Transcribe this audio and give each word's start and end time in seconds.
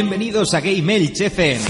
Bienvenidos 0.00 0.54
a 0.54 0.60
Game 0.60 0.96
FM. 0.96 1.64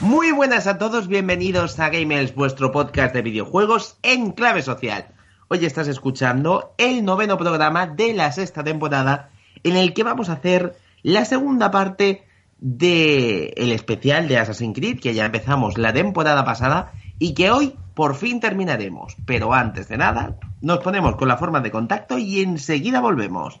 Muy 0.00 0.32
buenas 0.32 0.66
a 0.66 0.78
todos, 0.78 1.06
bienvenidos 1.06 1.78
a 1.78 1.90
Gamers, 1.90 2.34
vuestro 2.34 2.72
podcast 2.72 3.14
de 3.14 3.22
videojuegos 3.22 3.98
en 4.02 4.32
clave 4.32 4.62
social. 4.62 5.06
Hoy 5.46 5.64
estás 5.64 5.86
escuchando 5.86 6.74
el 6.76 7.04
noveno 7.04 7.38
programa 7.38 7.86
de 7.86 8.14
la 8.14 8.32
sexta 8.32 8.64
temporada 8.64 9.30
en 9.62 9.76
el 9.76 9.94
que 9.94 10.02
vamos 10.02 10.28
a 10.28 10.32
hacer 10.32 10.74
la 11.02 11.24
segunda 11.24 11.70
parte 11.70 12.24
del 12.58 13.52
el 13.56 13.72
especial 13.72 14.28
de 14.28 14.38
Assassin's 14.38 14.76
Creed 14.76 15.00
que 15.00 15.14
ya 15.14 15.24
empezamos 15.24 15.78
la 15.78 15.92
temporada 15.92 16.44
pasada 16.44 16.92
y 17.18 17.34
que 17.34 17.50
hoy 17.50 17.74
por 17.94 18.16
fin 18.16 18.40
terminaremos. 18.40 19.16
Pero 19.26 19.52
antes 19.52 19.88
de 19.88 19.98
nada, 19.98 20.38
nos 20.60 20.78
ponemos 20.78 21.16
con 21.16 21.28
la 21.28 21.36
forma 21.36 21.60
de 21.60 21.70
contacto 21.70 22.18
y 22.18 22.40
enseguida 22.40 23.00
volvemos. 23.00 23.60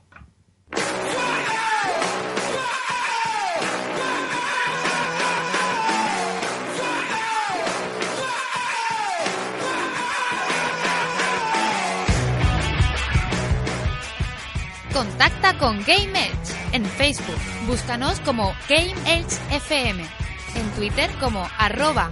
Contacta 14.92 15.56
con 15.56 15.78
Game 15.78 16.12
Edge 16.12 16.39
en 16.72 16.84
Facebook. 16.84 17.38
Búscanos 17.66 18.20
como 18.20 18.54
Game. 18.68 18.94
En 20.54 20.70
Twitter 20.76 21.10
como 21.20 21.48
arroba 21.58 22.10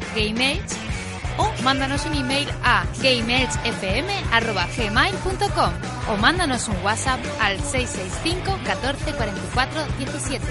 o 1.38 1.50
mándanos 1.62 2.04
un 2.06 2.14
email 2.14 2.48
a 2.62 2.86
gameedgefm.gmail.com 3.02 5.72
o 6.12 6.16
mándanos 6.16 6.68
un 6.68 6.76
WhatsApp 6.84 7.18
al 7.40 7.60
665 7.60 8.58
14 8.64 9.12
44 9.12 9.86
17. 9.98 10.46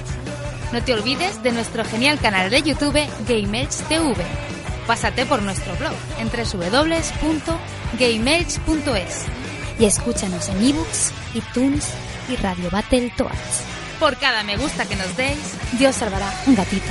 No 0.74 0.84
te 0.84 0.94
olvides 0.94 1.42
de 1.44 1.52
nuestro 1.52 1.86
genial 1.86 2.20
canal 2.20 2.50
de 2.50 2.62
YouTube 2.62 3.00
Game 3.28 3.68
TV. 3.88 4.16
Pásate 4.86 5.26
por 5.26 5.42
nuestro 5.42 5.74
blog 5.76 5.94
en 6.20 6.30
www.gameedge.es 6.30 9.26
y 9.80 9.86
escúchanos 9.86 10.50
en 10.50 10.64
ebooks, 10.64 11.14
iTunes 11.36 11.94
y 12.30 12.36
Radio 12.38 12.72
Battletoads. 12.72 13.77
Por 14.00 14.16
cada 14.18 14.44
me 14.44 14.58
gusta 14.58 14.86
que 14.88 14.96
nos 14.96 15.18
deis, 15.18 15.58
Dios 15.80 15.96
salvará 15.96 16.32
un 16.46 16.56
gatito. 16.56 16.86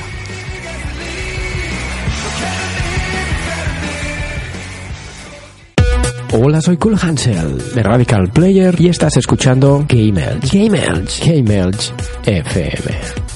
Hola, 6.32 6.60
soy 6.60 6.76
Cool 6.76 6.98
Hansel 7.00 7.74
de 7.74 7.82
Radical 7.82 8.28
Player 8.30 8.74
y 8.80 8.88
estás 8.88 9.16
escuchando 9.16 9.84
Game 9.88 10.22
Elch, 10.22 10.52
Game 10.52 10.78
Elch, 10.78 11.24
Game 11.24 11.56
Elch 11.56 11.92
FM. 12.24 13.26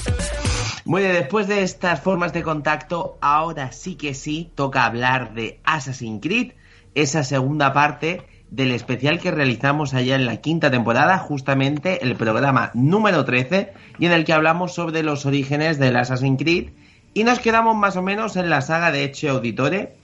Bueno, 0.83 1.13
después 1.13 1.47
de 1.47 1.63
estas 1.63 2.01
formas 2.01 2.33
de 2.33 2.43
contacto, 2.43 3.17
ahora 3.21 3.71
sí 3.71 3.95
que 3.95 4.13
sí 4.13 4.51
toca 4.53 4.85
hablar 4.85 5.33
de 5.33 5.61
Assassin's 5.63 6.21
Creed, 6.21 6.51
esa 6.93 7.23
segunda 7.23 7.71
parte 7.71 8.21
del 8.51 8.71
especial 8.71 9.19
que 9.19 9.31
realizamos 9.31 9.93
allá 9.93 10.15
en 10.15 10.25
la 10.25 10.37
quinta 10.37 10.69
temporada, 10.69 11.17
justamente 11.17 12.03
el 12.03 12.15
programa 12.15 12.69
número 12.73 13.25
13, 13.25 13.73
y 13.97 14.05
en 14.05 14.11
el 14.11 14.25
que 14.25 14.33
hablamos 14.33 14.73
sobre 14.75 15.03
los 15.03 15.25
orígenes 15.25 15.79
del 15.79 15.95
Assassin's 15.95 16.37
Creed, 16.37 16.69
y 17.13 17.23
nos 17.23 17.39
quedamos 17.39 17.75
más 17.75 17.95
o 17.95 18.01
menos 18.01 18.35
en 18.35 18.49
la 18.49 18.61
saga 18.61 18.91
de 18.91 19.05
Eche 19.05 19.29
Auditore. 19.29 19.95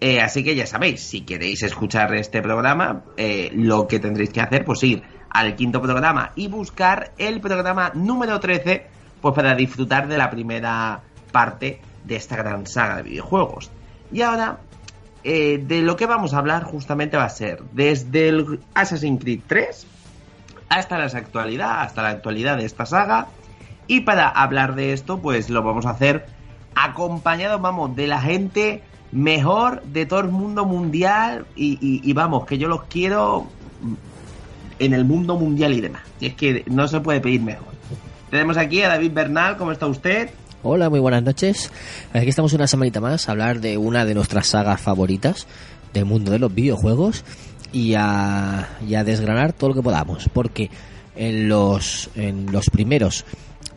Eh, 0.00 0.20
así 0.20 0.44
que 0.44 0.54
ya 0.54 0.66
sabéis, 0.66 1.00
si 1.00 1.22
queréis 1.22 1.62
escuchar 1.62 2.14
este 2.14 2.42
programa, 2.42 3.02
eh, 3.16 3.50
lo 3.54 3.88
que 3.88 3.98
tendréis 3.98 4.30
que 4.30 4.42
hacer, 4.42 4.64
pues 4.64 4.82
ir 4.82 5.02
al 5.30 5.56
quinto 5.56 5.80
programa 5.80 6.32
y 6.36 6.48
buscar 6.48 7.12
el 7.16 7.40
programa 7.40 7.92
número 7.94 8.38
13, 8.40 8.86
pues 9.22 9.34
para 9.34 9.54
disfrutar 9.54 10.06
de 10.06 10.18
la 10.18 10.30
primera 10.30 11.00
parte 11.32 11.80
de 12.04 12.16
esta 12.16 12.36
gran 12.36 12.66
saga 12.66 12.96
de 12.96 13.02
videojuegos. 13.04 13.70
Y 14.12 14.20
ahora 14.20 14.58
eh, 15.28 15.58
de 15.58 15.82
lo 15.82 15.96
que 15.96 16.06
vamos 16.06 16.34
a 16.34 16.38
hablar 16.38 16.62
justamente 16.62 17.16
va 17.16 17.24
a 17.24 17.28
ser 17.30 17.60
desde 17.72 18.28
el 18.28 18.60
Assassin's 18.74 19.20
Creed 19.20 19.40
3 19.48 19.84
hasta 20.68 20.98
la 20.98 21.06
actualidad, 21.06 21.80
hasta 21.82 22.02
la 22.02 22.10
actualidad 22.10 22.56
de 22.56 22.64
esta 22.64 22.86
saga. 22.86 23.26
Y 23.88 24.02
para 24.02 24.28
hablar 24.28 24.76
de 24.76 24.92
esto, 24.92 25.18
pues 25.18 25.50
lo 25.50 25.64
vamos 25.64 25.84
a 25.84 25.90
hacer 25.90 26.26
acompañado, 26.76 27.58
vamos, 27.58 27.96
de 27.96 28.06
la 28.06 28.20
gente 28.20 28.82
mejor 29.10 29.82
de 29.82 30.06
todo 30.06 30.20
el 30.20 30.28
mundo 30.28 30.64
mundial. 30.64 31.44
Y, 31.56 32.00
y- 32.08 32.12
vamos, 32.12 32.46
que 32.46 32.56
yo 32.58 32.68
los 32.68 32.84
quiero 32.84 33.48
en 34.78 34.92
el 34.92 35.04
mundo 35.04 35.36
mundial 35.36 35.72
y 35.72 35.80
demás. 35.80 36.02
Y 36.20 36.26
es 36.26 36.34
que 36.34 36.62
no 36.66 36.86
se 36.86 37.00
puede 37.00 37.20
pedir 37.20 37.40
mejor. 37.42 37.74
Tenemos 38.30 38.56
aquí 38.56 38.82
a 38.82 38.88
David 38.88 39.12
Bernal, 39.12 39.56
¿cómo 39.56 39.72
está 39.72 39.86
usted? 39.86 40.30
Hola, 40.62 40.88
muy 40.88 41.00
buenas 41.00 41.22
noches. 41.22 41.70
Aquí 42.12 42.28
estamos 42.28 42.52
una 42.54 42.66
semanita 42.66 43.00
más 43.00 43.28
a 43.28 43.32
hablar 43.32 43.60
de 43.60 43.76
una 43.76 44.04
de 44.04 44.14
nuestras 44.14 44.48
sagas 44.48 44.80
favoritas 44.80 45.46
del 45.92 46.06
mundo 46.06 46.30
de 46.30 46.38
los 46.38 46.54
videojuegos 46.54 47.24
y 47.72 47.94
a, 47.94 48.68
y 48.88 48.94
a 48.94 49.04
desgranar 49.04 49.52
todo 49.52 49.70
lo 49.70 49.74
que 49.76 49.82
podamos, 49.82 50.30
porque 50.32 50.70
en 51.14 51.48
los, 51.48 52.08
en 52.16 52.50
los 52.50 52.70
primeros 52.70 53.26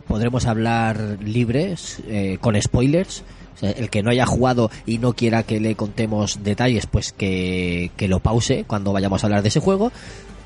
podremos 0.08 0.46
hablar 0.46 1.18
libres, 1.22 2.02
eh, 2.08 2.38
con 2.40 2.60
spoilers. 2.60 3.24
El 3.60 3.90
que 3.90 4.02
no 4.02 4.10
haya 4.10 4.24
jugado 4.24 4.70
y 4.86 4.96
no 4.96 5.12
quiera 5.12 5.42
que 5.42 5.60
le 5.60 5.74
contemos 5.74 6.42
detalles, 6.42 6.86
pues 6.86 7.12
que, 7.12 7.90
que 7.98 8.08
lo 8.08 8.20
pause 8.20 8.64
cuando 8.66 8.94
vayamos 8.94 9.22
a 9.22 9.26
hablar 9.26 9.42
de 9.42 9.48
ese 9.48 9.60
juego. 9.60 9.92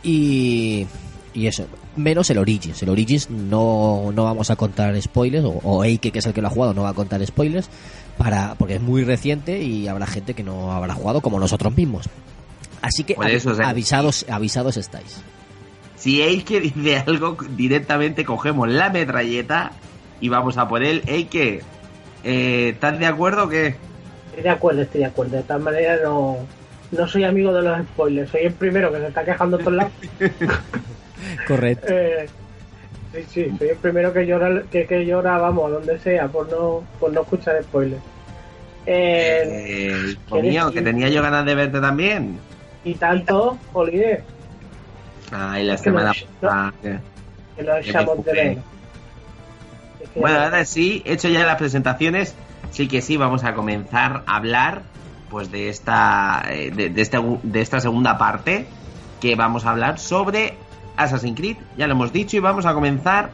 Y, 0.03 0.89
y 1.35 1.49
eso, 1.49 1.67
menos 1.97 2.31
el 2.31 2.39
Origins. 2.39 2.83
El 2.83 2.89
Origins 2.89 3.29
no, 3.29 4.13
no 4.15 4.25
vamos 4.25 4.51
a 4.51 4.57
contar 4.57 5.01
spoilers, 5.03 5.45
o, 5.45 5.61
o 5.63 5.85
Eike, 5.85 6.13
que 6.13 6.21
es 6.21 6.27
el 6.27 6.33
que 6.33 6.41
lo 6.41 6.47
ha 6.47 6.51
jugado, 6.51 6.73
no 6.73 6.83
va 6.83 6.91
a 6.91 6.95
contar 6.95 7.25
spoilers, 7.27 7.69
para, 8.17 8.55
porque 8.55 8.77
es 8.77 8.81
muy 8.81 9.05
reciente 9.05 9.61
y 9.61 9.89
habrá 9.89 10.07
gente 10.07 10.35
que 10.35 10.45
no 10.45 10.73
habrá 10.73 10.95
jugado 10.95 11.21
como 11.21 11.41
nosotros 11.41 11.77
mismos. 11.77 12.09
Así 12.81 13.03
que 13.05 13.15
Por 13.15 13.29
eso, 13.29 13.51
o 13.51 13.55
sea, 13.55 13.69
avisados, 13.69 14.27
avisados 14.29 14.77
estáis. 14.77 15.23
Si 15.97 16.23
Eike 16.23 16.61
dice 16.61 16.99
algo, 17.07 17.37
directamente 17.57 18.25
cogemos 18.25 18.69
la 18.69 18.91
metralleta 18.91 19.73
y 20.21 20.29
vamos 20.29 20.57
a 20.59 20.69
por 20.69 20.85
él. 20.85 21.03
Eike, 21.07 21.63
eh, 22.23 22.71
¿estás 22.75 22.99
de 22.99 23.07
acuerdo 23.07 23.45
o 23.45 23.49
qué? 23.49 23.77
Estoy 24.27 24.43
de 24.43 24.51
acuerdo, 24.51 24.83
estoy 24.83 25.01
de 25.01 25.07
acuerdo. 25.07 25.37
De 25.37 25.43
todas 25.43 25.63
maneras, 25.63 26.01
no, 26.05 26.39
no 26.93 27.09
soy 27.09 27.25
amigo 27.25 27.53
de 27.53 27.63
los 27.63 27.87
spoilers. 27.87 28.31
Soy 28.31 28.43
el 28.43 28.53
primero 28.53 28.93
que 28.93 28.99
se 28.99 29.09
está 29.09 29.25
quejando 29.25 29.59
por 29.59 29.73
lados. 29.73 29.93
Correcto. 31.47 31.87
Eh, 31.89 32.29
sí, 33.13 33.25
sí, 33.29 33.55
soy 33.59 33.69
el 33.69 33.77
primero 33.77 34.13
que 34.13 34.27
llora, 34.27 34.63
que, 34.71 34.87
que 34.87 35.05
llora, 35.07 35.39
vamos, 35.39 35.71
donde 35.71 35.99
sea, 35.99 36.29
por 36.29 36.51
no, 36.51 36.83
por 37.01 37.13
no 37.13 37.23
escuchar 37.23 37.63
spoilers. 37.63 38.03
Eh, 38.87 39.43
Eh, 39.47 40.17
que 40.73 40.83
tenía 40.83 41.09
yo 41.09 41.23
ganas 41.23 41.45
de 41.47 41.55
verte 41.55 41.81
también. 41.81 42.39
y 42.85 42.95
tanto, 42.95 43.57
Jolines, 43.73 44.21
Ay, 45.33 45.65
la 45.65 45.79
semana 45.79 46.13
pasada. 46.41 46.75
que- 46.83 47.63
lo 47.63 47.77
echamos 47.79 48.25
de 48.25 48.33
menos. 48.35 48.65
Bueno, 50.17 50.39
ahora 50.41 50.65
sí, 50.67 51.03
hecho 51.07 51.29
ya 51.29 51.47
las 51.47 51.57
presentaciones, 51.57 52.35
sí 52.71 52.89
que 52.89 53.01
sí, 53.01 53.17
vamos 53.17 53.43
a 53.45 53.55
comenzar 53.55 54.23
a 54.27 54.37
hablar 54.37 54.83
pues 55.31 55.51
de 55.51 55.69
esta, 55.71 56.45
eh, 56.51 56.71
de, 56.71 56.91
de 56.91 57.01
este- 57.03 57.19
de 57.43 57.61
esta 57.61 57.81
segunda 57.81 58.19
parte 58.19 58.67
que 59.21 59.35
vamos 59.35 59.65
a 59.65 59.71
hablar 59.71 59.99
sobre 59.99 60.55
Assassin's 60.97 61.37
Creed, 61.37 61.57
ya 61.77 61.87
lo 61.87 61.95
hemos 61.95 62.13
dicho, 62.13 62.37
y 62.37 62.41
vamos 62.41 62.67
a 62.67 62.75
comenzar 62.75 63.31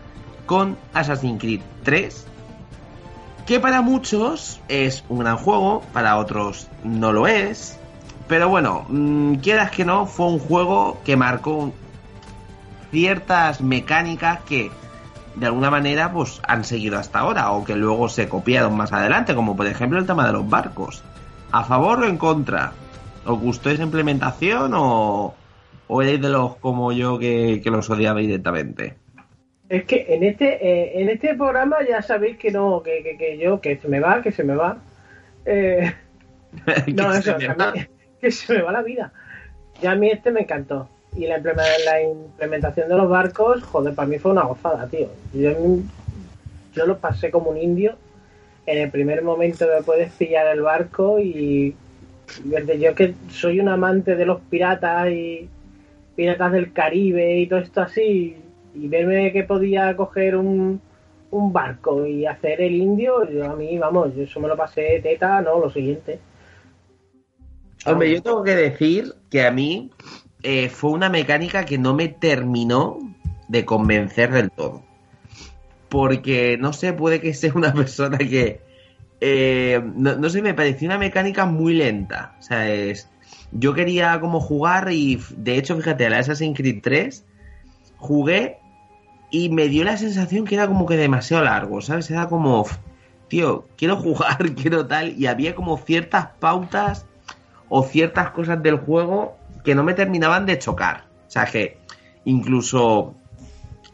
con 0.47 0.77
Assassin's 0.95 1.41
Creed 1.41 1.61
3, 1.85 2.27
que 3.47 3.61
para 3.61 3.83
muchos 3.83 4.61
es 4.69 5.05
un 5.09 5.21
gran 5.21 5.37
juego, 5.37 5.83
para 5.93 6.17
otros 6.17 6.69
no 6.85 7.13
lo 7.13 7.27
es, 7.27 7.79
pero 8.29 8.49
bueno, 8.49 8.87
mm, 8.89 9.35
quieras 9.37 9.71
que 9.71 9.85
no, 9.85 10.07
fue 10.07 10.27
un 10.27 10.39
juego 10.39 10.99
que 11.05 11.17
marcó 11.17 11.73
ciertas 12.91 13.61
mecánicas 13.61 14.41
que 14.43 14.71
de 15.35 15.47
alguna 15.47 15.71
manera 15.71 16.13
pues 16.13 16.41
han 16.47 16.65
seguido 16.65 16.99
hasta 16.99 17.21
ahora 17.21 17.51
o 17.53 17.65
que 17.65 17.77
luego 17.77 18.09
se 18.09 18.29
copiaron 18.29 18.77
más 18.77 18.93
adelante, 18.93 19.35
como 19.35 19.57
por 19.57 19.67
ejemplo 19.67 19.99
el 19.99 20.07
tema 20.07 20.27
de 20.27 20.33
los 20.33 20.49
barcos. 20.49 21.03
¿A 21.53 21.65
favor 21.65 22.01
o 22.01 22.07
en 22.07 22.17
contra? 22.17 22.73
¿Os 23.25 23.39
gustó 23.39 23.71
esa 23.71 23.83
implementación 23.83 24.73
o, 24.75 25.35
o 25.91 26.03
erais 26.03 26.21
de 26.23 26.29
los 26.29 26.57
como 26.57 26.93
yo 26.93 27.19
que, 27.19 27.61
que 27.63 27.71
los 27.71 27.91
odiaba 27.91 28.21
directamente? 28.21 28.95
Es 29.69 29.85
que 29.85 30.07
en 30.09 30.23
este, 30.23 30.47
eh, 30.65 31.01
en 31.01 31.09
este 31.09 31.35
programa 31.35 31.79
ya 31.89 32.01
sabéis 32.01 32.37
que 32.39 32.53
no, 32.53 32.83
que, 32.83 33.03
que, 33.03 33.17
que 33.17 33.39
yo, 33.39 33.61
que 33.61 33.77
se 33.77 33.89
me 33.89 33.99
va, 33.99 34.23
que 34.23 34.31
se 34.31 34.45
me 34.45 34.55
va. 34.55 34.79
Eh, 35.45 35.93
no, 36.95 37.13
eso, 37.13 37.39
se 37.39 37.49
mí- 37.49 37.55
que 38.21 38.31
se 38.31 38.55
me 38.55 38.63
va 38.63 38.73
la 38.73 38.83
vida. 38.83 39.13
Ya 39.83 39.93
a 39.93 39.97
mí 39.97 40.11
este 40.11 40.31
me 40.31 40.43
encantó. 40.43 40.89
Y 41.17 41.27
la, 41.27 41.39
implementación 42.03 42.89
de 42.89 42.97
los 42.97 43.09
barcos, 43.09 43.65
joder, 43.65 43.95
para 43.97 44.07
mí 44.07 44.19
fue 44.19 44.31
una 44.31 44.43
gozada, 44.43 44.87
tío. 44.87 45.09
Yo, 45.35 45.51
yo 46.73 46.87
lo 46.87 46.99
pasé 46.99 47.33
como 47.33 47.51
un 47.51 47.59
indio. 47.59 47.97
En 48.65 48.79
el 48.79 48.91
primer 48.93 49.23
momento 49.23 49.67
me 49.67 49.83
puedes 49.83 50.13
pillar 50.13 50.47
el 50.47 50.61
barco 50.61 51.19
y 51.19 51.75
desde 52.45 52.79
yo 52.79 52.95
que 52.95 53.15
soy 53.29 53.59
un 53.59 53.69
amante 53.69 54.15
de 54.15 54.25
los 54.25 54.41
piratas 54.43 55.09
y 55.11 55.49
piratas 56.21 56.53
del 56.53 56.75
Caribe 56.75 57.39
y 57.39 57.47
todo 57.47 57.61
esto 57.61 57.81
así, 57.81 58.37
y 58.75 58.89
verme 58.89 59.33
que 59.33 59.43
podía 59.43 59.97
coger 59.97 60.37
un, 60.37 60.79
un 61.31 61.51
barco 61.51 62.05
y 62.05 62.27
hacer 62.27 62.61
el 62.61 62.75
indio, 62.75 63.27
yo 63.31 63.51
a 63.51 63.57
mí, 63.57 63.79
vamos, 63.79 64.15
yo 64.15 64.25
eso 64.25 64.39
me 64.39 64.47
lo 64.47 64.55
pasé 64.55 65.01
teta, 65.03 65.41
no, 65.41 65.59
lo 65.59 65.71
siguiente. 65.71 66.21
Hombre, 67.87 68.13
yo 68.13 68.23
tengo 68.23 68.45
que 68.45 68.55
decir 68.55 69.15
que 69.31 69.47
a 69.47 69.51
mí 69.51 69.93
eh, 70.43 70.69
fue 70.69 70.91
una 70.91 71.09
mecánica 71.09 71.65
que 71.65 71.79
no 71.79 71.95
me 71.95 72.09
terminó 72.09 72.99
de 73.49 73.65
convencer 73.65 74.31
del 74.31 74.51
todo. 74.51 74.83
Porque, 75.89 76.59
no 76.61 76.75
sé, 76.75 76.93
puede 76.93 77.23
que 77.23 77.33
sea 77.33 77.55
una 77.55 77.73
persona 77.83 78.19
que... 78.19 78.61
eh, 79.23 79.81
no, 79.97 80.17
no 80.17 80.29
sé, 80.29 80.43
me 80.43 80.53
pareció 80.53 80.87
una 80.87 80.99
mecánica 80.99 81.47
muy 81.47 81.73
lenta. 81.73 82.37
O 82.39 82.43
sea, 82.43 82.71
es... 82.71 83.09
Yo 83.53 83.75
quería 83.75 84.21
como 84.21 84.41
jugar 84.41 84.93
y, 84.93 85.21
de 85.37 85.59
hecho, 85.59 85.77
fíjate, 85.77 86.07
a 86.07 86.11
la 86.11 86.19
Assassin's 86.19 86.57
Creed 86.57 86.81
3 86.83 87.25
jugué 87.97 88.59
y 89.31 89.49
me 89.51 89.69
dio 89.69 89.85
la 89.85 89.97
sensación 89.97 90.45
que 90.45 90.55
era 90.55 90.67
como 90.67 90.87
que 90.87 90.97
demasiado 90.97 91.45
largo, 91.45 91.81
¿sabes? 91.81 92.11
Era 92.11 92.29
como, 92.29 92.67
tío, 93.29 93.67
quiero 93.77 93.97
jugar, 94.01 94.55
quiero 94.55 94.87
tal, 94.87 95.19
y 95.19 95.27
había 95.27 95.55
como 95.55 95.79
ciertas 95.79 96.29
pautas 96.39 97.07
o 97.69 97.83
ciertas 97.83 98.31
cosas 98.31 98.63
del 98.63 98.77
juego 98.77 99.37
que 99.65 99.75
no 99.75 99.85
me 99.85 99.95
terminaban 99.95 100.47
de 100.47 100.59
chocar. 100.59 101.05
O 101.27 101.31
sea, 101.31 101.47
que 101.47 101.79
incluso 102.25 103.15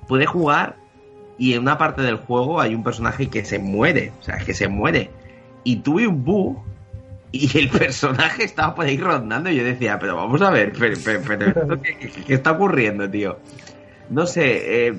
puede 0.08 0.26
jugar 0.26 0.76
y 1.38 1.52
en 1.52 1.62
una 1.62 1.76
parte 1.76 2.02
del 2.02 2.16
juego 2.16 2.60
hay 2.60 2.74
un 2.74 2.82
personaje 2.82 3.28
que 3.28 3.44
se 3.44 3.58
muere, 3.58 4.12
o 4.20 4.22
sea, 4.22 4.38
que 4.38 4.54
se 4.54 4.68
muere. 4.68 5.10
Y 5.64 5.76
tuve 5.76 6.06
un 6.06 6.24
bug 6.24 6.62
y 7.40 7.58
el 7.58 7.68
personaje 7.68 8.44
estaba 8.44 8.74
por 8.74 8.86
ahí 8.86 8.96
rondando 8.98 9.50
y 9.50 9.56
yo 9.56 9.64
decía, 9.64 9.98
pero 9.98 10.16
vamos 10.16 10.40
a 10.42 10.50
ver, 10.50 10.72
pero, 10.78 10.96
pero- 11.04 11.20
pero, 11.26 11.80
¿qué, 11.82 11.96
qué- 11.98 12.24
qué 12.24 12.34
está 12.34 12.52
ocurriendo, 12.52 13.08
tío? 13.10 13.38
No 14.10 14.26
sé, 14.26 14.86
eh, 14.88 14.94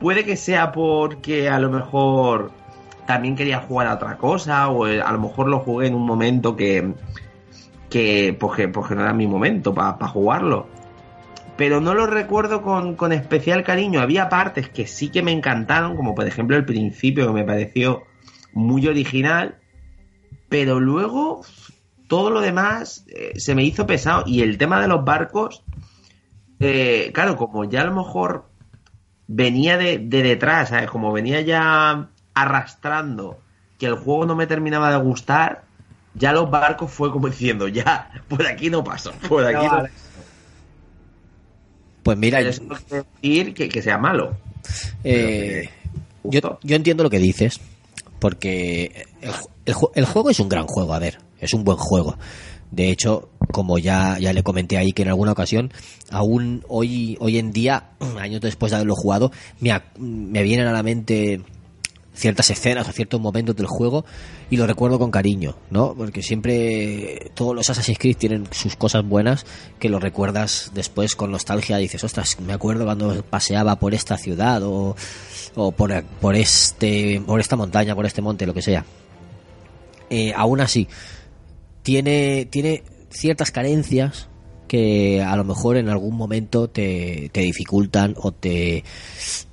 puede 0.00 0.24
que 0.24 0.36
sea 0.36 0.72
porque 0.72 1.48
a 1.48 1.58
lo 1.58 1.70
mejor 1.70 2.50
también 3.06 3.36
quería 3.36 3.60
jugar 3.60 3.86
a 3.86 3.94
otra 3.94 4.16
cosa 4.16 4.68
o 4.68 4.86
eh, 4.86 5.00
a 5.00 5.12
lo 5.12 5.18
mejor 5.20 5.48
lo 5.48 5.60
jugué 5.60 5.86
en 5.88 5.94
un 5.94 6.06
momento 6.06 6.56
que, 6.56 6.92
que 7.90 8.36
pues 8.38 8.56
que, 8.56 8.68
pues 8.68 8.88
que 8.88 8.94
no 8.94 9.02
era 9.02 9.12
mi 9.12 9.26
momento 9.26 9.74
para 9.74 10.08
jugarlo. 10.08 10.68
Pero 11.56 11.80
no 11.80 11.94
lo 11.94 12.06
recuerdo 12.08 12.62
con, 12.62 12.96
con 12.96 13.12
especial 13.12 13.62
cariño. 13.62 14.00
Había 14.00 14.28
partes 14.28 14.68
que 14.68 14.86
sí 14.88 15.10
que 15.10 15.22
me 15.22 15.30
encantaron, 15.30 15.94
como 15.94 16.14
por 16.14 16.26
ejemplo 16.26 16.56
el 16.56 16.64
principio 16.64 17.26
que 17.28 17.32
me 17.32 17.44
pareció 17.44 18.02
muy 18.52 18.86
original. 18.88 19.58
Pero 20.54 20.78
luego 20.78 21.44
todo 22.06 22.30
lo 22.30 22.40
demás 22.40 23.04
eh, 23.08 23.32
se 23.38 23.56
me 23.56 23.64
hizo 23.64 23.88
pesado. 23.88 24.22
Y 24.24 24.40
el 24.40 24.56
tema 24.56 24.80
de 24.80 24.86
los 24.86 25.04
barcos, 25.04 25.64
eh, 26.60 27.10
claro, 27.12 27.36
como 27.36 27.64
ya 27.64 27.80
a 27.80 27.86
lo 27.86 27.92
mejor 27.96 28.44
venía 29.26 29.76
de, 29.76 29.98
de 29.98 30.22
detrás, 30.22 30.68
¿sabes? 30.68 30.88
como 30.88 31.10
venía 31.10 31.40
ya 31.40 32.08
arrastrando 32.34 33.40
que 33.80 33.86
el 33.86 33.96
juego 33.96 34.26
no 34.26 34.36
me 34.36 34.46
terminaba 34.46 34.92
de 34.92 34.98
gustar, 34.98 35.64
ya 36.14 36.32
los 36.32 36.48
barcos 36.48 36.88
fue 36.88 37.10
como 37.10 37.28
diciendo, 37.28 37.66
ya, 37.66 38.12
por 38.28 38.46
aquí 38.46 38.70
no 38.70 38.84
paso, 38.84 39.10
por 39.28 39.44
aquí 39.44 39.54
No, 39.56 39.64
no 39.64 39.70
vale. 39.72 39.90
Pues 42.04 42.16
mira, 42.16 42.38
eso 42.38 42.62
no 42.62 42.76
quiere 42.76 43.04
decir 43.20 43.54
que, 43.54 43.68
que 43.68 43.82
sea 43.82 43.98
malo. 43.98 44.36
eh, 45.02 45.68
yo, 46.22 46.60
yo 46.62 46.76
entiendo 46.76 47.02
lo 47.02 47.10
que 47.10 47.18
dices, 47.18 47.60
porque 48.24 49.04
el, 49.20 49.32
ju- 49.32 49.50
el 49.66 49.74
ju- 49.74 49.90
el 49.94 50.06
juego 50.06 50.30
es 50.30 50.40
un 50.40 50.48
gran 50.48 50.66
juego, 50.66 50.94
a 50.94 50.98
ver, 50.98 51.18
es 51.40 51.52
un 51.52 51.62
buen 51.62 51.76
juego. 51.76 52.16
De 52.70 52.88
hecho, 52.88 53.28
como 53.52 53.76
ya, 53.76 54.18
ya 54.18 54.32
le 54.32 54.42
comenté 54.42 54.78
ahí 54.78 54.92
que 54.92 55.02
en 55.02 55.08
alguna 55.08 55.32
ocasión, 55.32 55.70
aún 56.10 56.64
hoy, 56.66 57.18
hoy 57.20 57.36
en 57.36 57.52
día, 57.52 57.90
años 58.18 58.40
después 58.40 58.70
de 58.70 58.76
haberlo 58.76 58.94
jugado, 58.96 59.30
me, 59.60 59.78
me 59.98 60.42
vienen 60.42 60.66
a 60.68 60.72
la 60.72 60.82
mente 60.82 61.42
ciertas 62.14 62.50
escenas 62.50 62.88
o 62.88 62.92
ciertos 62.92 63.20
momentos 63.20 63.56
del 63.56 63.66
juego 63.66 64.04
y 64.48 64.56
lo 64.56 64.66
recuerdo 64.66 64.98
con 64.98 65.10
cariño, 65.10 65.56
¿no? 65.70 65.94
Porque 65.94 66.22
siempre 66.22 67.30
todos 67.34 67.54
los 67.54 67.68
Assassin's 67.68 67.98
Creed 67.98 68.16
tienen 68.16 68.46
sus 68.52 68.76
cosas 68.76 69.04
buenas 69.04 69.44
que 69.78 69.88
lo 69.88 69.98
recuerdas 69.98 70.70
después 70.74 71.16
con 71.16 71.32
nostalgia 71.32 71.76
dices, 71.76 72.04
ostras, 72.04 72.38
me 72.40 72.52
acuerdo 72.52 72.84
cuando 72.84 73.22
paseaba 73.24 73.76
por 73.76 73.94
esta 73.94 74.16
ciudad 74.16 74.62
o, 74.62 74.96
o 75.56 75.72
por, 75.72 76.04
por 76.20 76.36
este 76.36 77.20
por 77.26 77.40
esta 77.40 77.56
montaña, 77.56 77.94
por 77.94 78.06
este 78.06 78.22
monte, 78.22 78.46
lo 78.46 78.54
que 78.54 78.62
sea. 78.62 78.84
Eh, 80.10 80.32
aún 80.36 80.60
así, 80.60 80.86
tiene, 81.82 82.46
tiene 82.46 82.84
ciertas 83.10 83.50
carencias 83.50 84.28
que 84.66 85.22
a 85.22 85.36
lo 85.36 85.44
mejor 85.44 85.76
en 85.76 85.88
algún 85.88 86.16
momento 86.16 86.68
te, 86.68 87.30
te 87.32 87.40
dificultan 87.40 88.14
o 88.16 88.32
te 88.32 88.84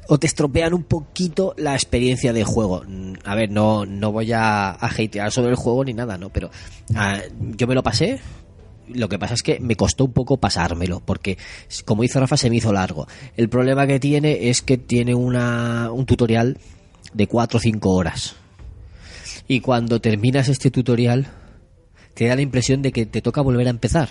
o 0.07 0.19
te 0.19 0.27
estropean 0.27 0.73
un 0.73 0.83
poquito 0.83 1.53
la 1.57 1.73
experiencia 1.73 2.33
de 2.33 2.43
juego. 2.43 2.83
Mm, 2.85 3.13
A 3.23 3.35
ver, 3.35 3.49
no, 3.49 3.85
no 3.85 4.11
voy 4.11 4.31
a, 4.33 4.71
a 4.71 4.87
hatear 4.87 5.31
sobre 5.31 5.51
el 5.51 5.55
juego 5.55 5.86
ni 5.86 5.93
nada, 5.93 6.17
¿no? 6.17 6.29
Pero 6.29 6.50
ah, 6.95 7.19
yo 7.57 7.67
me 7.67 7.75
lo 7.75 7.83
pasé. 7.83 8.19
Lo 8.89 9.07
que 9.07 9.17
pasa 9.17 9.36
es 9.36 9.43
que 9.43 9.59
me 9.62 9.77
costó 9.77 10.03
un 10.03 10.12
poco 10.12 10.36
pasármelo, 10.38 11.00
porque 11.00 11.38
como 11.86 12.01
dice 12.01 12.19
Rafa, 12.19 12.36
se 12.36 12.50
me 12.50 12.57
hizo 12.57 12.74
largo. 12.74 13.07
El 13.38 13.47
problema 13.47 13.88
que 13.88 14.01
tiene 14.01 14.50
es 14.50 14.62
que 14.62 14.77
tiene 14.77 15.15
una, 15.15 15.91
un 15.93 16.05
tutorial 16.05 16.57
de 17.13 17.27
4 17.27 17.57
o 17.57 17.62
5 17.62 17.89
horas. 17.89 18.36
Y 19.47 19.62
cuando 19.62 20.01
terminas 20.01 20.50
este 20.50 20.71
tutorial, 20.71 21.27
te 22.13 22.27
da 22.27 22.36
la 22.36 22.41
impresión 22.41 22.81
de 22.81 22.91
que 22.91 23.05
te 23.05 23.21
toca 23.21 23.41
volver 23.41 23.67
a 23.67 23.71
empezar. 23.71 24.09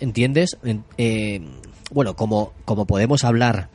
¿Entiendes? 0.00 0.56
En- 0.62 0.84
eh, 0.96 1.40
bueno, 1.90 2.14
como, 2.14 2.52
como 2.64 2.86
podemos 2.86 3.24
hablar 3.24 3.68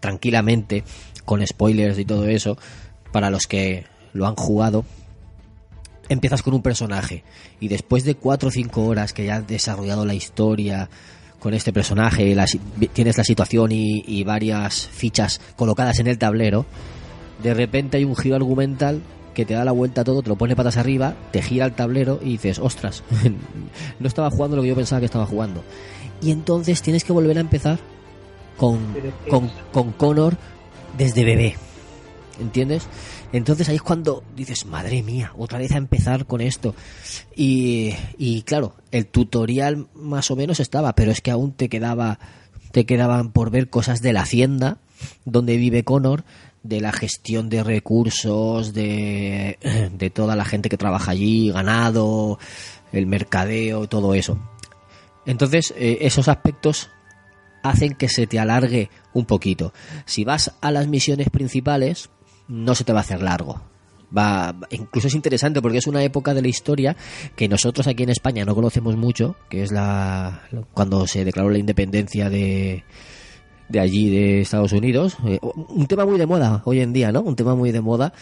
tranquilamente, 0.00 0.84
con 1.24 1.44
spoilers 1.46 1.98
y 1.98 2.04
todo 2.04 2.26
eso, 2.26 2.56
para 3.12 3.30
los 3.30 3.46
que 3.46 3.84
lo 4.12 4.26
han 4.26 4.34
jugado, 4.36 4.84
empiezas 6.08 6.42
con 6.42 6.54
un 6.54 6.62
personaje 6.62 7.24
y 7.60 7.68
después 7.68 8.04
de 8.04 8.14
4 8.14 8.48
o 8.48 8.52
5 8.52 8.84
horas 8.84 9.12
que 9.12 9.24
ya 9.24 9.36
has 9.36 9.46
desarrollado 9.46 10.04
la 10.04 10.14
historia 10.14 10.88
con 11.38 11.54
este 11.54 11.72
personaje, 11.72 12.34
la 12.34 12.46
tienes 12.92 13.16
la 13.18 13.24
situación 13.24 13.72
y, 13.72 14.02
y 14.06 14.24
varias 14.24 14.86
fichas 14.88 15.40
colocadas 15.56 15.98
en 15.98 16.06
el 16.06 16.18
tablero, 16.18 16.66
de 17.42 17.54
repente 17.54 17.96
hay 17.98 18.04
un 18.04 18.16
giro 18.16 18.36
argumental 18.36 19.02
que 19.34 19.44
te 19.44 19.54
da 19.54 19.64
la 19.64 19.72
vuelta 19.72 20.00
a 20.00 20.04
todo, 20.04 20.22
te 20.22 20.28
lo 20.28 20.36
pone 20.36 20.56
patas 20.56 20.76
arriba, 20.76 21.14
te 21.30 21.42
gira 21.42 21.66
el 21.66 21.72
tablero 21.72 22.18
y 22.22 22.30
dices, 22.32 22.58
ostras, 22.58 23.02
no 23.98 24.08
estaba 24.08 24.30
jugando 24.30 24.56
lo 24.56 24.62
que 24.62 24.68
yo 24.68 24.76
pensaba 24.76 25.00
que 25.00 25.06
estaba 25.06 25.26
jugando. 25.26 25.62
Y 26.22 26.30
entonces 26.30 26.80
tienes 26.80 27.04
que 27.04 27.12
volver 27.12 27.36
a 27.36 27.40
empezar 27.40 27.78
con, 28.56 28.78
con, 29.28 29.50
con 29.72 29.92
Connor 29.92 30.36
desde 30.96 31.24
bebé. 31.24 31.56
¿Entiendes? 32.40 32.88
Entonces 33.32 33.68
ahí 33.68 33.76
es 33.76 33.82
cuando 33.82 34.22
dices, 34.36 34.66
madre 34.66 35.02
mía, 35.02 35.32
otra 35.36 35.58
vez 35.58 35.72
a 35.72 35.76
empezar 35.76 36.26
con 36.26 36.40
esto. 36.40 36.74
Y, 37.34 37.94
y 38.16 38.42
claro, 38.42 38.74
el 38.90 39.06
tutorial 39.06 39.88
más 39.94 40.30
o 40.30 40.36
menos 40.36 40.60
estaba, 40.60 40.94
pero 40.94 41.10
es 41.10 41.20
que 41.20 41.30
aún 41.30 41.52
te 41.52 41.68
quedaba, 41.68 42.18
te 42.72 42.86
quedaban 42.86 43.32
por 43.32 43.50
ver 43.50 43.68
cosas 43.70 44.02
de 44.02 44.12
la 44.12 44.22
hacienda, 44.22 44.78
donde 45.24 45.56
vive 45.56 45.84
Connor, 45.84 46.24
de 46.64 46.80
la 46.80 46.92
gestión 46.92 47.48
de 47.48 47.62
recursos, 47.62 48.74
de, 48.74 49.58
de 49.92 50.10
toda 50.10 50.34
la 50.34 50.44
gente 50.44 50.68
que 50.68 50.76
trabaja 50.76 51.12
allí, 51.12 51.52
ganado, 51.52 52.40
el 52.90 53.06
mercadeo, 53.06 53.86
todo 53.86 54.14
eso. 54.14 54.38
Entonces, 55.26 55.72
eh, 55.76 55.98
esos 56.00 56.26
aspectos 56.28 56.90
hacen 57.62 57.94
que 57.94 58.08
se 58.08 58.26
te 58.26 58.38
alargue 58.38 58.90
un 59.12 59.26
poquito. 59.26 59.72
Si 60.06 60.24
vas 60.24 60.52
a 60.60 60.70
las 60.70 60.88
misiones 60.88 61.30
principales, 61.30 62.10
no 62.48 62.74
se 62.74 62.84
te 62.84 62.92
va 62.92 63.00
a 63.00 63.02
hacer 63.02 63.22
largo. 63.22 63.62
Va, 64.16 64.54
incluso 64.70 65.08
es 65.08 65.14
interesante 65.14 65.60
porque 65.60 65.78
es 65.78 65.86
una 65.86 66.02
época 66.02 66.34
de 66.34 66.42
la 66.42 66.48
historia 66.48 66.96
que 67.36 67.48
nosotros 67.48 67.86
aquí 67.86 68.04
en 68.04 68.10
España 68.10 68.44
no 68.44 68.54
conocemos 68.54 68.96
mucho, 68.96 69.34
que 69.48 69.62
es 69.62 69.72
la 69.72 70.42
cuando 70.72 71.06
se 71.06 71.24
declaró 71.24 71.50
la 71.50 71.58
independencia 71.58 72.30
de 72.30 72.84
de 73.68 73.80
allí 73.80 74.10
de 74.10 74.40
Estados 74.40 74.72
Unidos, 74.72 75.16
Eh, 75.26 75.38
un 75.42 75.86
tema 75.86 76.04
muy 76.04 76.18
de 76.18 76.26
moda 76.26 76.62
hoy 76.64 76.80
en 76.80 76.92
día, 76.92 77.12
¿no? 77.12 77.22
Un 77.22 77.36
tema 77.36 77.54
muy 77.54 77.72
de 77.72 77.80
moda 77.80 78.12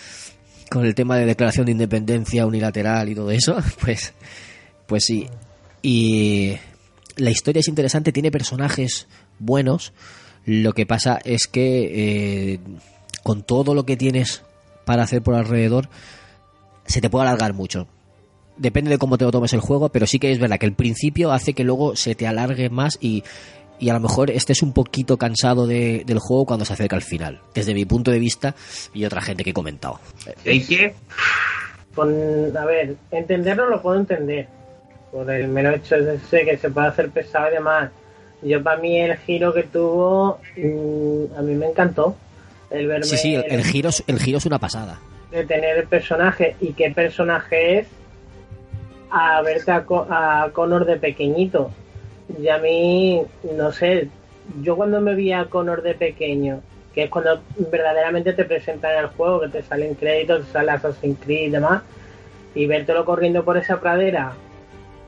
con 0.70 0.86
el 0.86 0.94
tema 0.94 1.16
de 1.16 1.26
declaración 1.26 1.66
de 1.66 1.72
independencia 1.72 2.46
unilateral 2.46 3.08
y 3.08 3.14
todo 3.14 3.30
eso, 3.30 3.56
pues 3.80 4.14
pues 4.86 5.04
sí. 5.04 5.26
Y 5.82 6.54
la 7.16 7.30
historia 7.30 7.60
es 7.60 7.68
interesante, 7.68 8.12
tiene 8.12 8.30
personajes 8.30 9.08
buenos. 9.38 9.92
Lo 10.44 10.72
que 10.72 10.86
pasa 10.86 11.18
es 11.24 11.46
que 11.46 12.52
eh, 12.54 12.60
con 13.22 13.42
todo 13.42 13.74
lo 13.74 13.84
que 13.84 13.96
tienes 13.96 14.42
para 14.84 15.04
hacer 15.04 15.22
por 15.22 15.34
alrededor, 15.34 15.88
se 16.86 17.00
te 17.00 17.10
puede 17.10 17.26
alargar 17.26 17.52
mucho. 17.54 17.86
Depende 18.56 18.90
de 18.90 18.98
cómo 18.98 19.16
te 19.18 19.24
lo 19.24 19.30
tomes 19.30 19.52
el 19.52 19.60
juego, 19.60 19.88
pero 19.88 20.06
sí 20.06 20.18
que 20.18 20.30
es 20.30 20.38
verdad 20.38 20.58
que 20.58 20.66
el 20.66 20.74
principio 20.74 21.32
hace 21.32 21.54
que 21.54 21.64
luego 21.64 21.96
se 21.96 22.14
te 22.14 22.26
alargue 22.26 22.68
más 22.68 22.98
y, 23.00 23.24
y 23.82 23.90
a 23.90 23.94
lo 23.94 24.00
mejor 24.00 24.30
estés 24.30 24.62
un 24.62 24.72
poquito 24.72 25.16
cansado 25.18 25.66
de- 25.66 26.04
del 26.06 26.18
juego 26.20 26.46
cuando 26.46 26.64
se 26.64 26.72
acerca 26.72 26.96
al 26.96 27.02
final, 27.02 27.40
desde 27.54 27.74
mi 27.74 27.84
punto 27.84 28.10
de 28.10 28.18
vista 28.18 28.54
y 28.94 29.04
otra 29.04 29.20
gente 29.20 29.42
que 29.44 29.50
he 29.50 29.54
comentado. 29.54 29.98
¿Y 30.44 30.64
qué? 30.64 30.94
Con, 31.94 32.56
a 32.56 32.64
ver, 32.64 32.96
entenderlo 33.10 33.68
lo 33.68 33.82
puedo 33.82 33.98
entender. 33.98 34.46
Por 35.10 35.30
el 35.30 35.48
mero 35.48 35.72
hecho 35.74 35.96
de 35.96 36.14
ese 36.14 36.44
que 36.44 36.56
se 36.56 36.70
puede 36.70 36.86
hacer 36.86 37.10
pesado 37.10 37.48
y 37.50 37.54
demás. 37.54 37.90
Yo, 38.40 38.62
para 38.62 38.80
mí, 38.80 38.98
el 38.98 39.16
giro 39.18 39.52
que 39.52 39.64
tuvo, 39.64 40.38
mm, 40.56 41.38
a 41.38 41.42
mí 41.42 41.54
me 41.54 41.66
encantó. 41.66 42.16
El 42.70 42.86
verme. 42.86 43.04
Sí, 43.04 43.16
sí, 43.18 43.34
el, 43.34 43.44
el 43.46 43.62
giro, 43.64 43.90
es- 43.90 44.02
el 44.06 44.18
giro 44.18 44.38
es 44.38 44.46
una 44.46 44.58
pasada. 44.58 44.98
de 45.30 45.44
tener 45.46 45.78
el 45.78 45.86
personaje 45.88 46.56
y 46.60 46.72
qué 46.74 46.90
personaje 46.90 47.78
es 47.80 47.86
a 49.10 49.40
verte 49.42 49.70
a, 49.72 49.84
Co- 49.84 50.06
a 50.10 50.50
Connor 50.52 50.84
de 50.86 50.96
pequeñito. 50.96 51.70
Y 52.40 52.48
a 52.48 52.58
mí, 52.58 53.22
no 53.56 53.72
sé, 53.72 54.08
yo 54.60 54.76
cuando 54.76 55.00
me 55.00 55.14
vi 55.14 55.32
a 55.32 55.46
Connor 55.46 55.82
de 55.82 55.94
pequeño, 55.94 56.60
que 56.94 57.04
es 57.04 57.10
cuando 57.10 57.40
verdaderamente 57.70 58.32
te 58.32 58.44
presentan 58.44 58.98
el 58.98 59.06
juego, 59.08 59.40
que 59.40 59.48
te 59.48 59.62
salen 59.62 59.94
créditos, 59.94 60.46
te 60.46 60.52
sale 60.52 60.72
Assassin's 60.72 61.18
Creed 61.20 61.48
y 61.48 61.50
demás, 61.50 61.82
y 62.54 62.66
vértelo 62.66 63.04
corriendo 63.04 63.44
por 63.44 63.56
esa 63.56 63.80
pradera 63.80 64.32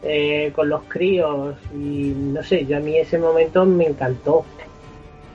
eh, 0.03 0.53
con 0.55 0.69
los 0.69 0.83
críos, 0.85 1.57
y 1.75 2.13
no 2.17 2.43
sé, 2.43 2.65
yo 2.67 2.77
a 2.77 2.81
mí 2.81 2.97
ese 2.97 3.19
momento 3.19 3.65
me 3.65 3.87
encantó. 3.87 4.45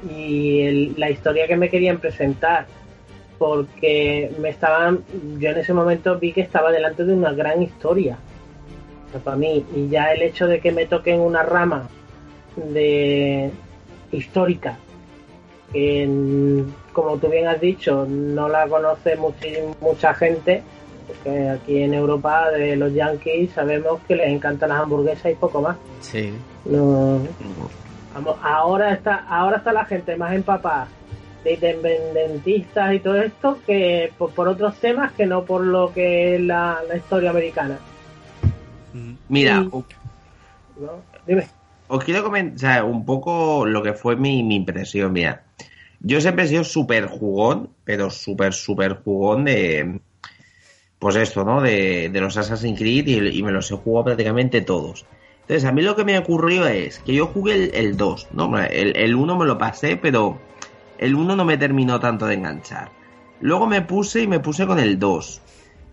Y 0.10 0.93
la 0.98 1.10
historia 1.10 1.48
que 1.48 1.58
me 1.58 1.69
querían 1.69 2.00
presentar, 2.00 2.67
porque 3.38 4.31
me 4.39 4.50
estaban, 4.50 5.03
yo 5.39 5.50
en 5.50 5.58
ese 5.58 5.74
momento 5.74 6.17
vi 6.17 6.31
que 6.31 6.41
estaba 6.41 6.72
delante 6.72 7.03
de 7.03 7.13
una 7.13 7.34
gran 7.34 7.62
historia 7.62 8.17
para 9.18 9.36
mí 9.38 9.66
y 9.75 9.89
ya 9.89 10.12
el 10.13 10.22
hecho 10.22 10.46
de 10.48 10.60
que 10.60 10.72
me 10.72 10.86
toquen 10.86 11.20
una 11.20 11.42
rama 11.42 11.88
de 12.56 13.50
histórica 14.12 14.78
que 15.74 16.08
como 16.94 17.18
tú 17.18 17.28
bien 17.30 17.48
has 17.48 17.60
dicho 17.62 18.06
no 18.08 18.48
la 18.50 18.68
conoce 18.68 19.18
muchi- 19.18 19.60
mucha 19.82 20.13
gente 20.13 20.62
porque 21.08 21.50
aquí 21.50 21.82
en 21.82 21.94
Europa 21.94 22.51
de 22.51 22.75
los 22.75 22.94
yankees 22.94 23.51
sabemos 23.51 24.00
que 24.08 24.16
les 24.16 24.28
encantan 24.30 24.70
las 24.70 24.82
hamburguesas 24.82 25.32
y 25.32 25.36
poco 25.36 25.62
más 25.62 25.78
Sí. 26.01 26.34
no, 26.66 27.20
Vamos, 28.13 28.38
ahora 28.42 28.92
está, 28.94 29.24
ahora 29.30 29.58
está 29.58 29.72
la 29.72 29.86
gente 29.86 30.16
más 30.18 30.34
empapada 30.34 30.88
de 31.44 31.54
independentistas 31.54 32.94
y 32.96 33.00
todo 33.00 33.16
esto 33.22 33.60
que 33.66 34.12
por, 34.18 34.32
por 34.32 34.48
otros 34.48 34.75
temas 34.78 35.13
que 35.13 35.25
no 35.25 35.44
por 35.46 35.62
lo 35.62 35.94
que 35.94 36.36
es 36.36 36.42
la, 36.42 36.80
la 36.88 36.98
historia 36.98 37.30
americana. 37.30 37.78
Mira, 39.29 39.67
os- 39.71 39.86
¿no? 40.75 41.03
Dime. 41.27 41.45
os 41.88 42.03
quiero 42.03 42.24
comentar 42.24 42.83
un 42.83 43.05
poco 43.05 43.65
lo 43.65 43.81
que 43.83 43.93
fue 43.93 44.15
mi, 44.15 44.43
mi 44.43 44.55
impresión. 44.55 45.13
Mira, 45.13 45.43
yo 46.00 46.21
siempre 46.21 46.45
he 46.45 46.48
sido 46.48 46.63
súper 46.63 47.07
jugón, 47.07 47.69
pero 47.83 48.09
súper, 48.09 48.53
súper 48.53 48.91
jugón 49.03 49.45
de. 49.45 50.01
Pues 51.00 51.15
esto, 51.15 51.45
¿no? 51.45 51.62
De, 51.62 52.09
de 52.09 52.21
los 52.21 52.38
Assassin's 52.38 52.77
Creed 52.77 53.07
y, 53.07 53.39
y 53.39 53.43
me 53.43 53.51
los 53.51 53.71
he 53.71 53.75
jugado 53.75 54.05
prácticamente 54.05 54.62
todos. 54.62 55.07
Entonces, 55.41 55.65
a 55.65 55.71
mí 55.71 55.81
lo 55.81 55.95
que 55.95 56.03
me 56.05 56.17
ocurrió 56.17 56.67
es 56.67 57.00
que 57.00 57.13
yo 57.13 57.27
jugué 57.27 57.55
el, 57.55 57.71
el 57.74 57.98
2, 57.98 58.27
¿no? 58.31 58.57
El, 58.59 58.95
el 58.98 59.15
1 59.15 59.38
me 59.38 59.45
lo 59.45 59.57
pasé, 59.57 59.98
pero 59.98 60.45
el 60.98 61.15
1 61.15 61.36
no 61.36 61.45
me 61.45 61.57
terminó 61.57 62.00
tanto 62.00 62.25
de 62.27 62.36
enganchar. 62.36 62.91
Luego 63.39 63.65
me 63.67 63.81
puse 63.81 64.21
y 64.24 64.27
me 64.27 64.39
puse 64.41 64.67
con 64.67 64.79
el 64.79 65.00
2. 65.00 65.41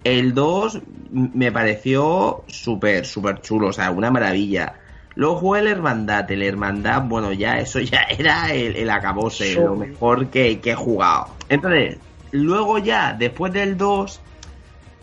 El 0.06 0.34
2 0.34 0.80
me 1.10 1.50
pareció 1.50 2.44
súper, 2.46 3.04
súper 3.06 3.40
chulo, 3.40 3.68
o 3.68 3.72
sea, 3.72 3.90
una 3.90 4.10
maravilla. 4.10 4.74
Luego 5.16 5.36
jugué 5.36 5.60
el 5.60 5.66
Hermandad, 5.68 6.30
el 6.30 6.42
Hermandad, 6.42 7.02
bueno, 7.06 7.32
ya 7.32 7.58
eso 7.58 7.80
ya 7.80 8.02
era 8.18 8.52
el, 8.52 8.76
el 8.76 8.90
acabose, 8.90 9.54
Sí. 9.54 9.58
lo 9.58 9.74
mejor 9.74 10.28
que, 10.28 10.60
que 10.60 10.70
he 10.72 10.74
jugado. 10.74 11.28
Entonces, 11.48 11.98
luego 12.30 12.78
ya, 12.78 13.14
después 13.18 13.52
del 13.52 13.76
2, 13.76 14.20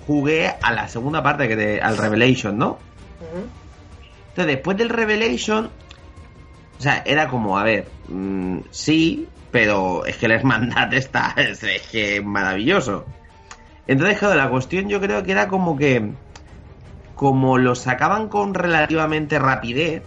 jugué 0.08 0.54
a 0.62 0.72
la 0.72 0.88
segunda 0.88 1.22
parte, 1.22 1.48
que 1.48 1.82
al 1.82 1.98
Revelation, 1.98 2.58
¿no? 2.58 2.78
Entonces, 4.30 4.56
después 4.56 4.78
del 4.78 4.90
Revelation, 4.90 5.70
o 6.78 6.82
sea, 6.82 7.04
era 7.06 7.28
como, 7.28 7.58
a 7.58 7.64
ver, 7.64 7.88
mm, 8.08 8.60
sí, 8.72 9.28
pero 9.52 10.06
es 10.06 10.18
que 10.18 10.28
la 10.28 10.36
hermandad 10.36 10.94
está, 10.94 11.34
es, 11.38 11.62
es 11.64 11.82
que 11.84 12.18
es 12.18 12.24
maravilloso. 12.24 13.06
Entonces, 13.88 14.18
claro, 14.18 14.36
la 14.36 14.50
cuestión 14.50 14.88
yo 14.88 15.00
creo 15.02 15.24
que 15.24 15.32
era 15.32 15.48
como 15.48 15.78
que, 15.78 16.12
como 17.16 17.58
lo 17.58 17.76
sacaban 17.76 18.30
con 18.30 18.54
relativamente 18.54 19.40
rapidez, 19.40 20.04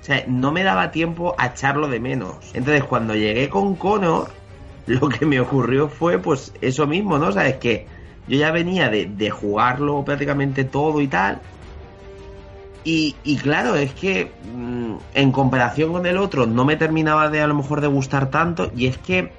o 0.00 0.04
sea, 0.04 0.24
no 0.26 0.50
me 0.50 0.64
daba 0.64 0.90
tiempo 0.90 1.34
a 1.38 1.46
echarlo 1.46 1.88
de 1.88 2.00
menos. 2.00 2.36
Entonces, 2.54 2.84
cuando 2.84 3.14
llegué 3.14 3.48
con 3.48 3.76
Connor, 3.76 4.28
lo 4.86 5.08
que 5.08 5.26
me 5.26 5.40
ocurrió 5.40 5.88
fue, 5.88 6.18
pues, 6.18 6.52
eso 6.60 6.86
mismo, 6.86 7.18
¿no? 7.18 7.28
O 7.28 7.32
sea, 7.32 7.46
es 7.46 7.56
que 7.56 7.86
yo 8.26 8.38
ya 8.38 8.50
venía 8.50 8.88
de, 8.88 9.06
de 9.06 9.30
jugarlo 9.30 10.04
prácticamente 10.04 10.64
todo 10.64 11.00
y 11.00 11.08
tal. 11.08 11.40
Y, 12.84 13.14
y 13.22 13.36
claro, 13.36 13.76
es 13.76 13.92
que 13.94 14.32
mm, 14.54 14.94
en 15.14 15.32
comparación 15.32 15.92
con 15.92 16.04
el 16.06 16.18
otro 16.18 16.46
no 16.46 16.64
me 16.64 16.76
terminaba 16.76 17.30
de 17.30 17.40
a 17.40 17.46
lo 17.46 17.54
mejor 17.54 17.80
de 17.80 17.86
gustar 17.86 18.30
tanto 18.30 18.72
y 18.74 18.86
es 18.86 18.98
que 18.98 19.30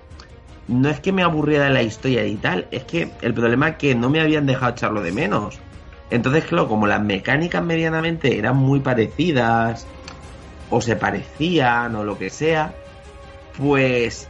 no 0.67 0.89
es 0.89 0.99
que 0.99 1.11
me 1.11 1.23
aburriera 1.23 1.69
la 1.69 1.81
historia 1.81 2.25
y 2.25 2.35
tal, 2.35 2.67
es 2.71 2.83
que 2.83 3.11
el 3.21 3.33
problema 3.33 3.69
es 3.69 3.75
que 3.77 3.95
no 3.95 4.09
me 4.09 4.21
habían 4.21 4.45
dejado 4.45 4.71
echarlo 4.71 5.01
de 5.01 5.11
menos. 5.11 5.59
Entonces, 6.09 6.45
claro, 6.45 6.67
como 6.67 6.87
las 6.87 7.01
mecánicas 7.01 7.63
medianamente 7.63 8.37
eran 8.37 8.57
muy 8.57 8.79
parecidas 8.79 9.87
o 10.69 10.81
se 10.81 10.95
parecían 10.95 11.95
o 11.95 12.03
lo 12.03 12.17
que 12.17 12.29
sea, 12.29 12.73
pues 13.57 14.29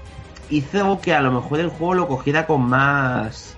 hizo 0.50 1.00
que 1.02 1.14
a 1.14 1.22
lo 1.22 1.32
mejor 1.32 1.60
el 1.60 1.70
juego 1.70 1.94
lo 1.94 2.08
cogiera 2.08 2.46
con 2.46 2.62
más, 2.64 3.56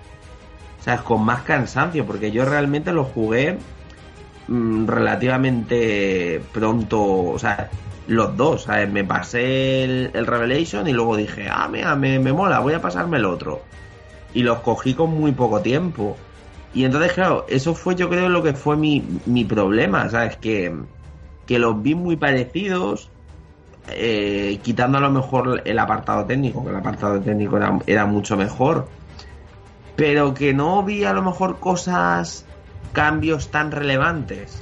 ¿sabes? 0.81 1.01
Con 1.01 1.23
más 1.23 1.41
cansancio, 1.43 2.05
porque 2.05 2.31
yo 2.31 2.45
realmente 2.45 2.91
lo 2.91 3.03
jugué 3.03 3.57
mm, 4.47 4.87
relativamente 4.87 6.41
pronto, 6.51 7.01
o 7.03 7.39
sea, 7.39 7.69
los 8.07 8.35
dos, 8.37 8.63
¿sabes? 8.63 8.91
Me 8.91 9.03
pasé 9.03 9.83
el, 9.83 10.11
el 10.13 10.27
Revelation 10.27 10.87
y 10.87 10.93
luego 10.93 11.17
dije, 11.17 11.47
ah, 11.49 11.67
mira, 11.67 11.95
me, 11.95 12.19
me 12.19 12.33
mola, 12.33 12.59
voy 12.59 12.73
a 12.73 12.81
pasarme 12.81 13.17
el 13.17 13.25
otro. 13.25 13.61
Y 14.33 14.43
los 14.43 14.59
cogí 14.59 14.93
con 14.93 15.11
muy 15.11 15.31
poco 15.31 15.61
tiempo. 15.61 16.17
Y 16.73 16.83
entonces, 16.83 17.13
claro, 17.13 17.45
eso 17.47 17.73
fue 17.73 17.95
yo 17.95 18.09
creo 18.09 18.27
lo 18.29 18.43
que 18.43 18.53
fue 18.53 18.75
mi, 18.75 19.03
mi 19.25 19.45
problema, 19.45 20.09
¿sabes? 20.09 20.37
Que, 20.37 20.75
que 21.47 21.57
los 21.57 21.81
vi 21.81 21.95
muy 21.95 22.17
parecidos, 22.17 23.09
eh, 23.89 24.59
quitando 24.61 24.97
a 24.97 25.01
lo 25.01 25.09
mejor 25.09 25.61
el 25.63 25.79
apartado 25.79 26.25
técnico, 26.25 26.63
que 26.63 26.71
el 26.71 26.75
apartado 26.75 27.19
técnico 27.21 27.57
era, 27.57 27.79
era 27.87 28.05
mucho 28.05 28.35
mejor. 28.35 28.87
Pero 29.95 30.33
que 30.33 30.53
no 30.53 30.83
vi 30.83 31.05
a 31.05 31.13
lo 31.13 31.23
mejor 31.23 31.59
cosas, 31.59 32.45
cambios 32.91 33.49
tan 33.49 33.71
relevantes. 33.71 34.61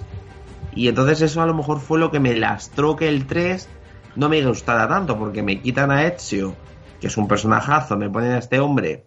Y 0.75 0.87
entonces 0.87 1.21
eso 1.21 1.41
a 1.41 1.45
lo 1.45 1.53
mejor 1.53 1.79
fue 1.79 1.99
lo 1.99 2.11
que 2.11 2.19
me 2.19 2.35
lastró 2.35 2.95
que 2.95 3.07
el 3.07 3.25
3 3.25 3.67
no 4.15 4.29
me 4.29 4.43
gustara 4.45 4.87
tanto, 4.87 5.17
porque 5.17 5.43
me 5.43 5.61
quitan 5.61 5.91
a 5.91 6.05
Ezio, 6.05 6.55
que 6.99 7.07
es 7.07 7.17
un 7.17 7.27
personajazo, 7.27 7.97
me 7.97 8.09
ponen 8.09 8.31
a 8.31 8.37
este 8.39 8.59
hombre, 8.59 9.05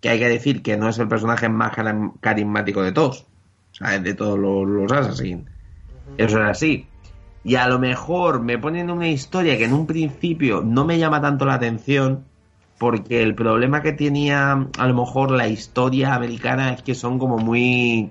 que 0.00 0.08
hay 0.08 0.18
que 0.18 0.28
decir 0.28 0.62
que 0.62 0.76
no 0.76 0.88
es 0.88 0.98
el 0.98 1.08
personaje 1.08 1.48
más 1.48 1.72
carismático 2.20 2.82
de 2.82 2.92
todos, 2.92 3.26
o 3.72 3.74
sea, 3.74 3.98
de 3.98 4.14
todos 4.14 4.38
los, 4.38 4.66
los 4.66 4.92
Assassin. 4.92 5.48
Eso 6.16 6.42
es 6.42 6.48
así. 6.48 6.86
Y 7.44 7.54
a 7.54 7.68
lo 7.68 7.78
mejor 7.78 8.42
me 8.42 8.58
ponen 8.58 8.90
una 8.90 9.08
historia 9.08 9.56
que 9.56 9.64
en 9.64 9.72
un 9.72 9.86
principio 9.86 10.62
no 10.62 10.84
me 10.84 10.98
llama 10.98 11.20
tanto 11.20 11.44
la 11.44 11.54
atención, 11.54 12.24
porque 12.78 13.22
el 13.22 13.34
problema 13.34 13.82
que 13.82 13.92
tenía 13.92 14.68
a 14.78 14.86
lo 14.86 14.94
mejor 14.94 15.30
la 15.30 15.48
historia 15.48 16.14
americana 16.14 16.72
es 16.72 16.82
que 16.82 16.94
son 16.94 17.18
como 17.18 17.38
muy 17.38 18.10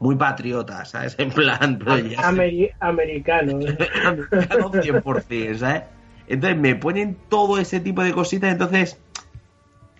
muy 0.00 0.16
patriotas, 0.16 0.90
¿sabes? 0.90 1.16
En 1.18 1.30
plan, 1.30 1.78
sé- 1.84 2.16
Ameri- 2.16 2.70
americano. 2.80 3.52
americano 4.04 4.70
100%, 4.72 5.58
¿sabes? 5.58 5.82
Entonces 6.26 6.58
me 6.58 6.74
ponen 6.74 7.16
todo 7.28 7.58
ese 7.58 7.80
tipo 7.80 8.02
de 8.02 8.12
cositas, 8.12 8.50
entonces 8.52 8.98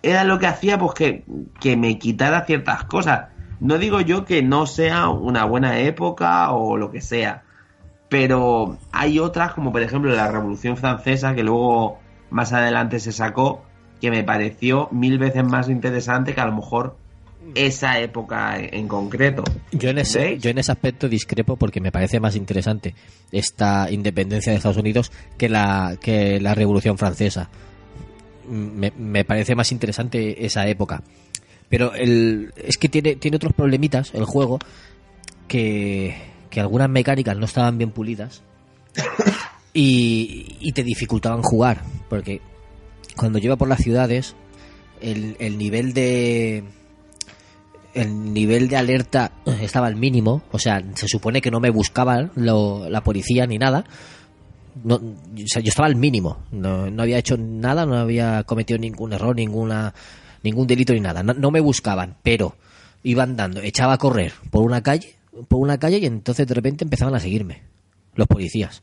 era 0.03 0.25
lo 0.25 0.39
que 0.39 0.47
hacía 0.47 0.79
pues 0.79 0.95
que, 0.95 1.25
que 1.61 1.77
me 1.77 1.99
quitara 1.99 2.45
ciertas 2.45 2.85
cosas. 2.85 3.29
No 3.61 3.79
digo 3.79 4.01
yo 4.01 4.25
que 4.25 4.43
no 4.43 4.67
sea 4.67 5.09
una 5.09 5.45
buena 5.45 5.79
época 5.79 6.51
o 6.53 6.77
lo 6.77 6.91
que 6.91 7.01
sea, 7.01 7.43
pero 8.09 8.79
hay 8.93 9.19
otras 9.19 9.53
como 9.53 9.73
por 9.73 9.83
ejemplo 9.83 10.15
la 10.15 10.31
Revolución 10.31 10.77
Francesa 10.77 11.35
que 11.35 11.43
luego 11.45 12.01
más 12.31 12.53
adelante 12.53 13.01
se 13.01 13.13
sacó 13.13 13.65
que 14.01 14.11
me 14.11 14.23
pareció 14.25 14.89
mil 14.93 15.19
veces 15.19 15.45
más 15.45 15.69
interesante 15.69 16.35
que 16.35 16.41
a 16.41 16.47
lo 16.47 16.53
mejor 16.53 16.97
esa 17.55 17.99
época 18.01 18.57
en 18.59 18.89
concreto. 18.89 19.45
Yo 19.73 19.91
en, 19.91 19.99
ese, 19.99 20.19
¿Veis? 20.19 20.43
yo 20.43 20.51
en 20.51 20.59
ese 20.59 20.73
aspecto 20.73 21.09
discrepo 21.09 21.57
porque 21.57 21.81
me 21.81 21.93
parece 21.93 22.21
más 22.21 22.37
interesante 22.37 22.95
esta 23.33 23.91
independencia 23.91 24.53
de 24.53 24.57
Estados 24.57 24.77
Unidos 24.79 25.13
que 25.37 25.49
la, 25.49 25.97
que 26.01 26.41
la 26.41 26.55
Revolución 26.55 26.99
Francesa. 26.99 27.51
Me, 28.49 28.93
me 28.97 29.25
parece 29.25 29.55
más 29.55 29.73
interesante 29.73 30.45
esa 30.45 30.67
época. 30.67 31.03
Pero 31.69 31.95
el, 31.95 32.53
es 32.57 32.77
que 32.77 32.89
tiene, 32.89 33.17
tiene 33.17 33.37
otros 33.37 33.53
problemitas 33.55 34.13
el 34.15 34.25
juego 34.25 34.59
que, 35.49 36.15
que 36.51 36.61
algunas 36.61 36.91
mecánicas 36.91 37.37
no 37.37 37.47
estaban 37.47 37.79
bien 37.79 37.91
pulidas. 37.91 38.43
y, 39.75 40.57
y 40.61 40.73
te 40.73 40.85
dificultaban 40.85 41.43
jugar, 41.43 41.83
porque 42.09 42.41
cuando 43.17 43.39
iba 43.39 43.57
por 43.57 43.69
las 43.69 43.81
ciudades, 43.81 44.37
el, 45.01 45.37
el 45.39 45.59
nivel 45.59 45.95
de 45.95 46.65
el 47.95 48.33
nivel 48.33 48.69
de 48.69 48.77
alerta 48.77 49.33
estaba 49.61 49.87
al 49.87 49.97
mínimo, 49.97 50.43
o 50.53 50.59
sea, 50.59 50.83
se 50.95 51.09
supone 51.09 51.41
que 51.41 51.51
no 51.51 51.61
me 51.61 51.71
buscaban 51.71 52.31
lo- 52.35 52.89
la 52.89 53.03
policía 53.03 53.47
ni 53.47 53.59
nada. 53.59 53.85
No, 54.83 54.97
o 54.97 55.03
sea, 55.47 55.63
yo 55.63 55.69
estaba 55.69 55.87
al 55.87 55.95
mínimo, 55.97 56.39
no, 56.51 56.91
no 56.91 57.03
había 57.03 57.19
hecho 57.19 57.37
nada, 57.39 57.87
no 57.87 57.97
había 57.97 58.43
cometido 58.43 58.79
ningún 58.79 59.13
error, 59.13 59.37
ninguna 59.37 59.95
ningún 60.43 60.67
delito 60.67 60.93
ni 60.93 61.01
nada. 61.01 61.23
No, 61.23 61.51
me 61.51 61.61
buscaban, 61.61 62.17
pero 62.23 62.57
iba 63.03 63.23
andando, 63.23 63.61
echaba 63.63 63.95
a 63.95 63.99
correr 63.99 64.33
por 64.51 64.63
una 64.63 64.83
calle, 64.83 65.15
por 65.49 65.61
una 65.61 65.79
calle 65.79 65.99
y 65.99 66.07
entonces 66.07 66.47
de 66.47 66.55
repente 66.55 66.85
empezaban 66.85 67.15
a 67.15 67.21
seguirme 67.21 67.63
los 68.15 68.27
policías. 68.27 68.83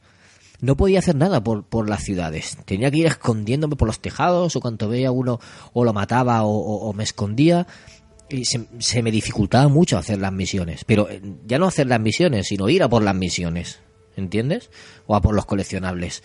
No 0.61 0.75
podía 0.77 0.99
hacer 0.99 1.15
nada 1.15 1.43
por, 1.43 1.63
por 1.63 1.89
las 1.89 2.03
ciudades. 2.03 2.57
Tenía 2.65 2.89
que 2.91 2.97
ir 2.97 3.07
escondiéndome 3.07 3.75
por 3.75 3.87
los 3.87 3.99
tejados 3.99 4.55
o 4.55 4.59
cuando 4.61 4.87
veía 4.89 5.11
uno 5.11 5.39
o 5.73 5.83
lo 5.83 5.91
mataba 5.93 6.43
o 6.43 6.93
me 6.93 7.03
escondía. 7.03 7.67
Y 8.31 8.45
se, 8.45 8.65
se 8.79 9.03
me 9.03 9.11
dificultaba 9.11 9.67
mucho 9.67 9.97
hacer 9.97 10.19
las 10.19 10.31
misiones. 10.31 10.83
Pero 10.85 11.09
eh, 11.09 11.21
ya 11.45 11.59
no 11.59 11.67
hacer 11.67 11.87
las 11.87 11.99
misiones, 11.99 12.47
sino 12.47 12.69
ir 12.69 12.81
a 12.83 12.89
por 12.89 13.03
las 13.03 13.15
misiones. 13.15 13.79
¿Entiendes? 14.15 14.69
O 15.07 15.15
a 15.15 15.21
por 15.21 15.35
los 15.35 15.45
coleccionables. 15.45 16.23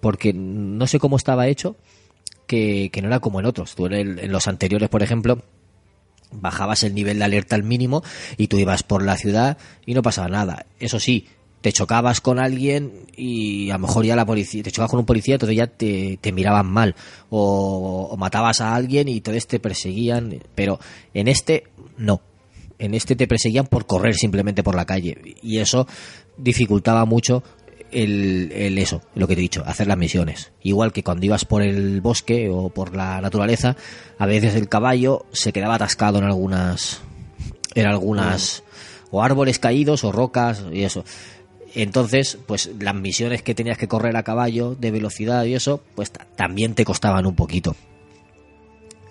Porque 0.00 0.32
no 0.34 0.86
sé 0.86 0.98
cómo 0.98 1.16
estaba 1.16 1.48
hecho 1.48 1.76
que, 2.46 2.90
que 2.92 3.00
no 3.02 3.08
era 3.08 3.20
como 3.20 3.40
en 3.40 3.46
otros. 3.46 3.74
Tú 3.74 3.86
en, 3.86 3.92
el- 3.94 4.18
en 4.18 4.30
los 4.32 4.46
anteriores, 4.48 4.88
por 4.88 5.02
ejemplo, 5.02 5.42
bajabas 6.30 6.82
el 6.82 6.94
nivel 6.94 7.18
de 7.18 7.24
alerta 7.24 7.54
al 7.56 7.62
mínimo 7.62 8.02
y 8.36 8.48
tú 8.48 8.58
ibas 8.58 8.82
por 8.82 9.02
la 9.02 9.16
ciudad 9.16 9.58
y 9.86 9.94
no 9.94 10.02
pasaba 10.02 10.28
nada. 10.28 10.66
Eso 10.78 10.98
sí, 11.00 11.26
te 11.62 11.72
chocabas 11.72 12.20
con 12.20 12.38
alguien 12.38 13.06
y 13.16 13.70
a 13.70 13.74
lo 13.74 13.86
mejor 13.86 14.04
ya 14.04 14.16
la 14.16 14.26
policía, 14.26 14.62
te 14.62 14.72
chocabas 14.72 14.90
con 14.90 15.00
un 15.00 15.06
policía, 15.06 15.36
entonces 15.36 15.56
ya 15.56 15.68
te, 15.68 16.18
te 16.20 16.32
miraban 16.32 16.66
mal. 16.66 16.94
O, 17.30 18.08
o 18.10 18.16
matabas 18.16 18.60
a 18.60 18.74
alguien 18.74 19.08
y 19.08 19.18
entonces 19.18 19.46
te 19.46 19.60
perseguían. 19.60 20.40
Pero 20.54 20.78
en 21.14 21.28
este, 21.28 21.64
no. 21.96 22.20
En 22.78 22.94
este 22.94 23.14
te 23.14 23.28
perseguían 23.28 23.66
por 23.66 23.86
correr 23.86 24.14
simplemente 24.14 24.62
por 24.62 24.74
la 24.74 24.84
calle. 24.84 25.16
Y 25.40 25.58
eso 25.58 25.86
dificultaba 26.36 27.04
mucho 27.04 27.44
el, 27.92 28.50
el 28.52 28.78
eso, 28.78 29.02
lo 29.14 29.28
que 29.28 29.34
te 29.34 29.40
he 29.40 29.42
dicho, 29.42 29.62
hacer 29.64 29.86
las 29.86 29.98
misiones. 29.98 30.50
Igual 30.62 30.92
que 30.92 31.04
cuando 31.04 31.24
ibas 31.24 31.44
por 31.44 31.62
el 31.62 32.00
bosque 32.00 32.48
o 32.50 32.70
por 32.70 32.96
la 32.96 33.20
naturaleza, 33.20 33.76
a 34.18 34.26
veces 34.26 34.56
el 34.56 34.68
caballo 34.68 35.26
se 35.32 35.52
quedaba 35.52 35.76
atascado 35.76 36.18
en 36.18 36.24
algunas 36.24 37.02
en 37.74 37.86
algunas 37.86 38.64
o 39.10 39.22
árboles 39.22 39.58
caídos 39.58 40.02
o 40.04 40.10
rocas 40.10 40.64
y 40.72 40.82
eso. 40.82 41.04
Entonces, 41.74 42.38
pues 42.46 42.70
las 42.78 42.94
misiones 42.94 43.42
que 43.42 43.54
tenías 43.54 43.78
que 43.78 43.88
correr 43.88 44.16
a 44.16 44.22
caballo 44.22 44.74
de 44.74 44.90
velocidad 44.90 45.44
y 45.44 45.54
eso, 45.54 45.82
pues 45.94 46.10
ta- 46.10 46.26
también 46.36 46.74
te 46.74 46.84
costaban 46.84 47.24
un 47.26 47.34
poquito. 47.34 47.74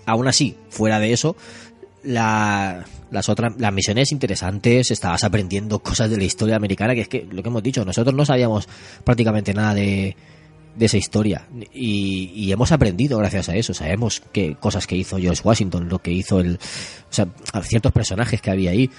Aún 0.05 0.27
así, 0.27 0.55
fuera 0.69 0.99
de 0.99 1.13
eso, 1.13 1.35
la- 2.03 2.85
las 3.11 3.29
otras 3.29 3.53
las 3.59 3.73
misiones 3.73 4.11
interesantes, 4.11 4.89
estabas 4.91 5.23
aprendiendo 5.23 5.79
cosas 5.83 6.09
de 6.09 6.17
la 6.17 6.23
historia 6.23 6.55
americana, 6.55 6.95
que 6.95 7.01
es 7.01 7.07
que 7.07 7.27
lo 7.29 7.41
que 7.43 7.49
hemos 7.49 7.63
dicho, 7.63 7.85
nosotros 7.85 8.15
no 8.15 8.25
sabíamos 8.25 8.67
prácticamente 9.03 9.53
nada 9.53 9.73
de, 9.75 10.15
de 10.75 10.85
esa 10.85 10.97
historia 10.97 11.47
y, 11.73 12.31
y 12.35 12.51
hemos 12.51 12.71
aprendido 12.71 13.17
gracias 13.19 13.49
a 13.49 13.55
eso, 13.55 13.73
sabemos 13.73 14.21
que 14.31 14.55
cosas 14.55 14.87
que 14.87 14.95
hizo 14.95 15.17
George 15.17 15.41
Washington, 15.43 15.89
lo 15.89 15.99
que 15.99 16.11
hizo 16.11 16.39
el, 16.39 16.55
o 16.55 17.13
sea, 17.13 17.27
ciertos 17.63 17.91
personajes 17.91 18.41
que 18.41 18.51
había 18.51 18.71
ahí. 18.71 18.89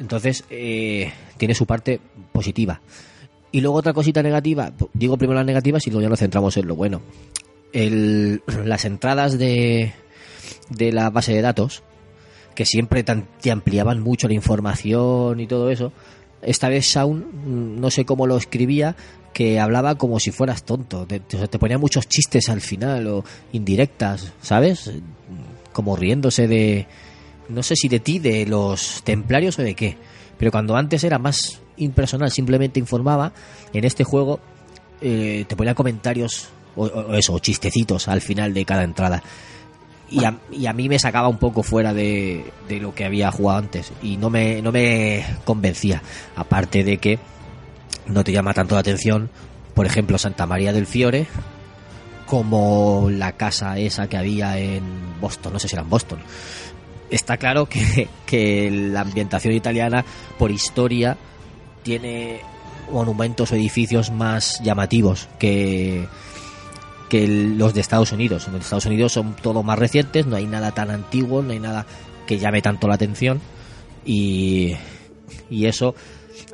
Entonces, 0.00 0.44
eh, 0.50 1.12
tiene 1.36 1.54
su 1.54 1.66
parte 1.66 2.00
positiva. 2.32 2.80
Y 3.52 3.60
luego 3.60 3.76
otra 3.78 3.92
cosita 3.92 4.22
negativa, 4.22 4.72
digo 4.94 5.16
primero 5.16 5.36
las 5.38 5.46
negativas 5.46 5.86
y 5.86 5.90
luego 5.90 6.02
ya 6.02 6.08
nos 6.08 6.18
centramos 6.20 6.56
en 6.56 6.66
lo 6.66 6.74
bueno. 6.74 7.00
El, 7.72 8.42
las 8.64 8.84
entradas 8.84 9.38
de, 9.38 9.92
de 10.70 10.92
la 10.92 11.10
base 11.10 11.32
de 11.34 11.42
datos, 11.42 11.82
que 12.54 12.64
siempre 12.64 13.02
tan- 13.04 13.28
te 13.40 13.50
ampliaban 13.50 14.00
mucho 14.00 14.26
la 14.28 14.34
información 14.34 15.38
y 15.40 15.46
todo 15.46 15.70
eso. 15.70 15.92
Esta 16.42 16.68
vez 16.68 16.84
Shaun, 16.86 17.18
mm, 17.76 17.80
no 17.80 17.90
sé 17.90 18.04
cómo 18.04 18.26
lo 18.26 18.36
escribía, 18.36 18.96
que 19.32 19.60
hablaba 19.60 19.96
como 19.96 20.18
si 20.18 20.30
fueras 20.32 20.64
tonto. 20.64 21.06
Te, 21.06 21.20
ponía 21.58 21.78
muchos 21.78 22.08
chistes 22.08 22.48
al 22.48 22.60
final 22.60 23.06
o 23.08 23.24
indirectas, 23.52 24.32
¿sabes? 24.40 24.90
Como 25.72 25.94
riéndose 25.96 26.48
de, 26.48 26.86
no 27.50 27.62
sé 27.62 27.76
si 27.76 27.88
de 27.88 28.00
ti, 28.00 28.18
de 28.18 28.46
los 28.46 29.02
templarios 29.04 29.58
o 29.58 29.62
de 29.62 29.74
qué. 29.74 29.96
Pero 30.38 30.50
cuando 30.50 30.76
antes 30.76 31.04
era 31.04 31.18
más 31.18 31.60
impersonal, 31.76 32.30
simplemente 32.30 32.80
informaba, 32.80 33.32
en 33.72 33.84
este 33.84 34.04
juego 34.04 34.40
eh, 35.00 35.44
te 35.48 35.56
ponía 35.56 35.74
comentarios 35.74 36.48
o, 36.76 36.86
o 36.86 37.14
eso, 37.14 37.34
o 37.34 37.38
chistecitos 37.38 38.08
al 38.08 38.20
final 38.20 38.54
de 38.54 38.64
cada 38.64 38.84
entrada. 38.84 39.22
Y 40.10 40.24
a, 40.24 40.38
y 40.50 40.66
a 40.66 40.72
mí 40.72 40.88
me 40.88 40.98
sacaba 40.98 41.28
un 41.28 41.38
poco 41.38 41.62
fuera 41.62 41.94
de, 41.94 42.44
de 42.68 42.80
lo 42.80 42.94
que 42.94 43.04
había 43.04 43.30
jugado 43.30 43.58
antes 43.58 43.92
y 44.02 44.16
no 44.16 44.28
me, 44.28 44.60
no 44.60 44.72
me 44.72 45.24
convencía. 45.44 46.02
Aparte 46.34 46.82
de 46.82 46.98
que 46.98 47.18
no 48.06 48.24
te 48.24 48.32
llama 48.32 48.52
tanto 48.54 48.74
la 48.74 48.80
atención, 48.80 49.30
por 49.74 49.86
ejemplo, 49.86 50.18
Santa 50.18 50.46
María 50.46 50.72
del 50.72 50.86
Fiore, 50.86 51.26
como 52.26 53.08
la 53.10 53.32
casa 53.32 53.78
esa 53.78 54.08
que 54.08 54.16
había 54.16 54.58
en 54.58 55.20
Boston, 55.20 55.52
no 55.52 55.58
sé 55.58 55.68
si 55.68 55.74
era 55.74 55.82
en 55.82 55.90
Boston. 55.90 56.18
Está 57.10 57.36
claro 57.36 57.66
que, 58.26 58.70
la 58.70 59.00
ambientación 59.00 59.54
italiana, 59.54 60.04
por 60.38 60.50
historia, 60.50 61.16
tiene 61.82 62.40
monumentos 62.90 63.52
o 63.52 63.56
edificios 63.56 64.10
más 64.10 64.60
llamativos 64.62 65.28
que, 65.38 66.06
que 67.08 67.26
los 67.26 67.74
de 67.74 67.80
Estados 67.80 68.12
Unidos. 68.12 68.48
En 68.48 68.56
Estados 68.56 68.86
Unidos 68.86 69.12
son 69.12 69.34
todos 69.34 69.64
más 69.64 69.78
recientes, 69.78 70.26
no 70.26 70.36
hay 70.36 70.46
nada 70.46 70.72
tan 70.72 70.90
antiguo, 70.90 71.42
no 71.42 71.52
hay 71.52 71.58
nada 71.58 71.86
que 72.26 72.38
llame 72.38 72.62
tanto 72.62 72.86
la 72.86 72.94
atención 72.94 73.40
y, 74.04 74.76
y 75.50 75.66
eso 75.66 75.94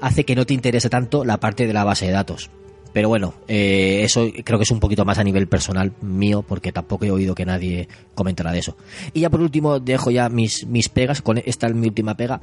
hace 0.00 0.24
que 0.24 0.34
no 0.34 0.46
te 0.46 0.54
interese 0.54 0.88
tanto 0.88 1.24
la 1.24 1.38
parte 1.38 1.66
de 1.66 1.72
la 1.72 1.84
base 1.84 2.06
de 2.06 2.12
datos. 2.12 2.50
Pero 2.96 3.10
bueno, 3.10 3.34
eh, 3.46 4.00
eso 4.04 4.26
creo 4.42 4.58
que 4.58 4.62
es 4.62 4.70
un 4.70 4.80
poquito 4.80 5.04
más 5.04 5.18
a 5.18 5.22
nivel 5.22 5.48
personal 5.48 5.92
mío, 6.00 6.40
porque 6.40 6.72
tampoco 6.72 7.04
he 7.04 7.10
oído 7.10 7.34
que 7.34 7.44
nadie 7.44 7.88
comentara 8.14 8.52
de 8.52 8.60
eso. 8.60 8.74
Y 9.12 9.20
ya 9.20 9.28
por 9.28 9.42
último, 9.42 9.80
dejo 9.80 10.10
ya 10.10 10.30
mis, 10.30 10.66
mis 10.66 10.88
pegas, 10.88 11.20
con 11.20 11.36
esta 11.36 11.66
es 11.66 11.74
mi 11.74 11.88
última 11.88 12.16
pega. 12.16 12.40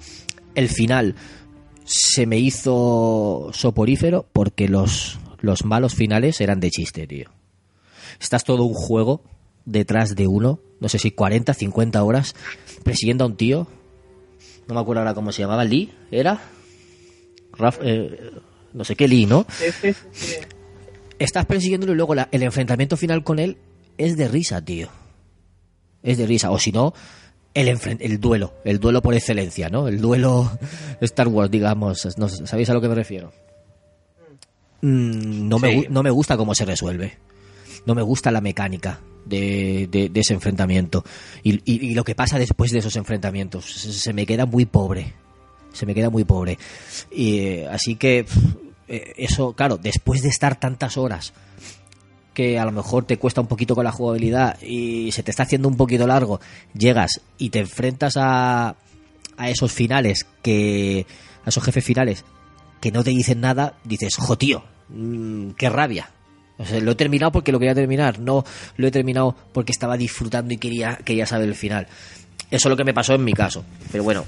El 0.54 0.70
final 0.70 1.16
se 1.86 2.28
me 2.28 2.38
hizo 2.38 3.50
soporífero 3.52 4.28
porque 4.32 4.68
los, 4.70 5.18
los 5.42 5.66
malos 5.66 5.96
finales 5.96 6.40
eran 6.40 6.60
de 6.60 6.70
chiste, 6.70 7.08
tío. 7.08 7.32
Estás 8.22 8.44
todo 8.44 8.64
un 8.64 8.76
juego 8.76 9.24
detrás 9.66 10.16
de 10.16 10.28
uno, 10.28 10.60
no 10.80 10.88
sé 10.88 11.00
si 11.00 11.10
40, 11.10 11.52
50 11.56 12.04
horas, 12.04 12.36
persiguiendo 12.84 13.24
a 13.24 13.28
un 13.28 13.38
tío. 13.38 13.66
No 14.68 14.76
me 14.76 14.82
acuerdo 14.82 15.00
ahora 15.02 15.16
cómo 15.16 15.32
se 15.32 15.42
llamaba, 15.42 15.66
Lee, 15.66 15.92
¿era? 16.12 16.40
Raf- 17.54 17.80
eh, 17.82 18.30
no 18.74 18.84
sé 18.84 18.96
qué 18.96 19.08
Lee, 19.08 19.26
¿no? 19.26 19.46
Sí, 19.58 19.66
sí, 19.82 19.94
sí, 19.94 20.00
sí. 20.12 20.36
Estás 21.20 21.46
persiguiéndolo 21.46 21.94
y 21.94 21.96
luego 21.96 22.16
la- 22.16 22.28
el 22.32 22.44
enfrentamiento 22.44 22.98
final 22.98 23.24
con 23.24 23.40
él 23.40 23.58
es 23.98 24.18
de 24.18 24.28
risa, 24.28 24.64
tío. 24.64 24.90
Es 26.02 26.18
de 26.18 26.26
risa. 26.28 26.52
O 26.52 26.60
si 26.60 26.72
no, 26.72 26.94
el, 27.54 27.68
el 28.00 28.20
duelo. 28.20 28.54
El 28.66 28.80
duelo 28.80 29.02
por 29.02 29.14
excelencia, 29.14 29.70
¿no? 29.70 29.88
El 29.88 30.02
duelo 30.02 30.52
Star 31.02 31.28
Wars, 31.28 31.52
digamos. 31.52 32.18
No 32.18 32.28
¿Sabéis 32.28 32.70
a 32.70 32.74
lo 32.74 32.82
que 32.82 32.90
me 32.90 32.96
refiero? 32.96 33.32
Mm, 34.82 35.48
no, 35.48 35.60
me, 35.60 35.88
no 35.90 36.04
me 36.04 36.10
gusta 36.10 36.36
cómo 36.38 36.54
se 36.56 36.66
resuelve. 36.66 37.18
No 37.86 37.96
me 37.96 38.02
gusta 38.02 38.32
la 38.32 38.42
mecánica 38.42 39.00
de, 39.26 39.88
de- 39.90 40.10
de 40.10 40.20
ese 40.20 40.34
enfrentamiento. 40.34 41.04
Y, 41.44 41.54
y- 41.64 41.88
y 41.92 41.94
lo 41.94 42.04
que 42.04 42.16
pasa 42.16 42.38
después 42.40 42.72
de 42.72 42.80
esos 42.80 42.96
enfrentamientos. 42.96 43.66
Se, 43.66 43.94
se 43.94 44.14
me 44.14 44.26
queda 44.26 44.46
muy 44.46 44.66
pobre. 44.66 45.14
Se 45.74 45.86
me 45.86 45.94
queda 45.94 46.10
muy 46.10 46.24
pobre. 46.24 46.58
Y, 47.12 47.40
eh, 47.40 47.68
así 47.70 47.96
que 47.96 48.26
eh, 48.88 49.14
eso, 49.18 49.54
claro, 49.54 49.78
después 49.78 50.22
de 50.22 50.30
estar 50.30 50.60
tantas 50.60 50.98
horas 50.98 51.34
que 52.34 52.58
a 52.58 52.66
lo 52.66 52.72
mejor 52.72 53.06
te 53.06 53.18
cuesta 53.18 53.42
un 53.42 53.48
poquito 53.48 53.76
con 53.76 53.84
la 53.84 53.92
jugabilidad 53.92 54.60
y 54.62 55.12
se 55.12 55.22
te 55.22 55.32
está 55.32 55.44
haciendo 55.44 55.68
un 55.68 55.78
poquito 55.78 56.08
largo, 56.08 56.40
llegas 56.74 57.22
y 57.38 57.50
te 57.50 57.60
enfrentas 57.60 58.14
a, 58.18 58.76
a 59.38 59.50
esos 59.50 59.72
finales 59.72 60.26
que 60.42 61.06
a 61.46 61.50
esos 61.50 61.64
jefes 61.64 61.84
finales 61.84 62.26
que 62.82 62.92
no 62.92 63.04
te 63.04 63.12
dicen 63.12 63.40
nada, 63.40 63.76
dices, 63.86 64.16
jo 64.18 64.38
tío, 64.38 64.64
mm, 64.90 65.52
qué 65.52 65.70
rabia. 65.70 66.10
O 66.58 66.66
sea, 66.66 66.80
lo 66.82 66.92
he 66.92 66.96
terminado 66.96 67.32
porque 67.32 67.52
lo 67.52 67.60
quería 67.60 67.74
terminar, 67.74 68.20
no 68.20 68.44
lo 68.76 68.88
he 68.88 68.92
terminado 68.92 69.36
porque 69.54 69.72
estaba 69.72 69.96
disfrutando 69.96 70.54
y 70.54 70.58
quería, 70.58 70.98
quería 70.98 71.26
saber 71.26 71.48
el 71.48 71.56
final. 71.56 71.88
Eso 72.52 72.68
es 72.68 72.70
lo 72.70 72.76
que 72.76 72.84
me 72.84 72.94
pasó 72.94 73.14
en 73.14 73.24
mi 73.24 73.32
caso. 73.32 73.64
Pero 73.92 74.04
bueno, 74.04 74.26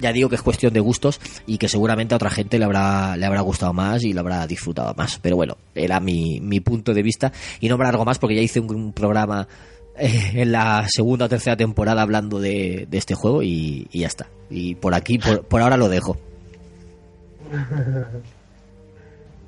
ya 0.00 0.12
digo 0.12 0.28
que 0.28 0.36
es 0.36 0.42
cuestión 0.42 0.72
de 0.72 0.80
gustos 0.80 1.20
y 1.46 1.58
que 1.58 1.68
seguramente 1.68 2.14
a 2.14 2.16
otra 2.16 2.30
gente 2.30 2.58
le 2.58 2.64
habrá, 2.64 3.16
le 3.16 3.26
habrá 3.26 3.40
gustado 3.40 3.72
más 3.72 4.04
y 4.04 4.12
lo 4.12 4.20
habrá 4.20 4.46
disfrutado 4.46 4.94
más. 4.94 5.18
Pero 5.20 5.36
bueno, 5.36 5.56
era 5.74 6.00
mi, 6.00 6.40
mi 6.40 6.60
punto 6.60 6.94
de 6.94 7.02
vista 7.02 7.32
y 7.60 7.68
no 7.68 7.76
me 7.76 7.84
alargo 7.84 8.04
más 8.04 8.18
porque 8.18 8.36
ya 8.36 8.42
hice 8.42 8.60
un, 8.60 8.92
programa 8.92 9.48
eh, 9.96 10.32
en 10.34 10.52
la 10.52 10.86
segunda 10.88 11.26
o 11.26 11.28
tercera 11.28 11.56
temporada 11.56 12.02
hablando 12.02 12.40
de, 12.40 12.88
este 12.92 13.14
juego 13.14 13.42
y, 13.42 13.88
y 13.92 14.00
ya 14.00 14.06
está. 14.06 14.28
Y 14.50 14.74
por 14.74 14.94
aquí, 14.94 15.18
por, 15.18 15.44
por 15.44 15.60
ahora 15.60 15.76
lo 15.76 15.88
dejo. 15.88 16.16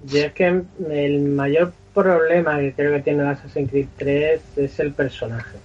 Yo 0.06 0.18
es 0.18 0.32
que 0.32 0.62
el 0.90 1.20
mayor 1.22 1.72
problema 1.94 2.58
que 2.58 2.72
creo 2.72 2.94
que 2.94 3.00
tiene 3.02 3.28
Assassin's 3.28 3.70
Creed 3.70 3.86
3 3.98 4.40
es 4.56 4.80
el 4.80 4.92
personaje. 4.92 5.58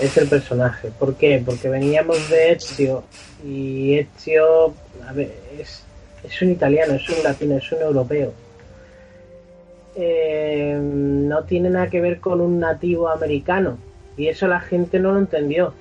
Es 0.00 0.16
el 0.16 0.28
personaje. 0.28 0.90
¿Por 0.98 1.16
qué? 1.16 1.42
Porque 1.44 1.68
veníamos 1.68 2.28
de 2.30 2.52
Ezio 2.52 3.04
y 3.44 3.98
Ezio, 3.98 4.74
a 5.06 5.12
ver, 5.12 5.32
es, 5.58 5.84
es 6.24 6.42
un 6.42 6.50
italiano, 6.50 6.94
es 6.94 7.08
un 7.08 7.22
latino, 7.22 7.56
es 7.56 7.72
un 7.72 7.82
europeo. 7.82 8.32
Eh, 9.94 10.78
no 10.80 11.44
tiene 11.44 11.68
nada 11.68 11.88
que 11.88 12.00
ver 12.00 12.18
con 12.18 12.40
un 12.40 12.58
nativo 12.58 13.08
americano 13.08 13.76
y 14.16 14.28
eso 14.28 14.46
la 14.46 14.60
gente 14.60 14.98
no 14.98 15.12
lo 15.12 15.18
entendió. 15.18 15.74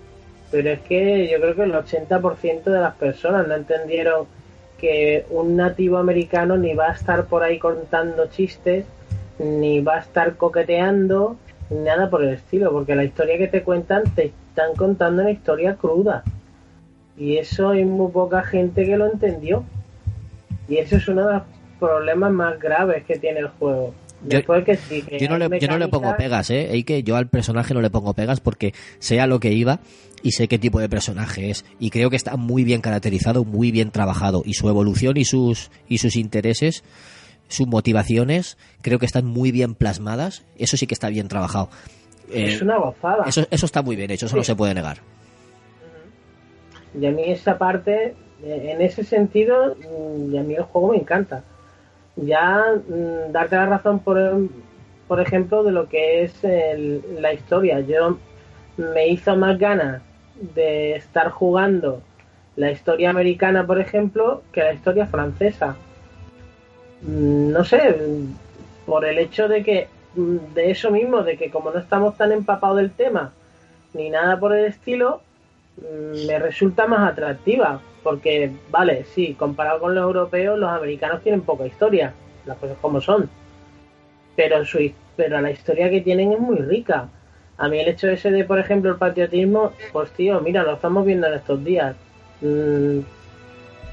Pero 0.51 0.69
es 0.69 0.81
que 0.81 1.29
yo 1.29 1.39
creo 1.39 1.55
que 1.55 1.63
el 1.63 1.73
80% 1.73 2.63
de 2.63 2.79
las 2.79 2.95
personas 2.95 3.47
no 3.47 3.55
entendieron 3.55 4.27
que 4.77 5.25
un 5.29 5.55
nativo 5.55 5.97
americano 5.97 6.57
ni 6.57 6.73
va 6.73 6.89
a 6.89 6.93
estar 6.93 7.25
por 7.25 7.43
ahí 7.43 7.57
contando 7.59 8.27
chistes, 8.27 8.85
ni 9.39 9.79
va 9.79 9.95
a 9.95 9.99
estar 9.99 10.35
coqueteando, 10.35 11.37
nada 11.71 12.09
por 12.09 12.23
el 12.23 12.33
estilo, 12.33 12.71
porque 12.71 12.95
la 12.95 13.03
historia 13.03 13.37
que 13.37 13.47
te 13.47 13.63
cuentan 13.63 14.03
te 14.13 14.33
están 14.49 14.75
contando 14.75 15.21
una 15.21 15.31
historia 15.31 15.75
cruda. 15.75 16.23
Y 17.17 17.37
eso 17.37 17.69
hay 17.69 17.85
muy 17.85 18.11
poca 18.11 18.43
gente 18.43 18.85
que 18.85 18.97
lo 18.97 19.11
entendió. 19.11 19.63
Y 20.67 20.77
eso 20.77 20.97
es 20.97 21.07
uno 21.07 21.27
de 21.27 21.33
los 21.33 21.43
problemas 21.79 22.31
más 22.31 22.59
graves 22.59 23.03
que 23.05 23.17
tiene 23.17 23.39
el 23.39 23.47
juego. 23.47 23.93
Yo, 24.23 24.37
Después 24.37 24.63
que 24.63 24.77
sí, 24.77 25.01
que 25.01 25.17
yo 25.19 25.27
no, 25.29 25.37
le, 25.37 25.59
yo 25.59 25.67
no 25.67 25.79
le 25.79 25.87
pongo 25.87 26.15
pegas, 26.15 26.51
¿eh? 26.51 26.69
Y 26.73 26.83
que 26.83 27.01
yo 27.01 27.15
al 27.15 27.27
personaje 27.27 27.73
no 27.73 27.81
le 27.81 27.89
pongo 27.89 28.13
pegas 28.13 28.39
porque 28.39 28.73
sé 28.99 29.19
a 29.19 29.25
lo 29.25 29.39
que 29.39 29.51
iba 29.51 29.79
y 30.21 30.31
sé 30.31 30.47
qué 30.47 30.59
tipo 30.59 30.79
de 30.79 30.89
personaje 30.89 31.49
es. 31.49 31.65
Y 31.79 31.89
creo 31.89 32.11
que 32.11 32.15
está 32.17 32.37
muy 32.37 32.63
bien 32.63 32.81
caracterizado, 32.81 33.43
muy 33.45 33.71
bien 33.71 33.89
trabajado. 33.89 34.43
Y 34.45 34.53
su 34.53 34.69
evolución 34.69 35.17
y 35.17 35.25
sus, 35.25 35.71
y 35.87 35.97
sus 35.97 36.15
intereses, 36.15 36.83
sus 37.51 37.67
motivaciones, 37.67 38.57
creo 38.81 38.97
que 38.99 39.05
están 39.05 39.25
muy 39.25 39.51
bien 39.51 39.75
plasmadas. 39.75 40.43
Eso 40.57 40.77
sí 40.77 40.87
que 40.87 40.93
está 40.93 41.09
bien 41.09 41.27
trabajado. 41.27 41.69
Eh, 42.29 42.47
Es 42.47 42.61
una 42.61 42.77
gozada. 42.77 43.25
eso, 43.27 43.45
eso 43.51 43.65
está 43.65 43.81
muy 43.81 43.95
bien 43.95 44.09
hecho, 44.11 44.25
eso 44.25 44.35
no 44.37 44.43
se 44.43 44.55
puede 44.55 44.73
negar. 44.73 44.97
Y 46.99 47.05
a 47.05 47.11
mí 47.11 47.23
esa 47.27 47.57
parte, 47.57 48.15
eh, 48.43 48.71
en 48.73 48.81
ese 48.81 49.03
sentido, 49.03 49.75
mm, 49.75 50.33
y 50.33 50.37
a 50.37 50.43
mí 50.43 50.55
el 50.55 50.63
juego 50.63 50.89
me 50.89 50.97
encanta. 50.97 51.43
Ya 52.17 52.63
mm, 52.87 53.31
darte 53.31 53.55
la 53.55 53.65
razón, 53.67 53.99
por, 53.99 54.17
por 55.07 55.19
ejemplo, 55.21 55.63
de 55.63 55.71
lo 55.71 55.87
que 55.87 56.23
es 56.23 56.43
el- 56.43 57.01
la 57.19 57.33
historia. 57.33 57.79
Yo 57.81 58.17
me 58.77 59.07
hizo 59.07 59.35
más 59.35 59.57
ganas 59.57 60.01
de 60.55 60.95
estar 60.95 61.29
jugando 61.29 62.01
la 62.55 62.71
historia 62.71 63.09
americana, 63.09 63.65
por 63.65 63.79
ejemplo, 63.79 64.43
que 64.51 64.61
la 64.61 64.73
historia 64.73 65.05
francesa. 65.07 65.75
Mm, 67.01 67.51
No 67.51 67.63
sé, 67.65 67.95
por 68.85 69.05
el 69.05 69.17
hecho 69.19 69.47
de 69.47 69.63
que, 69.63 69.87
mm, 70.15 70.53
de 70.53 70.71
eso 70.71 70.91
mismo, 70.91 71.23
de 71.23 71.37
que 71.37 71.49
como 71.49 71.71
no 71.71 71.79
estamos 71.79 72.17
tan 72.17 72.31
empapados 72.31 72.77
del 72.77 72.91
tema, 72.91 73.33
ni 73.93 74.09
nada 74.09 74.39
por 74.39 74.53
el 74.53 74.65
estilo, 74.65 75.21
mm, 75.77 76.27
me 76.27 76.39
resulta 76.39 76.87
más 76.87 77.11
atractiva. 77.11 77.81
Porque, 78.03 78.51
vale, 78.71 79.05
sí, 79.13 79.35
comparado 79.35 79.79
con 79.79 79.93
los 79.93 80.03
europeos, 80.03 80.57
los 80.57 80.69
americanos 80.71 81.21
tienen 81.21 81.41
poca 81.41 81.67
historia, 81.67 82.13
las 82.45 82.57
cosas 82.57 82.77
como 82.81 82.99
son. 82.99 83.29
Pero, 84.35 84.65
su, 84.65 84.91
pero 85.15 85.39
la 85.41 85.51
historia 85.51 85.89
que 85.89 86.01
tienen 86.01 86.31
es 86.31 86.39
muy 86.39 86.57
rica. 86.57 87.09
A 87.57 87.67
mí 87.67 87.79
el 87.79 87.87
hecho 87.89 88.09
ese 88.09 88.31
de, 88.31 88.43
por 88.43 88.57
ejemplo, 88.59 88.89
el 88.91 88.97
patriotismo, 88.97 89.73
pues 89.91 90.09
tío, 90.11 90.41
mira, 90.41 90.63
lo 90.63 90.73
estamos 90.73 91.05
viendo 91.05 91.27
en 91.27 91.33
estos 91.35 91.63
días. 91.63 91.95
Mm, 92.41 93.01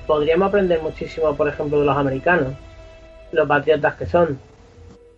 podríamos 0.07 0.49
aprender 0.49 0.81
muchísimo, 0.83 1.35
por 1.37 1.49
ejemplo, 1.49 1.81
de 1.81 1.87
los 1.87 1.97
americanos, 1.97 2.55
los 3.33 3.49
patriotas 3.49 3.95
que 3.95 4.07
son, 4.07 4.39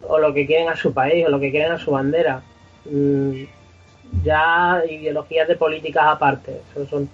o 0.02 0.18
lo 0.18 0.32
que 0.32 0.46
quieren 0.46 0.68
a 0.68 0.76
su 0.76 0.92
país, 0.92 1.26
o 1.26 1.30
lo 1.30 1.40
que 1.40 1.50
quieren 1.50 1.72
a 1.72 1.78
su 1.78 1.92
bandera. 1.92 2.42
Mm, 2.84 3.44
ya 4.24 4.82
ideologías 4.88 5.46
de 5.48 5.56
políticas 5.56 6.04
aparte, 6.06 6.60
son 6.88 7.08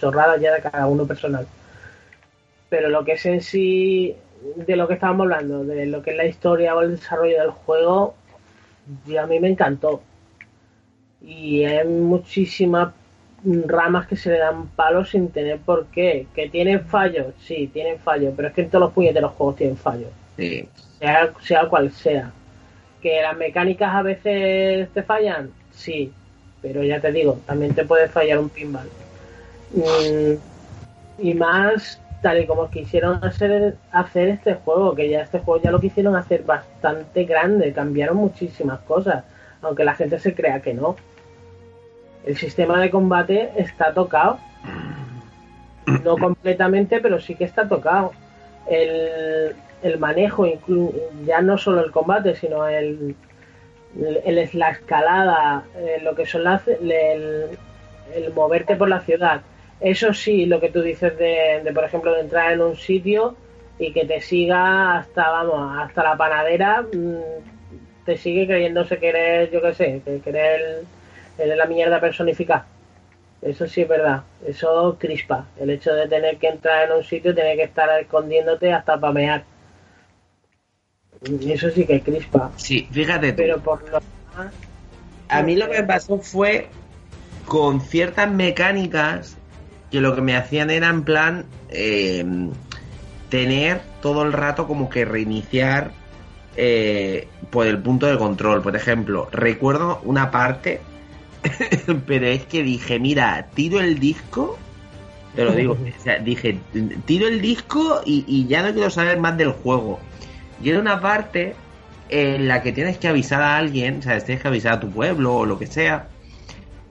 chorradas 0.00 0.40
ya 0.40 0.52
de 0.54 0.62
cada 0.62 0.86
uno 0.86 1.06
personal. 1.06 1.46
Pero 2.68 2.88
lo 2.88 3.04
que 3.04 3.12
es 3.12 3.26
en 3.26 3.40
sí, 3.40 4.16
de 4.56 4.76
lo 4.76 4.88
que 4.88 4.94
estábamos 4.94 5.24
hablando, 5.24 5.64
de 5.64 5.86
lo 5.86 6.02
que 6.02 6.10
es 6.10 6.16
la 6.16 6.26
historia 6.26 6.74
o 6.74 6.82
el 6.82 6.96
desarrollo 6.96 7.40
del 7.40 7.50
juego, 7.50 8.14
y 9.06 9.16
a 9.16 9.26
mí 9.26 9.38
me 9.38 9.48
encantó. 9.48 10.02
Y 11.22 11.64
hay 11.64 11.86
muchísimas 11.86 12.92
ramas 13.44 14.06
que 14.06 14.16
se 14.16 14.30
le 14.30 14.38
dan 14.38 14.68
palos 14.68 15.10
sin 15.10 15.30
tener 15.30 15.58
por 15.60 15.86
qué. 15.86 16.26
Que 16.34 16.48
tienen 16.48 16.84
fallos, 16.84 17.34
sí, 17.40 17.70
tienen 17.72 17.98
fallos, 17.98 18.34
pero 18.36 18.48
es 18.48 18.54
que 18.54 18.62
en 18.62 18.70
todos 18.70 18.86
los 18.86 18.92
puñeteros 18.92 19.32
juegos 19.32 19.56
tienen 19.56 19.76
fallos 19.76 20.10
Sí. 20.36 20.68
sea, 20.98 21.32
sea 21.40 21.68
cual 21.68 21.90
sea. 21.92 22.32
Que 23.02 23.22
las 23.22 23.36
mecánicas 23.36 23.94
a 23.94 24.02
veces 24.02 24.88
te 24.92 25.02
fallan, 25.02 25.50
sí, 25.70 26.12
pero 26.62 26.82
ya 26.82 27.00
te 27.00 27.12
digo, 27.12 27.38
también 27.46 27.74
te 27.74 27.84
puede 27.84 28.08
fallar 28.08 28.38
un 28.38 28.48
pinball. 28.48 28.88
Mm, 29.72 30.34
y 31.18 31.34
más 31.34 32.00
tal 32.22 32.40
y 32.40 32.46
como 32.46 32.70
quisieron 32.70 33.22
hacer, 33.22 33.76
hacer 33.92 34.28
este 34.28 34.54
juego, 34.54 34.94
que 34.94 35.10
ya 35.10 35.20
este 35.20 35.40
juego 35.40 35.62
ya 35.62 35.70
lo 35.70 35.78
quisieron 35.78 36.16
hacer 36.16 36.42
bastante 36.42 37.24
grande, 37.24 37.74
cambiaron 37.74 38.16
muchísimas 38.16 38.80
cosas, 38.80 39.24
aunque 39.60 39.84
la 39.84 39.94
gente 39.94 40.18
se 40.18 40.34
crea 40.34 40.62
que 40.62 40.72
no. 40.72 40.96
El 42.24 42.38
sistema 42.38 42.80
de 42.80 42.90
combate 42.90 43.50
está 43.56 43.92
tocado. 43.92 44.38
No 46.02 46.16
completamente, 46.16 47.00
pero 47.00 47.20
sí 47.20 47.34
que 47.34 47.44
está 47.44 47.68
tocado. 47.68 48.12
El, 48.66 49.54
el 49.84 49.98
manejo, 49.98 50.46
ya 51.26 51.42
no 51.42 51.58
solo 51.58 51.84
el 51.84 51.90
combate, 51.90 52.34
sino 52.34 52.66
el, 52.66 53.14
la 53.94 54.70
escalada, 54.70 55.64
eh, 55.76 56.00
lo 56.02 56.14
que 56.14 56.24
son 56.24 56.42
el, 56.66 57.50
el 58.14 58.32
moverte 58.34 58.76
por 58.76 58.88
la 58.88 59.00
ciudad. 59.00 59.42
Eso 59.80 60.14
sí, 60.14 60.46
lo 60.46 60.58
que 60.58 60.70
tú 60.70 60.80
dices 60.80 61.16
de, 61.18 61.70
por 61.74 61.84
ejemplo, 61.84 62.14
de 62.14 62.22
entrar 62.22 62.52
en 62.52 62.62
un 62.62 62.76
sitio 62.76 63.36
y 63.78 63.92
que 63.92 64.06
te 64.06 64.22
siga 64.22 64.96
hasta, 64.96 65.28
vamos, 65.28 65.76
hasta 65.78 66.02
la 66.02 66.16
panadera, 66.16 66.80
mm, 66.80 68.04
te 68.06 68.16
sigue 68.16 68.46
creyéndose 68.46 68.98
que 68.98 69.08
eres, 69.10 69.52
yo 69.52 69.60
qué 69.60 69.74
sé, 69.74 70.00
que 70.04 70.30
eres 70.30 70.86
el, 71.36 71.58
la 71.58 71.66
mierda 71.66 72.00
personificada. 72.00 72.66
Eso 73.42 73.66
sí 73.66 73.82
es 73.82 73.88
verdad, 73.88 74.22
eso 74.46 74.96
crispa. 74.98 75.44
El 75.60 75.68
hecho 75.68 75.92
de 75.92 76.08
tener 76.08 76.38
que 76.38 76.48
entrar 76.48 76.86
en 76.86 76.96
un 76.96 77.04
sitio 77.04 77.34
tener 77.34 77.58
que 77.58 77.64
estar 77.64 78.00
escondiéndote 78.00 78.72
hasta 78.72 78.98
pamear. 78.98 79.44
Eso 81.46 81.70
sí 81.70 81.86
que 81.86 82.00
crispa. 82.00 82.50
Sí, 82.56 82.88
fíjate 82.90 83.32
tú. 83.32 83.36
Pero 83.36 83.60
por 83.60 83.80
lo 83.82 84.00
demás, 84.00 84.52
A 85.28 85.42
mí 85.42 85.56
lo 85.56 85.68
que 85.70 85.80
me 85.80 85.84
pasó 85.84 86.18
fue 86.18 86.68
con 87.46 87.80
ciertas 87.80 88.30
mecánicas 88.30 89.36
que 89.90 90.00
lo 90.00 90.14
que 90.14 90.20
me 90.20 90.36
hacían 90.36 90.70
era 90.70 90.88
en 90.88 91.04
plan 91.04 91.44
eh, 91.68 92.24
tener 93.28 93.80
todo 94.02 94.22
el 94.22 94.32
rato 94.32 94.66
como 94.66 94.88
que 94.88 95.04
reiniciar 95.04 95.92
eh, 96.56 97.28
por 97.50 97.66
el 97.66 97.78
punto 97.78 98.06
de 98.06 98.18
control. 98.18 98.62
Por 98.62 98.76
ejemplo, 98.76 99.28
recuerdo 99.32 100.00
una 100.04 100.30
parte, 100.30 100.80
pero 102.06 102.26
es 102.26 102.44
que 102.44 102.62
dije, 102.62 102.98
mira, 102.98 103.48
tiro 103.54 103.80
el 103.80 103.98
disco, 103.98 104.58
te 105.34 105.44
lo 105.44 105.52
digo, 105.52 105.72
o 105.98 106.02
sea, 106.02 106.18
dije, 106.18 106.58
tiro 107.06 107.28
el 107.28 107.40
disco 107.40 108.02
y, 108.04 108.24
y 108.26 108.46
ya 108.46 108.62
no 108.62 108.72
quiero 108.72 108.90
saber 108.90 109.18
más 109.18 109.36
del 109.36 109.50
juego. 109.52 109.98
Y 110.64 110.70
era 110.70 110.80
una 110.80 110.98
parte 110.98 111.54
en 112.08 112.48
la 112.48 112.62
que 112.62 112.72
tienes 112.72 112.96
que 112.96 113.06
avisar 113.08 113.42
a 113.42 113.58
alguien, 113.58 113.98
o 113.98 114.02
sea, 114.02 114.18
tienes 114.20 114.40
que 114.40 114.48
avisar 114.48 114.72
a 114.72 114.80
tu 114.80 114.90
pueblo 114.90 115.34
o 115.36 115.46
lo 115.46 115.58
que 115.58 115.66
sea. 115.66 116.08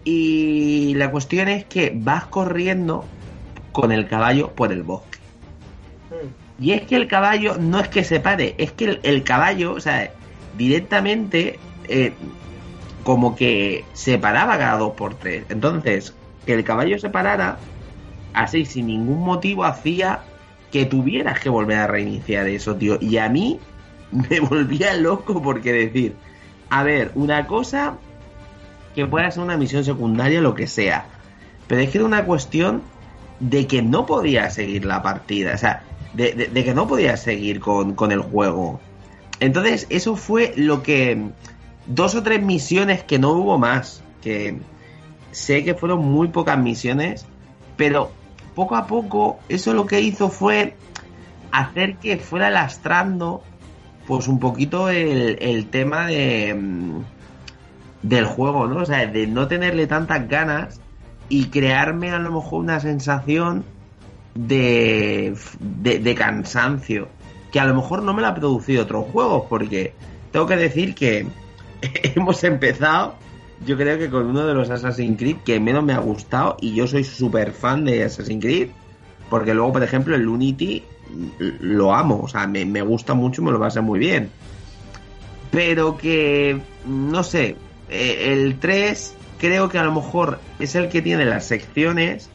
Y 0.03 0.93
la 0.95 1.09
cuestión 1.09 1.47
es 1.47 1.65
que 1.65 1.91
vas 1.95 2.25
corriendo 2.25 3.05
con 3.71 3.91
el 3.91 4.07
caballo 4.07 4.51
por 4.51 4.71
el 4.71 4.83
bosque. 4.83 5.17
mm, 6.11 6.63
Y 6.63 6.71
es 6.73 6.83
que 6.83 6.95
el 6.97 7.07
caballo 7.07 7.57
no 7.57 7.79
es 7.79 7.87
que 7.89 8.03
se 8.03 8.19
pare, 8.19 8.53
es 8.59 8.71
que 8.73 8.85
el, 8.85 8.99
el 9.01 9.23
caballo, 9.23 9.73
o 9.73 9.79
sea, 9.79 10.11
directamente 10.55 11.59
eh, 11.87 12.13
como 13.03 13.35
que 13.35 13.85
se 13.93 14.19
paraba 14.19 14.57
cada 14.59 14.77
dos 14.77 14.93
por 14.93 15.15
tres. 15.15 15.45
Entonces, 15.49 16.13
que 16.45 16.53
el 16.53 16.63
caballo 16.63 16.99
se 16.99 17.09
parara, 17.09 17.57
así 18.33 18.65
sin 18.65 18.85
ningún 18.87 19.21
motivo, 19.21 19.63
hacía 19.65 20.19
que 20.73 20.85
tuvieras 20.87 21.39
que 21.39 21.49
volver 21.49 21.77
a 21.77 21.87
reiniciar 21.87 22.47
eso, 22.47 22.75
tío. 22.75 22.97
Y 22.99 23.17
a 23.17 23.29
mí 23.29 23.59
me 24.11 24.39
volvía 24.41 24.95
loco 24.95 25.41
porque 25.41 25.71
decir, 25.71 26.15
a 26.69 26.81
ver, 26.83 27.11
una 27.15 27.47
cosa 27.47 27.97
que 28.95 29.05
pueda 29.05 29.29
ser 29.31 29.43
una 29.43 29.55
misión 29.55 29.83
secundaria, 29.85 30.41
lo 30.41 30.55
que 30.55 30.67
sea. 30.67 31.05
Pero 31.67 31.81
es 31.81 31.89
que 31.91 31.99
era 31.99 32.05
una 32.05 32.25
cuestión 32.25 32.81
de 33.39 33.67
que 33.67 33.81
no 33.83 34.05
podía 34.05 34.49
seguir 34.49 34.83
la 34.85 35.01
partida, 35.01 35.53
o 35.53 35.57
sea, 35.57 35.83
de, 36.13 36.49
de- 36.51 36.63
que 36.63 36.73
no 36.73 36.87
podía 36.87 37.17
seguir 37.17 37.59
con, 37.59 37.93
con 37.95 38.11
el 38.11 38.19
juego. 38.21 38.79
Entonces, 39.39 39.85
eso 39.89 40.15
fue 40.15 40.53
lo 40.57 40.83
que. 40.83 41.29
Dos 41.85 42.15
o 42.15 42.23
tres 42.23 42.41
misiones 42.41 43.03
que 43.03 43.19
no 43.19 43.31
hubo 43.33 43.57
más. 43.57 44.03
Que 44.21 44.57
sé 45.31 45.63
que 45.63 45.73
fueron 45.75 45.99
muy 46.05 46.29
pocas 46.29 46.57
misiones, 46.57 47.25
pero 47.77 48.11
poco 48.55 48.75
a 48.75 48.87
poco, 48.87 49.39
eso 49.49 49.73
lo 49.73 49.85
que 49.85 50.01
hizo 50.01 50.29
fue 50.29 50.75
hacer 51.51 51.97
que 51.97 52.17
fuera 52.17 52.49
lastrando 52.49 53.43
pues 54.07 54.27
un 54.27 54.39
poquito 54.39 54.89
el, 54.89 55.67
tema 55.69 56.07
de 56.07 56.53
mm, 56.53 57.03
del 58.01 58.25
juego, 58.25 58.67
¿no? 58.67 58.81
O 58.81 58.85
sea, 58.85 59.05
de 59.05 59.27
no 59.27 59.47
tenerle 59.47 59.87
tantas 59.87 60.27
ganas 60.27 60.81
y 61.29 61.45
crearme 61.45 62.11
a 62.11 62.19
lo 62.19 62.31
mejor 62.31 62.59
una 62.61 62.79
sensación 62.79 63.63
de, 64.35 65.35
de, 65.59 65.99
de 65.99 66.15
cansancio 66.15 67.07
que 67.53 67.59
a 67.59 67.65
lo 67.65 67.75
mejor 67.75 68.01
no 68.01 68.13
me 68.13 68.23
la 68.23 68.29
ha 68.29 68.35
producido 68.35 68.81
otros 68.83 69.05
juegos 69.11 69.43
porque 69.47 69.93
tengo 70.31 70.47
que 70.47 70.57
decir 70.57 70.95
que 70.95 71.27
hemos 72.15 72.43
empezado 72.43 73.15
yo 73.65 73.77
creo 73.77 73.97
que 73.97 74.09
con 74.09 74.27
uno 74.27 74.45
de 74.45 74.53
los 74.53 74.69
Assassin's 74.69 75.17
Creed 75.17 75.37
que 75.45 75.59
menos 75.59 75.83
me 75.83 75.93
ha 75.93 75.99
gustado 75.99 76.57
y 76.61 76.73
yo 76.73 76.87
soy 76.87 77.03
súper 77.03 77.51
fan 77.51 77.85
de 77.85 78.03
Assassin's 78.03 78.43
Creed 78.43 78.69
porque 79.29 79.53
luego 79.53 79.73
por 79.73 79.83
ejemplo 79.83 80.15
el 80.15 80.27
Unity 80.27 80.83
lo 81.39 81.93
amo, 81.93 82.21
o 82.23 82.27
sea, 82.27 82.47
me, 82.47 82.65
me 82.65 82.81
gusta 82.81 83.13
mucho 83.13 83.41
y 83.41 83.45
me 83.45 83.51
lo 83.51 83.59
va 83.59 83.65
a 83.65 83.69
hacer 83.69 83.83
muy 83.83 83.99
bien 83.99 84.29
pero 85.51 85.97
que 85.97 86.59
no 86.85 87.23
sé 87.23 87.55
eh, 87.89 88.33
el 88.33 88.59
3 88.59 89.15
creo 89.37 89.69
que 89.69 89.77
a 89.77 89.83
lo 89.83 89.93
mejor 89.93 90.39
es 90.59 90.75
el 90.75 90.89
que 90.89 91.01
tiene 91.01 91.25
las 91.25 91.45
secciones 91.45 92.29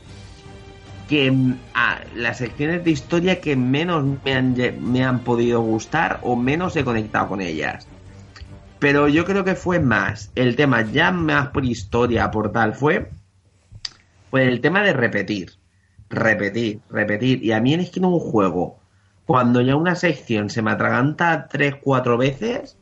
que 1.08 1.32
ah, 1.74 2.00
las 2.14 2.38
secciones 2.38 2.84
de 2.84 2.90
historia 2.90 3.40
que 3.40 3.56
menos 3.56 4.04
me 4.24 4.34
han, 4.34 4.54
me 4.80 5.04
han 5.04 5.20
podido 5.20 5.60
gustar 5.62 6.20
o 6.22 6.36
menos 6.36 6.76
he 6.76 6.84
conectado 6.84 7.28
con 7.28 7.40
ellas. 7.40 7.88
Pero 8.78 9.08
yo 9.08 9.24
creo 9.24 9.44
que 9.44 9.54
fue 9.54 9.80
más 9.80 10.30
el 10.34 10.56
tema 10.56 10.82
ya 10.82 11.10
más 11.10 11.48
por 11.48 11.64
historia, 11.64 12.30
por 12.30 12.52
tal, 12.52 12.74
fue 12.74 13.10
pues 14.30 14.46
el 14.48 14.60
tema 14.60 14.82
de 14.82 14.92
repetir, 14.92 15.52
repetir, 16.10 16.80
repetir. 16.90 17.42
Y 17.42 17.52
a 17.52 17.60
mí 17.60 17.74
es 17.74 17.90
que 17.90 18.00
en 18.00 18.06
un 18.06 18.20
juego, 18.20 18.78
cuando 19.26 19.60
ya 19.60 19.76
una 19.76 19.94
sección 19.94 20.50
se 20.50 20.62
me 20.62 20.70
atraganta 20.70 21.48
tres, 21.48 21.76
cuatro 21.82 22.18
veces, 22.18 22.76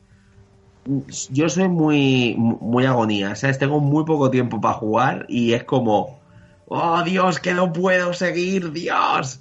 yo 1.30 1.48
soy 1.48 1.68
muy, 1.68 2.34
muy 2.36 2.84
agonía, 2.84 3.34
¿sabes? 3.34 3.58
Tengo 3.58 3.80
muy 3.80 4.04
poco 4.04 4.30
tiempo 4.30 4.60
para 4.60 4.74
jugar 4.74 5.26
y 5.28 5.52
es 5.52 5.64
como, 5.64 6.20
oh 6.66 7.02
Dios, 7.02 7.40
que 7.40 7.54
no 7.54 7.72
puedo 7.72 8.12
seguir, 8.12 8.72
Dios. 8.72 9.40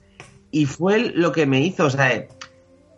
Y 0.51 0.65
fue 0.65 1.11
lo 1.13 1.31
que 1.31 1.45
me 1.45 1.61
hizo, 1.61 1.85
o 1.85 1.89
sea, 1.89 2.27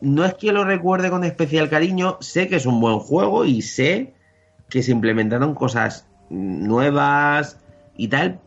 no 0.01 0.25
es 0.25 0.33
que 0.35 0.51
lo 0.51 0.63
recuerde 0.63 1.09
con 1.09 1.23
especial 1.23 1.69
cariño, 1.69 2.17
sé 2.21 2.47
que 2.47 2.57
es 2.57 2.65
un 2.65 2.79
buen 2.79 2.99
juego 2.99 3.45
y 3.45 3.61
sé 3.61 4.13
que 4.69 4.83
se 4.83 4.91
implementaron 4.91 5.55
cosas 5.55 6.07
nuevas 6.29 7.57
y 7.95 8.09
tal, 8.09 8.39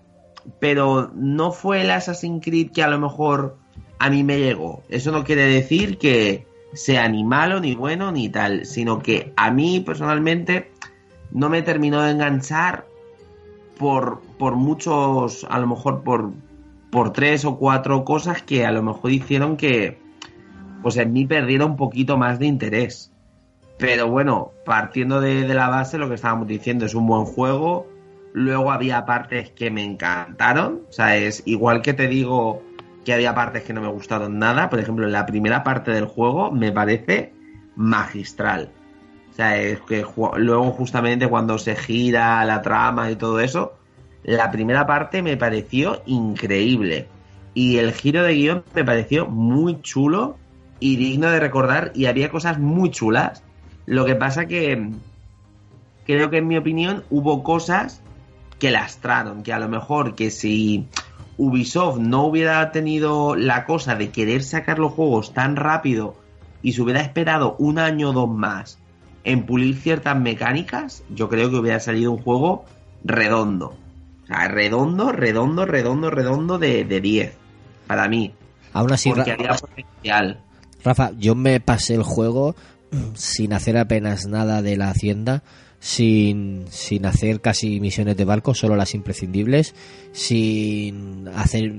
pero 0.58 1.10
no 1.14 1.52
fue 1.52 1.82
el 1.82 1.90
Assassin's 1.90 2.44
Creed 2.44 2.72
que 2.72 2.82
a 2.82 2.88
lo 2.88 2.98
mejor 2.98 3.58
a 3.98 4.10
mí 4.10 4.22
me 4.22 4.38
llegó. 4.38 4.82
Eso 4.88 5.12
no 5.12 5.24
quiere 5.24 5.44
decir 5.44 5.98
que 5.98 6.46
sea 6.72 7.08
ni 7.08 7.24
malo, 7.24 7.60
ni 7.60 7.74
bueno, 7.74 8.12
ni 8.12 8.28
tal, 8.28 8.64
sino 8.66 9.00
que 9.00 9.32
a 9.36 9.50
mí 9.50 9.80
personalmente 9.80 10.70
no 11.32 11.48
me 11.48 11.62
terminó 11.62 12.02
de 12.02 12.12
enganchar 12.12 12.86
por, 13.78 14.20
por 14.38 14.56
muchos, 14.56 15.46
a 15.48 15.58
lo 15.58 15.66
mejor 15.66 16.02
por, 16.02 16.32
por 16.90 17.12
tres 17.12 17.44
o 17.44 17.56
cuatro 17.56 18.04
cosas 18.04 18.42
que 18.42 18.66
a 18.66 18.72
lo 18.72 18.82
mejor 18.82 19.10
hicieron 19.10 19.56
que, 19.56 19.98
pues 20.82 20.96
en 20.96 21.12
mí 21.12 21.26
perdiera 21.26 21.64
un 21.64 21.76
poquito 21.76 22.16
más 22.16 22.38
de 22.38 22.46
interés. 22.46 23.12
Pero 23.78 24.08
bueno, 24.08 24.52
partiendo 24.64 25.20
de, 25.20 25.46
de, 25.46 25.54
la 25.54 25.68
base, 25.68 25.98
lo 25.98 26.08
que 26.08 26.14
estábamos 26.14 26.46
diciendo 26.46 26.84
es 26.84 26.94
un 26.94 27.06
buen 27.06 27.24
juego. 27.24 27.86
Luego 28.32 28.70
había 28.70 29.06
partes 29.06 29.50
que 29.50 29.70
me 29.70 29.82
encantaron. 29.84 30.82
O 30.88 30.92
sea, 30.92 31.16
es 31.16 31.42
igual 31.46 31.80
que 31.80 31.94
te 31.94 32.06
digo 32.06 32.62
que 33.04 33.14
había 33.14 33.34
partes 33.34 33.62
que 33.62 33.72
no 33.72 33.80
me 33.80 33.88
gustaron 33.88 34.38
nada. 34.38 34.68
Por 34.68 34.80
ejemplo, 34.80 35.06
la 35.08 35.26
primera 35.26 35.64
parte 35.64 35.90
del 35.92 36.04
juego 36.04 36.50
me 36.50 36.72
parece 36.72 37.32
magistral. 37.74 38.70
O 39.30 39.32
sea, 39.32 39.58
es 39.58 39.80
que 39.80 40.04
luego 40.36 40.70
justamente 40.72 41.28
cuando 41.28 41.56
se 41.58 41.76
gira 41.76 42.44
la 42.44 42.60
trama 42.60 43.10
y 43.10 43.16
todo 43.16 43.40
eso, 43.40 43.74
la 44.22 44.50
primera 44.50 44.86
parte 44.86 45.22
me 45.22 45.36
pareció 45.36 46.02
increíble. 46.06 47.08
Y 47.54 47.78
el 47.78 47.92
giro 47.92 48.22
de 48.22 48.34
guion 48.34 48.64
me 48.74 48.84
pareció 48.84 49.26
muy 49.26 49.80
chulo 49.80 50.36
y 50.80 50.96
digno 50.96 51.30
de 51.30 51.38
recordar 51.38 51.92
y 51.94 52.06
había 52.06 52.30
cosas 52.30 52.58
muy 52.58 52.90
chulas. 52.90 53.42
Lo 53.86 54.04
que 54.04 54.16
pasa 54.16 54.46
que 54.46 54.90
creo 56.06 56.30
que 56.30 56.38
en 56.38 56.48
mi 56.48 56.56
opinión 56.56 57.04
hubo 57.10 57.42
cosas 57.42 58.02
que 58.58 58.70
lastraron, 58.70 59.42
que 59.42 59.52
a 59.52 59.58
lo 59.58 59.68
mejor 59.68 60.14
que 60.14 60.30
si 60.30 60.86
Ubisoft 61.36 61.98
no 61.98 62.24
hubiera 62.24 62.72
tenido 62.72 63.36
la 63.36 63.64
cosa 63.64 63.94
de 63.94 64.10
querer 64.10 64.42
sacar 64.42 64.78
los 64.78 64.92
juegos 64.92 65.32
tan 65.32 65.56
rápido 65.56 66.16
y 66.62 66.72
se 66.72 66.82
hubiera 66.82 67.00
esperado 67.00 67.56
un 67.58 67.78
año 67.78 68.10
o 68.10 68.12
dos 68.12 68.28
más 68.28 68.78
en 69.24 69.46
pulir 69.46 69.76
ciertas 69.76 70.18
mecánicas, 70.18 71.02
yo 71.10 71.28
creo 71.28 71.50
que 71.50 71.56
hubiera 71.56 71.80
salido 71.80 72.12
un 72.12 72.22
juego 72.22 72.64
redondo. 73.04 73.74
O 74.24 74.26
sea, 74.26 74.48
redondo, 74.48 75.12
redondo, 75.12 75.66
redondo, 75.66 76.10
redondo 76.10 76.58
de, 76.58 76.84
de 76.84 77.00
10. 77.00 77.36
Para 77.86 78.08
mí. 78.08 78.34
Aún 78.72 78.92
así, 78.92 79.10
porque 79.10 79.32
había 79.32 79.54
potencial. 79.54 80.40
Rafa, 80.84 81.12
yo 81.18 81.34
me 81.34 81.60
pasé 81.60 81.94
el 81.94 82.02
juego 82.02 82.54
sin 83.14 83.52
hacer 83.52 83.76
apenas 83.76 84.26
nada 84.26 84.62
de 84.62 84.76
la 84.76 84.90
hacienda, 84.90 85.42
sin, 85.78 86.64
sin 86.70 87.06
hacer 87.06 87.40
casi 87.40 87.80
misiones 87.80 88.16
de 88.16 88.24
barco, 88.24 88.54
solo 88.54 88.76
las 88.76 88.94
imprescindibles, 88.94 89.74
sin 90.12 91.28
hacer 91.28 91.74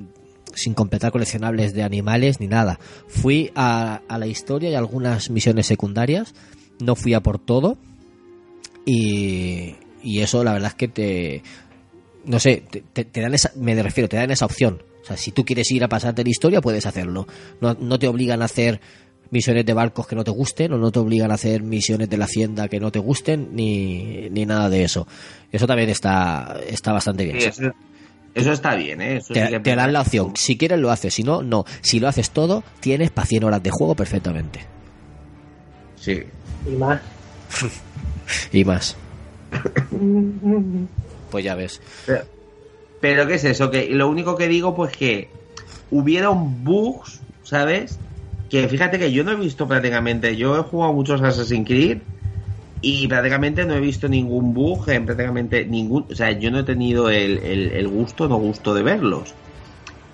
sin 0.53 0.73
completar 0.73 1.13
coleccionables 1.13 1.73
de 1.73 1.83
animales 1.83 2.41
ni 2.41 2.47
nada. 2.47 2.77
Fui 3.07 3.51
a, 3.55 4.01
a 4.09 4.17
la 4.17 4.27
historia 4.27 4.69
y 4.69 4.75
algunas 4.75 5.29
misiones 5.29 5.65
secundarias, 5.65 6.33
no 6.79 6.95
fui 6.95 7.13
a 7.13 7.21
por 7.21 7.39
todo 7.39 7.77
y, 8.85 9.75
y 10.03 10.19
eso 10.19 10.43
la 10.43 10.53
verdad 10.53 10.69
es 10.69 10.75
que 10.75 10.87
te 10.89 11.43
no 12.25 12.39
sé, 12.39 12.63
te, 12.93 13.05
te 13.05 13.21
dan 13.21 13.33
esa, 13.33 13.51
me 13.55 13.81
refiero, 13.81 14.07
te 14.07 14.17
dan 14.17 14.31
esa 14.31 14.45
opción. 14.45 14.83
O 15.01 15.05
sea, 15.05 15.17
si 15.17 15.31
tú 15.31 15.43
quieres 15.43 15.69
ir 15.71 15.83
a 15.83 15.87
pasarte 15.87 16.23
la 16.23 16.29
historia, 16.29 16.61
puedes 16.61 16.85
hacerlo. 16.85 17.27
No, 17.59 17.75
no 17.79 17.97
te 17.97 18.07
obligan 18.07 18.41
a 18.41 18.45
hacer 18.45 18.79
misiones 19.31 19.65
de 19.65 19.73
barcos 19.73 20.05
que 20.05 20.15
no 20.15 20.23
te 20.23 20.31
gusten 20.31 20.73
o 20.73 20.77
no 20.77 20.91
te 20.91 20.99
obligan 20.99 21.31
a 21.31 21.35
hacer 21.35 21.63
misiones 21.63 22.09
de 22.09 22.17
la 22.17 22.25
hacienda 22.25 22.67
que 22.67 22.79
no 22.79 22.91
te 22.91 22.99
gusten 22.99 23.55
ni, 23.55 24.29
ni 24.29 24.45
nada 24.45 24.69
de 24.69 24.83
eso. 24.83 25.07
Eso 25.51 25.65
también 25.65 25.89
está, 25.89 26.59
está 26.67 26.91
bastante 26.91 27.23
bien. 27.23 27.41
Sí, 27.41 27.47
eso, 27.47 27.71
eso, 28.35 28.51
está 28.51 28.75
bien, 28.75 29.01
¿eh? 29.01 29.17
Eso 29.17 29.33
te, 29.33 29.45
sí 29.45 29.51
que 29.51 29.59
te 29.59 29.75
dan 29.75 29.93
la 29.93 30.01
opción. 30.01 30.33
Si 30.35 30.57
quieres 30.57 30.79
lo 30.79 30.91
haces, 30.91 31.13
si 31.13 31.23
no, 31.23 31.41
no. 31.41 31.65
Si 31.81 31.99
lo 31.99 32.07
haces 32.07 32.29
todo, 32.31 32.63
tienes 32.79 33.09
para 33.09 33.25
100 33.25 33.45
horas 33.45 33.63
de 33.63 33.71
juego 33.71 33.95
perfectamente. 33.95 34.59
Sí. 35.95 36.23
Y 36.67 36.75
más. 36.75 37.01
y 38.51 38.65
más. 38.65 38.97
pues 41.31 41.43
ya 41.43 41.55
ves. 41.55 41.81
Pero, 43.01 43.27
¿qué 43.27 43.35
es 43.35 43.43
eso? 43.45 43.71
Que 43.71 43.89
lo 43.89 44.09
único 44.09 44.37
que 44.37 44.47
digo, 44.47 44.75
pues 44.75 44.95
que 44.95 45.37
hubieron 45.89 46.63
bugs, 46.63 47.25
¿sabes? 47.43 48.03
Que 48.49 48.67
fíjate 48.69 48.99
que 48.99 49.11
yo 49.13 49.23
no 49.23 49.31
he 49.33 49.35
visto 49.37 49.67
prácticamente, 49.67 50.37
yo 50.37 50.57
he 50.57 50.63
jugado 50.63 50.93
muchos 50.93 51.21
Assassin's 51.21 51.67
Creed 51.67 52.03
y 52.81 53.07
prácticamente 53.07 53.65
no 53.65 53.75
he 53.75 53.79
visto 53.81 54.09
ningún 54.09 54.53
bug 54.53 54.89
en 54.89 55.05
prácticamente 55.05 55.65
ningún, 55.67 56.07
o 56.11 56.15
sea, 56.15 56.31
yo 56.31 56.51
no 56.51 56.59
he 56.59 56.63
tenido 56.63 57.09
el, 57.09 57.39
el, 57.39 57.71
el 57.73 57.87
gusto, 57.89 58.27
no 58.27 58.37
gusto 58.37 58.73
de 58.73 58.83
verlos. 58.83 59.37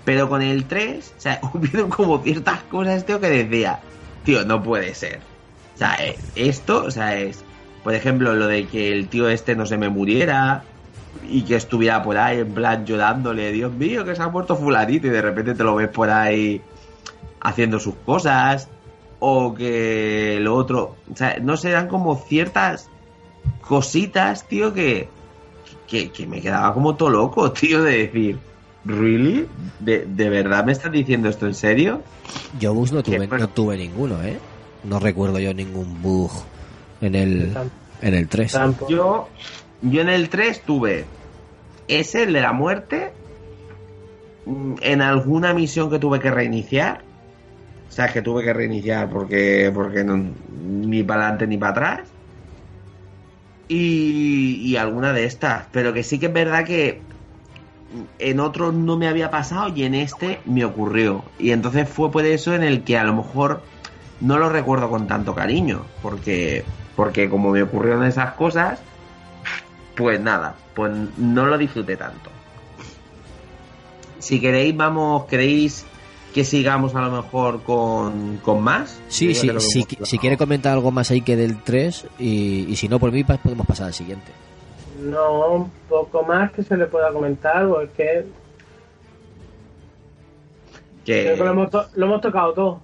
Pero 0.03 0.29
con 0.29 0.41
el 0.41 0.67
3, 0.67 1.15
o 1.17 1.21
sea, 1.21 1.39
hubieron 1.53 1.89
como 1.89 2.23
ciertas 2.23 2.65
cosas, 2.65 3.05
tío, 3.05 3.19
que 3.21 3.29
decía, 3.29 3.85
tío, 4.23 4.45
no 4.45 4.63
puede 4.63 4.95
ser. 4.95 5.29
O 5.75 5.77
sea, 5.77 5.97
esto, 6.35 6.85
o 6.85 6.91
sea, 6.91 7.19
es, 7.19 7.47
por 7.81 7.93
ejemplo, 7.95 8.35
lo 8.35 8.47
de 8.47 8.67
que 8.67 8.91
el 8.93 9.09
tío 9.09 9.29
este 9.29 9.55
no 9.55 9.65
se 9.65 9.77
me 9.77 9.89
muriera, 9.89 10.76
y 11.23 11.41
que 11.43 11.55
estuviera 11.55 12.03
por 12.03 12.17
ahí 12.17 12.39
en 12.39 12.53
plan 12.53 12.85
llorándole, 12.85 13.51
Dios 13.51 13.71
mío, 13.73 14.05
que 14.05 14.15
se 14.15 14.21
ha 14.21 14.29
muerto 14.29 14.55
fulanito 14.55 15.07
y 15.07 15.09
de 15.09 15.21
repente 15.21 15.55
te 15.55 15.63
lo 15.63 15.75
ves 15.75 15.89
por 15.89 16.09
ahí 16.09 16.61
haciendo 17.41 17.79
sus 17.79 17.95
cosas 17.95 18.69
o 19.19 19.53
que 19.53 20.37
lo 20.41 20.55
otro, 20.55 20.95
o 21.11 21.15
sea, 21.15 21.37
no 21.41 21.57
se 21.57 21.71
dan 21.71 21.87
como 21.87 22.15
ciertas 22.17 22.89
cositas, 23.61 24.47
tío, 24.47 24.73
que, 24.73 25.09
que, 25.87 26.11
que, 26.11 26.27
me 26.27 26.41
quedaba 26.41 26.73
como 26.73 26.95
todo 26.95 27.09
loco, 27.09 27.51
tío, 27.53 27.81
de 27.83 27.97
decir, 28.05 28.37
¿really? 28.85 29.47
¿De, 29.79 30.05
de 30.05 30.29
verdad 30.29 30.63
me 30.65 30.71
estás 30.71 30.91
diciendo 30.91 31.29
esto 31.29 31.47
en 31.47 31.55
serio? 31.55 32.01
Yo 32.59 32.73
bugs 32.73 32.91
no 32.91 33.03
tuve, 33.03 33.27
no 33.27 33.49
tuve 33.49 33.77
ninguno, 33.77 34.21
¿eh? 34.23 34.37
No 34.83 34.99
recuerdo 34.99 35.39
yo 35.39 35.53
ningún 35.53 36.01
bug 36.01 36.31
en 37.01 37.15
el, 37.15 37.55
en 38.01 38.13
el 38.13 38.27
3. 38.27 38.57
Yo, 38.87 39.27
yo 39.81 40.01
en 40.01 40.09
el 40.09 40.29
3 40.29 40.61
tuve 40.61 41.05
ese, 41.87 42.23
el 42.23 42.33
de 42.33 42.41
la 42.41 42.53
muerte, 42.53 43.11
en 44.81 45.01
alguna 45.01 45.53
misión 45.53 45.89
que 45.89 45.99
tuve 45.99 46.19
que 46.19 46.31
reiniciar. 46.31 47.01
O 47.89 47.91
sea, 47.91 48.09
que 48.09 48.21
tuve 48.21 48.43
que 48.43 48.53
reiniciar 48.53 49.09
porque, 49.09 49.71
porque 49.73 50.03
no, 50.03 50.21
ni 50.61 51.03
para 51.03 51.23
adelante 51.23 51.47
ni 51.47 51.57
para 51.57 51.71
atrás. 51.71 51.99
Y, 53.67 54.61
y, 54.63 54.77
alguna 54.77 55.13
de 55.13 55.25
estas. 55.25 55.65
Pero 55.71 55.93
que 55.93 56.03
sí 56.03 56.19
que 56.19 56.27
es 56.27 56.33
verdad 56.33 56.63
que 56.63 57.01
en 58.19 58.39
otro 58.39 58.71
no 58.71 58.97
me 58.97 59.07
había 59.07 59.29
pasado 59.29 59.73
y 59.75 59.83
en 59.83 59.95
este 59.95 60.39
me 60.45 60.65
ocurrió. 60.65 61.23
Y 61.39 61.51
entonces 61.51 61.87
fue 61.89 62.11
por 62.11 62.25
eso 62.25 62.53
en 62.53 62.63
el 62.63 62.83
que 62.83 62.97
a 62.97 63.03
lo 63.03 63.13
mejor 63.13 63.61
no 64.21 64.37
lo 64.37 64.49
recuerdo 64.49 64.89
con 64.89 65.07
tanto 65.07 65.35
cariño, 65.35 65.85
porque, 66.01 66.63
porque 66.95 67.29
como 67.29 67.51
me 67.51 67.63
ocurrieron 67.63 68.05
esas 68.05 68.33
cosas, 68.33 68.79
pues 69.97 70.21
nada, 70.21 70.55
pues 70.75 70.93
no 71.17 71.47
lo 71.47 71.57
disfruté 71.57 71.97
tanto. 71.97 72.29
Si 74.19 74.39
queréis, 74.39 74.75
vamos, 74.77 75.25
queréis 75.25 75.85
que 76.33 76.43
sigamos 76.43 76.93
a 76.95 77.01
lo 77.01 77.23
mejor 77.23 77.63
con, 77.63 78.37
con 78.37 78.61
más. 78.61 79.01
Sí, 79.07 79.33
sí, 79.33 79.49
si, 79.59 79.83
si 80.03 80.19
quiere 80.19 80.37
comentar 80.37 80.73
algo 80.73 80.91
más 80.91 81.09
ahí 81.09 81.21
que 81.21 81.35
del 81.35 81.63
3 81.63 82.05
y, 82.19 82.67
y 82.69 82.75
si 82.75 82.87
no 82.87 82.99
por 82.99 83.11
mí 83.11 83.23
pues 83.23 83.39
podemos 83.39 83.65
pasar 83.65 83.87
al 83.87 83.93
siguiente. 83.93 84.31
No, 85.01 85.53
un 85.53 85.71
poco 85.89 86.23
más 86.23 86.51
que 86.51 86.61
se 86.63 86.77
le 86.77 86.85
pueda 86.85 87.11
comentar, 87.11 87.67
porque 87.67 88.25
que, 91.05 91.23
creo 91.23 91.37
que 91.37 91.43
lo 91.43 91.51
hemos, 91.51 91.95
lo 91.95 92.05
hemos 92.05 92.21
tocado 92.21 92.53
todo. 92.53 92.81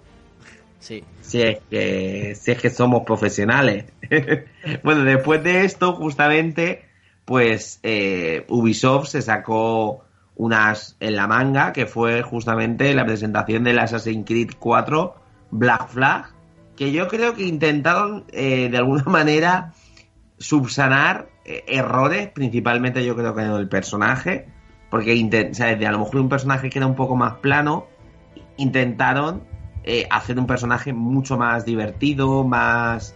Sí. 0.80 1.04
si 1.21 1.41
es 1.41 1.60
que 1.69 2.36
si 2.36 2.52
es 2.52 2.62
que 2.62 2.69
somos 2.69 3.04
profesionales. 3.04 3.86
bueno, 4.84 5.04
después 5.04 5.43
de 5.43 5.63
esto, 5.63 5.93
justamente, 5.93 6.86
pues 7.25 7.79
eh, 7.83 8.45
Ubisoft 8.49 9.07
se 9.07 9.21
sacó 9.21 10.03
unas 10.36 10.97
en 10.99 11.15
la 11.15 11.27
manga, 11.27 11.73
que 11.73 11.86
fue 11.86 12.21
justamente 12.21 12.93
la 12.93 13.05
presentación 13.05 13.63
del 13.63 13.79
Assassin's 13.79 14.25
Creed 14.25 14.51
4 14.59 15.15
Black 15.51 15.88
Flag, 15.89 16.33
que 16.75 16.91
yo 16.91 17.07
creo 17.07 17.36
que 17.36 17.43
intentaron 17.43 18.25
eh, 18.31 18.69
de 18.69 18.77
alguna 18.77 19.03
manera 19.07 19.73
subsanar 20.38 21.29
eh, 21.45 21.63
errores, 21.67 22.29
principalmente 22.29 23.05
yo 23.05 23.15
creo 23.15 23.36
que 23.36 23.41
en 23.43 23.51
el 23.51 23.69
personaje, 23.69 24.47
porque 24.89 25.51
¿sabes? 25.53 25.86
a 25.86 25.91
lo 25.91 25.99
mejor 25.99 26.17
un 26.17 26.29
personaje 26.29 26.69
que 26.69 26.79
era 26.79 26.88
un 26.88 26.95
poco 26.95 27.15
más 27.15 27.36
plano, 27.36 27.88
intentaron 28.57 29.43
hacer 30.09 30.39
un 30.39 30.47
personaje 30.47 30.93
mucho 30.93 31.38
más 31.38 31.65
divertido, 31.65 32.45
más 32.45 33.15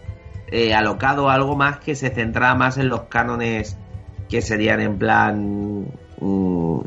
alocado, 0.76 1.30
algo 1.30 1.56
más 1.56 1.78
que 1.78 1.94
se 1.94 2.10
centrara 2.10 2.54
más 2.56 2.76
en 2.76 2.90
los 2.90 3.04
cánones 3.04 3.78
que 4.28 4.42
serían 4.42 4.80
en 4.80 4.98
plan, 4.98 5.86
mm, 6.20 6.80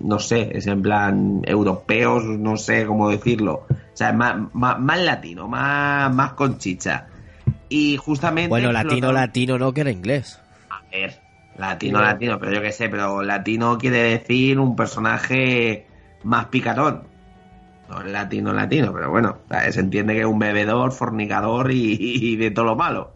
no 0.00 0.18
sé, 0.18 0.50
es 0.56 0.66
en 0.66 0.82
plan 0.82 1.42
europeos, 1.44 2.24
no 2.24 2.56
sé 2.56 2.86
cómo 2.86 3.10
decirlo, 3.10 3.66
o 3.68 3.96
sea, 3.96 4.12
más, 4.12 4.36
más, 4.54 4.78
más 4.78 5.00
latino, 5.00 5.48
más, 5.48 6.12
más 6.14 6.32
con 6.32 6.58
chicha. 6.58 7.06
Y 7.68 7.96
justamente... 7.96 8.48
Bueno, 8.48 8.72
latino, 8.72 9.12
latino 9.12 9.58
no, 9.58 9.72
que 9.72 9.82
era 9.82 9.90
inglés. 9.90 10.40
a 10.70 10.82
ver, 10.90 11.20
latino, 11.56 12.00
latino, 12.00 12.38
pero 12.38 12.52
yo 12.52 12.62
qué 12.62 12.72
sé, 12.72 12.88
pero 12.88 13.22
latino 13.22 13.76
quiere 13.78 14.02
decir 14.02 14.58
un 14.58 14.76
personaje 14.76 15.86
más 16.22 16.46
picarón. 16.46 17.04
No 17.88 18.00
es 18.00 18.06
latino, 18.06 18.52
latino, 18.52 18.92
pero 18.92 19.10
bueno, 19.10 19.38
o 19.44 19.48
sea, 19.48 19.70
se 19.70 19.80
entiende 19.80 20.14
que 20.14 20.20
es 20.20 20.26
un 20.26 20.40
bebedor, 20.40 20.90
fornicador 20.92 21.70
y, 21.70 21.96
y 22.00 22.36
de 22.36 22.50
todo 22.50 22.64
lo 22.64 22.76
malo. 22.76 23.12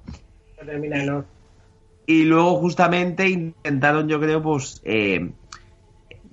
No 0.61 0.67
termina 0.67 1.03
en 1.03 1.11
or. 1.11 1.40
Y 2.11 2.25
luego 2.25 2.57
justamente 2.57 3.29
intentaron, 3.29 4.09
yo 4.09 4.19
creo, 4.19 4.43
pues 4.43 4.83
eh, 4.85 5.31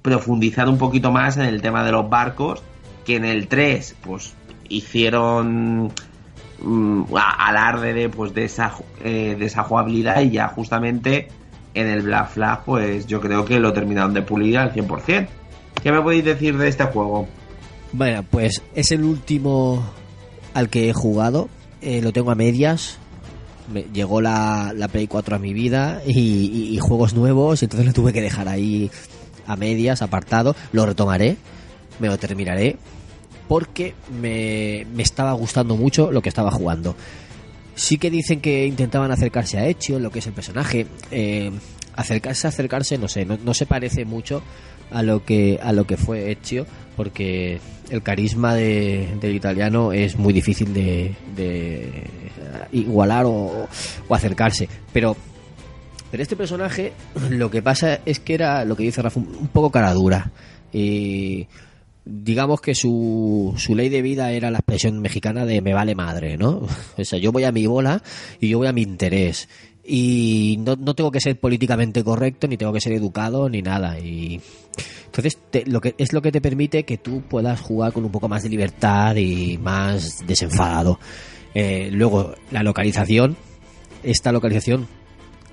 profundizar 0.02 0.68
un 0.68 0.80
poquito 0.80 1.12
más 1.12 1.38
en 1.38 1.44
el 1.44 1.62
tema 1.62 1.84
de 1.84 1.92
los 1.92 2.10
barcos, 2.10 2.64
que 3.06 3.18
en 3.18 3.26
el 3.26 3.48
3, 3.48 3.96
pues 4.02 4.34
hicieron 4.70 5.94
mm, 6.64 7.04
alarde 7.14 7.94
de, 7.94 8.10
pues, 8.10 8.34
de, 8.34 8.46
esa, 8.46 8.74
eh, 9.04 9.36
de 9.38 9.46
esa 9.46 9.62
jugabilidad 9.62 10.20
y 10.22 10.32
ya 10.32 10.48
justamente 10.48 11.28
en 11.76 11.86
el 11.86 12.02
Black 12.02 12.32
Flag, 12.32 12.66
pues 12.66 13.06
yo 13.06 13.22
creo 13.22 13.46
que 13.46 13.60
lo 13.60 13.72
terminaron 13.72 14.16
de 14.16 14.24
pulir 14.24 14.58
al 14.58 14.74
100%. 14.74 15.28
¿Qué 15.84 15.92
me 15.92 16.02
podéis 16.02 16.26
decir 16.26 16.58
de 16.58 16.70
este 16.70 16.86
juego? 16.86 17.28
Bueno, 17.94 18.26
pues 18.32 18.64
es 18.74 18.92
el 18.92 19.04
último 19.04 19.86
al 20.56 20.70
que 20.70 20.90
he 20.90 20.94
jugado. 20.94 21.50
Eh, 21.84 22.02
lo 22.02 22.12
tengo 22.14 22.32
a 22.32 22.36
medias. 22.36 22.98
Me- 23.72 23.86
llegó 23.94 24.22
la, 24.22 24.74
la 24.76 24.88
Play 24.88 25.08
4 25.08 25.36
a 25.36 25.40
mi 25.40 25.54
vida 25.54 26.02
y, 26.06 26.20
y- 26.20 26.76
y 26.76 26.80
juegos 26.80 27.14
nuevos, 27.14 27.62
entonces 27.64 27.86
lo 27.86 27.94
tuve 27.94 28.14
que 28.14 28.22
dejar 28.22 28.48
ahí 28.48 28.90
a 29.46 29.56
medias, 29.56 30.02
apartado. 30.02 30.56
Lo 30.72 30.86
retomaré, 30.86 31.38
me 32.00 32.08
lo 32.08 32.18
terminaré, 32.18 32.78
porque 33.48 33.94
me, 34.22 34.86
me 34.94 35.04
estaba 35.04 35.32
gustando 35.34 35.76
mucho 35.76 36.12
lo 36.12 36.22
que 36.22 36.30
estaba 36.30 36.52
jugando. 36.52 36.96
Sí 37.76 37.98
que 37.98 38.10
dicen 38.10 38.42
que 38.42 38.66
intentaban 38.66 39.12
acercarse 39.12 39.58
a 39.60 39.68
Ezio, 39.68 40.00
lo 40.00 40.10
que 40.10 40.20
es 40.20 40.28
el 40.28 40.34
personaje. 40.34 40.88
Eh, 41.12 41.52
acercarse, 41.96 42.48
acercarse, 42.48 42.98
no 42.98 43.08
sé, 43.08 43.26
no, 43.26 43.38
no 43.44 43.54
se 43.54 43.66
parece 43.66 44.06
mucho 44.06 44.42
a 44.92 45.04
lo 45.04 45.24
que 45.26 45.60
a 45.62 45.72
lo 45.74 45.86
que 45.86 45.98
fue 45.98 46.32
Ezio, 46.32 46.66
porque 46.96 47.60
el 47.90 48.02
carisma 48.04 48.54
de- 48.56 49.08
del 49.22 49.36
italiano 49.36 49.94
es 49.94 50.18
muy 50.18 50.34
difícil 50.34 50.74
de, 50.74 51.16
de 51.36 52.04
igualar 52.72 53.26
o, 53.26 53.68
acercarse. 54.10 54.68
Pero 54.94 55.16
pero 56.10 56.24
este 56.24 56.36
personaje, 56.38 56.94
lo 57.30 57.52
que 57.52 57.62
pasa 57.62 58.00
es 58.06 58.20
que 58.20 58.34
era, 58.34 58.64
lo 58.64 58.76
que 58.78 58.84
dice 58.84 59.02
Rafa, 59.02 59.20
un 59.20 59.28
un 59.42 59.48
poco 59.48 59.72
cara 59.72 59.94
dura. 59.94 60.32
Y 60.72 61.48
digamos 62.06 62.62
que 62.62 62.74
su, 62.76 63.54
su 63.58 63.76
ley 63.76 63.90
de 63.90 64.02
vida 64.02 64.32
era 64.32 64.50
la 64.50 64.60
expresión 64.60 65.00
mexicana 65.02 65.46
de 65.46 65.62
me 65.62 65.74
vale 65.74 65.96
madre, 65.96 66.38
¿no? 66.38 66.62
O 66.98 67.04
sea, 67.04 67.20
yo 67.20 67.32
voy 67.34 67.44
a 67.44 67.52
mi 67.52 67.68
bola 67.68 68.02
y 68.40 68.48
yo 68.50 68.58
voy 68.60 68.68
a 68.68 68.74
mi 68.74 68.82
interés. 68.84 69.50
Y 69.90 70.58
no, 70.60 70.76
no 70.76 70.94
tengo 70.96 71.12
que 71.12 71.22
ser 71.22 71.40
políticamente 71.40 72.04
correcto, 72.04 72.46
ni 72.48 72.58
tengo 72.58 72.74
que 72.74 72.82
ser 72.82 72.92
educado, 72.92 73.48
ni 73.50 73.62
nada. 73.62 73.98
Y 74.00 74.42
entonces 75.06 75.38
te- 75.50 75.66
lo 75.66 75.80
que, 75.80 75.96
es 75.98 76.12
lo 76.12 76.22
que 76.22 76.32
te 76.34 76.42
permite 76.42 76.84
que 76.84 76.98
tú 76.98 77.22
puedas 77.22 77.62
jugar 77.62 77.94
con 77.94 78.04
un 78.04 78.12
poco 78.12 78.28
más 78.28 78.44
de 78.44 78.50
libertad 78.50 79.16
y 79.16 79.58
más 79.58 80.28
desenfadado. 80.28 81.00
Eh, 81.54 81.90
luego, 81.92 82.36
la 82.52 82.64
localización. 82.64 83.38
Esta 84.04 84.32
localización 84.34 84.88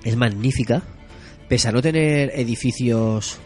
es 0.03 0.15
magnífica, 0.17 0.83
pese 1.47 1.69
a 1.69 1.71
no 1.71 1.81
tener 1.81 2.31
edificios 2.35 3.37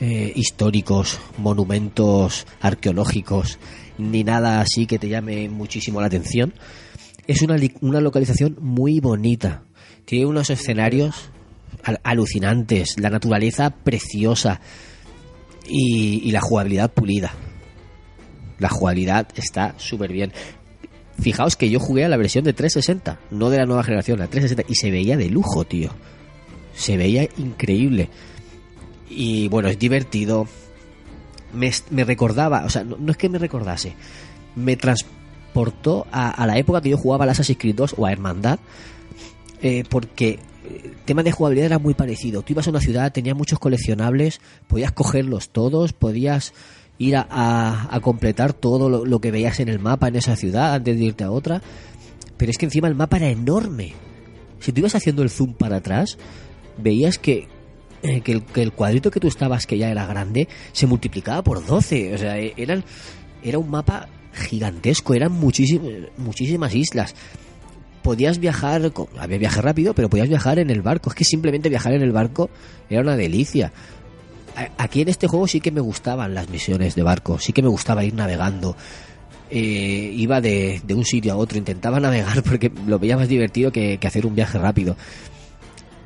eh, 0.00 0.32
históricos, 0.36 1.18
monumentos 1.38 2.46
arqueológicos, 2.60 3.58
ni 3.98 4.22
nada 4.24 4.60
así 4.60 4.86
que 4.86 4.98
te 4.98 5.08
llame 5.08 5.48
muchísimo 5.48 6.00
la 6.00 6.06
atención. 6.06 6.52
Es 7.26 7.42
una, 7.42 7.56
una 7.80 8.00
localización 8.00 8.56
muy 8.60 9.00
bonita. 9.00 9.63
Tiene 10.04 10.26
unos 10.26 10.50
escenarios 10.50 11.30
al- 11.82 12.00
alucinantes, 12.04 12.98
la 12.98 13.10
naturaleza 13.10 13.70
preciosa 13.70 14.60
y, 15.66 16.20
y 16.24 16.30
la 16.32 16.40
jugabilidad 16.40 16.92
pulida. 16.92 17.32
La 18.58 18.68
jugabilidad 18.68 19.28
está 19.36 19.74
súper 19.78 20.12
bien. 20.12 20.32
Fijaos 21.20 21.56
que 21.56 21.70
yo 21.70 21.78
jugué 21.80 22.04
a 22.04 22.08
la 22.08 22.16
versión 22.16 22.44
de 22.44 22.52
360, 22.52 23.18
no 23.30 23.50
de 23.50 23.58
la 23.58 23.66
nueva 23.66 23.82
generación, 23.84 24.18
la 24.18 24.26
360, 24.28 24.70
y 24.70 24.74
se 24.74 24.90
veía 24.90 25.16
de 25.16 25.30
lujo, 25.30 25.64
tío. 25.64 25.90
Se 26.74 26.96
veía 26.96 27.28
increíble. 27.38 28.08
Y 29.08 29.48
bueno, 29.48 29.68
es 29.68 29.78
divertido. 29.78 30.48
Me, 31.52 31.70
me 31.90 32.02
recordaba, 32.04 32.64
o 32.64 32.68
sea, 32.70 32.82
no, 32.82 33.10
es 33.12 33.16
que 33.16 33.28
me 33.28 33.38
recordase, 33.38 33.94
me 34.56 34.76
transportó 34.76 36.04
a, 36.10 36.30
a 36.30 36.46
la 36.48 36.58
época 36.58 36.80
que 36.80 36.90
yo 36.90 36.96
jugaba 36.98 37.24
a 37.26 37.30
Assassin's 37.30 37.58
Creed 37.60 37.76
2 37.76 37.94
o 37.96 38.06
a 38.06 38.10
Hermandad, 38.12 38.58
eh, 39.64 39.82
porque 39.88 40.38
el 40.84 40.94
tema 41.04 41.22
de 41.22 41.32
jugabilidad 41.32 41.66
era 41.66 41.78
muy 41.78 41.94
parecido. 41.94 42.42
Tú 42.42 42.52
ibas 42.52 42.66
a 42.66 42.70
una 42.70 42.80
ciudad, 42.80 43.10
tenías 43.12 43.36
muchos 43.36 43.58
coleccionables, 43.58 44.40
podías 44.68 44.92
cogerlos 44.92 45.48
todos, 45.48 45.92
podías 45.92 46.52
ir 46.98 47.16
a, 47.16 47.26
a- 47.90 48.00
completar 48.00 48.52
todo 48.52 48.88
lo, 49.04 49.18
que 49.20 49.30
veías 49.32 49.58
en 49.60 49.68
el 49.68 49.80
mapa 49.80 50.08
en 50.08 50.16
esa 50.16 50.36
ciudad 50.36 50.74
antes 50.74 50.96
de 50.98 51.04
irte 51.04 51.24
a 51.24 51.30
otra. 51.30 51.60
Pero 52.36 52.50
es 52.50 52.58
que 52.58 52.66
encima 52.66 52.88
el 52.88 52.94
mapa 52.94 53.16
era 53.16 53.28
enorme. 53.30 53.94
Si 54.60 54.70
tú 54.72 54.80
ibas 54.80 54.94
haciendo 54.94 55.22
el 55.22 55.30
zoom 55.30 55.54
para 55.54 55.76
atrás, 55.76 56.18
veías 56.78 57.18
que, 57.18 57.48
eh, 58.02 58.22
el, 58.24 58.44
que 58.44 58.62
el 58.62 58.72
cuadrito 58.72 59.10
que 59.10 59.20
tú 59.20 59.28
estabas, 59.28 59.66
que 59.66 59.78
ya 59.78 59.90
era 59.90 60.06
grande, 60.06 60.46
se 60.72 60.86
multiplicaba 60.86 61.42
por 61.42 61.64
12. 61.64 62.14
O 62.14 62.18
sea, 62.18 62.38
e- 62.38 62.54
eran, 62.56 62.84
era 63.42 63.58
un 63.58 63.70
mapa 63.70 64.08
gigantesco, 64.32 65.14
eran 65.14 65.32
muchísimas 65.32 66.74
islas. 66.74 67.14
Podías 68.04 68.38
viajar, 68.38 68.92
había 69.18 69.38
viaje 69.38 69.62
rápido, 69.62 69.94
pero 69.94 70.10
podías 70.10 70.28
viajar 70.28 70.58
en 70.58 70.68
el 70.68 70.82
barco. 70.82 71.08
Es 71.08 71.16
que 71.16 71.24
simplemente 71.24 71.70
viajar 71.70 71.94
en 71.94 72.02
el 72.02 72.12
barco 72.12 72.50
era 72.90 73.00
una 73.00 73.16
delicia. 73.16 73.72
Aquí 74.76 75.00
en 75.00 75.08
este 75.08 75.26
juego 75.26 75.48
sí 75.48 75.60
que 75.60 75.72
me 75.72 75.80
gustaban 75.80 76.34
las 76.34 76.50
misiones 76.50 76.94
de 76.94 77.02
barco, 77.02 77.38
sí 77.38 77.54
que 77.54 77.62
me 77.62 77.68
gustaba 77.68 78.04
ir 78.04 78.12
navegando. 78.12 78.76
Eh, 79.50 80.12
iba 80.14 80.42
de, 80.42 80.82
de 80.84 80.94
un 80.94 81.06
sitio 81.06 81.32
a 81.32 81.36
otro, 81.36 81.56
intentaba 81.56 81.98
navegar 82.00 82.42
porque 82.42 82.70
lo 82.86 82.98
veía 82.98 83.16
más 83.16 83.28
divertido 83.28 83.72
que, 83.72 83.96
que 83.96 84.06
hacer 84.06 84.26
un 84.26 84.34
viaje 84.34 84.58
rápido. 84.58 84.96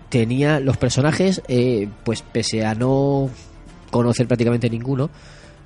Tenía 0.09 0.61
los 0.61 0.77
personajes, 0.77 1.43
eh, 1.49 1.89
pues 2.05 2.23
pese 2.23 2.65
a 2.65 2.77
no 2.77 3.29
conocer 3.91 4.29
prácticamente 4.29 4.71
ninguno, 4.71 5.11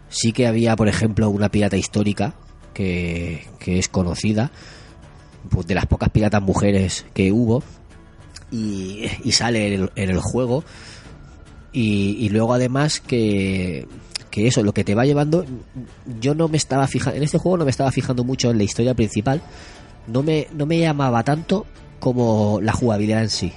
sí 0.08 0.32
que 0.32 0.46
había, 0.46 0.76
por 0.76 0.88
ejemplo, 0.88 1.28
una 1.28 1.50
pirata 1.50 1.76
histórica 1.76 2.34
que, 2.72 3.46
que 3.58 3.78
es 3.78 3.88
conocida, 3.88 4.50
pues 5.50 5.66
de 5.66 5.74
las 5.74 5.86
pocas 5.86 6.10
piratas 6.10 6.42
mujeres 6.42 7.06
que 7.14 7.32
hubo, 7.32 7.62
y, 8.50 9.08
sale 9.32 9.74
en 9.74 9.82
el, 9.82 9.92
en 9.96 10.10
el 10.10 10.20
juego 10.20 10.62
Y, 11.72 12.18
y 12.20 12.28
luego 12.28 12.52
además 12.52 13.00
que, 13.00 13.88
que 14.32 14.46
eso, 14.46 14.62
lo 14.62 14.74
que 14.74 14.82
te 14.82 14.94
va 14.94 15.04
llevando, 15.04 15.44
yo 16.20 16.34
no 16.34 16.48
me 16.48 16.56
estaba 16.56 16.86
fijando, 16.88 17.16
en 17.16 17.22
este 17.22 17.38
juego 17.38 17.58
no 17.58 17.64
me 17.64 17.70
estaba 17.70 17.92
fijando 17.92 18.24
mucho 18.24 18.50
en 18.50 18.58
la 18.58 18.64
historia 18.64 18.94
principal, 18.94 19.42
no 20.08 20.22
me, 20.22 20.48
no 20.52 20.66
me 20.66 20.80
llamaba 20.80 21.22
tanto 21.22 21.66
como 22.00 22.58
la 22.60 22.72
jugabilidad 22.72 23.22
en 23.22 23.30
sí. 23.30 23.52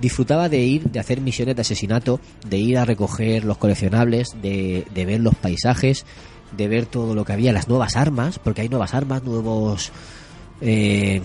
Disfrutaba 0.00 0.48
de 0.48 0.58
ir, 0.58 0.90
de 0.90 0.98
hacer 0.98 1.20
misiones 1.20 1.54
de 1.54 1.62
asesinato, 1.62 2.20
de 2.48 2.58
ir 2.58 2.76
a 2.76 2.84
recoger 2.84 3.44
los 3.44 3.58
coleccionables, 3.58 4.30
de, 4.42 4.84
de 4.92 5.06
ver 5.06 5.20
los 5.20 5.36
paisajes, 5.36 6.04
de 6.56 6.68
ver 6.68 6.86
todo 6.86 7.14
lo 7.14 7.24
que 7.24 7.32
había, 7.32 7.52
las 7.52 7.68
nuevas 7.68 7.96
armas, 7.96 8.40
porque 8.40 8.62
hay 8.62 8.68
nuevas 8.68 8.94
armas, 8.94 9.22
nuevos 9.22 9.92
eh, 10.62 11.20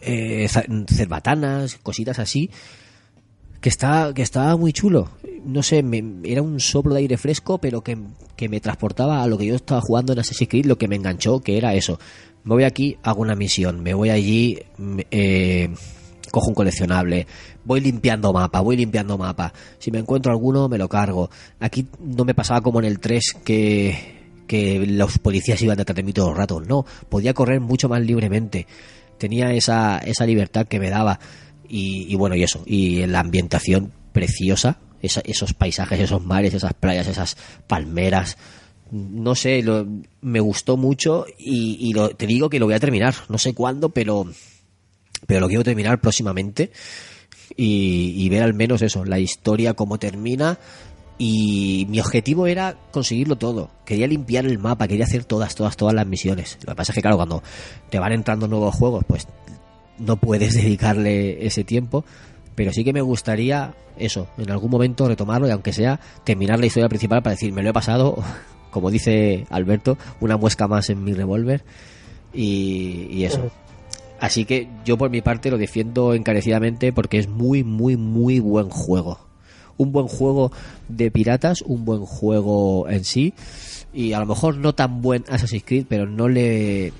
eh, 0.00 0.48
cerbatanas, 0.88 1.76
cositas 1.82 2.18
así, 2.18 2.50
que 3.60 3.68
está 3.68 4.12
que 4.14 4.22
estaba 4.22 4.56
muy 4.56 4.72
chulo. 4.72 5.10
No 5.44 5.62
sé, 5.62 5.82
me- 5.82 6.02
era 6.24 6.42
un 6.42 6.60
soplo 6.60 6.94
de 6.94 7.00
aire 7.00 7.16
fresco, 7.16 7.58
pero 7.58 7.82
que, 7.82 7.96
que 8.36 8.48
me 8.48 8.60
transportaba 8.60 9.22
a 9.22 9.26
lo 9.26 9.38
que 9.38 9.46
yo 9.46 9.56
estaba 9.56 9.80
jugando 9.80 10.12
en 10.12 10.20
Assassin's 10.20 10.48
Creed, 10.48 10.66
lo 10.66 10.78
que 10.78 10.88
me 10.88 10.96
enganchó, 10.96 11.40
que 11.40 11.56
era 11.56 11.74
eso. 11.74 11.98
Me 12.44 12.54
voy 12.54 12.64
aquí, 12.64 12.96
hago 13.02 13.22
una 13.22 13.34
misión, 13.36 13.82
me 13.82 13.94
voy 13.94 14.10
allí, 14.10 14.58
eh, 15.10 15.68
cojo 16.32 16.48
un 16.48 16.54
coleccionable, 16.54 17.26
voy 17.64 17.80
limpiando 17.80 18.32
mapa, 18.32 18.60
voy 18.60 18.76
limpiando 18.76 19.16
mapa. 19.18 19.52
Si 19.78 19.90
me 19.92 19.98
encuentro 20.00 20.32
alguno, 20.32 20.68
me 20.68 20.78
lo 20.78 20.88
cargo. 20.88 21.30
Aquí 21.60 21.86
no 22.00 22.24
me 22.24 22.34
pasaba 22.34 22.60
como 22.60 22.80
en 22.80 22.86
el 22.86 22.98
3 22.98 23.34
que, 23.44 24.21
que 24.52 24.84
los 24.86 25.18
policías 25.18 25.62
iban 25.62 25.78
detrás 25.78 25.96
de 25.96 26.02
mí 26.02 26.12
todo 26.12 26.28
el 26.30 26.36
rato. 26.36 26.60
No, 26.60 26.84
podía 27.08 27.32
correr 27.32 27.60
mucho 27.60 27.88
más 27.88 28.02
libremente. 28.02 28.66
Tenía 29.16 29.52
esa, 29.54 29.98
esa 29.98 30.26
libertad 30.26 30.66
que 30.66 30.78
me 30.78 30.90
daba. 30.90 31.18
Y, 31.68 32.06
y 32.12 32.16
bueno, 32.16 32.36
y 32.36 32.42
eso. 32.42 32.62
Y 32.66 33.06
la 33.06 33.20
ambientación 33.20 33.92
preciosa. 34.12 34.78
esa- 35.00 35.22
esos 35.24 35.54
paisajes, 35.54 35.98
esos 35.98 36.22
mares, 36.24 36.52
esas 36.54 36.74
playas, 36.74 37.06
esas 37.08 37.36
palmeras. 37.66 38.36
No 38.90 39.34
sé, 39.34 39.62
lo- 39.62 39.86
me 40.20 40.38
gustó 40.40 40.76
mucho 40.76 41.24
y, 41.38 41.78
y 41.80 41.92
lo- 41.94 42.10
te 42.10 42.26
digo 42.26 42.50
que 42.50 42.58
lo 42.60 42.66
voy 42.66 42.74
a 42.74 42.80
terminar. 42.80 43.14
No 43.30 43.38
sé 43.38 43.54
cuándo, 43.54 43.88
pero, 43.88 44.26
pero 45.26 45.40
lo 45.40 45.48
quiero 45.48 45.64
terminar 45.64 45.98
próximamente 46.00 46.70
y, 47.56 48.14
y 48.18 48.28
ver 48.28 48.42
al 48.42 48.54
menos 48.54 48.82
eso, 48.82 49.04
la 49.04 49.18
historia, 49.18 49.72
cómo 49.74 49.98
termina. 49.98 50.58
Y 51.18 51.86
mi 51.88 52.00
objetivo 52.00 52.46
era 52.46 52.76
conseguirlo 52.90 53.36
todo. 53.36 53.70
Quería 53.84 54.06
limpiar 54.06 54.44
el 54.44 54.58
mapa, 54.58 54.88
quería 54.88 55.04
hacer 55.04 55.24
todas, 55.24 55.54
todas, 55.54 55.76
todas 55.76 55.94
las 55.94 56.06
misiones. 56.06 56.58
Lo 56.62 56.72
que 56.72 56.76
pasa 56.76 56.92
es 56.92 56.94
que, 56.94 57.02
claro, 57.02 57.16
cuando 57.16 57.42
te 57.90 57.98
van 57.98 58.12
entrando 58.12 58.48
nuevos 58.48 58.74
juegos, 58.74 59.04
pues 59.06 59.28
no 59.98 60.16
puedes 60.16 60.54
dedicarle 60.62 61.46
ese 61.46 61.64
tiempo. 61.64 62.04
Pero 62.54 62.72
sí 62.72 62.84
que 62.84 62.92
me 62.92 63.00
gustaría 63.00 63.74
eso, 63.98 64.28
en 64.38 64.50
algún 64.50 64.70
momento 64.70 65.08
retomarlo 65.08 65.46
y 65.48 65.50
aunque 65.50 65.72
sea 65.72 66.00
terminar 66.24 66.58
la 66.58 66.66
historia 66.66 66.88
principal 66.88 67.22
para 67.22 67.34
decir, 67.34 67.52
me 67.52 67.62
lo 67.62 67.70
he 67.70 67.72
pasado, 67.72 68.22
como 68.70 68.90
dice 68.90 69.46
Alberto, 69.50 69.96
una 70.20 70.36
muesca 70.36 70.68
más 70.68 70.90
en 70.90 71.04
mi 71.04 71.12
revólver 71.12 71.64
y, 72.32 73.08
y 73.10 73.24
eso. 73.24 73.50
Así 74.20 74.44
que 74.44 74.68
yo 74.84 74.96
por 74.96 75.10
mi 75.10 75.20
parte 75.20 75.50
lo 75.50 75.58
defiendo 75.58 76.14
encarecidamente 76.14 76.92
porque 76.92 77.18
es 77.18 77.28
muy, 77.28 77.64
muy, 77.64 77.96
muy 77.96 78.38
buen 78.38 78.70
juego. 78.70 79.31
Un 79.76 79.92
buen 79.92 80.08
juego 80.08 80.52
de 80.88 81.10
piratas, 81.10 81.62
un 81.62 81.84
buen 81.84 82.04
juego 82.04 82.88
en 82.88 83.04
sí. 83.04 83.34
Y 83.92 84.12
a 84.12 84.20
lo 84.20 84.26
mejor 84.26 84.56
no 84.56 84.74
tan 84.74 85.02
buen 85.02 85.24
Assassin's 85.28 85.64
Creed, 85.64 85.86
pero 85.88 86.06
no 86.06 86.28
le... 86.28 86.92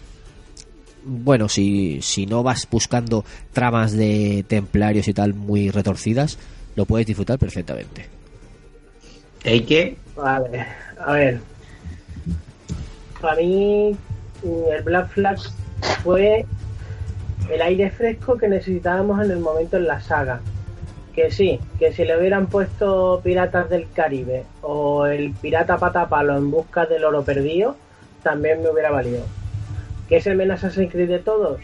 Bueno, 1.05 1.49
si, 1.49 2.01
si 2.01 2.27
no 2.27 2.43
vas 2.43 2.69
buscando 2.71 3.25
tramas 3.53 3.93
de 3.93 4.45
templarios 4.47 5.09
y 5.09 5.15
tal 5.15 5.35
muy 5.35 5.71
retorcidas, 5.71 6.39
lo 6.77 6.85
puedes 6.85 7.07
disfrutar 7.07 7.39
perfectamente. 7.39 8.07
Eike, 9.45 9.97
Vale, 10.17 10.67
a 10.99 11.13
ver. 11.13 11.41
Para 13.21 13.37
mí, 13.37 13.97
el 14.45 14.83
Black 14.83 15.09
Flag 15.11 15.39
fue 16.03 16.45
el 17.51 17.63
aire 17.63 17.91
fresco 17.91 18.37
que 18.37 18.49
necesitábamos 18.49 19.25
en 19.25 19.31
el 19.31 19.39
momento 19.39 19.77
en 19.77 19.87
la 19.87 20.01
saga. 20.01 20.41
Que 21.15 21.31
sí, 21.31 21.61
que 21.79 21.93
si 21.93 22.05
le 22.05 22.19
hubieran 22.19 22.47
puesto 22.47 23.21
Piratas 23.23 23.69
del 23.69 23.91
Caribe 23.91 24.45
o 24.63 25.07
el 25.07 25.33
Pirata 25.33 25.77
Patapalo 25.77 26.37
en 26.37 26.51
busca 26.51 26.87
del 26.87 27.05
oro 27.05 27.23
perdido, 27.23 27.77
también 28.23 28.63
me 28.63 28.71
hubiera 28.71 28.91
valido. 28.91 29.25
¿Que 30.09 30.17
es 30.17 30.27
el 30.27 30.37
menos 30.37 30.65
Assassin's 30.65 30.91
Creed 30.91 31.09
de 31.09 31.19
todos? 31.19 31.61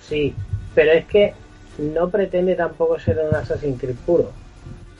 Sí, 0.00 0.34
pero 0.74 0.92
es 0.92 1.04
que 1.06 1.34
no 1.78 2.10
pretende 2.10 2.56
tampoco 2.56 2.98
ser 2.98 3.18
un 3.18 3.34
Assassin's 3.34 3.80
Creed 3.80 3.96
puro. 4.04 4.32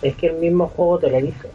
Es 0.03 0.15
que 0.15 0.29
el 0.29 0.37
mismo 0.37 0.69
juego 0.69 0.99
te 0.99 1.11
lo 1.11 1.21
dice 1.21 1.49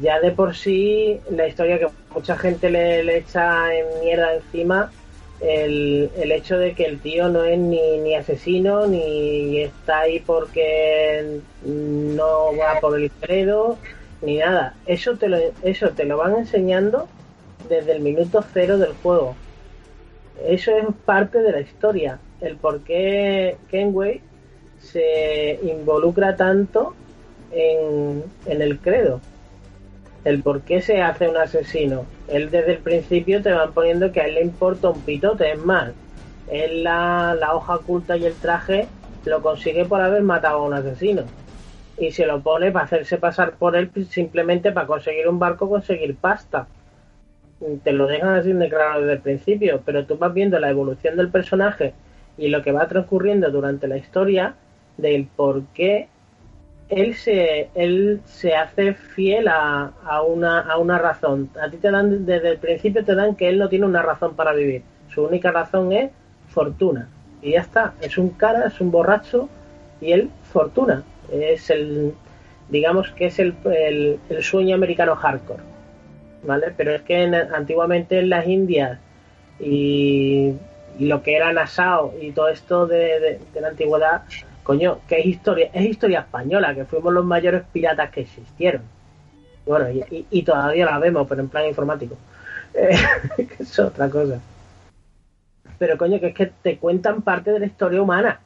ya 0.00 0.20
de 0.20 0.30
por 0.30 0.54
sí 0.54 1.20
la 1.30 1.46
historia 1.46 1.78
que 1.78 1.88
mucha 2.14 2.36
gente 2.36 2.70
le, 2.70 3.02
le 3.04 3.18
echa 3.18 3.74
en 3.74 3.86
mierda 4.00 4.34
encima 4.34 4.90
el, 5.42 6.10
el 6.16 6.32
hecho 6.32 6.56
de 6.56 6.74
que 6.74 6.84
el 6.84 7.00
tío 7.00 7.28
no 7.28 7.44
es 7.44 7.58
ni, 7.58 7.98
ni 7.98 8.14
asesino 8.14 8.86
ni 8.86 9.60
está 9.60 10.00
ahí 10.00 10.20
porque 10.20 11.40
no 11.64 12.56
va 12.56 12.80
por 12.80 12.98
el 12.98 13.10
credo 13.10 13.76
ni 14.22 14.38
nada. 14.38 14.74
Eso 14.86 15.16
te 15.16 15.28
lo 15.28 15.38
eso 15.62 15.90
te 15.90 16.04
lo 16.04 16.16
van 16.16 16.36
enseñando 16.36 17.08
desde 17.68 17.92
el 17.92 18.00
minuto 18.00 18.44
cero 18.52 18.78
del 18.78 18.92
juego. 19.02 19.34
Eso 20.46 20.76
es 20.76 20.86
parte 21.04 21.38
de 21.38 21.52
la 21.52 21.60
historia. 21.60 22.18
El 22.40 22.56
por 22.56 22.80
qué 22.80 23.56
Kenway 23.70 24.20
se 24.80 25.58
involucra 25.62 26.36
tanto 26.36 26.94
en, 27.52 28.24
en 28.46 28.62
el 28.62 28.78
credo 28.78 29.20
el 30.24 30.42
por 30.42 30.62
qué 30.62 30.80
se 30.80 31.02
hace 31.02 31.28
un 31.28 31.36
asesino. 31.36 32.06
Él 32.28 32.50
desde 32.50 32.72
el 32.72 32.78
principio 32.78 33.42
te 33.42 33.52
van 33.52 33.72
poniendo 33.72 34.12
que 34.12 34.20
a 34.20 34.26
él 34.26 34.34
le 34.34 34.42
importa 34.42 34.90
un 34.90 35.00
pitote, 35.02 35.52
es 35.52 35.58
más, 35.58 35.92
él 36.50 36.84
la, 36.84 37.34
la 37.38 37.54
hoja 37.54 37.76
oculta 37.76 38.16
y 38.16 38.26
el 38.26 38.34
traje 38.34 38.86
lo 39.24 39.42
consigue 39.42 39.84
por 39.84 40.00
haber 40.00 40.22
matado 40.22 40.58
a 40.58 40.66
un 40.66 40.74
asesino. 40.74 41.22
Y 41.98 42.12
se 42.12 42.26
lo 42.26 42.40
pone 42.40 42.70
para 42.70 42.86
hacerse 42.86 43.18
pasar 43.18 43.52
por 43.52 43.76
él 43.76 43.90
simplemente 44.08 44.72
para 44.72 44.86
conseguir 44.86 45.28
un 45.28 45.38
barco, 45.38 45.68
conseguir 45.68 46.16
pasta. 46.16 46.66
Te 47.84 47.92
lo 47.92 48.06
dejan 48.06 48.34
así 48.34 48.52
de 48.52 48.68
claro 48.68 49.00
desde 49.00 49.12
el 49.12 49.20
principio, 49.20 49.82
pero 49.84 50.04
tú 50.04 50.16
vas 50.18 50.34
viendo 50.34 50.58
la 50.58 50.70
evolución 50.70 51.16
del 51.16 51.28
personaje 51.28 51.94
y 52.36 52.48
lo 52.48 52.62
que 52.62 52.72
va 52.72 52.88
transcurriendo 52.88 53.50
durante 53.50 53.86
la 53.86 53.98
historia 53.98 54.54
del 54.96 55.26
por 55.26 55.62
qué 55.74 56.08
él 56.88 57.14
se, 57.14 57.68
él 57.74 58.20
se 58.26 58.54
hace 58.54 58.94
fiel 58.94 59.48
a, 59.48 59.92
a, 60.04 60.22
una, 60.22 60.60
a 60.60 60.76
una 60.78 60.98
razón. 60.98 61.48
A 61.60 61.70
ti 61.70 61.78
te 61.78 61.90
dan, 61.90 62.26
desde 62.26 62.50
el 62.50 62.58
principio 62.58 63.04
te 63.04 63.14
dan 63.14 63.34
que 63.34 63.48
él 63.48 63.58
no 63.58 63.68
tiene 63.68 63.86
una 63.86 64.02
razón 64.02 64.34
para 64.34 64.52
vivir. 64.52 64.82
Su 65.08 65.24
única 65.24 65.50
razón 65.50 65.92
es 65.92 66.10
fortuna. 66.48 67.08
Y 67.40 67.52
ya 67.52 67.60
está. 67.60 67.94
Es 68.00 68.18
un 68.18 68.30
cara, 68.30 68.66
es 68.66 68.80
un 68.80 68.90
borracho 68.90 69.48
y 70.00 70.12
él 70.12 70.30
fortuna. 70.52 71.02
Es 71.32 71.70
el, 71.70 72.12
digamos 72.68 73.10
que 73.12 73.26
es 73.26 73.38
el, 73.38 73.54
el, 73.64 74.18
sueño 74.42 74.74
americano 74.74 75.16
hardcore. 75.16 75.62
¿Vale? 76.44 76.72
Pero 76.76 76.94
es 76.94 77.02
que 77.02 77.22
en- 77.22 77.34
antiguamente 77.34 78.18
en 78.18 78.28
las 78.28 78.46
Indias 78.46 78.98
y, 79.60 80.52
y 80.98 81.06
lo 81.06 81.22
que 81.22 81.36
era 81.36 81.52
Nassau 81.52 82.12
y 82.20 82.32
todo 82.32 82.48
esto 82.48 82.86
de- 82.86 83.38
de 83.54 83.60
la 83.60 83.68
antigüedad, 83.68 84.22
coño, 84.62 85.00
que 85.08 85.20
es 85.20 85.26
historia, 85.26 85.70
es 85.72 85.84
historia 85.86 86.20
española, 86.20 86.74
que 86.74 86.84
fuimos 86.84 87.12
los 87.12 87.24
mayores 87.24 87.62
piratas 87.72 88.10
que 88.10 88.20
existieron. 88.22 88.82
Bueno, 89.66 89.90
y, 89.90 90.26
y- 90.30 90.42
todavía 90.42 90.86
la 90.86 90.98
vemos, 90.98 91.26
pero 91.28 91.40
en 91.40 91.48
plan 91.48 91.66
informático. 91.66 92.16
Eh, 92.74 92.96
que 93.36 93.62
es 93.64 93.78
otra 93.78 94.08
cosa. 94.08 94.40
Pero 95.78 95.98
coño, 95.98 96.18
que 96.20 96.28
es 96.28 96.34
que 96.34 96.46
te 96.62 96.78
cuentan 96.78 97.20
parte 97.20 97.50
de 97.50 97.58
la 97.60 97.66
historia 97.66 98.00
humana. 98.00 98.40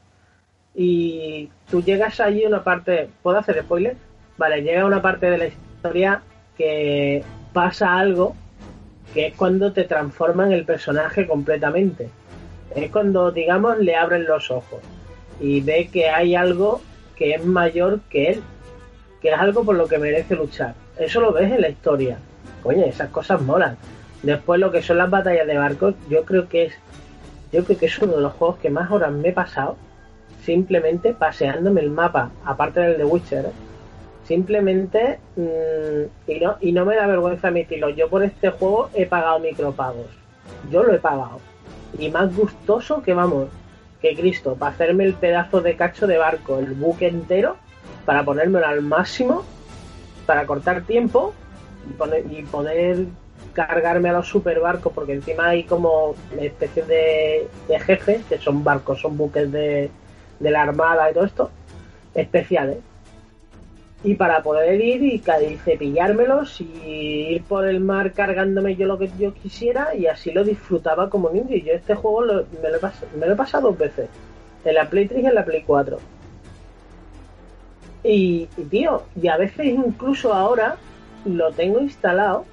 Y 0.74 1.48
tú 1.70 1.80
llegas 1.80 2.18
allí 2.18 2.44
una 2.44 2.64
parte. 2.64 3.08
¿Puedo 3.22 3.38
hacer 3.38 3.62
spoiler? 3.62 3.96
Vale, 4.36 4.62
llega 4.62 4.84
una 4.84 5.00
parte 5.00 5.30
de 5.30 5.38
la 5.38 5.46
historia 5.46 6.22
que 6.58 7.22
pasa 7.52 7.96
algo 7.96 8.34
que 9.14 9.28
es 9.28 9.34
cuando 9.34 9.72
te 9.72 9.84
transforman 9.84 10.50
el 10.50 10.64
personaje 10.64 11.24
completamente. 11.24 12.08
Es 12.74 12.90
cuando, 12.90 13.30
digamos, 13.30 13.78
le 13.78 13.94
abren 13.94 14.26
los 14.26 14.50
ojos 14.50 14.80
y 15.40 15.60
ve 15.60 15.88
que 15.92 16.08
hay 16.08 16.34
algo 16.34 16.80
que 17.16 17.34
es 17.34 17.44
mayor 17.44 18.00
que 18.10 18.32
él, 18.32 18.42
que 19.20 19.30
es 19.30 19.38
algo 19.38 19.64
por 19.64 19.76
lo 19.76 19.86
que 19.88 19.98
merece 19.98 20.34
luchar. 20.34 20.74
Eso 20.98 21.20
lo 21.20 21.32
ves 21.32 21.52
en 21.52 21.60
la 21.60 21.68
historia. 21.68 22.18
Coño, 22.62 22.84
esas 22.84 23.10
cosas 23.10 23.40
molan. 23.40 23.76
Después 24.22 24.60
lo 24.60 24.72
que 24.72 24.82
son 24.82 24.98
las 24.98 25.10
batallas 25.10 25.46
de 25.46 25.56
barcos, 25.56 25.94
yo 26.08 26.24
creo 26.24 26.48
que 26.48 26.66
es 26.66 26.74
yo 27.52 27.64
creo 27.64 27.78
que 27.78 27.86
es 27.86 27.98
uno 28.00 28.16
de 28.16 28.22
los 28.22 28.32
juegos 28.34 28.58
que 28.58 28.70
más 28.70 28.90
horas 28.90 29.12
me 29.12 29.28
he 29.28 29.32
pasado 29.32 29.76
simplemente 30.44 31.12
paseándome 31.12 31.80
el 31.80 31.90
mapa, 31.90 32.30
aparte 32.44 32.80
del 32.80 32.98
de 32.98 33.04
Witcher. 33.04 33.46
¿eh? 33.46 33.52
Simplemente, 34.24 35.18
mm, 35.36 36.30
y, 36.30 36.40
no, 36.40 36.56
y 36.60 36.72
no 36.72 36.84
me 36.84 36.96
da 36.96 37.06
vergüenza 37.06 37.48
admitirlo, 37.48 37.88
yo 37.90 38.08
por 38.08 38.22
este 38.22 38.50
juego 38.50 38.90
he 38.94 39.06
pagado 39.06 39.40
micropagos. 39.40 40.06
Yo 40.70 40.82
lo 40.82 40.94
he 40.94 40.98
pagado. 40.98 41.40
Y 41.98 42.10
más 42.10 42.34
gustoso 42.34 43.02
que 43.02 43.14
vamos, 43.14 43.48
que 44.00 44.14
Cristo, 44.14 44.54
para 44.54 44.72
hacerme 44.72 45.04
el 45.04 45.14
pedazo 45.14 45.60
de 45.60 45.76
cacho 45.76 46.06
de 46.06 46.18
barco, 46.18 46.58
el 46.58 46.72
buque 46.74 47.08
entero, 47.08 47.56
para 48.04 48.22
ponérmelo 48.24 48.66
al 48.66 48.82
máximo 48.82 49.44
para 50.26 50.44
cortar 50.46 50.82
tiempo 50.82 51.32
y, 51.88 51.92
poner- 51.94 52.24
y 52.30 52.42
poder 52.42 53.06
cargarme 53.52 54.10
a 54.10 54.12
los 54.14 54.28
super 54.28 54.60
barcos, 54.60 54.92
porque 54.92 55.14
encima 55.14 55.48
hay 55.48 55.62
como 55.64 56.14
especies 56.38 56.86
de, 56.86 57.48
de 57.68 57.80
jefes, 57.80 58.24
que 58.28 58.38
son 58.38 58.62
barcos, 58.62 59.00
son 59.00 59.16
buques 59.16 59.50
de, 59.50 59.90
de 60.40 60.50
la 60.50 60.62
armada 60.62 61.10
y 61.10 61.14
todo 61.14 61.24
esto, 61.24 61.50
especiales. 62.14 62.78
Y 64.04 64.14
para 64.14 64.42
poder 64.42 64.80
ir 64.80 65.02
y, 65.02 65.14
y 65.16 65.56
cepillármelos 65.56 66.60
y 66.60 66.64
ir 67.34 67.42
por 67.44 67.66
el 67.66 67.80
mar 67.80 68.12
cargándome 68.12 68.76
yo 68.76 68.86
lo 68.86 68.98
que 68.98 69.10
yo 69.18 69.34
quisiera 69.34 69.94
y 69.94 70.06
así 70.06 70.30
lo 70.32 70.44
disfrutaba 70.44 71.10
como 71.10 71.28
un 71.28 71.38
indio. 71.38 71.56
Yo 71.58 71.72
este 71.72 71.94
juego 71.94 72.20
me, 72.20 72.26
lo 72.70 72.76
he 72.76 73.18
me 73.18 73.26
lo 73.26 73.36
pasado 73.36 73.68
dos 73.68 73.78
veces, 73.78 74.08
en 74.64 74.74
la 74.74 74.88
Play 74.88 75.08
3 75.08 75.24
y 75.24 75.26
en 75.26 75.34
la 75.34 75.44
Play 75.44 75.62
4. 75.66 75.98
Y, 78.04 78.48
y, 78.56 78.62
tío, 78.64 79.02
y 79.20 79.26
a 79.28 79.36
veces 79.36 79.66
incluso 79.66 80.32
ahora 80.32 80.76
lo 81.24 81.50
tengo 81.52 81.80
instalado 81.80 82.44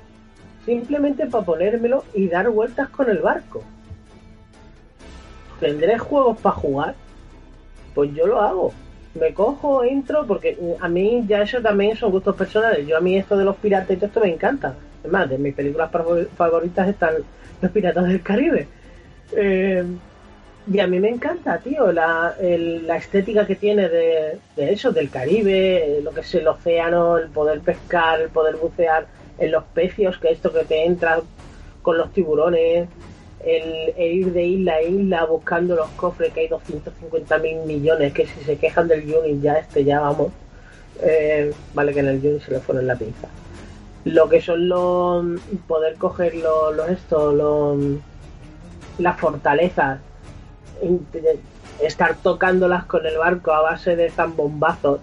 simplemente 0.65 1.27
para 1.27 1.45
ponérmelo 1.45 2.03
y 2.13 2.27
dar 2.27 2.49
vueltas 2.49 2.89
con 2.89 3.09
el 3.09 3.19
barco. 3.19 3.63
¿Tendré 5.59 5.97
juegos 5.97 6.39
para 6.39 6.55
jugar? 6.55 6.95
Pues 7.93 8.13
yo 8.13 8.27
lo 8.27 8.41
hago. 8.41 8.73
Me 9.15 9.33
cojo, 9.33 9.83
entro, 9.83 10.25
porque 10.25 10.57
a 10.79 10.87
mí 10.87 11.23
ya 11.27 11.43
eso 11.43 11.61
también 11.61 11.95
son 11.95 12.11
gustos 12.11 12.35
personales. 12.35 12.87
Yo 12.87 12.97
a 12.97 13.01
mí 13.01 13.15
esto 13.15 13.37
de 13.37 13.45
los 13.45 13.55
piratas 13.57 13.91
y 13.91 13.95
todo 13.97 14.07
esto 14.07 14.19
me 14.21 14.33
encanta. 14.33 14.75
Es 15.03 15.11
más, 15.11 15.29
de 15.29 15.37
mis 15.37 15.53
películas 15.53 15.91
favor- 15.91 16.27
favoritas 16.35 16.87
están 16.87 17.15
Los 17.61 17.71
Piratas 17.71 18.07
del 18.07 18.21
Caribe. 18.23 18.67
Eh, 19.35 19.83
y 20.71 20.79
a 20.79 20.87
mí 20.87 20.99
me 20.99 21.09
encanta, 21.09 21.57
tío, 21.59 21.91
la, 21.91 22.35
la 22.41 22.95
estética 22.95 23.45
que 23.45 23.55
tiene 23.55 23.89
de, 23.89 24.39
de 24.55 24.71
eso, 24.73 24.91
del 24.91 25.09
Caribe, 25.09 25.99
lo 26.01 26.11
que 26.11 26.21
es 26.21 26.35
el 26.35 26.47
océano, 26.47 27.17
el 27.17 27.27
poder 27.29 27.59
pescar, 27.59 28.21
el 28.21 28.29
poder 28.29 28.55
bucear 28.55 29.05
en 29.37 29.51
los 29.51 29.63
pecios, 29.65 30.17
que 30.19 30.31
esto 30.31 30.51
que 30.53 30.63
te 30.63 30.85
entra 30.85 31.19
con 31.81 31.97
los 31.97 32.13
tiburones, 32.13 32.87
el, 33.45 33.93
ir 33.97 34.31
de 34.33 34.43
isla 34.43 34.73
a 34.75 34.81
isla 34.81 35.25
buscando 35.25 35.75
los 35.75 35.89
cofres, 35.89 36.33
que 36.33 36.41
hay 36.41 36.47
250 36.47 37.37
mil 37.39 37.57
millones, 37.65 38.13
que 38.13 38.25
si 38.25 38.39
se 38.43 38.57
quejan 38.57 38.87
del 38.87 39.13
unit 39.13 39.41
ya 39.41 39.53
este 39.53 39.83
ya 39.83 39.99
vamos. 39.99 40.31
Eh, 41.01 41.53
vale 41.73 41.93
que 41.93 41.99
en 41.99 42.07
el 42.07 42.25
unit 42.25 42.41
se 42.41 42.51
le 42.51 42.59
fueron 42.59 42.87
la 42.87 42.95
pinza. 42.95 43.27
Lo 44.05 44.27
que 44.29 44.41
son 44.41 44.67
los... 44.67 45.25
poder 45.67 45.95
coger 45.95 46.35
los, 46.35 46.75
los 46.75 46.89
estos, 46.89 47.33
los, 47.33 47.77
las 48.97 49.19
fortalezas, 49.19 49.99
estar 51.81 52.15
tocándolas 52.17 52.85
con 52.85 53.05
el 53.05 53.17
barco 53.17 53.51
a 53.51 53.61
base 53.61 53.95
de 53.95 54.09
zambombazos 54.09 54.99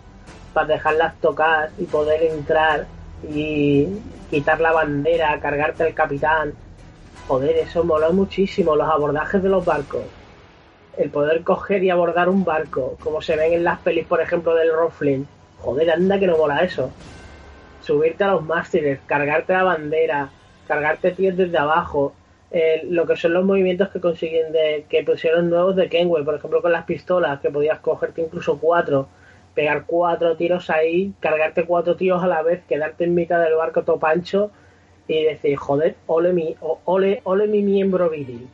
para 0.53 0.66
dejarlas 0.66 1.14
tocar 1.20 1.70
y 1.78 1.84
poder 1.84 2.22
entrar 2.22 2.86
y 3.28 3.88
quitar 4.30 4.61
la 4.61 4.72
bandera, 4.72 5.38
cargarte 5.41 5.86
el 5.86 5.95
capitán. 5.95 6.55
Joder, 7.26 7.56
eso 7.56 7.84
mola 7.84 8.10
muchísimo, 8.10 8.76
los 8.76 8.88
abordajes 8.88 9.42
de 9.42 9.48
los 9.48 9.64
barcos. 9.64 10.02
El 10.96 11.10
poder 11.10 11.42
coger 11.42 11.84
y 11.84 11.90
abordar 11.90 12.28
un 12.28 12.44
barco, 12.44 12.96
como 13.00 13.22
se 13.22 13.36
ven 13.36 13.52
en 13.52 13.64
las 13.64 13.78
pelis, 13.80 14.06
por 14.06 14.20
ejemplo, 14.20 14.54
del 14.54 14.72
Roflin. 14.72 15.26
Joder, 15.58 15.90
anda 15.90 16.18
que 16.18 16.26
no 16.26 16.36
mola 16.36 16.58
eso. 16.60 16.90
Subirte 17.82 18.24
a 18.24 18.32
los 18.32 18.42
mástiles, 18.42 18.98
cargarte 19.06 19.52
la 19.52 19.62
bandera, 19.62 20.30
cargarte 20.66 21.12
tíos 21.12 21.36
desde 21.36 21.56
abajo, 21.56 22.14
eh, 22.50 22.82
lo 22.88 23.06
que 23.06 23.16
son 23.16 23.32
los 23.32 23.44
movimientos 23.44 23.90
que 23.90 24.00
consiguen 24.00 24.52
de 24.52 24.84
que 24.88 25.04
pusieron 25.04 25.50
nuevos 25.50 25.76
de 25.76 25.88
Kenway, 25.88 26.24
por 26.24 26.34
ejemplo 26.34 26.60
con 26.60 26.72
las 26.72 26.84
pistolas, 26.84 27.40
que 27.40 27.50
podías 27.50 27.78
cogerte 27.78 28.22
incluso 28.22 28.58
cuatro, 28.58 29.08
pegar 29.54 29.84
cuatro 29.86 30.36
tiros 30.36 30.68
ahí, 30.68 31.14
cargarte 31.20 31.64
cuatro 31.64 31.96
tiros 31.96 32.22
a 32.22 32.26
la 32.26 32.42
vez, 32.42 32.62
quedarte 32.68 33.04
en 33.04 33.14
mitad 33.14 33.40
del 33.40 33.54
barco 33.54 33.82
todo 33.82 33.98
pancho 33.98 34.50
y 35.18 35.24
decir, 35.24 35.56
joder, 35.56 35.94
ole 36.06 36.32
mi, 36.32 36.56
o- 36.61 36.78
ole, 36.84 37.20
ole 37.24 37.46
mi 37.46 37.62
miembro 37.62 38.08
viril. 38.11 38.48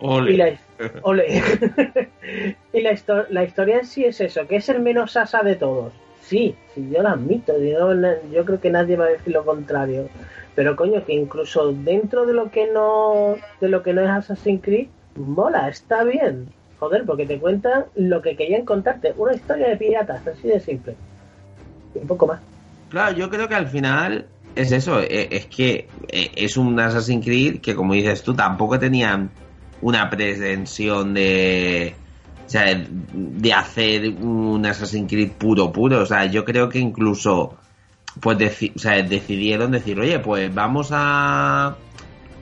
Y 0.00 0.36
la, 0.36 0.58
ole. 1.02 1.26
y 2.72 2.80
la, 2.80 2.92
histo- 2.92 3.26
la 3.30 3.44
historia 3.44 3.78
en 3.78 3.86
sí 3.86 4.04
es 4.04 4.20
eso, 4.20 4.46
que 4.46 4.56
es 4.56 4.68
el 4.68 4.80
menos 4.80 5.16
asa 5.16 5.42
de 5.42 5.54
todos. 5.56 5.92
Sí, 6.20 6.54
sí, 6.74 6.88
yo 6.90 7.02
lo 7.02 7.08
admito, 7.10 7.58
yo, 7.58 7.94
no- 7.94 8.14
yo 8.32 8.44
creo 8.44 8.60
que 8.60 8.70
nadie 8.70 8.96
va 8.96 9.06
a 9.06 9.10
decir 9.10 9.32
lo 9.32 9.44
contrario. 9.44 10.08
Pero 10.54 10.76
coño, 10.76 11.04
que 11.04 11.14
incluso 11.14 11.72
dentro 11.72 12.26
de 12.26 12.34
lo 12.34 12.50
que 12.50 12.66
no 12.66 13.36
de 13.60 13.68
lo 13.68 13.82
que 13.82 13.94
no 13.94 14.02
es 14.02 14.08
Assassin's 14.08 14.62
Creed, 14.62 14.88
mola, 15.16 15.68
está 15.68 16.04
bien. 16.04 16.48
Joder, 16.78 17.04
porque 17.06 17.26
te 17.26 17.38
cuentan 17.38 17.84
lo 17.94 18.20
que 18.20 18.36
querían 18.36 18.64
contarte, 18.64 19.14
una 19.16 19.34
historia 19.34 19.68
de 19.68 19.76
piratas, 19.76 20.26
así 20.26 20.48
de 20.48 20.60
simple. 20.60 20.94
Y 21.94 21.98
un 22.00 22.06
poco 22.06 22.26
más. 22.26 22.40
Claro, 22.90 23.16
yo 23.16 23.30
creo 23.30 23.48
que 23.48 23.54
al 23.54 23.68
final 23.68 24.26
es 24.54 24.72
eso, 24.72 25.00
eh, 25.00 25.28
es 25.30 25.46
que 25.46 25.88
eh, 26.08 26.30
es 26.36 26.56
un 26.56 26.78
Assassin's 26.78 27.24
Creed 27.24 27.60
que 27.60 27.74
como 27.74 27.94
dices 27.94 28.22
tú 28.22 28.34
tampoco 28.34 28.78
tenían 28.78 29.30
una 29.80 30.08
pretensión 30.10 31.14
de 31.14 31.94
de 33.12 33.52
hacer 33.54 34.10
un 34.10 34.64
Assassin's 34.66 35.10
Creed 35.10 35.32
puro 35.38 35.72
puro, 35.72 36.00
o 36.02 36.06
sea, 36.06 36.26
yo 36.26 36.44
creo 36.44 36.68
que 36.68 36.78
incluso 36.78 37.56
pues 38.20 38.36
deci- 38.36 38.72
o 38.76 38.78
sea, 38.78 39.02
decidieron 39.02 39.70
decir, 39.70 39.98
"Oye, 39.98 40.18
pues 40.18 40.52
vamos 40.54 40.88
a 40.92 41.76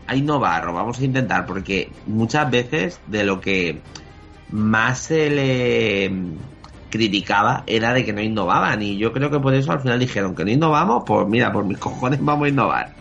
a 0.07 0.17
innovar 0.17 0.67
o 0.69 0.73
vamos 0.73 0.99
a 0.99 1.05
intentar 1.05 1.47
porque 1.47 1.93
muchas 2.07 2.51
veces 2.51 2.99
de 3.07 3.23
lo 3.23 3.41
que 3.41 3.81
más 4.49 4.99
se 4.99 5.31
le 5.31 6.11
criticaba 6.91 7.65
era 7.67 7.95
de 7.95 8.05
que 8.05 8.13
no 8.13 8.21
innovaban 8.21 8.83
y 8.83 8.99
yo 8.99 9.13
creo 9.13 9.31
que 9.31 9.41
por 9.41 9.55
eso 9.55 9.73
al 9.73 9.81
final 9.81 9.99
dijeron 9.99 10.35
que 10.35 10.45
no 10.45 10.51
innovamos, 10.51 11.05
pues 11.07 11.27
mira, 11.27 11.53
por 11.53 11.65
mis 11.65 11.79
cojones 11.87 12.23
vamos 12.23 12.47
a 12.47 12.49
innovar. 12.49 12.95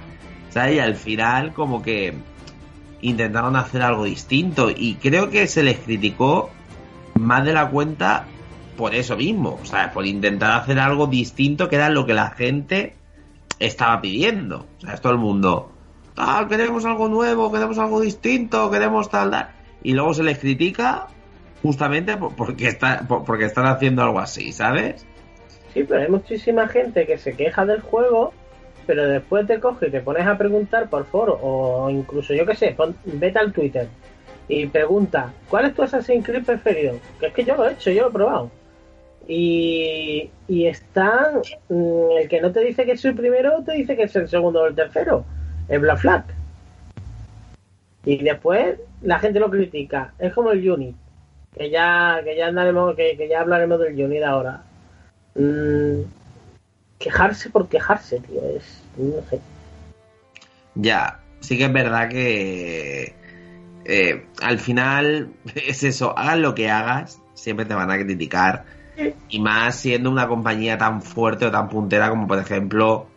¿Sabes? 0.50 0.76
Y 0.76 0.80
al 0.80 0.96
final 0.96 1.54
como 1.54 1.82
que 1.82 2.14
intentaron 3.02 3.56
hacer 3.56 3.82
algo 3.82 4.06
distinto 4.06 4.70
y 4.70 4.96
creo 4.96 5.30
que 5.30 5.48
se 5.48 5.64
les 5.64 5.80
criticó 5.80 6.50
más 7.16 7.46
de 7.46 7.54
la 7.54 7.70
cuenta 7.70 8.26
por 8.78 8.96
eso 8.96 9.18
mismo, 9.18 9.60
o 9.62 9.66
sea, 9.66 9.92
por 9.92 10.06
intentar 10.06 10.52
hacer 10.52 10.80
algo 10.80 11.08
distinto 11.08 11.68
que 11.68 11.76
era 11.76 11.90
lo 11.90 12.06
que 12.06 12.14
la 12.14 12.32
gente 12.32 12.96
estaba 13.60 14.00
pidiendo. 14.00 14.68
O 14.78 14.82
sea, 14.82 14.94
es 14.94 15.02
todo 15.02 15.12
el 15.12 15.20
mundo, 15.20 15.72
ah, 16.16 16.46
queremos 16.48 16.86
algo 16.86 17.10
nuevo, 17.10 17.52
queremos 17.52 17.78
algo 17.78 18.00
distinto, 18.00 18.72
queremos 18.72 19.10
tal, 19.10 19.32
tal. 19.32 19.50
Y 19.84 19.94
luego 19.94 20.14
se 20.14 20.24
les 20.24 20.40
critica 20.40 21.08
justamente 21.62 22.16
por- 22.18 22.36
porque, 22.36 22.68
está, 22.68 23.02
por- 23.08 23.24
porque 23.26 23.46
están 23.46 23.66
haciendo 23.68 24.02
algo 24.04 24.20
así, 24.20 24.52
¿sabes? 24.52 25.06
Sí, 25.74 25.84
pero 25.84 26.02
hay 26.02 26.10
muchísima 26.10 26.68
gente 26.68 27.06
que 27.06 27.18
se 27.18 27.34
queja 27.36 27.66
del 27.66 27.82
juego, 27.82 28.34
pero 28.88 29.08
después 29.08 29.46
te 29.46 29.60
coge 29.60 29.88
y 29.88 29.92
te 29.92 30.02
pones 30.02 30.26
a 30.26 30.38
preguntar 30.38 30.90
por 30.90 31.06
foro, 31.06 31.38
o 31.42 31.90
incluso 31.90 32.34
yo 32.34 32.46
que 32.46 32.56
sé, 32.56 32.72
pon- 32.72 32.96
vete 33.06 33.38
al 33.40 33.54
Twitter 33.54 33.88
y 34.48 34.66
pregunta, 34.66 35.32
¿cuál 35.50 35.66
es 35.66 35.76
tu 35.76 35.84
Assassin's 35.84 36.26
Creed 36.26 36.44
preferido? 36.44 36.96
Que 37.20 37.28
es 37.28 37.34
que 37.34 37.44
yo 37.44 37.56
lo 37.56 37.70
he 37.70 37.74
hecho, 37.74 37.92
yo 37.92 38.04
lo 38.04 38.10
he 38.10 38.14
probado. 38.14 38.52
Y, 39.28 40.32
y 40.48 40.66
está, 40.66 41.34
mm, 41.70 42.18
el 42.22 42.28
que 42.28 42.42
no 42.42 42.52
te 42.52 42.62
dice 42.62 42.84
que 42.84 42.94
es 42.94 43.06
el 43.06 43.14
primero, 43.14 43.62
te 43.64 43.74
dice 43.74 43.96
que 43.96 44.04
es 44.04 44.16
el 44.16 44.28
segundo 44.28 44.62
o 44.64 44.66
el 44.66 44.74
tercero, 44.74 45.24
el 45.68 45.80
Black 45.82 46.00
Flag. 46.00 46.24
Y 48.06 48.24
después 48.24 48.80
la 49.04 49.20
gente 49.20 49.40
lo 49.40 49.52
critica, 49.52 50.14
es 50.18 50.34
como 50.34 50.50
el 50.52 50.68
Unit, 50.68 50.96
que 51.58 51.70
ya, 51.70 52.22
que 52.24 52.36
ya 52.38 52.48
andaremos, 52.48 52.96
que, 52.96 53.16
que 53.18 53.28
ya 53.28 53.42
hablaremos 53.42 53.80
del 53.80 54.02
Unit 54.06 54.24
ahora. 54.24 54.64
Mm, 55.36 56.02
quejarse 56.98 57.50
por 57.50 57.68
quejarse, 57.68 58.20
tío, 58.20 58.42
es, 58.56 58.84
no 58.98 59.22
sé. 59.30 59.40
Ya, 60.76 61.20
sí 61.40 61.58
que 61.58 61.66
es 61.66 61.74
verdad 61.74 62.10
que 62.10 63.14
eh, 63.86 64.26
al 64.42 64.60
final 64.60 65.34
es 65.56 65.84
eso, 65.84 66.18
hagas 66.18 66.40
lo 66.40 66.56
que 66.56 66.70
hagas, 66.70 67.20
siempre 67.34 67.66
te 67.66 67.74
van 67.74 67.92
a 67.92 67.98
criticar. 67.98 68.66
Y 69.30 69.40
más 69.40 69.76
siendo 69.76 70.10
una 70.10 70.28
compañía 70.28 70.78
tan 70.78 71.02
fuerte 71.02 71.46
o 71.46 71.52
tan 71.52 71.70
puntera 71.70 72.10
como 72.10 72.28
por 72.28 72.40
ejemplo 72.40 73.08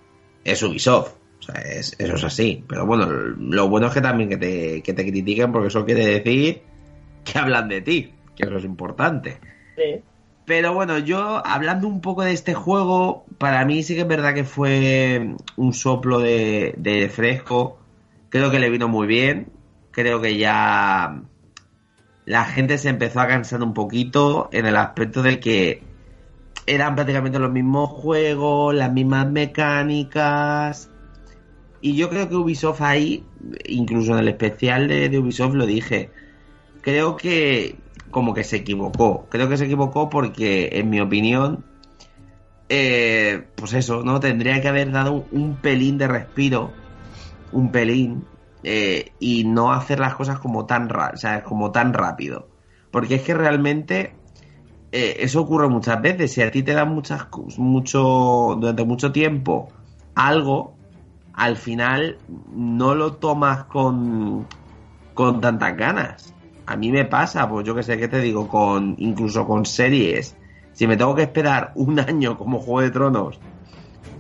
es 0.45 0.63
Ubisoft. 0.63 1.15
O 1.41 1.43
sea, 1.43 1.61
es- 1.63 1.97
eso 1.99 2.15
es 2.15 2.25
así. 2.25 2.65
Pero 2.69 2.87
bueno, 2.87 3.07
lo 3.07 3.69
bueno 3.69 3.89
es 3.89 3.95
que 3.95 4.01
también 4.01 4.29
que 4.29 4.37
te, 4.37 4.83
que 4.83 4.93
te 4.93 5.03
critiquen 5.11 5.51
porque 5.51 5.69
eso 5.69 5.85
quiere 5.85 6.07
decir 6.07 6.63
que 7.25 7.39
hablan 7.39 7.69
de 7.69 7.81
ti, 7.81 8.13
que 8.43 8.49
eso 8.49 8.59
es 8.59 8.65
importante. 8.65 9.39
Sí. 9.77 10.03
Pero 10.45 10.75
bueno, 10.75 10.99
yo 10.99 11.45
hablando 11.47 11.87
un 11.87 12.01
poco 12.01 12.23
de 12.23 12.33
este 12.33 12.53
juego, 12.53 13.25
para 13.39 13.65
mí 13.65 13.83
sí 13.83 13.95
que 13.95 14.01
es 14.01 14.09
verdad 14.09 14.35
que 14.35 14.45
fue 14.45 15.37
un 15.57 15.73
soplo 15.73 16.19
de, 16.19 16.75
de 16.77 17.09
fresco. 17.09 17.79
Creo 18.29 18.51
que 18.51 18.59
le 18.59 18.71
vino 18.71 18.89
muy 18.89 19.07
bien. 19.07 19.53
Creo 19.93 20.21
que 20.21 20.37
ya 20.37 21.23
la 22.25 22.45
gente 22.45 22.79
se 22.79 22.89
empezó 22.89 23.21
a 23.21 23.29
cansar 23.29 23.63
un 23.63 23.73
poquito 23.73 24.49
en 24.53 24.67
el 24.67 24.77
aspecto 24.77 25.23
de 25.23 25.39
que 25.39 25.83
eran 26.67 26.95
prácticamente 26.95 27.39
los 27.39 27.53
mismos 27.53 27.91
juegos, 27.91 28.75
las 28.75 28.93
mismas 28.93 29.31
mecánicas. 29.31 30.91
Y 31.81 31.97
yo 31.97 32.09
creo 32.09 32.29
que 32.29 32.37
Ubisoft 32.37 32.81
ahí, 32.81 33.25
incluso 33.67 34.13
en 34.13 34.21
el 34.21 34.29
especial 34.29 34.89
de, 34.89 35.09
de 35.09 35.19
Ubisoft 35.19 35.55
lo 35.55 35.67
dije, 35.67 36.11
creo 36.81 37.17
que 37.17 37.77
como 38.13 38.35
que 38.35 38.45
se 38.45 38.59
equivocó. 38.59 39.29
Creo 39.31 39.51
que 39.51 39.59
se 39.59 39.67
equivocó 39.67 40.11
porque, 40.11 40.71
en 40.75 40.91
mi 40.91 41.01
opinión, 41.03 41.67
eh, 42.69 43.51
pues 43.57 43.73
eso, 43.75 44.03
¿no? 44.03 44.21
Tendría 44.21 44.61
que 44.61 44.69
haber 44.69 44.91
dado 44.93 45.29
un 45.31 45.61
pelín 45.61 45.99
de 45.99 46.09
respiro, 46.09 46.83
un 47.51 47.73
pelín, 47.73 48.31
eh, 48.63 49.17
y 49.21 49.45
no 49.45 49.73
hacer 49.73 50.01
las 50.01 50.17
cosas 50.17 50.41
como 50.41 50.67
tan, 50.67 50.89
ra- 50.91 51.15
como 51.45 51.73
tan 51.73 51.95
rápido. 51.95 52.51
Porque 52.91 53.17
es 53.17 53.23
que 53.23 53.35
realmente 53.35 54.21
eh, 54.93 55.17
eso 55.21 55.43
ocurre 55.43 55.69
muchas 55.69 56.01
veces. 56.03 56.33
Si 56.33 56.43
a 56.43 56.51
ti 56.51 56.63
te 56.63 56.75
dan 56.75 56.91
muchas, 56.95 57.29
mucho, 57.59 58.01
durante 58.61 58.85
mucho 58.85 59.13
tiempo 59.13 59.75
algo, 60.15 60.81
al 61.33 61.57
final 61.57 62.23
no 62.29 62.95
lo 62.95 63.19
tomas 63.19 63.67
con, 63.67 64.51
con 65.15 65.41
tantas 65.41 65.77
ganas. 65.77 66.32
A 66.73 66.77
mí 66.77 66.91
me 66.91 67.05
pasa, 67.05 67.47
pues 67.51 67.67
yo 67.67 67.75
que 67.75 67.83
sé, 67.83 67.99
¿qué 67.99 68.09
te 68.09 68.19
digo? 68.23 68.49
Con, 68.49 68.95
incluso 68.97 69.47
con 69.47 69.67
series. 69.67 70.35
Si 70.73 70.87
me 70.87 70.97
tengo 70.97 71.15
que 71.15 71.21
esperar 71.21 71.73
un 71.75 72.01
año 72.01 72.39
como 72.39 72.61
Juego 72.61 72.81
de 72.81 72.91
Tronos 72.91 73.39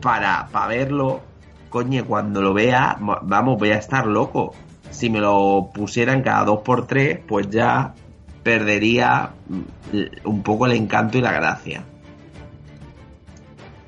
para, 0.02 0.48
para 0.52 0.66
verlo, 0.66 1.22
coño, 1.70 2.04
cuando 2.04 2.42
lo 2.42 2.52
vea, 2.52 2.98
va- 3.00 3.20
vamos, 3.22 3.58
voy 3.58 3.70
a 3.70 3.78
estar 3.78 4.06
loco. 4.06 4.52
Si 4.90 5.08
me 5.08 5.18
lo 5.18 5.70
pusieran 5.72 6.20
cada 6.20 6.44
dos 6.44 6.60
por 6.60 6.86
tres, 6.86 7.20
pues 7.26 7.48
ya 7.48 7.94
perdería 8.42 9.30
mm, 9.48 10.28
un 10.28 10.42
poco 10.42 10.66
el 10.66 10.72
encanto 10.72 11.16
y 11.16 11.22
la 11.22 11.32
gracia. 11.32 11.82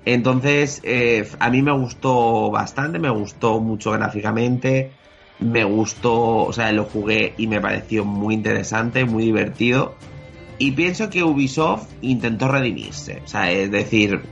Entonces, 0.07 0.81
eh, 0.85 1.29
a 1.39 1.51
mí 1.51 1.61
me 1.61 1.73
gustó 1.73 2.51
bastante, 2.51 2.99
me 2.99 3.11
gustó 3.11 3.61
mucho 3.61 3.91
gráficamente, 3.91 4.93
me 5.39 5.65
gustó, 5.65 6.45
o 6.45 6.53
sea, 6.53 6.73
lo 6.73 6.85
jugué 6.85 7.35
y 7.37 7.47
me 7.47 7.61
pareció 7.61 8.05
muy 8.05 8.35
interesante, 8.35 9.05
muy 9.05 9.25
divertido. 9.25 9.95
Y 10.59 10.73
pienso 10.73 11.11
que 11.11 11.25
Ubisoft 11.25 11.89
intentó 12.01 12.49
redimirse, 12.49 13.23
o 13.25 13.29
sea, 13.29 13.51
es 13.51 13.71
decir, 13.71 14.23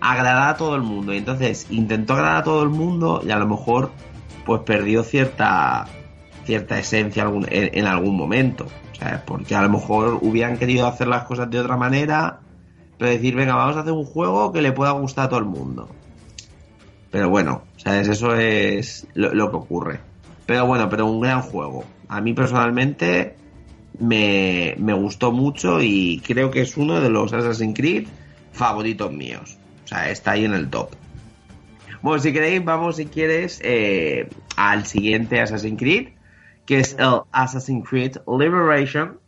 agradar 0.00 0.54
a 0.54 0.56
todo 0.56 0.74
el 0.74 0.82
mundo. 0.82 1.12
Entonces 1.12 1.66
intentó 1.70 2.14
agradar 2.14 2.38
a 2.38 2.44
todo 2.44 2.62
el 2.62 2.70
mundo 2.70 3.22
y 3.24 3.30
a 3.30 3.38
lo 3.38 3.46
mejor, 3.46 3.90
pues 4.44 4.62
perdió 4.62 5.02
cierta, 5.02 5.86
cierta 6.44 6.78
esencia 6.78 7.30
en, 7.50 7.86
algún 7.86 8.16
momento. 8.16 8.66
Sea, 8.92 9.22
porque 9.26 9.54
a 9.54 9.60
lo 9.60 9.68
mejor 9.68 10.18
hubieran 10.22 10.56
querido 10.56 10.86
hacer 10.86 11.06
las 11.06 11.24
cosas 11.24 11.50
de 11.50 11.60
otra 11.60 11.76
manera, 11.76 12.40
pero 12.96 13.10
decir, 13.10 13.34
venga, 13.34 13.54
vamos 13.54 13.76
a 13.76 13.80
hacer 13.80 13.92
un 13.92 14.06
juego 14.06 14.52
que 14.52 14.62
le 14.62 14.72
pueda 14.72 14.92
gustar 14.92 15.26
a 15.26 15.28
todo 15.28 15.40
el 15.40 15.44
mundo. 15.44 15.90
Pero 17.10 17.28
bueno, 17.28 17.62
¿sabes? 17.76 18.08
Eso 18.08 18.34
es 18.34 19.06
lo 19.14 19.50
que 19.50 19.56
ocurre. 19.56 20.00
Pero 20.46 20.66
bueno, 20.66 20.88
pero 20.88 21.06
un 21.06 21.20
gran 21.20 21.42
juego. 21.42 21.84
A 22.08 22.20
mí 22.20 22.32
personalmente 22.32 23.36
me, 23.98 24.74
me 24.78 24.92
gustó 24.94 25.32
mucho 25.32 25.82
y 25.82 26.22
creo 26.24 26.50
que 26.50 26.62
es 26.62 26.76
uno 26.76 27.00
de 27.00 27.10
los 27.10 27.32
Assassin's 27.32 27.76
Creed 27.76 28.06
favoritos 28.52 29.12
míos. 29.12 29.58
O 29.84 29.88
sea, 29.88 30.10
está 30.10 30.32
ahí 30.32 30.44
en 30.44 30.54
el 30.54 30.70
top. 30.70 30.90
Bueno, 32.02 32.22
si 32.22 32.32
queréis, 32.32 32.64
vamos, 32.64 32.96
si 32.96 33.06
quieres, 33.06 33.60
eh, 33.64 34.28
al 34.56 34.86
siguiente 34.86 35.40
Assassin's 35.40 35.78
Creed, 35.78 36.08
que 36.64 36.78
es 36.80 36.96
el 36.98 37.20
Assassin's 37.32 37.88
Creed 37.88 38.18
Liberation. 38.26 39.18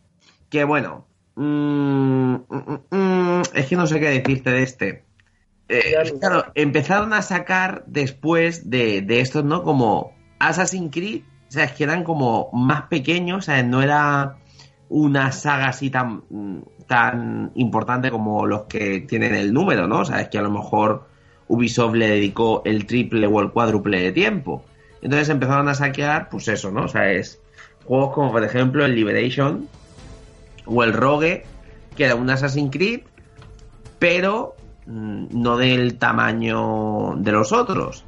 Que 0.49 0.63
bueno, 0.63 1.05
mm, 1.35 2.33
mm, 2.35 2.79
mm, 2.89 3.41
es 3.53 3.65
que 3.67 3.75
no 3.75 3.85
sé 3.87 3.99
qué 3.99 4.09
decirte 4.09 4.51
de 4.51 4.63
este. 4.63 5.03
Eh, 5.67 5.93
claro, 6.19 6.45
empezaron 6.55 7.13
a 7.13 7.21
sacar 7.21 7.83
después 7.85 8.69
de, 8.69 9.01
de 9.01 9.21
estos, 9.21 9.43
¿no? 9.43 9.63
Como 9.63 10.13
Assassin's 10.39 10.91
Creed, 10.91 11.21
o 11.47 11.51
sea, 11.51 11.65
es 11.65 11.73
que 11.73 11.83
eran 11.83 12.03
como 12.03 12.49
más 12.53 12.83
pequeños, 12.83 13.39
o 13.39 13.41
sea, 13.41 13.61
no 13.63 13.81
era 13.81 14.37
una 14.89 15.31
saga 15.31 15.67
así 15.67 15.89
tan, 15.89 16.23
tan 16.87 17.51
importante 17.55 18.09
como 18.09 18.45
los 18.45 18.63
que 18.63 19.01
tienen 19.01 19.35
el 19.35 19.53
número, 19.53 19.87
¿no? 19.87 19.99
O 19.99 20.05
sea, 20.05 20.21
es 20.21 20.29
que 20.29 20.39
a 20.39 20.41
lo 20.41 20.49
mejor 20.49 21.07
Ubisoft 21.47 21.95
le 21.95 22.07
dedicó 22.07 22.61
el 22.65 22.85
triple 22.85 23.27
o 23.27 23.39
el 23.41 23.51
cuádruple 23.51 24.01
de 24.01 24.11
tiempo. 24.11 24.63
Entonces 25.01 25.29
empezaron 25.29 25.67
a 25.67 25.75
saquear, 25.75 26.29
pues 26.29 26.47
eso, 26.47 26.71
¿no? 26.71 26.85
O 26.85 26.87
sea, 26.87 27.11
es 27.11 27.39
juegos 27.85 28.13
como 28.13 28.31
por 28.31 28.43
ejemplo 28.43 28.85
el 28.85 28.95
Liberation 28.95 29.67
o 30.65 30.83
el 30.83 30.93
Rogue, 30.93 31.45
que 31.95 32.05
era 32.05 32.15
un 32.15 32.29
Assassin's 32.29 32.71
Creed, 32.71 33.01
pero 33.97 34.55
mm, 34.85 35.27
no 35.31 35.57
del 35.57 35.97
tamaño 35.97 37.15
de 37.17 37.31
los 37.31 37.51
otros. 37.51 38.05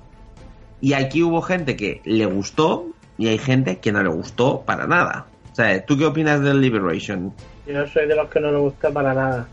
Y 0.82 0.94
aquí 0.94 1.22
hubo 1.24 1.42
gente 1.42 1.76
que 1.76 2.02
le 2.06 2.26
gustó 2.26 2.88
y 3.18 3.28
hay 3.28 3.38
gente 3.38 3.78
que 3.78 3.92
no 3.92 4.02
le 4.04 4.10
gustó 4.10 4.62
para 4.66 4.88
nada. 4.88 5.28
O 5.52 5.56
sea, 5.56 5.86
¿tú 5.86 5.98
qué 5.98 6.06
opinas 6.06 6.42
del 6.42 6.60
Liberation? 6.62 7.34
Yo 7.68 7.86
soy 7.88 8.08
de 8.08 8.16
los 8.16 8.30
que 8.30 8.40
no 8.40 8.52
me 8.52 8.58
gusta 8.60 8.90
para 8.90 9.14
nada. 9.14 9.48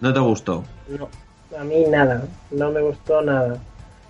¿No 0.00 0.12
te 0.12 0.20
gustó? 0.20 0.64
No, 0.88 1.08
a 1.58 1.64
mí 1.64 1.84
nada, 1.88 2.22
no 2.50 2.70
me 2.70 2.80
gustó 2.82 3.22
nada. 3.22 3.58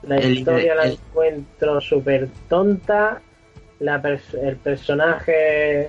La 0.03 0.17
El- 0.19 0.39
historia 0.39 0.75
la 0.75 0.85
el- 0.85 0.93
encuentro 0.93 1.81
súper 1.81 2.29
tonta. 2.49 3.21
La 3.81 4.03
pers- 4.03 4.35
el 4.43 4.57
personaje 4.57 5.89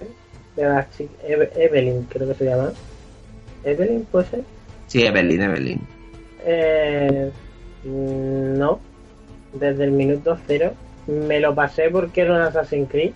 de 0.55 0.63
la 0.63 0.87
chica, 0.91 1.11
Eve- 1.27 1.51
Evelyn, 1.55 2.03
creo 2.03 2.27
que 2.27 2.35
se 2.35 2.45
llama. 2.45 2.71
Evelyn, 3.63 4.05
puede 4.11 4.25
ser. 4.27 4.41
Sí, 4.87 5.03
Evelyn, 5.03 5.41
Evelyn. 5.41 5.81
Eh, 6.45 7.31
mm, 7.83 8.57
no, 8.57 8.79
desde 9.53 9.83
el 9.85 9.91
minuto 9.91 10.37
cero. 10.47 10.73
Me 11.07 11.39
lo 11.39 11.55
pasé 11.55 11.89
porque 11.89 12.21
era 12.21 12.33
un 12.35 12.41
Assassin's 12.41 12.89
Creed 12.89 13.11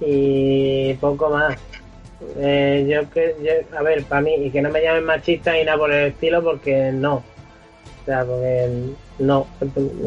y 0.00 0.94
poco 0.94 1.30
más. 1.30 1.56
Eh, 2.38 2.86
yo 2.88 3.08
que, 3.10 3.34
yo- 3.42 3.76
a 3.78 3.82
ver, 3.82 4.04
para 4.04 4.20
mí, 4.20 4.34
y 4.34 4.50
que 4.50 4.62
no 4.62 4.70
me 4.70 4.82
llamen 4.82 5.04
machista 5.04 5.58
y 5.58 5.64
nada 5.64 5.78
por 5.78 5.92
el 5.92 6.08
estilo, 6.08 6.42
porque 6.42 6.90
no. 6.92 7.16
O 7.16 8.04
sea, 8.04 8.24
porque 8.24 8.68
no. 9.18 9.46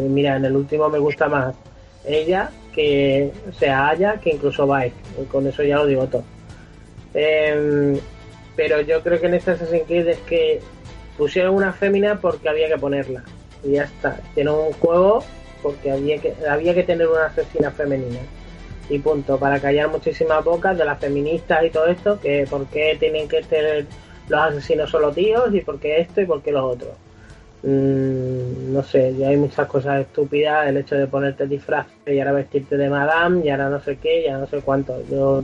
Mira, 0.09 0.37
en 0.37 0.45
el 0.45 0.55
último 0.55 0.89
me 0.89 0.99
gusta 0.99 1.27
más 1.27 1.55
ella 2.05 2.51
que, 2.73 3.31
sea, 3.57 3.89
Aya 3.89 4.19
que 4.19 4.31
incluso 4.31 4.65
Bike. 4.67 4.93
Con 5.31 5.47
eso 5.47 5.63
ya 5.63 5.77
lo 5.77 5.85
digo 5.85 6.05
todo. 6.07 6.23
Em, 7.13 7.97
pero 8.55 8.81
yo 8.81 9.01
creo 9.01 9.19
que 9.19 9.27
en 9.27 9.33
este 9.35 9.51
Assassin's 9.51 9.83
Creed 9.87 10.07
es 10.07 10.19
que 10.19 10.59
pusieron 11.17 11.55
una 11.55 11.73
fémina 11.73 12.19
porque 12.21 12.47
había 12.49 12.67
que 12.67 12.77
ponerla. 12.77 13.23
Y 13.63 13.71
ya 13.73 13.83
está. 13.83 14.19
Tiene 14.33 14.51
un 14.51 14.71
juego 14.73 15.23
porque 15.61 15.91
había 15.91 16.17
que, 16.19 16.33
había 16.49 16.73
que 16.73 16.83
tener 16.83 17.07
una 17.07 17.25
asesina 17.25 17.71
femenina. 17.71 18.19
Y 18.89 18.99
punto. 18.99 19.37
Para 19.37 19.59
callar 19.59 19.89
muchísimas 19.89 20.43
bocas 20.43 20.77
de 20.77 20.85
las 20.85 20.99
feministas 20.99 21.63
y 21.65 21.69
todo 21.69 21.87
esto, 21.87 22.19
que 22.19 22.47
por 22.49 22.65
qué 22.67 22.95
tienen 22.99 23.27
que 23.27 23.41
tener 23.41 23.85
los 24.29 24.39
asesinos 24.41 24.89
solo 24.89 25.11
tíos 25.11 25.53
y 25.53 25.61
por 25.61 25.79
qué 25.79 25.99
esto 26.01 26.21
y 26.21 26.25
por 26.25 26.41
qué 26.41 26.51
los 26.51 26.63
otros. 26.63 26.91
Mm, 27.63 28.71
no 28.73 28.83
sé, 28.83 29.15
ya 29.17 29.29
hay 29.29 29.37
muchas 29.37 29.67
cosas 29.67 30.01
estúpidas. 30.01 30.67
El 30.67 30.77
hecho 30.77 30.95
de 30.95 31.07
ponerte 31.07 31.47
disfraz 31.47 31.87
y 32.05 32.19
ahora 32.19 32.33
vestirte 32.33 32.77
de 32.77 32.89
madame 32.89 33.45
y 33.45 33.49
ahora 33.49 33.69
no 33.69 33.81
sé 33.81 33.97
qué, 33.97 34.23
ya 34.23 34.37
no 34.37 34.47
sé 34.47 34.61
cuánto. 34.61 35.01
Yo, 35.09 35.43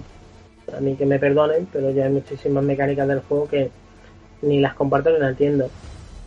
a 0.75 0.79
mí 0.79 0.95
que 0.95 1.05
me 1.05 1.19
perdonen, 1.19 1.67
pero 1.71 1.91
ya 1.91 2.05
hay 2.05 2.11
muchísimas 2.11 2.63
mecánicas 2.63 3.07
del 3.07 3.21
juego 3.21 3.47
que 3.47 3.71
ni 4.41 4.59
las 4.59 4.73
comparto 4.73 5.09
ni 5.11 5.19
las 5.19 5.31
entiendo. 5.31 5.69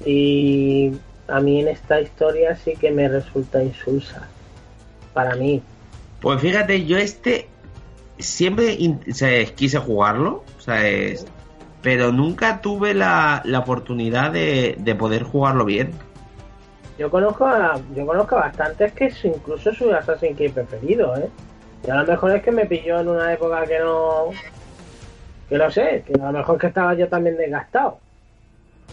Y 0.04 0.92
a 1.28 1.40
mí 1.40 1.60
en 1.60 1.68
esta 1.68 2.00
historia 2.00 2.56
sí 2.56 2.74
que 2.74 2.90
me 2.90 3.08
resulta 3.08 3.62
insulsa. 3.62 4.28
Para 5.12 5.34
mí. 5.34 5.62
Pues 6.20 6.40
fíjate, 6.40 6.84
yo 6.84 6.96
este 6.98 7.48
siempre 8.18 8.76
quise 9.54 9.78
jugarlo, 9.78 10.44
o 10.56 10.60
sea, 10.60 10.86
es- 10.88 11.26
pero 11.82 12.10
nunca 12.12 12.60
tuve 12.60 12.94
la, 12.94 13.42
la 13.44 13.60
oportunidad 13.60 14.32
de, 14.32 14.76
de 14.78 14.94
poder 14.94 15.22
jugarlo 15.22 15.64
bien. 15.64 15.92
Yo 16.98 17.10
conozco 17.10 17.46
a, 17.46 17.78
yo 17.94 18.06
conozco 18.06 18.36
a 18.36 18.40
bastantes 18.40 18.92
que 18.92 19.06
es 19.06 19.24
incluso 19.24 19.72
su 19.72 19.92
Assassin's 19.92 20.36
Creed 20.36 20.52
preferido, 20.52 21.14
¿eh? 21.16 21.28
Y 21.86 21.90
a 21.90 21.94
lo 21.96 22.06
mejor 22.06 22.34
es 22.34 22.42
que 22.42 22.50
me 22.50 22.66
pilló 22.66 22.98
en 23.00 23.08
una 23.08 23.32
época 23.32 23.64
que 23.66 23.78
no... 23.78 24.30
Que 25.48 25.58
no 25.58 25.70
sé, 25.70 26.02
que 26.06 26.14
a 26.20 26.26
lo 26.26 26.32
mejor 26.32 26.58
que 26.58 26.66
estaba 26.66 26.94
yo 26.94 27.06
también 27.08 27.36
desgastado. 27.36 27.98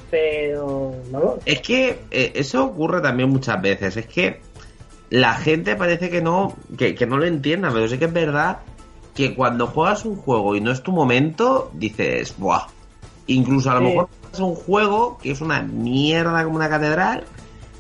Pero, 0.10 0.94
vamos, 1.10 1.40
Es 1.46 1.62
que 1.62 2.02
eh, 2.12 2.32
eso 2.36 2.66
ocurre 2.66 3.02
también 3.02 3.30
muchas 3.30 3.62
veces, 3.62 3.98
es 3.98 4.06
que 4.06 4.42
la 5.10 5.34
gente 5.36 5.76
parece 5.76 6.10
que 6.10 6.22
no, 6.22 6.56
que, 6.78 6.94
que 6.96 7.06
no 7.06 7.18
lo 7.18 7.26
entienda, 7.26 7.72
pero 7.72 7.88
sí 7.88 7.98
que 7.98 8.06
es 8.06 8.14
verdad 8.14 8.60
que 9.16 9.36
cuando 9.36 9.68
juegas 9.68 10.06
un 10.06 10.16
juego 10.16 10.56
y 10.56 10.62
no 10.62 10.72
es 10.72 10.82
tu 10.82 10.92
momento, 10.92 11.70
dices, 11.74 12.36
¡buah! 12.38 12.68
Incluso 13.28 13.72
a 13.72 13.76
lo 13.76 13.80
Sí. 13.82 13.86
mejor 13.88 14.10
juegas 14.22 14.40
un 14.40 14.56
juego 14.56 15.18
que 15.22 15.32
es 15.32 15.42
una 15.42 15.62
mierda 15.62 16.44
como 16.44 16.56
una 16.56 16.70
catedral, 16.70 17.24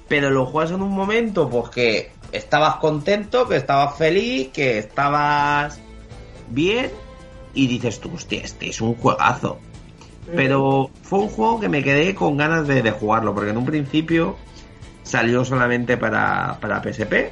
pero 0.07 0.29
lo 0.29 0.45
juegas 0.45 0.71
en 0.71 0.81
un 0.81 0.91
momento 0.91 1.49
pues 1.49 1.69
que 1.69 2.11
estabas 2.31 2.75
contento, 2.75 3.47
que 3.47 3.57
estabas 3.57 3.97
feliz, 3.97 4.49
que 4.49 4.77
estabas 4.79 5.79
bien 6.49 6.91
y 7.53 7.67
dices 7.67 7.99
tú, 7.99 8.11
hostia, 8.15 8.41
este 8.43 8.69
es 8.69 8.81
un 8.81 8.95
juegazo. 8.95 9.59
Pero 10.35 10.89
fue 11.01 11.19
un 11.19 11.27
juego 11.27 11.59
que 11.59 11.69
me 11.69 11.83
quedé 11.83 12.15
con 12.15 12.37
ganas 12.37 12.67
de, 12.67 12.81
de 12.81 12.91
jugarlo, 12.91 13.33
porque 13.33 13.51
en 13.51 13.57
un 13.57 13.65
principio 13.65 14.37
salió 15.03 15.43
solamente 15.43 15.97
para, 15.97 16.57
para 16.61 16.81
PSP, 16.81 17.31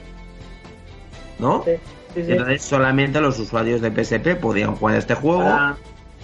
¿no? 1.40 1.64
sí, 1.64 1.72
sí, 2.14 2.26
sí. 2.26 2.32
Entonces 2.32 2.62
solamente 2.62 3.22
los 3.22 3.40
usuarios 3.40 3.82
de 3.82 3.92
PSP 3.92 4.36
podían 4.40 4.76
jugar 4.76 4.98
este 4.98 5.16
juego. 5.16 5.44
Para, 5.44 5.78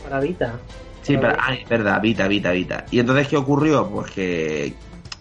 para 0.04 0.20
Vita. 0.20 0.60
Sí, 1.02 1.18
para 1.18 1.38
ah, 1.40 1.54
es 1.54 1.68
verdad, 1.70 2.02
Vita, 2.02 2.28
Vita, 2.28 2.52
Vita. 2.52 2.86
Y 2.92 3.00
entonces, 3.00 3.30
¿qué 3.30 3.38
ocurrió? 3.38 3.90
Pues 3.90 4.12
que 4.12 4.74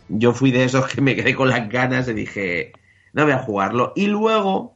yo 0.08 0.32
fui 0.32 0.50
de 0.50 0.64
esos 0.64 0.88
que 0.88 1.00
me 1.00 1.14
quedé 1.14 1.34
con 1.34 1.48
las 1.48 1.68
ganas 1.68 2.08
y 2.08 2.12
dije, 2.12 2.72
no 3.12 3.22
voy 3.22 3.32
a 3.32 3.38
jugarlo. 3.38 3.92
Y 3.94 4.08
luego, 4.08 4.74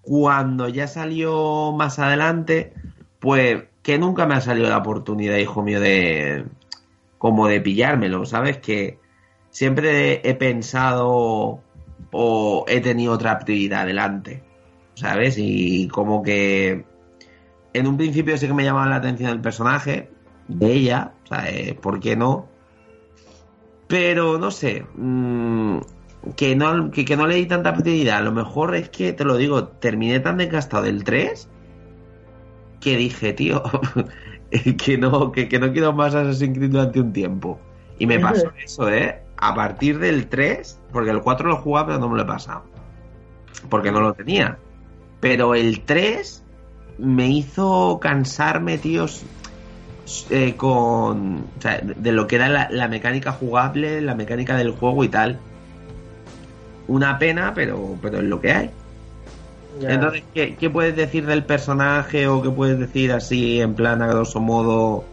cuando 0.00 0.68
ya 0.68 0.88
salió 0.88 1.72
más 1.72 2.00
adelante, 2.00 2.72
pues 3.20 3.62
que 3.82 3.98
nunca 3.98 4.26
me 4.26 4.34
ha 4.34 4.40
salido 4.40 4.68
la 4.68 4.78
oportunidad, 4.78 5.36
hijo 5.36 5.62
mío, 5.62 5.80
de 5.80 6.46
como 7.18 7.46
de 7.46 7.60
pillármelo, 7.60 8.24
¿sabes? 8.26 8.58
Que 8.58 8.98
siempre 9.50 10.28
he 10.28 10.34
pensado 10.34 11.60
o 12.10 12.64
he 12.68 12.80
tenido 12.80 13.12
otra 13.12 13.32
actividad 13.32 13.86
delante, 13.86 14.42
¿sabes? 14.94 15.36
Y 15.38 15.88
como 15.88 16.22
que 16.22 16.84
en 17.72 17.86
un 17.86 17.96
principio 17.96 18.36
sí 18.36 18.46
que 18.46 18.54
me 18.54 18.64
llamaba 18.64 18.88
la 18.88 18.96
atención 18.96 19.30
el 19.30 19.40
personaje 19.40 20.10
de 20.48 20.72
ella, 20.72 21.12
sea, 21.28 21.48
eh, 21.48 21.78
¿por 21.80 22.00
qué 22.00 22.16
no? 22.16 22.48
Pero 23.88 24.38
no 24.38 24.50
sé, 24.50 24.84
mmm, 24.94 25.78
que, 26.36 26.56
no, 26.56 26.90
que, 26.90 27.16
no 27.16 27.26
le 27.26 27.36
di 27.36 27.46
tanta 27.46 27.70
actividad. 27.70 28.18
A 28.18 28.22
lo 28.22 28.32
mejor 28.32 28.74
es 28.74 28.88
que, 28.88 29.12
te 29.12 29.24
lo 29.24 29.36
digo, 29.36 29.68
terminé 29.68 30.20
tan 30.20 30.38
desgastado 30.38 30.84
del 30.84 31.04
3 31.04 31.48
que 32.82 32.96
dije, 32.96 33.32
tío, 33.32 33.62
que, 34.78 34.98
no, 34.98 35.32
que, 35.32 35.48
que, 35.48 35.58
no 35.58 35.72
quiero 35.72 35.92
más 35.92 36.14
Assassin's 36.14 36.58
Creed 36.58 36.70
durante 36.70 37.00
un 37.00 37.12
tiempo. 37.12 37.58
Y 37.98 38.06
me 38.06 38.18
pasó 38.18 38.50
eso, 38.64 38.90
¿eh? 38.90 39.22
A 39.36 39.54
partir 39.54 39.98
del 39.98 40.28
3, 40.28 40.78
porque 40.92 41.10
el 41.10 41.20
4 41.20 41.48
lo 41.48 41.56
jugaba, 41.56 41.86
pero 41.86 41.98
no 41.98 42.08
me 42.08 42.16
lo 42.16 42.22
he 42.22 42.26
pasado. 42.26 42.64
Porque 43.68 43.90
no 43.90 44.00
lo 44.00 44.12
tenía. 44.12 44.58
Pero 45.20 45.54
el 45.54 45.80
3 45.80 46.42
me 46.98 47.28
hizo 47.28 47.98
cansarme, 48.00 48.78
tíos, 48.78 49.24
eh, 50.30 50.54
con. 50.56 51.44
O 51.58 51.60
sea, 51.60 51.80
de 51.80 52.12
lo 52.12 52.26
que 52.26 52.36
era 52.36 52.48
la, 52.48 52.68
la, 52.70 52.88
mecánica 52.88 53.32
jugable, 53.32 54.00
la 54.00 54.14
mecánica 54.14 54.56
del 54.56 54.72
juego 54.72 55.04
y 55.04 55.08
tal. 55.08 55.38
Una 56.88 57.18
pena, 57.18 57.52
pero, 57.54 57.96
pero 58.02 58.18
es 58.18 58.24
lo 58.24 58.40
que 58.40 58.52
hay. 58.52 58.70
Yeah. 59.80 59.94
Entonces, 59.94 60.22
¿qué, 60.34 60.56
¿qué, 60.56 60.70
puedes 60.70 60.94
decir 60.94 61.26
del 61.26 61.44
personaje 61.44 62.26
o 62.26 62.42
qué 62.42 62.50
puedes 62.50 62.78
decir 62.78 63.12
así, 63.12 63.60
en 63.60 63.74
plan, 63.74 64.02
a 64.02 64.06
grosso 64.06 64.40
modo, 64.40 65.04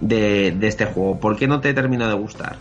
de, 0.00 0.52
de 0.52 0.68
este 0.68 0.86
juego? 0.86 1.18
¿Por 1.18 1.36
qué 1.36 1.46
no 1.46 1.60
te 1.60 1.72
terminó 1.74 2.08
de 2.08 2.14
gustar? 2.14 2.56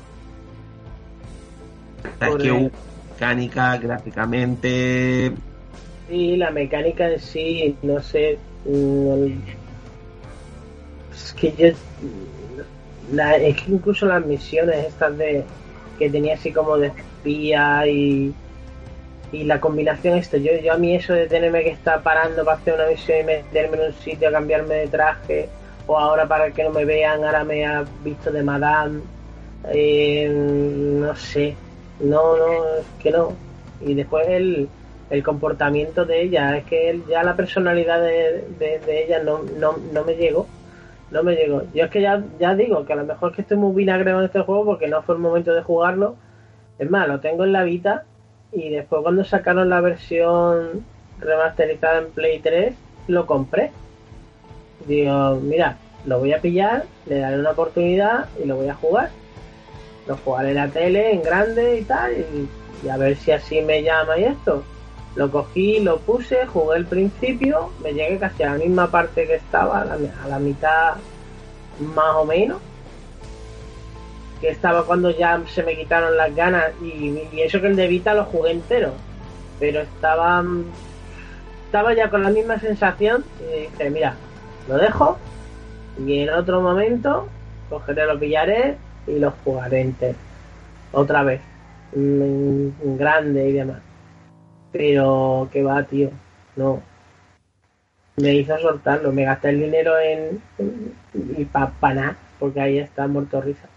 Que 2.20 2.52
hubo 2.52 2.72
mecánica, 3.12 3.78
gráficamente. 3.78 5.32
Sí, 6.08 6.38
la 6.38 6.52
mecánica 6.52 7.10
en 7.10 7.20
sí, 7.20 7.76
no 7.82 8.02
sé. 8.02 8.38
Es 11.14 11.34
que 11.34 11.54
yo. 11.58 11.68
La, 13.12 13.38
es 13.38 13.62
que 13.62 13.72
incluso 13.72 14.06
las 14.06 14.26
misiones 14.26 14.88
estas 14.88 15.18
de. 15.18 15.44
que 15.98 16.10
tenía 16.10 16.36
así 16.36 16.52
como 16.52 16.78
de 16.78 16.88
espía 16.88 17.88
y. 17.88 18.34
y 19.32 19.44
la 19.44 19.60
combinación 19.60 20.18
esto, 20.18 20.38
yo, 20.38 20.52
yo 20.64 20.74
a 20.74 20.78
mí 20.78 20.96
eso 20.96 21.14
de 21.14 21.28
tenerme 21.28 21.64
que 21.64 21.70
estar 21.70 22.02
parando 22.02 22.44
para 22.44 22.58
hacer 22.58 22.74
una 22.74 22.88
misión 22.88 23.20
y 23.20 23.24
meterme 23.24 23.78
en 23.78 23.84
un 23.88 23.94
sitio 23.94 24.30
a 24.30 24.32
cambiarme 24.32 24.76
de 24.76 24.88
traje, 24.88 25.50
o 25.88 25.98
ahora 25.98 26.28
para 26.28 26.52
que 26.52 26.64
no 26.64 26.72
me 26.72 26.86
vean, 26.86 27.24
ahora 27.24 27.44
me 27.44 27.66
ha 27.66 27.86
visto 28.04 28.32
de 28.32 28.44
Madame. 28.44 29.02
Eh, 29.72 30.30
no 30.30 31.16
sé, 31.16 31.56
no, 32.00 32.38
no, 32.38 32.78
es 32.80 32.86
que 33.02 33.12
no. 33.12 33.34
Y 33.82 33.94
después 33.94 34.28
el, 34.28 34.70
el 35.10 35.24
comportamiento 35.24 36.06
de 36.06 36.22
ella, 36.22 36.58
es 36.58 36.66
que 36.66 36.90
él, 36.90 37.04
ya 37.10 37.24
la 37.24 37.36
personalidad 37.36 38.02
de, 38.02 38.46
de, 38.60 39.04
ella 39.04 39.24
no, 39.24 39.42
no, 39.60 39.76
no 39.94 40.04
me 40.04 40.16
llegó. 40.16 40.48
No 41.12 41.24
me 41.24 41.36
llegó. 41.36 41.64
Yo 41.74 41.86
es 41.86 41.92
que 41.92 42.02
ya, 42.02 42.24
ya 42.40 42.54
digo 42.54 42.86
que 42.86 42.94
a 42.94 42.96
lo 42.96 43.06
mejor 43.06 43.32
es 43.32 43.36
que 43.38 43.42
estoy 43.42 43.58
muy 43.58 43.76
vinagreo 43.76 44.20
en 44.20 44.26
este 44.26 44.42
juego 44.42 44.66
porque 44.66 44.88
no 44.88 45.02
fue 45.02 45.16
el 45.16 45.22
momento 45.22 45.54
de 45.54 45.64
jugarlo. 45.64 46.16
Es 46.78 46.90
más, 46.90 47.08
lo 47.08 47.20
tengo 47.20 47.44
en 47.46 47.52
la 47.52 47.64
Vita 47.64 48.06
y 48.52 48.70
después 48.70 49.02
cuando 49.04 49.24
sacaron 49.24 49.70
la 49.70 49.82
versión 49.82 50.86
remasterizada 51.20 52.00
en 52.00 52.12
Play 52.12 52.40
3, 52.40 52.74
lo 53.08 53.26
compré. 53.26 53.72
Digo, 54.88 55.36
mira, 55.42 55.78
lo 56.06 56.20
voy 56.20 56.34
a 56.34 56.42
pillar, 56.42 56.86
le 57.06 57.20
daré 57.20 57.40
una 57.40 57.52
oportunidad 57.52 58.30
y 58.42 58.48
lo 58.48 58.56
voy 58.56 58.70
a 58.70 58.76
jugar 58.76 59.10
lo 60.10 60.18
jugaré 60.18 60.50
en 60.50 60.56
la 60.56 60.68
tele 60.68 61.14
en 61.14 61.22
grande 61.22 61.80
y 61.80 61.84
tal 61.84 62.12
y, 62.14 62.90
a 62.90 62.98
ver 62.98 63.16
si 63.16 63.32
así 63.32 63.62
me 63.62 63.84
llama 63.84 64.18
y 64.18 64.24
esto. 64.24 64.64
Lo 65.16 65.32
cogí 65.32 65.80
lo 65.80 66.00
puse 66.00 66.46
jugué 66.48 66.78
el 66.78 66.86
principio 66.86 67.72
me 67.84 67.94
llegué 67.94 68.18
casi 68.18 68.44
a 68.44 68.52
la 68.52 68.58
misma 68.58 68.90
parte 68.90 69.28
que 69.28 69.36
estaba 69.36 69.82
a 69.82 70.28
la 70.28 70.40
mitad 70.40 70.96
más 71.80 72.16
o 72.16 72.26
menos 72.26 72.60
que 74.42 74.50
estaba 74.50 74.86
cuando 74.86 75.12
ya 75.12 75.42
se 75.48 75.64
me 75.64 75.76
quitaron 75.76 76.16
las 76.16 76.34
ganas 76.36 76.72
y, 76.82 77.28
eso 77.42 77.62
que 77.62 77.68
el 77.68 77.76
de 77.76 77.88
Vita 77.88 78.14
lo 78.14 78.26
jugué 78.26 78.52
entero 78.52 78.94
pero 79.60 79.82
estaba 79.82 80.44
estaba 81.66 81.94
ya 81.94 82.10
con 82.10 82.24
la 82.24 82.30
misma 82.30 82.60
sensación 82.60 83.24
y 83.42 83.62
dije 83.62 83.90
mira 83.90 84.16
lo 84.68 84.78
dejo 84.78 85.18
y 86.06 86.20
en 86.20 86.30
otro 86.30 86.62
momento 86.62 87.28
cogeré 87.70 88.06
lo 88.06 88.20
pillaré 88.20 88.78
y 89.10 89.20
los 89.20 89.34
jugaré 89.44 89.82
enteros. 89.82 90.16
Otra 90.92 91.24
vez. 91.24 91.42
Grande 91.94 93.50
y 93.50 93.54
demás. 93.54 93.82
Pero 94.72 95.50
que 95.52 95.64
va, 95.64 95.84
tío. 95.84 96.10
No. 96.56 96.82
Me 98.18 98.36
hizo 98.36 98.58
soltarlo. 98.60 99.12
Me 99.12 99.26
gasté 99.26 99.50
el 99.50 99.60
dinero 99.60 99.94
en. 100.00 100.42
y 101.38 101.46
para 101.46 101.72
pa. 101.72 102.16
Porque 102.40 102.62
ahí 102.62 102.78
está 102.80 103.08
muerto 103.08 103.42
risa. 103.42 103.69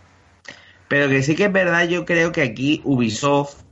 Pero 0.93 1.09
que 1.09 1.23
sí 1.23 1.35
que 1.35 1.47
es 1.47 1.53
verdad, 1.53 1.89
yo 1.89 2.05
creo 2.05 2.33
que 2.33 2.43
aquí 2.43 2.83
Ubisoft. 2.85 3.63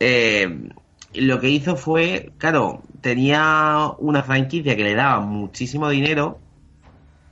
Eh, 0.00 0.70
lo 1.12 1.38
que 1.38 1.50
hizo 1.50 1.76
fue. 1.76 2.32
Claro, 2.38 2.80
tenía 3.02 3.90
una 3.98 4.22
franquicia 4.22 4.74
que 4.74 4.82
le 4.82 4.94
daba 4.94 5.20
muchísimo 5.20 5.90
dinero. 5.90 6.38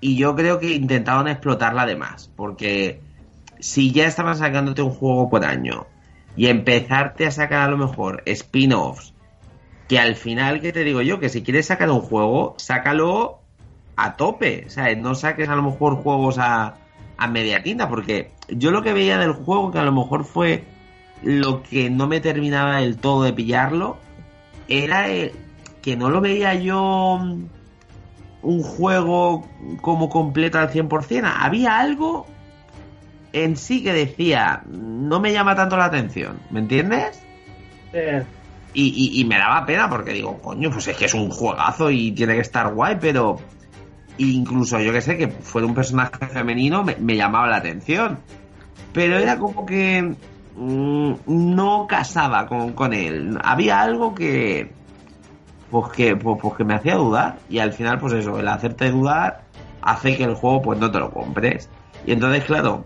Y 0.02 0.18
yo 0.18 0.36
creo 0.36 0.58
que 0.58 0.74
intentaban 0.74 1.28
explotarla 1.28 1.86
de 1.86 1.96
más. 1.96 2.30
Porque 2.36 3.00
si 3.58 3.90
ya 3.90 4.06
estaban 4.06 4.36
sacándote 4.36 4.82
un 4.82 4.90
juego 4.90 5.30
por 5.30 5.46
año 5.46 5.86
y 6.36 6.48
empezarte 6.48 7.24
a 7.24 7.30
sacar 7.30 7.62
a 7.62 7.70
lo 7.70 7.78
mejor 7.78 8.22
spin-offs, 8.26 9.14
que 9.88 9.98
al 9.98 10.14
final, 10.14 10.60
¿qué 10.60 10.72
te 10.72 10.84
digo 10.84 11.00
yo? 11.00 11.20
Que 11.20 11.30
si 11.30 11.42
quieres 11.42 11.64
sacar 11.64 11.88
un 11.88 12.02
juego, 12.02 12.54
sácalo 12.58 13.40
a 13.96 14.14
tope, 14.14 14.68
¿sabes? 14.68 14.98
No 14.98 15.14
saques 15.14 15.48
a 15.48 15.56
lo 15.56 15.62
mejor 15.62 16.02
juegos 16.02 16.36
a, 16.38 16.81
a 17.22 17.28
media 17.28 17.62
tinta, 17.62 17.88
porque 17.88 18.32
yo 18.48 18.70
lo 18.70 18.82
que 18.82 18.92
veía 18.92 19.18
del 19.18 19.32
juego, 19.32 19.70
que 19.70 19.78
a 19.78 19.84
lo 19.84 19.92
mejor 19.92 20.24
fue 20.24 20.64
lo 21.22 21.62
que 21.62 21.88
no 21.88 22.08
me 22.08 22.20
terminaba 22.20 22.78
del 22.78 22.96
todo 22.96 23.22
de 23.22 23.32
pillarlo, 23.32 23.96
era 24.68 25.08
el, 25.08 25.32
que 25.82 25.96
no 25.96 26.10
lo 26.10 26.20
veía 26.20 26.54
yo 26.54 27.20
un 28.42 28.62
juego 28.62 29.46
como 29.80 30.08
completo 30.08 30.58
al 30.58 30.70
100%. 30.70 31.32
Había 31.36 31.78
algo 31.78 32.26
en 33.32 33.56
sí 33.56 33.82
que 33.82 33.92
decía, 33.92 34.62
no 34.66 35.20
me 35.20 35.32
llama 35.32 35.54
tanto 35.54 35.76
la 35.76 35.86
atención, 35.86 36.38
¿me 36.50 36.60
entiendes? 36.60 37.22
Sí. 37.92 37.98
Y, 38.74 38.88
y, 38.88 39.20
y, 39.20 39.24
me 39.26 39.36
daba 39.36 39.66
pena 39.66 39.88
porque 39.90 40.12
digo, 40.12 40.38
coño, 40.40 40.70
pues 40.70 40.88
es 40.88 40.96
que 40.96 41.04
es 41.04 41.12
un 41.12 41.28
juegazo 41.28 41.90
y 41.90 42.12
tiene 42.12 42.34
que 42.34 42.40
estar 42.40 42.72
guay, 42.72 42.96
pero 42.98 43.38
incluso 44.18 44.80
yo 44.80 44.92
que 44.92 45.00
sé, 45.00 45.16
que 45.16 45.28
fuera 45.28 45.66
un 45.66 45.74
personaje 45.74 46.26
femenino 46.26 46.84
me, 46.84 47.16
llamaba 47.16 47.48
la 47.48 47.56
atención. 47.56 48.18
Pero 48.92 49.16
era 49.16 49.38
como 49.38 49.64
que 49.64 50.14
mmm, 50.56 51.12
no 51.26 51.86
casaba 51.86 52.46
con, 52.46 52.72
con, 52.72 52.92
él. 52.92 53.38
Había 53.42 53.80
algo 53.80 54.14
que 54.14 54.72
pues 55.70 55.90
que 55.92 56.16
pues, 56.16 56.38
pues 56.40 56.54
que 56.54 56.64
me 56.64 56.74
hacía 56.74 56.96
dudar 56.96 57.38
y 57.48 57.58
al 57.58 57.72
final 57.72 57.98
pues 57.98 58.12
eso, 58.12 58.38
el 58.38 58.46
hacerte 58.48 58.90
dudar 58.90 59.44
hace 59.80 60.16
que 60.16 60.24
el 60.24 60.34
juego 60.34 60.62
pues 60.62 60.78
no 60.78 60.90
te 60.90 60.98
lo 60.98 61.10
compres. 61.10 61.70
Y 62.06 62.12
entonces, 62.12 62.44
claro, 62.44 62.84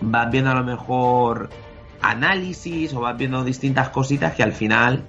vas 0.00 0.30
viendo 0.30 0.50
a 0.50 0.54
lo 0.54 0.64
mejor 0.64 1.50
análisis 2.00 2.94
o 2.94 3.00
vas 3.00 3.16
viendo 3.16 3.44
distintas 3.44 3.90
cositas 3.90 4.34
que 4.34 4.42
al 4.42 4.52
final 4.52 5.04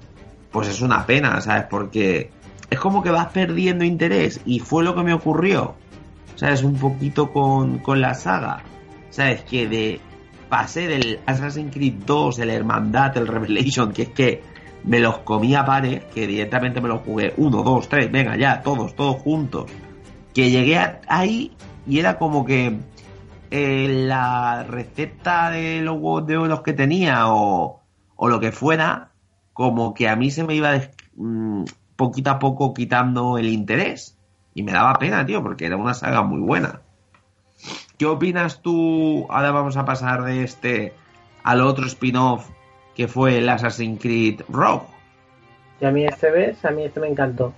pues 0.51 0.67
es 0.67 0.81
una 0.81 1.05
pena, 1.05 1.39
¿sabes? 1.41 1.65
Porque 1.69 2.31
es 2.69 2.79
como 2.79 3.01
que 3.01 3.11
vas 3.11 3.27
perdiendo 3.27 3.83
interés 3.83 4.41
y 4.45 4.59
fue 4.59 4.83
lo 4.83 4.95
que 4.95 5.03
me 5.03 5.13
ocurrió, 5.13 5.75
¿sabes? 6.35 6.63
Un 6.63 6.75
poquito 6.75 7.31
con, 7.31 7.79
con 7.79 8.01
la 8.01 8.13
saga, 8.13 8.63
¿sabes? 9.09 9.41
Que 9.43 9.67
de 9.67 10.01
pasé 10.49 10.87
del 10.87 11.19
Assassin's 11.25 11.73
Creed 11.73 11.93
2, 12.05 12.39
el 12.39 12.49
Hermandad, 12.49 13.17
el 13.17 13.27
Revelation, 13.27 13.91
que 13.93 14.03
es 14.03 14.09
que 14.09 14.43
me 14.83 14.99
los 14.99 15.19
comía 15.19 15.65
pares, 15.65 16.03
que 16.05 16.27
directamente 16.27 16.81
me 16.81 16.89
los 16.89 17.01
jugué 17.01 17.33
uno, 17.37 17.63
dos, 17.63 17.87
tres, 17.87 18.11
venga 18.11 18.35
ya, 18.37 18.61
todos, 18.61 18.95
todos 18.95 19.17
juntos. 19.21 19.69
Que 20.33 20.49
llegué 20.49 20.79
ahí 21.07 21.55
y 21.87 21.99
era 21.99 22.17
como 22.17 22.45
que 22.45 22.77
eh, 23.51 24.05
la 24.07 24.63
receta 24.63 25.51
de 25.51 25.81
los 25.81 26.25
de 26.25 26.37
oro 26.37 26.63
que 26.63 26.73
tenía 26.73 27.33
o, 27.33 27.81
o, 28.15 28.29
lo 28.29 28.39
que 28.39 28.51
fuera, 28.51 29.11
como 29.53 29.93
que 29.93 30.07
a 30.07 30.15
mí 30.15 30.31
se 30.31 30.43
me 30.43 30.55
iba 30.55 30.79
mmm, 31.15 31.63
poquito 31.99 32.31
a 32.31 32.39
poco 32.39 32.73
quitando 32.73 33.37
el 33.37 33.49
interés. 33.49 34.17
Y 34.55 34.63
me 34.63 34.71
daba 34.71 34.97
pena, 34.97 35.25
tío, 35.25 35.43
porque 35.43 35.65
era 35.65 35.75
una 35.75 35.93
saga 35.93 36.23
muy 36.23 36.39
buena. 36.39 36.81
¿Qué 37.97 38.05
opinas 38.05 38.61
tú? 38.61 39.27
Ahora 39.29 39.51
vamos 39.51 39.75
a 39.75 39.83
pasar 39.83 40.23
de 40.23 40.43
este 40.43 40.93
al 41.43 41.61
otro 41.61 41.85
spin-off 41.85 42.49
que 42.95 43.07
fue 43.07 43.37
el 43.37 43.49
Assassin's 43.49 43.99
Creed 44.01 44.41
Rogue. 44.47 44.87
Y 45.81 45.85
a 45.85 45.91
mí 45.91 46.05
este 46.05 46.31
ves, 46.31 46.63
a 46.63 46.71
mí 46.71 46.83
este 46.83 47.01
me 47.01 47.07
encantó. 47.07 47.53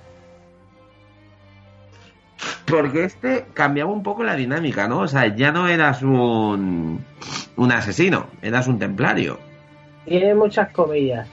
Porque 2.66 3.04
este 3.06 3.46
cambiaba 3.54 3.92
un 3.92 4.02
poco 4.02 4.24
la 4.24 4.36
dinámica, 4.36 4.88
¿no? 4.88 5.00
O 5.00 5.08
sea, 5.08 5.36
ya 5.36 5.52
no 5.52 5.68
eras 5.68 6.02
un, 6.02 7.06
un 7.58 7.72
asesino, 7.72 8.26
eras 8.42 8.68
un 8.68 8.80
templario. 8.80 9.38
Tiene 10.06 10.34
muchas 10.34 10.72
comillas. 10.72 11.28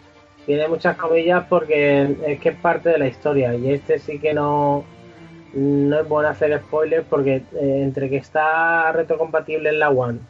Tiene 0.49 0.67
muchas 0.67 0.97
comillas 0.97 1.45
porque 1.47 2.17
es 2.27 2.41
que 2.41 2.49
es 2.49 2.57
parte 2.57 2.89
de 2.89 2.97
la 2.99 3.07
historia. 3.07 3.55
Y 3.55 3.71
este 3.71 3.99
sí 3.99 4.19
que 4.19 4.33
no, 4.33 4.83
no 5.53 6.01
es 6.01 6.09
bueno 6.09 6.31
hacer 6.31 6.59
spoilers 6.59 7.05
porque 7.07 7.43
eh, 7.55 7.81
entre 7.83 8.09
que 8.09 8.17
está 8.17 8.91
retrocompatible 8.93 9.69
en 9.69 9.79
la 9.79 9.91
One 9.91 10.21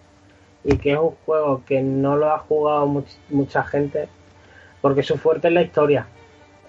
y 0.64 0.76
que 0.76 0.90
es 0.94 0.98
un 0.98 1.14
juego 1.24 1.62
que 1.64 1.82
no 1.82 2.16
lo 2.16 2.32
ha 2.32 2.38
jugado 2.40 2.86
much- 2.88 3.16
mucha 3.30 3.62
gente, 3.62 4.08
porque 4.82 5.04
su 5.04 5.16
fuerte 5.18 5.46
es 5.48 5.54
la 5.54 5.62
historia. 5.62 6.08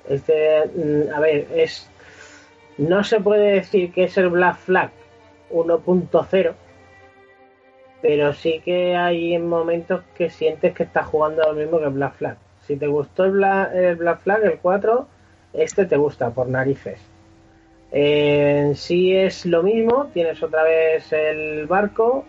Este, 0.08 0.66
mm, 0.68 1.12
a 1.12 1.20
ver, 1.20 1.48
es 1.56 1.90
no 2.78 3.04
se 3.04 3.20
puede 3.20 3.54
decir 3.56 3.92
que 3.92 4.04
es 4.04 4.18
el 4.20 4.30
Black 4.30 4.58
Flag 4.58 4.92
1.0, 5.50 6.54
pero 8.02 8.32
sí 8.34 8.62
que 8.64 8.96
hay 8.96 9.40
momentos 9.40 10.04
que 10.16 10.30
sientes 10.30 10.76
que 10.76 10.84
estás 10.84 11.08
jugando 11.08 11.42
lo 11.44 11.54
mismo 11.54 11.80
que 11.80 11.88
Black 11.88 12.14
Flag. 12.14 12.38
Si 12.70 12.76
te 12.76 12.86
gustó 12.86 13.24
el 13.26 13.32
Black, 13.32 14.22
Flag, 14.22 14.44
el 14.44 14.60
4, 14.60 15.08
este 15.54 15.86
te 15.86 15.98
gusta 15.98 16.30
por 16.30 16.48
narices. 16.48 17.00
En 17.92 18.76
sí 18.76 19.16
es 19.16 19.48
lo 19.48 19.64
mismo, 19.64 20.12
tienes 20.14 20.44
otra 20.44 20.62
vez 20.62 21.12
el 21.12 21.66
barco 21.66 22.26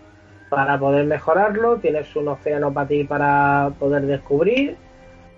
para 0.49 0.79
poder 0.79 1.05
mejorarlo, 1.05 1.77
tienes 1.77 2.17
un 2.17 2.29
océano 2.29 2.73
para 2.73 2.89
ti 2.89 3.05
para 3.05 3.73
poder 3.79 4.07
descubrir 4.07 4.77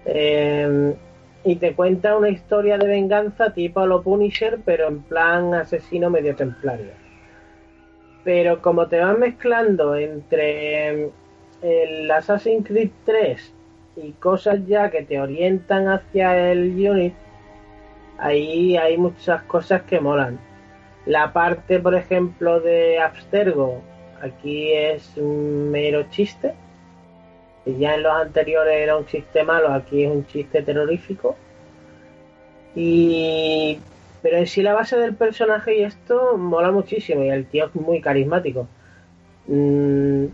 eh, 0.05 0.95
y 1.43 1.57
te 1.57 1.75
cuenta 1.75 2.17
una 2.17 2.29
historia 2.29 2.79
de 2.79 2.87
venganza 2.87 3.53
tipo 3.53 3.81
a 3.81 3.87
lo 3.87 4.03
Punisher, 4.05 4.61
pero 4.65 4.87
en 4.87 5.03
plan 5.03 5.53
asesino 5.53 6.11
medio 6.11 6.37
templario. 6.37 6.93
Pero 8.23 8.63
como 8.63 8.87
te 8.87 9.01
vas 9.01 9.19
mezclando 9.19 9.97
entre 9.97 11.11
el 11.61 12.09
Assassin's 12.09 12.65
Creed 12.69 12.91
3 13.05 13.55
y 13.97 14.13
cosas 14.13 14.67
ya 14.67 14.91
que 14.91 15.03
te 15.03 15.21
orientan 15.21 15.89
hacia 15.89 16.51
el 16.51 16.71
Unit, 16.75 17.15
ahí 18.19 18.77
hay 18.77 18.97
muchas 18.97 19.43
cosas 19.43 19.83
que 19.83 20.01
molan. 20.01 20.39
La 21.07 21.33
parte, 21.33 21.81
por 21.81 21.95
ejemplo, 21.95 22.61
de 22.61 22.99
Abstergo, 23.01 23.83
aquí 24.23 24.73
es 24.73 25.17
un 25.17 25.71
mero 25.71 26.05
chiste. 26.11 26.55
Ya 27.67 27.95
en 27.95 28.03
los 28.03 28.13
anteriores 28.13 28.75
era 28.75 28.97
un 28.97 29.07
chiste 29.07 29.45
malo, 29.45 29.73
aquí 29.73 30.05
es 30.05 30.11
un 30.11 30.27
chiste 30.27 30.63
terrorífico. 30.63 31.37
Y 32.75 33.79
pero 34.23 34.37
en 34.39 34.47
sí 34.47 34.63
la 34.63 34.75
base 34.75 34.97
del 34.97 35.15
personaje 35.15 35.77
y 35.79 35.83
esto 35.83 36.39
mola 36.39 36.71
muchísimo 36.71 37.25
y 37.25 37.29
el 37.29 37.47
tío 37.47 37.67
es 37.67 37.75
muy 37.75 38.01
carismático. 38.01 38.69
Mm, 39.49 40.27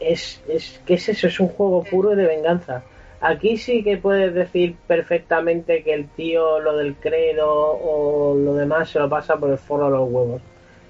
es, 0.00 0.42
es 0.48 0.80
que 0.86 0.94
es 0.94 1.08
eso, 1.08 1.26
es 1.28 1.38
un 1.38 1.48
juego 1.48 1.84
puro 1.84 2.10
de 2.16 2.26
venganza. 2.26 2.82
Aquí 3.20 3.58
sí 3.58 3.84
que 3.84 3.98
puedes 3.98 4.32
decir 4.34 4.76
perfectamente 4.86 5.82
que 5.82 5.92
el 5.92 6.08
tío 6.08 6.58
lo 6.58 6.76
del 6.76 6.96
credo 6.96 7.50
o 7.50 8.34
lo 8.34 8.54
demás 8.54 8.88
se 8.88 8.98
lo 8.98 9.10
pasa 9.10 9.36
por 9.36 9.50
el 9.50 9.58
foro 9.58 9.84
de 9.84 9.90
los 9.90 10.10
huevos. 10.10 10.42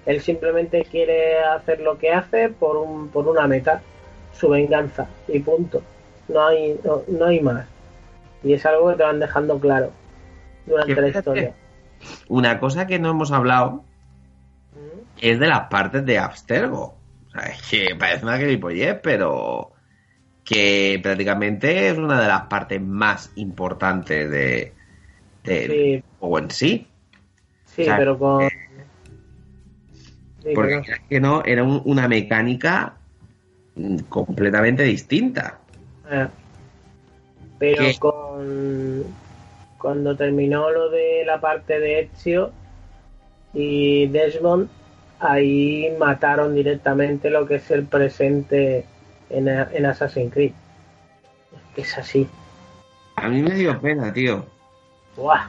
Él 0.07 0.21
simplemente 0.21 0.85
quiere 0.85 1.41
hacer 1.41 1.81
lo 1.81 1.99
que 1.99 2.13
hace 2.13 2.49
por 2.49 2.77
un, 2.77 3.09
por 3.09 3.27
una 3.27 3.47
meta, 3.47 3.83
su 4.33 4.49
venganza 4.49 5.09
y 5.27 5.41
punto. 5.41 5.83
No 6.29 6.47
hay 6.47 6.79
no, 6.85 7.03
no 7.09 7.27
hay 7.27 7.41
más. 7.41 7.67
Y 8.45 8.55
es 8.55 8.65
algo 8.65 8.91
que 8.91 8.97
te 8.97 9.03
van 9.03 9.19
dejando 9.19 9.59
claro 9.59 9.91
durante 10.67 11.01
la 11.01 11.09
historia. 11.09 11.53
Una 12.29 12.61
cosa 12.61 12.87
que 12.87 12.99
no 12.99 13.11
hemos 13.11 13.33
hablado 13.33 13.85
es 15.21 15.39
de 15.39 15.49
las 15.49 15.69
partes 15.69 16.07
de 16.07 16.19
Abstergo. 16.19 16.95
O 17.35 17.41
sea, 17.41 17.51
es 17.53 17.63
que 17.71 17.95
parece 17.97 18.25
una 18.25 18.39
gilipollez, 18.39 18.99
pero 19.03 19.73
que 20.45 21.01
prácticamente 21.03 21.89
es 21.89 21.99
una 21.99 22.21
de 22.23 22.29
las 22.29 22.43
partes 22.49 22.81
más 22.83 23.33
importantes 23.37 24.31
de, 24.31 24.77
del 25.45 25.69
Sí, 25.69 26.03
juego 26.19 26.39
en 26.41 26.51
sí. 26.51 26.89
sí, 27.65 27.83
o 27.83 27.85
sea, 27.85 27.97
pero 27.97 28.19
con. 28.19 28.47
eh, 28.47 28.51
Sí, 30.43 30.51
Porque 30.55 30.81
creas 30.85 31.01
que 31.09 31.21
no, 31.21 31.43
era 31.45 31.65
un- 31.65 31.83
una 31.85 32.07
mecánica 32.09 33.01
completamente 34.09 34.83
distinta. 34.85 35.61
Eh, 36.11 36.29
Pero 37.59 37.93
¿Qué? 37.93 37.99
con 37.99 39.05
cuando 39.79 40.17
terminó 40.17 40.71
lo 40.71 40.91
de 40.91 41.25
la 41.25 41.41
parte 41.41 41.79
de 41.79 42.01
Ezio 42.01 42.51
y 43.55 44.07
Desmond, 44.09 44.69
ahí 45.21 45.95
mataron 45.99 46.55
directamente 46.55 47.31
lo 47.31 47.47
que 47.47 47.57
es 47.57 47.71
el 47.71 47.85
presente 47.85 48.85
en, 49.29 49.49
en 49.49 49.87
Assassin's 49.87 50.33
Creed. 50.33 50.53
Es 51.77 51.97
así. 51.97 52.27
A 53.17 53.29
mí 53.29 53.43
me 53.43 53.55
dio 53.55 53.81
pena, 53.81 54.13
tío. 54.13 54.45
¡Buah! 55.17 55.49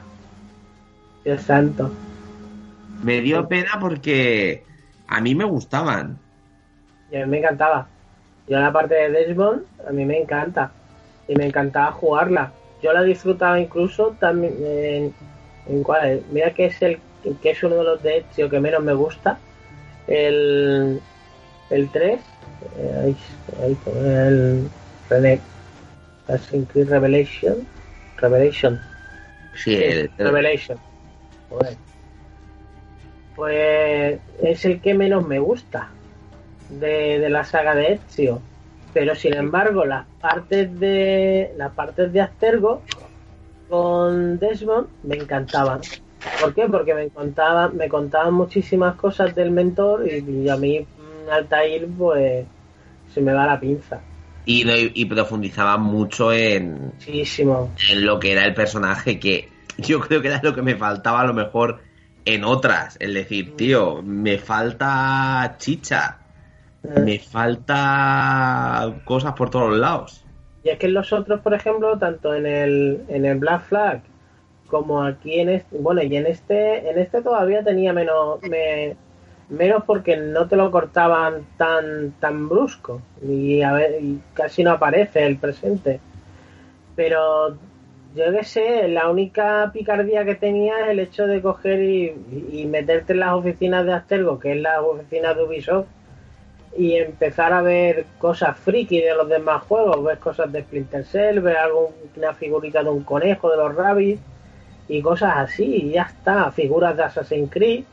Dios 1.24 1.42
santo. 1.42 1.90
Me 3.02 3.20
dio 3.20 3.48
pena 3.48 3.78
porque 3.80 4.64
a 5.08 5.20
mí 5.20 5.34
me 5.34 5.44
gustaban. 5.44 6.18
Y 7.10 7.16
a 7.16 7.24
mí 7.24 7.30
me 7.30 7.38
encantaba. 7.38 7.88
Yo 8.48 8.58
la 8.58 8.72
parte 8.72 8.94
de 8.94 9.10
Desmond, 9.10 9.64
a 9.88 9.92
mí 9.92 10.04
me 10.04 10.20
encanta. 10.20 10.72
Y 11.28 11.34
me 11.34 11.46
encantaba 11.46 11.92
jugarla. 11.92 12.52
Yo 12.82 12.92
la 12.92 13.02
disfrutaba 13.02 13.60
incluso 13.60 14.16
también 14.18 14.54
en, 14.60 15.14
en 15.66 15.82
cuál? 15.82 16.22
Mira 16.30 16.52
que 16.52 16.66
es 16.66 16.82
el 16.82 16.98
que 17.40 17.50
es 17.50 17.62
uno 17.62 17.76
de 17.76 17.84
los 17.84 18.02
de 18.02 18.18
Ezio 18.18 18.50
que 18.50 18.60
menos 18.60 18.82
me 18.82 18.92
gusta. 18.92 19.38
El, 20.06 21.00
el 21.70 21.88
3. 21.90 22.20
eh, 22.78 23.00
ahí, 23.04 23.16
ahí, 23.62 23.76
el 24.04 24.68
René. 25.08 25.40
Assassin's 26.28 26.68
Creed 26.70 26.88
Revelation. 26.88 27.66
Revelation. 28.18 28.80
Sí, 29.54 29.74
el- 29.76 30.10
Revelation. 30.18 30.78
Joder. 31.50 31.76
Pues 33.36 34.20
es 34.42 34.64
el 34.64 34.80
que 34.80 34.94
menos 34.94 35.26
me 35.26 35.38
gusta 35.38 35.88
de, 36.68 37.18
de 37.18 37.30
la 37.30 37.44
saga 37.44 37.74
de 37.74 37.94
Ezio. 37.94 38.40
Pero 38.92 39.14
sin 39.14 39.34
embargo, 39.34 39.84
las 39.86 40.06
partes 40.20 40.78
de 40.78 41.52
las 41.56 41.72
partes 41.72 42.12
de 42.12 42.20
Astergo 42.20 42.82
con 43.70 44.38
Desmond 44.38 44.86
me 45.02 45.16
encantaban. 45.16 45.80
¿Por 46.40 46.54
qué? 46.54 46.68
Porque 46.68 46.94
me 46.94 47.08
contaban, 47.08 47.76
me 47.76 47.88
contaban 47.88 48.34
muchísimas 48.34 48.94
cosas 48.96 49.34
del 49.34 49.50
mentor 49.50 50.06
y, 50.06 50.18
y 50.44 50.48
a 50.48 50.56
mí 50.56 50.80
mm, 50.80 51.30
Altair 51.30 51.88
pues 51.98 52.46
se 53.12 53.20
me 53.20 53.32
va 53.32 53.46
la 53.46 53.60
pinza. 53.60 54.00
y, 54.44 55.04
profundizaba 55.06 55.76
mucho 55.78 56.32
en, 56.32 56.92
Muchísimo. 56.96 57.70
en 57.90 58.06
lo 58.06 58.18
que 58.18 58.32
era 58.32 58.44
el 58.44 58.54
personaje, 58.54 59.18
que 59.18 59.48
yo 59.78 60.00
creo 60.00 60.20
que 60.22 60.28
era 60.28 60.40
lo 60.42 60.54
que 60.54 60.62
me 60.62 60.76
faltaba 60.76 61.20
a 61.20 61.26
lo 61.26 61.34
mejor 61.34 61.80
en 62.24 62.44
otras. 62.44 62.96
Es 63.00 63.12
decir, 63.14 63.56
tío, 63.56 64.00
me 64.02 64.38
falta 64.38 65.56
chicha, 65.58 66.18
me 66.82 67.18
falta 67.18 68.92
cosas 69.04 69.32
por 69.34 69.50
todos 69.50 69.76
lados. 69.76 70.24
Y 70.64 70.68
es 70.70 70.78
que 70.78 70.86
en 70.86 70.94
los 70.94 71.12
otros, 71.12 71.40
por 71.40 71.54
ejemplo, 71.54 71.98
tanto 71.98 72.32
en 72.34 72.46
el, 72.46 73.02
en 73.08 73.24
el 73.24 73.38
Black 73.38 73.64
Flag 73.64 74.02
como 74.72 75.02
aquí 75.02 75.38
en 75.38 75.50
este, 75.50 75.76
bueno, 75.76 76.02
y 76.02 76.16
en 76.16 76.26
este, 76.26 76.88
en 76.88 76.98
este 76.98 77.20
todavía 77.20 77.62
tenía 77.62 77.92
menos, 77.92 78.42
me- 78.42 78.96
menos 79.50 79.84
porque 79.84 80.16
no 80.16 80.48
te 80.48 80.56
lo 80.56 80.70
cortaban 80.70 81.46
tan, 81.58 82.12
tan 82.20 82.48
brusco 82.48 83.02
y, 83.22 83.60
a 83.60 83.74
ver, 83.74 84.00
casi 84.32 84.64
no 84.64 84.70
aparece 84.70 85.26
el 85.26 85.36
presente. 85.36 86.00
Pero 86.96 87.50
yo 88.16 88.32
qué 88.32 88.44
sé, 88.44 88.88
la 88.88 89.10
única 89.10 89.70
picardía 89.74 90.24
que 90.24 90.36
tenía 90.36 90.86
es 90.86 90.88
el 90.92 91.00
hecho 91.00 91.26
de 91.26 91.42
coger 91.42 91.82
y, 91.82 92.66
meterte 92.66 93.12
en 93.12 93.20
las 93.20 93.34
oficinas 93.34 93.84
de 93.84 93.92
Astergo, 93.92 94.38
que 94.38 94.52
es 94.52 94.58
la 94.58 94.80
oficina 94.80 95.34
de 95.34 95.42
Ubisoft, 95.42 95.86
y 96.78 96.94
empezar 96.94 97.52
a 97.52 97.60
ver 97.60 98.06
cosas 98.18 98.56
friki 98.58 99.02
de 99.02 99.14
los 99.14 99.28
demás 99.28 99.64
juegos, 99.64 100.02
ves 100.02 100.18
cosas 100.18 100.50
de 100.50 100.62
Splinter 100.62 101.04
Cell, 101.04 101.40
ves 101.40 101.58
alguna 101.58 102.32
figurita 102.32 102.82
de 102.82 102.88
un 102.88 103.04
conejo 103.04 103.50
de 103.50 103.58
los 103.58 103.74
Rabbids 103.74 104.31
y 104.88 105.00
cosas 105.00 105.36
así, 105.36 105.64
y 105.64 105.90
ya 105.92 106.02
está, 106.02 106.50
figuras 106.50 106.96
de 106.96 107.04
Assassin's 107.04 107.50
Creed, 107.50 107.84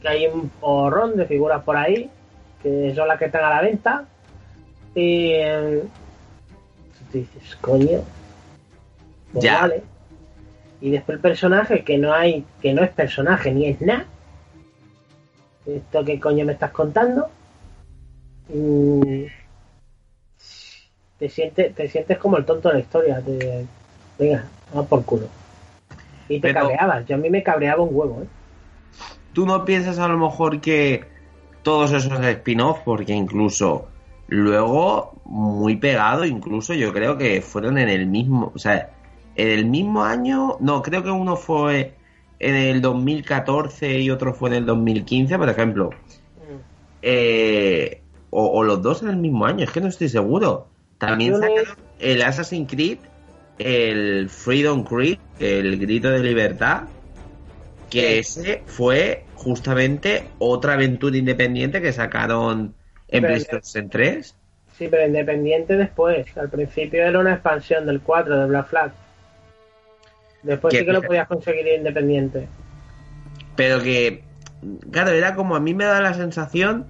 que 0.00 0.08
hay 0.08 0.26
un 0.26 0.48
porrón 0.48 1.16
de 1.16 1.26
figuras 1.26 1.62
por 1.62 1.76
ahí, 1.76 2.10
que 2.62 2.94
son 2.94 3.08
las 3.08 3.18
que 3.18 3.26
están 3.26 3.44
a 3.44 3.50
la 3.50 3.62
venta, 3.62 4.04
y 4.94 5.30
eh, 5.32 5.82
tú 7.10 7.18
dices, 7.18 7.56
coño, 7.60 8.00
pues 9.32 9.44
Ya. 9.44 9.60
vale. 9.60 9.82
Y 10.80 10.90
después 10.90 11.16
el 11.16 11.22
personaje, 11.22 11.84
que 11.84 11.98
no 11.98 12.12
hay, 12.14 12.44
que 12.62 12.72
no 12.72 12.82
es 12.82 12.90
personaje 12.90 13.52
ni 13.52 13.66
es 13.66 13.80
nada, 13.80 14.06
¿esto 15.66 16.04
qué 16.04 16.18
coño 16.18 16.44
me 16.44 16.52
estás 16.54 16.70
contando? 16.70 17.28
Mm, 18.48 19.24
te 21.18 21.28
sientes, 21.28 21.74
te 21.74 21.88
sientes 21.88 22.18
como 22.18 22.38
el 22.38 22.46
tonto 22.46 22.68
de 22.68 22.74
la 22.74 22.80
historia. 22.80 23.20
Te, 23.20 23.66
venga, 24.18 24.44
vamos 24.72 24.88
por 24.88 25.04
culo. 25.04 25.28
Y 26.30 26.40
te 26.40 26.48
Pero- 26.48 26.60
cabreabas. 26.60 27.06
Yo 27.06 27.16
a 27.16 27.18
mí 27.18 27.28
me 27.28 27.42
cabreaba 27.42 27.82
un 27.82 27.90
huevo, 27.92 28.22
¿eh? 28.22 28.26
¿Tú 29.32 29.46
no 29.46 29.64
piensas 29.64 29.98
a 29.98 30.08
lo 30.08 30.16
mejor 30.16 30.60
que 30.60 31.04
todos 31.62 31.92
esos 31.92 32.18
spin-off, 32.20 32.80
porque 32.84 33.12
incluso 33.12 33.88
luego, 34.28 35.12
muy 35.24 35.76
pegado, 35.76 36.24
incluso 36.24 36.72
yo 36.74 36.92
creo 36.92 37.18
que 37.18 37.42
fueron 37.42 37.78
en 37.78 37.88
el 37.88 38.06
mismo, 38.06 38.52
o 38.54 38.58
sea, 38.58 38.90
en 39.34 39.48
el 39.48 39.66
mismo 39.66 40.04
año, 40.04 40.56
no, 40.60 40.82
creo 40.82 41.02
que 41.02 41.10
uno 41.10 41.36
fue 41.36 41.94
en 42.38 42.54
el 42.54 42.80
2014 42.80 44.00
y 44.00 44.10
otro 44.10 44.34
fue 44.34 44.50
en 44.50 44.56
el 44.56 44.66
2015, 44.66 45.36
por 45.36 45.48
ejemplo, 45.48 45.90
eh, 47.02 48.02
o, 48.30 48.46
o 48.46 48.62
los 48.62 48.82
dos 48.82 49.02
en 49.02 49.08
el 49.08 49.16
mismo 49.16 49.44
año, 49.46 49.64
es 49.64 49.70
que 49.70 49.80
no 49.80 49.88
estoy 49.88 50.08
seguro. 50.08 50.68
También 50.98 51.34
sacaron 51.34 51.64
el 51.98 52.22
Assassin's 52.22 52.70
Creed, 52.70 52.98
el 53.60 54.30
Freedom 54.30 54.84
Creed, 54.84 55.18
el 55.38 55.78
grito 55.78 56.10
de 56.10 56.20
libertad, 56.20 56.84
que 57.90 58.18
ese 58.18 58.62
fue 58.64 59.24
justamente 59.34 60.28
otra 60.38 60.72
aventura 60.74 61.16
independiente 61.16 61.82
que 61.82 61.92
sacaron 61.92 62.74
en 63.08 63.24
PlayStation 63.24 63.90
3. 63.90 64.34
Sí, 64.78 64.88
pero 64.90 65.06
independiente 65.06 65.76
después. 65.76 66.34
Al 66.38 66.48
principio 66.48 67.04
era 67.04 67.18
una 67.18 67.34
expansión 67.34 67.84
del 67.84 68.00
4 68.00 68.38
de 68.38 68.46
Black 68.46 68.68
Flag. 68.68 68.92
Después 70.42 70.72
Que- 70.72 70.80
sí 70.80 70.86
que 70.86 70.92
lo 70.92 71.02
podías 71.02 71.28
conseguir 71.28 71.66
independiente. 71.68 72.48
Pero 73.56 73.82
que, 73.82 74.22
claro, 74.90 75.10
era 75.10 75.34
como 75.34 75.54
a 75.54 75.60
mí 75.60 75.74
me 75.74 75.84
da 75.84 76.00
la 76.00 76.14
sensación 76.14 76.86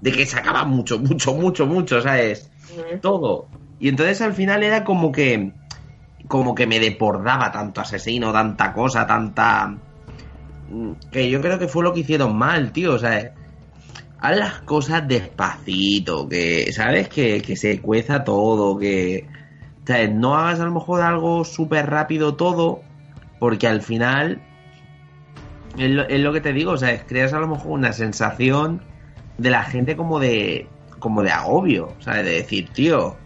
de 0.00 0.12
que 0.12 0.24
sacaba 0.24 0.64
mucho, 0.64 0.98
mucho, 0.98 1.34
mucho, 1.34 1.66
mucho, 1.66 2.00
¿sabes? 2.00 2.50
Todo. 3.02 3.46
Y 3.78 3.90
entonces 3.90 4.22
al 4.22 4.32
final 4.32 4.62
era 4.62 4.84
como 4.84 5.12
que, 5.12 5.52
como 6.28 6.54
que 6.54 6.66
me 6.66 6.80
deportaba 6.80 7.52
tanto 7.52 7.80
asesino, 7.80 8.32
tanta 8.32 8.72
cosa, 8.72 9.06
tanta... 9.06 9.74
mm, 10.70 10.92
Que 11.10 11.30
yo 11.30 11.40
creo 11.40 11.58
que 11.58 11.68
fue 11.68 11.84
lo 11.84 11.92
que 11.92 12.00
hicieron 12.00 12.36
mal, 12.36 12.72
tío, 12.72 12.94
o 12.94 12.98
sea... 12.98 13.32
Haz 14.20 14.38
las 14.38 14.60
cosas 14.60 15.06
despacito, 15.06 16.26
que, 16.26 16.72
¿sabes? 16.72 17.08
Que, 17.08 17.42
que 17.42 17.56
se 17.56 17.80
cueza 17.80 18.24
todo, 18.24 18.78
que... 18.78 19.26
¿sabes? 19.86 20.10
No 20.12 20.36
hagas 20.36 20.60
a 20.60 20.64
lo 20.64 20.72
mejor 20.72 21.02
algo 21.02 21.44
súper 21.44 21.90
rápido 21.90 22.34
todo, 22.34 22.80
porque 23.38 23.68
al 23.68 23.82
final 23.82 24.40
es 25.76 26.20
lo, 26.20 26.32
que 26.32 26.40
te 26.40 26.52
digo, 26.52 26.72
o 26.72 26.76
sea, 26.76 27.04
creas 27.04 27.32
a 27.32 27.40
lo 27.40 27.48
mejor 27.48 27.72
una 27.72 27.92
sensación 27.92 28.82
de 29.38 29.50
la 29.50 29.64
gente 29.64 29.96
como 29.96 30.20
de 30.20 30.68
como 31.00 31.22
de 31.22 31.30
agobio, 31.30 31.92
o 31.98 32.02
sea, 32.02 32.22
de 32.22 32.30
decir, 32.30 32.70
tío, 32.70 33.16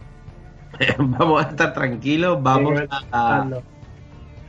vamos 0.99 1.45
a 1.45 1.49
estar 1.49 1.73
tranquilos, 1.73 2.41
vamos 2.41 2.81
a, 3.11 3.49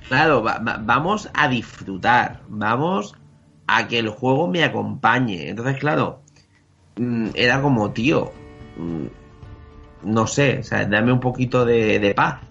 claro, 0.08 0.42
va- 0.42 0.58
va- 0.58 0.78
vamos 0.80 1.30
a 1.34 1.48
disfrutar, 1.48 2.44
vamos 2.46 3.14
a 3.66 3.88
que 3.88 3.98
el 3.98 4.08
juego 4.10 4.48
me 4.48 4.64
acompañe. 4.64 5.48
Entonces, 5.50 5.78
claro, 5.78 6.24
mm, 6.96 7.30
era 7.34 7.62
como, 7.62 7.92
tío, 7.94 8.42
mm, 8.74 9.08
no 10.02 10.26
sé, 10.26 10.60
o 10.60 10.64
sea, 10.64 10.86
dame 10.86 11.12
un 11.12 11.20
poquito 11.20 11.64
de, 11.64 12.00
de 12.00 12.14
paz. 12.14 12.44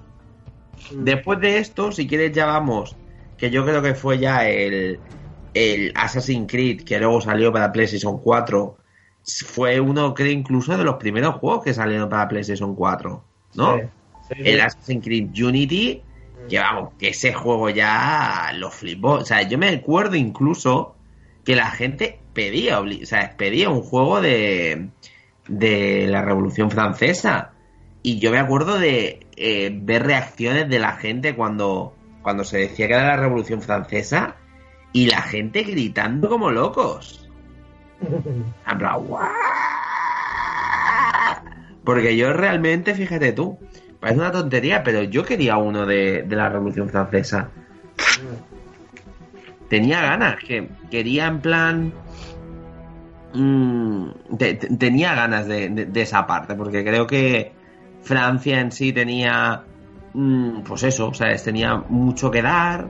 Después 0.90 1.40
de 1.42 1.60
esto, 1.60 1.92
si 1.92 2.08
quieres 2.08 2.32
ya 2.34 2.46
vamos, 2.48 3.00
que 3.38 3.52
yo 3.52 3.66
creo 3.66 3.82
que 3.82 3.96
fue 3.96 4.20
ya 4.20 4.48
el, 4.50 5.06
el 5.54 5.94
Assassin's 5.96 6.48
Creed, 6.52 6.84
que 6.86 7.00
luego 7.00 7.22
salió 7.22 7.54
para 7.54 7.72
PlayStation 7.72 8.20
4, 8.22 8.78
fue 9.46 9.80
uno, 9.80 10.14
creo, 10.16 10.32
incluso 10.32 10.78
de 10.78 10.84
los 10.84 10.96
primeros 10.98 11.36
juegos 11.36 11.64
que 11.64 11.74
salieron 11.74 12.10
para 12.10 12.28
PlayStation 12.28 12.76
4, 12.76 13.29
¿no? 13.56 13.78
Sí, 13.78 13.84
sí, 14.30 14.36
sí. 14.36 14.50
El 14.50 14.62
Assassin's 14.62 15.04
Creed 15.04 15.30
Unity, 15.44 16.02
que 16.50 16.60
vamos, 16.60 16.94
que 16.98 17.10
ese 17.10 17.34
juego 17.34 17.70
ya 17.70 18.52
lo 18.56 18.72
flipó. 18.72 19.14
O 19.14 19.26
sea, 19.26 19.42
yo 19.44 19.58
me 19.58 19.70
acuerdo 19.70 20.16
incluso 20.16 20.96
que 21.44 21.56
la 21.56 21.72
gente 21.72 22.20
pedía, 22.34 22.80
o 22.80 22.86
sea, 23.06 23.36
pedía 23.38 23.70
un 23.70 23.82
juego 23.82 24.22
de, 24.22 24.90
de 25.48 26.08
la 26.08 26.22
Revolución 26.22 26.72
Francesa. 26.72 27.52
Y 28.02 28.20
yo 28.20 28.32
me 28.32 28.40
acuerdo 28.40 28.80
de 28.80 29.28
eh, 29.36 29.72
ver 29.74 30.04
reacciones 30.04 30.70
de 30.70 30.80
la 30.80 30.94
gente 30.94 31.36
cuando, 31.36 31.94
cuando 32.22 32.44
se 32.44 32.60
decía 32.60 32.88
que 32.88 32.94
era 32.94 33.08
la 33.08 33.18
Revolución 33.18 33.62
Francesa 33.62 34.38
y 34.94 35.08
la 35.08 35.22
gente 35.22 35.64
gritando 35.64 36.30
como 36.30 36.52
locos. 36.52 37.30
En 38.72 38.78
plan, 38.78 39.06
"¡Guau!". 39.06 39.69
Porque 41.90 42.16
yo 42.16 42.32
realmente, 42.34 42.94
fíjate 42.94 43.32
tú, 43.32 43.58
parece 44.00 44.20
una 44.20 44.32
tontería, 44.32 44.84
pero 44.84 45.02
yo 45.02 45.26
quería 45.26 45.58
uno 45.58 45.88
de, 45.88 46.24
la 46.30 46.48
Revolución 46.48 46.88
Francesa. 46.88 47.50
Tenía 49.70 50.00
ganas, 50.00 50.36
que 50.36 50.70
quería 50.92 51.26
en 51.26 51.40
plan... 51.42 51.94
mm, 53.34 54.36
te- 54.38 54.54
te- 54.54 54.78
tenía 54.78 55.16
ganas 55.16 55.48
de, 55.48 55.90
esa 55.96 56.28
parte, 56.28 56.54
porque 56.54 56.84
creo 56.84 57.08
que 57.08 57.54
Francia 58.04 58.62
en 58.62 58.72
sí 58.72 58.94
tenía... 58.94 59.64
mm, 60.14 60.62
pues 60.62 60.84
eso, 60.84 61.12
¿sabes? 61.16 61.42
Tenía 61.44 61.76
mucho 61.90 62.30
que 62.30 62.44
dar. 62.44 62.88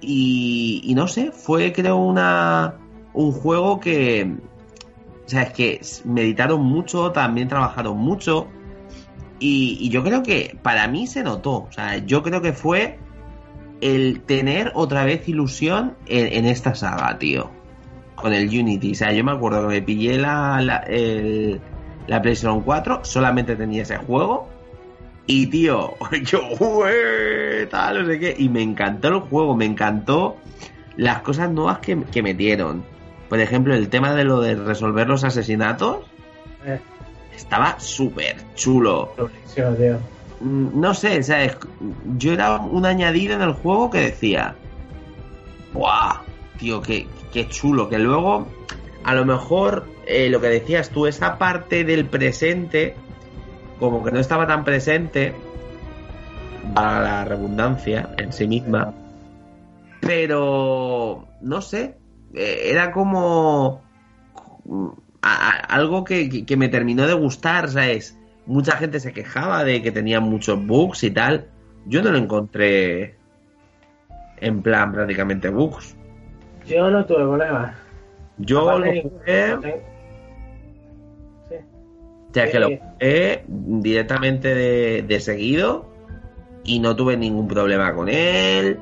Y, 0.00 0.80
y 0.86 0.94
no 0.96 1.06
sé, 1.06 1.30
fue 1.30 1.72
creo 1.72 1.98
una 1.98 2.74
un 3.12 3.30
juego 3.30 3.78
que 3.78 4.38
sea, 5.32 5.42
es 5.42 5.52
que 5.52 5.80
meditaron 6.04 6.62
mucho, 6.62 7.12
también 7.12 7.48
trabajaron 7.48 7.98
mucho. 7.98 8.48
Y, 9.38 9.88
yo 9.90 10.04
creo 10.04 10.22
que 10.22 10.56
para 10.62 10.86
mí 10.86 11.06
se 11.06 11.22
notó. 11.22 11.64
O 11.68 11.72
sea, 11.72 11.98
yo 11.98 12.22
creo 12.22 12.40
que 12.42 12.52
fue 12.52 12.98
el 13.80 14.20
tener 14.20 14.70
otra 14.74 15.04
vez 15.04 15.28
ilusión 15.28 15.96
en, 16.06 16.46
esta 16.46 16.74
saga, 16.74 17.18
tío. 17.18 17.50
Con 18.14 18.32
el 18.32 18.48
Unity. 18.48 18.92
O 18.92 18.94
sea, 18.94 19.12
yo 19.12 19.24
me 19.24 19.32
acuerdo 19.32 19.62
que 19.62 19.74
me 19.74 19.82
pillé 19.82 20.18
la, 20.18 20.60
la, 20.60 22.22
PlayStation 22.22 22.60
4, 22.60 23.04
solamente 23.04 23.56
tenía 23.56 23.82
ese 23.82 23.96
juego. 23.96 24.48
Y 25.26 25.46
tío, 25.46 25.94
yo, 26.24 26.40
tal, 27.70 28.02
no 28.02 28.06
sé 28.06 28.18
qué. 28.20 28.36
Y 28.38 28.48
me 28.48 28.62
encantó 28.62 29.08
el 29.08 29.20
juego, 29.20 29.56
me 29.56 29.64
encantó 29.64 30.36
las 30.96 31.22
cosas 31.22 31.50
nuevas 31.50 31.78
que, 31.78 32.00
que 32.12 32.22
metieron. 32.22 32.91
Por 33.32 33.40
ejemplo, 33.40 33.74
el 33.74 33.88
tema 33.88 34.12
de 34.12 34.24
lo 34.24 34.42
de 34.42 34.56
resolver 34.56 35.08
los 35.08 35.24
asesinatos 35.24 36.00
Eh, 36.66 36.78
estaba 37.34 37.80
súper 37.80 38.36
chulo. 38.54 39.14
Mm, 40.40 40.78
No 40.78 40.92
sé, 40.92 41.22
¿sabes? 41.22 41.56
Yo 42.18 42.34
era 42.34 42.56
un 42.56 42.84
añadido 42.84 43.34
en 43.34 43.40
el 43.40 43.54
juego 43.54 43.88
que 43.88 44.00
decía, 44.00 44.54
¡buah! 45.72 46.20
Tío, 46.58 46.82
qué, 46.82 47.06
qué 47.32 47.48
chulo. 47.48 47.88
Que 47.88 47.98
luego, 47.98 48.48
a 49.02 49.14
lo 49.14 49.24
mejor, 49.24 49.86
eh, 50.06 50.28
lo 50.28 50.38
que 50.42 50.48
decías 50.48 50.90
tú, 50.90 51.06
esa 51.06 51.38
parte 51.38 51.84
del 51.84 52.04
presente, 52.04 52.94
como 53.78 54.04
que 54.04 54.10
no 54.10 54.20
estaba 54.20 54.46
tan 54.46 54.62
presente, 54.62 55.34
para 56.74 57.00
la 57.00 57.24
redundancia 57.24 58.10
en 58.18 58.30
sí 58.30 58.46
misma, 58.46 58.92
pero 60.02 61.26
no 61.40 61.62
sé, 61.62 61.96
era 62.34 62.92
como 62.92 63.82
a- 65.22 65.50
a- 65.50 65.56
algo 65.74 66.04
que, 66.04 66.28
que- 66.28 66.46
que 66.46 66.56
me 66.56 66.68
terminó 66.68 67.06
de 67.06 67.14
gustar, 67.14 67.68
¿sabes? 67.68 68.18
Mucha 68.46 68.72
gente 68.76 68.98
se 69.00 69.12
quejaba 69.12 69.64
de 69.64 69.82
que 69.82 69.92
tenía 69.92 70.20
muchos 70.20 70.64
bugs 70.66 71.04
y 71.04 71.10
tal. 71.10 71.46
Yo 71.86 72.02
no 72.02 72.10
lo 72.10 72.18
encontré 72.18 73.16
en 74.38 74.62
plan 74.62 74.92
prácticamente 74.92 75.48
bugs. 75.48 75.96
Yo 76.66 76.90
no 76.90 77.04
tuve 77.04 77.18
problemas. 77.18 77.76
Yo 78.38 78.68
Aparte, 78.68 78.94
lo 79.04 79.10
jugué, 79.10 79.56
Sí. 81.48 81.54
o 82.30 82.34
sea, 82.34 82.50
que 82.50 82.58
lo 82.58 82.68
Sí. 82.68 82.78
jugué 82.80 83.44
directamente 83.48 84.54
de, 84.54 85.02
de 85.02 85.20
seguido 85.20 85.86
y 86.64 86.78
no 86.80 86.96
tuve 86.96 87.16
ningún 87.16 87.46
problema 87.46 87.92
con 87.94 88.08
él. 88.08 88.78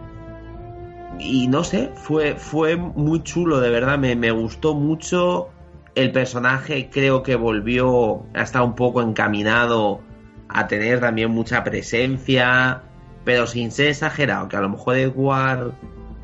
Y 1.21 1.49
no 1.49 1.65
sé, 1.65 1.91
fue, 1.95 2.35
fue 2.35 2.77
muy 2.77 3.23
chulo, 3.23 3.61
de 3.61 3.71
verdad, 3.71 3.99
me, 3.99 4.17
me 4.17 4.31
gustó 4.31 4.75
mucho. 4.75 5.49
El 5.95 6.13
personaje 6.13 6.89
creo 6.91 7.23
que 7.23 7.37
volvió 7.37 8.23
a 8.35 8.43
estar 8.43 8.63
un 8.63 8.75
poco 8.75 9.03
encaminado 9.03 10.01
a 10.49 10.67
tener 10.67 11.01
también 11.01 11.31
mucha 11.31 11.63
presencia, 11.63 12.83
pero 13.25 13.47
sin 13.47 13.71
ser 13.71 13.89
exagerado, 13.89 14.49
que 14.49 14.57
a 14.57 14.61
lo 14.61 14.71
mejor 14.71 14.97
Edward 14.97 15.73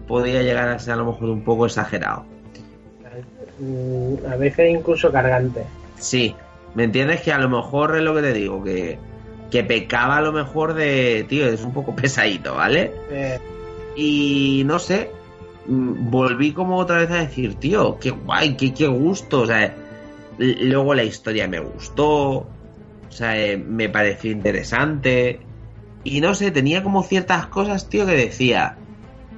podría 0.06 0.42
llegar 0.42 0.68
a 0.68 0.78
ser 0.78 0.94
a 0.94 0.96
lo 0.96 1.06
mejor 1.06 1.30
un 1.30 1.44
poco 1.44 1.66
exagerado. 1.66 2.24
A 4.28 4.36
veces 4.36 4.70
incluso 4.70 5.10
cargante. 5.10 5.64
Sí, 5.98 6.34
¿me 6.74 6.84
entiendes? 6.84 7.22
Que 7.22 7.32
a 7.32 7.38
lo 7.38 7.48
mejor 7.48 7.96
es 7.96 8.02
lo 8.02 8.14
que 8.14 8.22
te 8.22 8.32
digo, 8.32 8.62
que, 8.62 8.98
que 9.50 9.64
pecaba 9.64 10.18
a 10.18 10.20
lo 10.20 10.32
mejor 10.32 10.74
de, 10.74 11.24
tío, 11.28 11.46
es 11.46 11.62
un 11.62 11.72
poco 11.72 11.94
pesadito, 11.96 12.54
¿vale? 12.54 12.92
Eh, 13.10 13.38
Y 13.96 14.62
no 14.66 14.78
sé, 14.78 15.10
mm, 15.66 16.10
volví 16.10 16.52
como 16.52 16.76
otra 16.76 16.98
vez 16.98 17.10
a 17.10 17.16
decir, 17.16 17.54
tío, 17.54 17.98
qué 17.98 18.10
guay, 18.10 18.56
qué, 18.56 18.74
qué 18.74 18.86
gusto, 18.86 19.42
o 19.42 19.46
sea, 19.46 19.74
luego 20.38 20.94
la 20.94 21.04
historia 21.04 21.48
me 21.48 21.60
gustó, 21.60 22.46
O 23.08 23.10
sea, 23.10 23.38
eh, 23.38 23.56
me 23.56 23.88
pareció 23.88 24.30
interesante. 24.30 25.40
Y 26.04 26.20
no 26.20 26.34
sé, 26.34 26.50
tenía 26.50 26.82
como 26.82 27.02
ciertas 27.02 27.46
cosas, 27.46 27.88
tío, 27.88 28.06
que 28.06 28.12
decía, 28.12 28.76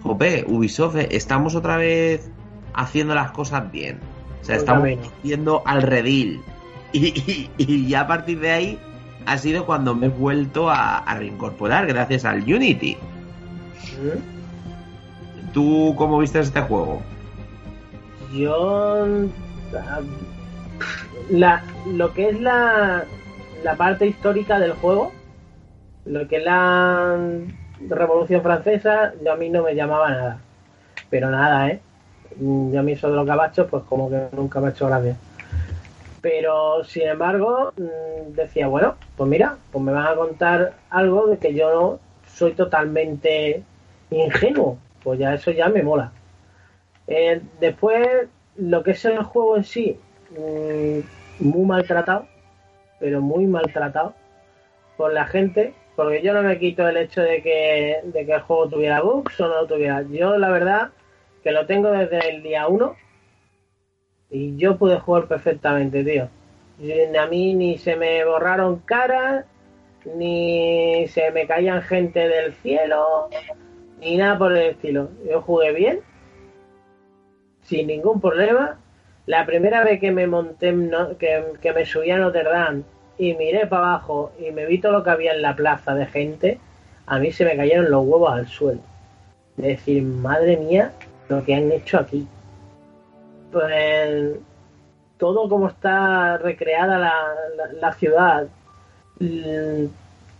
jope, 0.02 0.44
Ubisoft, 0.48 0.96
eh, 0.96 1.09
estamos 1.12 1.54
otra 1.54 1.76
vez 1.76 2.30
haciendo 2.74 3.14
las 3.14 3.30
cosas 3.30 3.70
bien. 3.70 4.00
O 4.40 4.44
sea, 4.44 4.56
estamos 4.56 4.88
haciendo 5.20 5.62
al 5.64 5.82
redil. 5.82 6.40
Y, 6.90 7.50
y, 7.59 7.86
ya 7.86 8.00
a 8.00 8.06
partir 8.06 8.40
de 8.40 8.50
ahí 8.50 8.78
ha 9.26 9.36
sido 9.36 9.66
cuando 9.66 9.94
me 9.94 10.06
he 10.06 10.09
vuelto 10.09 10.70
a, 10.70 11.04
reincorporar 11.18 11.86
gracias 11.86 12.24
al 12.24 12.42
Unity. 12.42 12.96
¿Tú 15.59 15.92
cómo 15.96 16.18
viste 16.18 16.38
este 16.38 16.61
juego? 16.61 17.02
Yo... 18.32 19.09
La, 21.30 21.64
lo 21.84 22.14
que 22.14 22.28
es 22.28 22.40
la, 22.40 23.04
parte 23.76 24.06
histórica 24.06 24.61
del 24.61 24.74
juego, 24.74 25.11
lo 26.04 26.28
que 26.28 26.36
es 26.36 26.44
la 26.44 27.18
Revolución 27.88 28.40
Francesa, 28.40 29.14
yo 29.24 29.32
a 29.32 29.36
mí 29.36 29.50
no 29.50 29.64
me 29.64 29.74
llamaba 29.74 30.11
nada. 30.11 30.38
Pero 31.11 31.28
nada, 31.28 31.70
¿eh? 31.70 31.80
Yo 32.38 32.78
a 32.78 32.82
mí 32.84 32.92
eso 32.92 33.11
de 33.11 33.16
los 33.16 33.26
gabachos, 33.26 33.66
pues 33.68 33.82
como 33.88 34.09
que 34.09 34.28
nunca 34.30 34.61
me 34.61 34.68
ha 34.68 34.70
hecho 34.70 34.86
gracia. 34.86 35.16
Pero, 36.20 36.84
sin 36.84 37.09
embargo, 37.09 37.72
mm, 37.76 38.34
decía, 38.36 38.68
bueno, 38.68 38.94
pues 39.16 39.28
mira, 39.28 39.56
pues 39.72 39.84
me 39.84 39.90
van 39.90 40.06
a 40.06 40.14
contar 40.14 40.74
algo 40.88 41.26
de 41.26 41.38
que 41.38 41.52
yo 41.52 41.98
soy 42.32 42.52
totalmente 42.52 43.64
ingenuo. 44.12 44.78
Pues 45.09 45.20
ya 45.20 45.32
eso 45.32 45.52
ya 45.52 45.70
me 45.70 45.82
mola. 45.82 46.12
Eh, 47.06 47.40
después, 47.61 48.28
lo 48.59 48.82
que 48.82 48.90
es 48.90 49.02
el 49.06 49.22
juego 49.22 49.56
en 49.56 49.64
sí, 49.64 49.98
mm, 50.32 50.98
muy 51.48 51.64
maltratado, 51.64 52.26
pero 53.00 53.22
muy 53.22 53.46
maltratado 53.46 54.12
por 54.98 55.14
la 55.14 55.24
gente, 55.24 55.72
porque 55.96 56.20
yo 56.20 56.34
no 56.34 56.42
me 56.42 56.59
quito 56.59 56.86
el 56.86 56.98
hecho 56.98 57.22
de 57.22 57.40
que, 57.42 58.00
de 58.04 58.26
que 58.26 58.32
el 58.34 58.42
juego 58.42 58.68
tuviera 58.68 59.00
bugs 59.00 59.40
o 59.40 59.48
no 59.48 59.62
lo 59.62 59.66
tuviera. 59.66 60.02
Yo, 60.02 60.36
la 60.36 60.50
verdad, 60.50 60.90
que 61.42 61.52
lo 61.52 61.64
tengo 61.64 61.90
desde 61.90 62.28
el 62.28 62.42
día 62.42 62.68
1 62.68 62.94
y 64.28 64.59
yo 64.59 64.76
pude 64.76 65.00
jugar 65.00 65.26
perfectamente, 65.26 66.04
tío. 66.04 66.28
A 67.18 67.26
mí 67.28 67.54
ni 67.54 67.78
se 67.78 67.96
me 67.96 68.26
borraron 68.26 68.80
caras, 68.80 69.46
ni 70.04 71.09
se 71.09 71.30
me 71.30 71.46
caían 71.46 71.80
gente 71.80 72.28
del 72.28 72.52
cielo, 72.56 73.30
ni 74.01 74.16
nada 74.16 74.38
por 74.38 74.57
el 74.57 74.70
estilo. 74.70 75.11
Yo 75.28 75.42
jugué 75.42 75.72
bien, 75.72 76.01
sin 77.62 77.86
ningún 77.86 78.20
problema. 78.20 78.78
La 79.26 79.44
primera 79.44 79.84
vez 79.84 80.01
que 80.01 80.11
me 80.11 80.26
monté, 80.26 80.74
que, 81.18 81.44
que 81.61 81.72
me 81.72 81.84
subí 81.84 82.11
a 82.11 82.18
Notre 82.18 82.44
Dame 82.44 82.82
y 83.18 83.34
miré 83.34 83.66
para 83.66 83.88
abajo 83.88 84.32
y 84.38 84.51
me 84.53 84.66
vi 84.66 84.80
todo 84.80 84.92
lo 84.92 85.05
que 85.05 85.11
había 85.11 85.32
en 85.32 85.42
la 85.42 85.55
plaza 85.55 85.94
de 85.94 86.07
gente, 86.07 86.59
a 87.07 87.18
mí 87.18 87.30
se 87.32 87.44
me 87.44 87.57
cayeron 87.57 87.90
los 87.90 88.07
huevos 88.07 88.32
al 88.32 88.46
suelo. 88.46 88.80
De 89.57 89.68
decir, 89.68 90.03
madre 90.03 90.57
mía, 90.57 90.92
lo 91.28 91.44
que 91.44 91.55
han 91.55 91.70
hecho 91.72 91.99
aquí 91.99 92.26
pues 93.53 94.36
todo 95.16 95.49
como 95.49 95.68
está 95.68 96.38
recreada 96.38 96.99
la, 97.80 97.92
ciudad, 97.94 98.46
mm, 99.18 99.86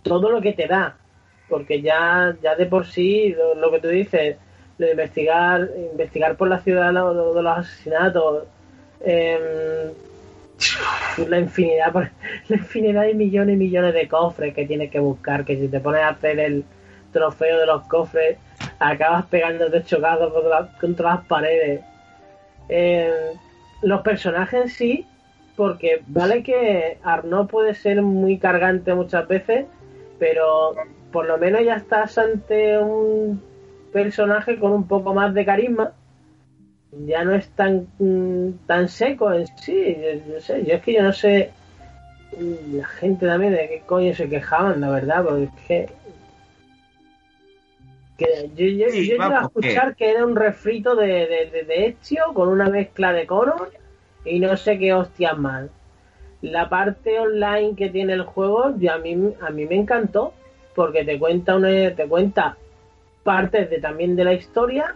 todo 0.03 0.29
lo 0.29 0.41
que 0.41 0.53
te 0.53 0.67
da, 0.67 0.95
porque 1.49 1.81
ya, 1.81 2.35
ya 2.41 2.55
de 2.55 2.65
por 2.65 2.85
sí, 2.85 3.35
lo, 3.55 3.71
que 3.71 3.79
tú 3.79 3.87
dices, 3.87 4.37
lo 4.77 4.85
de 4.85 4.91
investigar, 4.91 5.69
investigar 5.91 6.35
por 6.35 6.47
la 6.47 6.59
ciudad 6.59 6.93
lo, 6.93 7.33
de 7.33 7.43
los 7.43 7.57
asesinatos, 7.57 8.43
em, 9.01 9.91
la 11.27 11.39
infinidad, 11.39 11.93
la 12.47 12.55
infinidad 12.55 13.03
de 13.03 13.13
millones 13.13 13.55
y 13.55 13.57
millones 13.57 13.93
de 13.93 14.07
cofres 14.07 14.53
que 14.53 14.65
tienes 14.65 14.91
que 14.91 14.99
buscar, 14.99 15.45
que 15.45 15.57
si 15.57 15.67
te 15.67 15.79
pones 15.79 16.01
a 16.01 16.09
hacer 16.09 16.39
el 16.39 16.63
trofeo 17.11 17.59
de 17.59 17.65
los 17.65 17.83
cofres, 17.83 18.37
acabas 18.79 19.25
pegándote 19.25 19.83
chocado 19.83 20.33
contra, 20.79 21.15
las 21.15 21.25
paredes. 21.25 21.81
Eh, 22.69 23.31
los 23.81 24.01
personajes 24.01 24.73
sí, 24.73 25.05
porque 25.55 26.01
vale 26.07 26.43
que 26.43 26.97
Arnaud 27.03 27.47
puede 27.47 27.73
ser 27.73 28.01
muy 28.01 28.37
cargante 28.37 28.93
muchas 28.93 29.27
veces, 29.27 29.65
pero 30.19 30.75
por 31.11 31.25
lo 31.25 31.37
menos 31.37 31.63
ya 31.63 31.75
estás 31.75 32.17
ante 32.17 32.77
un 32.77 33.41
personaje 33.91 34.59
con 34.59 34.71
un 34.71 34.87
poco 34.87 35.13
más 35.13 35.33
de 35.33 35.45
carisma. 35.45 35.91
Ya 37.05 37.23
no 37.23 37.35
es 37.35 37.47
tan, 37.49 37.87
tan 38.65 38.89
seco 38.89 39.31
en 39.31 39.47
sí. 39.57 39.97
Yo, 40.27 40.39
sé, 40.39 40.65
yo 40.65 40.75
es 40.75 40.81
que 40.81 40.93
yo 40.93 41.03
no 41.03 41.13
sé 41.13 41.51
la 42.37 42.85
gente 42.85 43.25
también 43.25 43.53
de 43.53 43.67
qué 43.67 43.81
coño 43.85 44.13
se 44.13 44.29
quejaban, 44.29 44.81
la 44.81 44.89
verdad, 44.89 45.23
porque 45.23 45.43
es 45.43 45.51
que 48.17 48.49
yo, 48.55 48.87
yo, 48.87 49.21
a 49.21 49.41
escuchar 49.43 49.95
que 49.95 50.11
era 50.11 50.25
un 50.25 50.35
refrito 50.35 50.95
de, 50.95 51.07
de, 51.51 51.63
de, 51.67 51.85
Ezio 51.87 52.33
con 52.33 52.49
una 52.49 52.69
mezcla 52.69 53.13
de 53.13 53.25
Conor 53.25 53.71
y 54.25 54.39
no 54.39 54.57
sé 54.57 54.77
qué 54.77 54.93
hostias 54.93 55.37
más. 55.37 55.69
La 56.41 56.69
parte 56.69 57.19
online 57.19 57.75
que 57.75 57.89
tiene 57.89 58.13
el 58.13 58.23
juego 58.23 58.65
a 58.65 58.71
mí, 58.71 59.33
a 59.41 59.49
mí 59.49 59.65
me 59.65 59.75
encantó 59.75 60.33
porque 60.79 61.03
te 61.03 61.19
cuenta, 61.19 61.57
una, 61.57 61.93
te 61.93 62.07
cuenta 62.07 62.55
partes 63.21 63.69
de, 63.69 63.81
también 63.81 64.15
de 64.15 64.23
la 64.23 64.31
historia. 64.31 64.95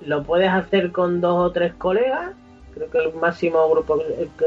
Lo 0.00 0.22
puedes 0.22 0.48
hacer 0.48 0.92
con 0.92 1.20
dos 1.20 1.36
o 1.36 1.52
tres 1.52 1.74
colegas. 1.74 2.32
Creo 2.72 2.90
que 2.90 2.98
el 3.00 3.12
máximo 3.12 3.68
grupo 3.68 3.98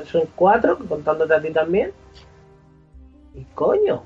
son 0.06 0.24
cuatro, 0.36 0.80
contándote 0.90 1.32
a 1.32 1.42
ti 1.42 1.52
también. 1.52 1.92
Y 3.36 3.44
coño, 3.54 4.02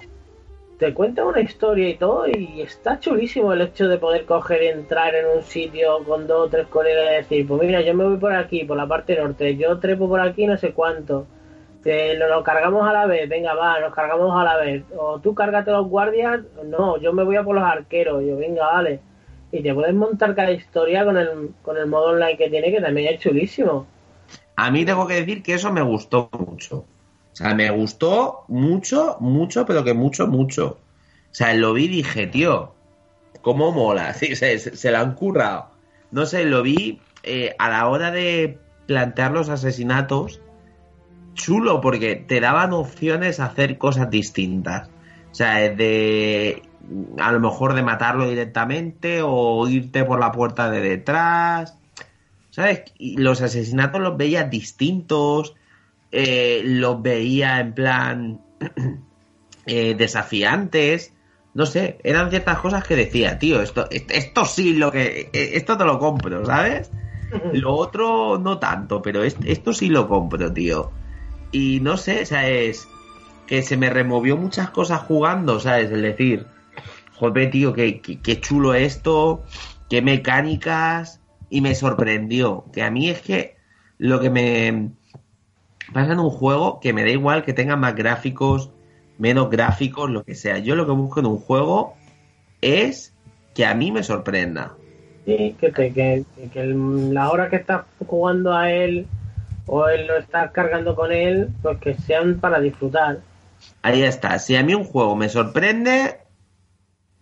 te 0.77 0.94
cuenta 0.94 1.23
una 1.23 1.39
historia 1.39 1.88
y 1.88 1.95
todo 1.95 2.27
y 2.27 2.60
está 2.60 2.99
chulísimo 2.99 3.53
el 3.53 3.61
hecho 3.61 3.88
de 3.88 3.98
poder 3.98 4.26
coger 4.26 4.64
y 4.64 4.68
entrar 4.68 5.15
en 5.15 5.38
un 5.38 5.44
sitio 5.44 6.03
con 6.03 6.27
dos 6.27 6.48
o 6.48 6.49
tres 6.49 6.68
colegas 6.68 7.06
y 7.06 7.15
decir, 7.15 7.48
pues 7.48 7.61
mira, 7.61 7.80
yo 7.80 7.94
me 7.94 8.03
voy 8.03 8.18
por 8.18 8.34
aquí, 8.34 8.65
por 8.65 8.76
la 8.76 8.88
parte 8.88 9.15
norte, 9.15 9.56
yo 9.56 9.80
trepo 9.80 10.10
por 10.10 10.19
aquí 10.19 10.45
no 10.45 10.57
sé 10.57 10.73
cuánto, 10.73 11.27
te, 11.84 12.16
lo, 12.16 12.44
cargamos 12.44 12.88
a 12.88 12.94
la 12.94 13.06
vez, 13.06 13.28
venga 13.30 13.54
va, 13.54 13.80
nos 13.80 13.94
cargamos 13.94 14.40
a 14.40 14.44
la 14.44 14.58
vez, 14.58 14.84
o 14.98 15.20
tú 15.20 15.34
cárgate 15.34 15.72
los 15.72 15.88
guardias, 15.88 16.41
no, 16.66 16.98
yo 16.98 17.14
me 17.14 17.24
voy 17.24 17.36
a 17.36 17.44
por 17.44 17.56
los 17.56 17.64
arqueros, 17.64 18.24
yo 18.26 18.38
venga, 18.38 18.66
vale, 18.66 18.99
y 19.52 19.62
te 19.62 19.74
puedes 19.74 19.94
montar 19.94 20.36
cada 20.36 20.52
historia 20.52 21.06
con 21.06 21.18
el, 21.18 21.52
con 21.62 21.78
el 21.78 21.88
modo 21.88 22.12
online 22.12 22.38
que 22.38 22.49
tiene 22.49 22.72
que 22.72 22.82
también 22.82 23.14
es 23.14 23.20
chulísimo. 23.20 23.88
A 24.56 24.72
mí 24.72 24.86
tengo 24.86 25.08
que 25.08 25.16
decir 25.16 25.44
que 25.44 25.54
eso 25.54 25.72
me 25.72 25.82
gustó 25.82 26.30
mucho. 26.38 26.78
O 26.78 27.36
sea, 27.36 27.54
me 27.54 27.70
gustó 27.70 28.44
mucho, 28.48 29.18
mucho, 29.20 29.66
pero 29.66 29.84
que 29.84 29.94
mucho, 29.94 30.26
mucho. 30.26 30.80
O 31.32 31.34
sea, 31.38 31.54
lo 31.54 31.74
vi 31.74 31.86
y 31.86 31.90
dije, 31.90 32.26
tío, 32.26 32.74
cómo 33.41 33.72
mola. 33.72 34.14
Se, 34.16 34.58
se, 34.58 34.91
la 34.91 35.02
han 35.02 35.14
currado. 35.14 35.68
No 36.10 36.26
sé, 36.26 36.45
lo 36.45 36.64
vi 36.64 36.99
eh, 37.22 37.56
a 37.60 37.70
la 37.70 37.88
hora 37.88 38.10
de 38.10 38.58
plantear 38.88 39.32
los 39.32 39.49
asesinatos. 39.49 40.41
Chulo, 41.38 41.80
porque 41.80 42.15
te 42.15 42.41
daban 42.41 42.73
opciones 42.73 43.39
a 43.39 43.45
hacer 43.45 43.77
cosas 43.77 44.09
distintas. 44.09 44.89
O 45.31 45.35
sea, 45.35 45.69
de 45.69 46.64
a 47.19 47.31
lo 47.31 47.39
mejor 47.39 47.73
de 47.73 47.84
matarlo 47.84 48.27
directamente 48.27 49.22
o 49.23 49.68
irte 49.69 50.03
por 50.03 50.19
la 50.19 50.34
puerta 50.34 50.69
de 50.69 50.81
detrás. 50.81 51.77
¿Sabes? 52.49 52.84
Y 52.97 53.18
los 53.18 53.41
asesinatos 53.41 54.01
los 54.01 54.18
veía 54.18 54.43
distintos 54.43 55.55
eh, 56.11 56.61
los 56.64 57.01
veía 57.01 57.59
en 57.59 57.73
plan 57.73 58.41
eh, 59.65 59.95
desafiantes. 59.95 61.14
No 61.53 61.65
sé, 61.65 61.99
eran 62.03 62.30
ciertas 62.30 62.59
cosas 62.59 62.84
que 62.85 62.95
decía, 62.95 63.39
tío, 63.39 63.61
esto, 63.61 63.88
esto 63.89 64.45
sí 64.45 64.73
lo 64.76 64.91
que. 64.91 65.30
Eh, 65.34 65.51
esto 65.53 65.77
te 65.77 65.85
lo 65.85 65.99
compro, 65.99 66.45
¿sabes? 66.45 66.91
Lo 67.51 67.73
otro 67.73 68.38
no 68.38 68.57
tanto, 68.57 69.01
pero 69.01 69.23
esto 69.23 69.73
sí 69.73 69.89
lo 69.89 70.07
compro, 70.07 70.53
tío. 70.53 70.91
Y 71.52 71.80
no 71.80 71.98
sé, 71.98 72.26
¿sabes? 72.26 72.88
Que 73.45 73.61
se 73.61 73.78
me 73.78 73.90
removió 73.90 74.38
muchas 74.38 74.69
cosas 74.69 75.02
jugando, 75.02 75.60
¿sabes? 75.60 75.91
Es 75.91 76.02
decir, 76.02 76.45
joder, 77.15 77.52
tío, 77.52 77.74
qué, 77.74 78.02
qué 78.02 78.40
chulo 78.40 78.74
esto, 78.74 79.44
qué 79.90 80.02
mecánicas. 80.02 81.22
Y 81.49 81.61
me 81.61 81.76
sorprendió. 81.76 82.65
Que 82.74 82.84
a 82.84 82.91
mí 82.91 83.10
es 83.10 83.22
que 83.22 83.56
lo 83.98 84.19
que 84.19 84.30
me, 84.30 84.91
pasa 85.94 86.14
en 86.14 86.19
un 86.19 86.30
juego 86.30 86.80
que 86.80 86.94
me 86.94 87.03
da 87.03 87.10
igual 87.10 87.44
que 87.44 87.53
tenga 87.53 87.76
más 87.76 87.95
gráficos, 87.95 88.72
menos 89.18 89.49
gráficos, 89.49 90.10
lo 90.10 90.24
que 90.24 90.36
sea. 90.36 90.60
Yo 90.60 90.76
lo 90.76 90.86
que 90.86 90.91
busco 90.91 91.19
en 91.19 91.26
un 91.28 91.38
juego 91.38 91.95
es 92.61 93.14
que 93.53 93.65
a 93.65 93.74
mí 93.74 93.91
me 93.91 94.03
sorprenda. 94.03 94.76
Sí, 95.26 95.56
que, 95.60 95.72
que, 95.72 95.91
que, 95.91 96.26
que 96.53 96.65
la 96.65 97.30
hora 97.32 97.49
que 97.49 97.57
estás 97.57 97.86
jugando 98.06 98.53
a 98.53 98.72
él 98.72 99.07
o 99.68 99.88
él 99.88 100.07
lo 100.07 100.18
estás 100.18 100.52
cargando 100.52 100.95
con 100.95 101.11
él, 101.11 101.49
pues 101.61 101.77
que 101.80 101.95
sean 101.95 102.39
para 102.39 102.60
disfrutar. 102.60 103.19
Ahí 103.81 104.03
está. 104.03 104.39
Si 104.39 104.56
a 104.56 104.64
mí 104.64 104.73
un 104.73 104.84
juego 104.84 105.15
me 105.15 105.30
sorprende, 105.30 106.19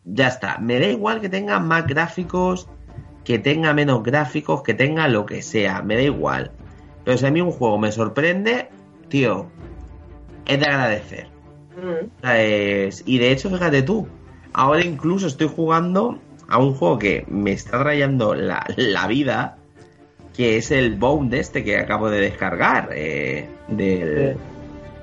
ya 0.03 0.27
está. 0.27 0.57
Me 0.59 0.79
da 0.79 0.87
igual 0.87 1.21
que 1.21 1.29
tenga 1.29 1.59
más 1.59 1.85
gráficos, 1.87 2.67
que 3.23 3.39
tenga 3.39 3.73
menos 3.73 4.03
gráficos, 4.03 4.61
que 4.63 4.73
tenga 4.73 5.07
lo 5.07 5.25
que 5.25 5.41
sea. 5.41 5.81
Me 5.81 5.95
da 5.95 6.01
igual. 6.03 6.51
Pero 7.03 7.17
si 7.17 7.25
a 7.25 7.31
mí 7.31 7.41
un 7.41 7.51
juego 7.51 7.77
me 7.77 7.91
sorprende, 7.91 8.69
tío, 9.09 9.47
es 10.45 10.59
de 10.59 10.65
agradecer. 10.65 11.27
Mm. 11.75 12.25
Es- 12.27 13.03
Y 13.05 13.17
de 13.17 13.31
hecho, 13.31 13.49
fíjate 13.49 13.81
tú, 13.81 14.07
ahora 14.53 14.83
incluso 14.83 15.27
estoy 15.27 15.47
jugando 15.47 16.19
a 16.47 16.57
un 16.59 16.73
juego 16.75 16.99
que 16.99 17.25
me 17.27 17.51
está 17.51 17.83
rayando 17.83 18.35
la, 18.35 18.65
la 18.77 19.07
vida, 19.07 19.57
que 20.35 20.57
es 20.57 20.71
el 20.71 20.95
Bound 20.95 21.33
este 21.33 21.63
que 21.63 21.77
acabo 21.77 22.09
de 22.09 22.19
descargar 22.21 22.89
eh, 22.93 23.47
del- 23.67 24.35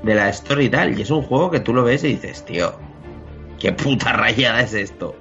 de 0.02 0.14
la 0.14 0.28
Story 0.30 0.66
y 0.66 0.68
tal. 0.68 0.98
Y 0.98 1.02
es 1.02 1.10
un 1.10 1.22
juego 1.22 1.50
que 1.50 1.60
tú 1.60 1.72
lo 1.72 1.84
ves 1.84 2.04
y 2.04 2.08
dices, 2.08 2.44
tío, 2.44 2.72
qué 3.58 3.72
puta 3.72 4.12
rayada 4.16 4.60
es 4.62 4.74
esto. 4.74 5.14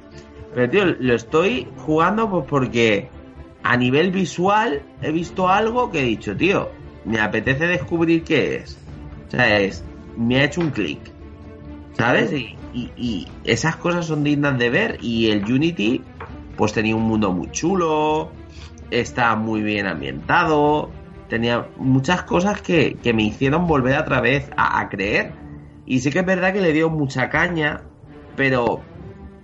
Pero, 0.54 0.70
tío, 0.70 0.86
lo 0.86 1.14
estoy 1.16 1.68
jugando 1.86 2.30
pues 2.30 2.46
porque 2.50 3.10
a 3.64 3.78
nivel 3.78 4.12
visual 4.12 4.82
he 5.02 5.12
visto 5.12 5.48
algo 5.48 5.92
que 5.92 6.00
he 6.02 6.04
dicho, 6.04 6.36
tío, 6.36 6.70
me 7.06 7.20
apetece 7.20 7.68
descubrir 7.68 8.24
qué 8.24 8.56
es. 8.58 8.78
O 9.28 9.32
sea, 9.32 9.60
es, 9.60 9.84
me 10.18 10.40
ha 10.40 10.44
hecho 10.46 10.60
un 10.62 10.72
clic. 10.72 11.00
¿Sabes? 11.98 12.32
Y, 12.34 12.58
y- 12.74 12.92
y 12.98 13.28
esas 13.44 13.76
cosas 13.76 14.06
son 14.08 14.24
dignas 14.24 14.58
de 14.58 14.70
ver. 14.70 14.98
Y 15.02 15.30
el 15.30 15.44
Unity, 15.44 16.02
pues 16.58 16.74
tenía 16.74 16.96
un 16.96 17.04
mundo 17.04 17.32
muy 17.32 17.50
chulo, 17.52 18.32
está 18.91 19.35
muy 19.35 19.61
bien 19.61 19.88
ambientado, 19.88 20.91
tenía 21.30 21.68
muchas 21.77 22.23
cosas 22.23 22.61
que, 22.61 22.95
que 23.01 23.13
me 23.13 23.23
hicieron 23.23 23.65
volver 23.65 23.97
otra 23.97 24.19
vez 24.22 24.49
a, 24.57 24.88
creer. 24.89 25.31
Y 25.85 25.99
sí 25.99 26.11
que 26.11 26.19
es 26.19 26.26
verdad 26.26 26.53
que 26.53 26.61
le 26.61 26.73
dio 26.73 26.89
mucha 26.89 27.30
caña, 27.30 27.81
pero 28.35 28.81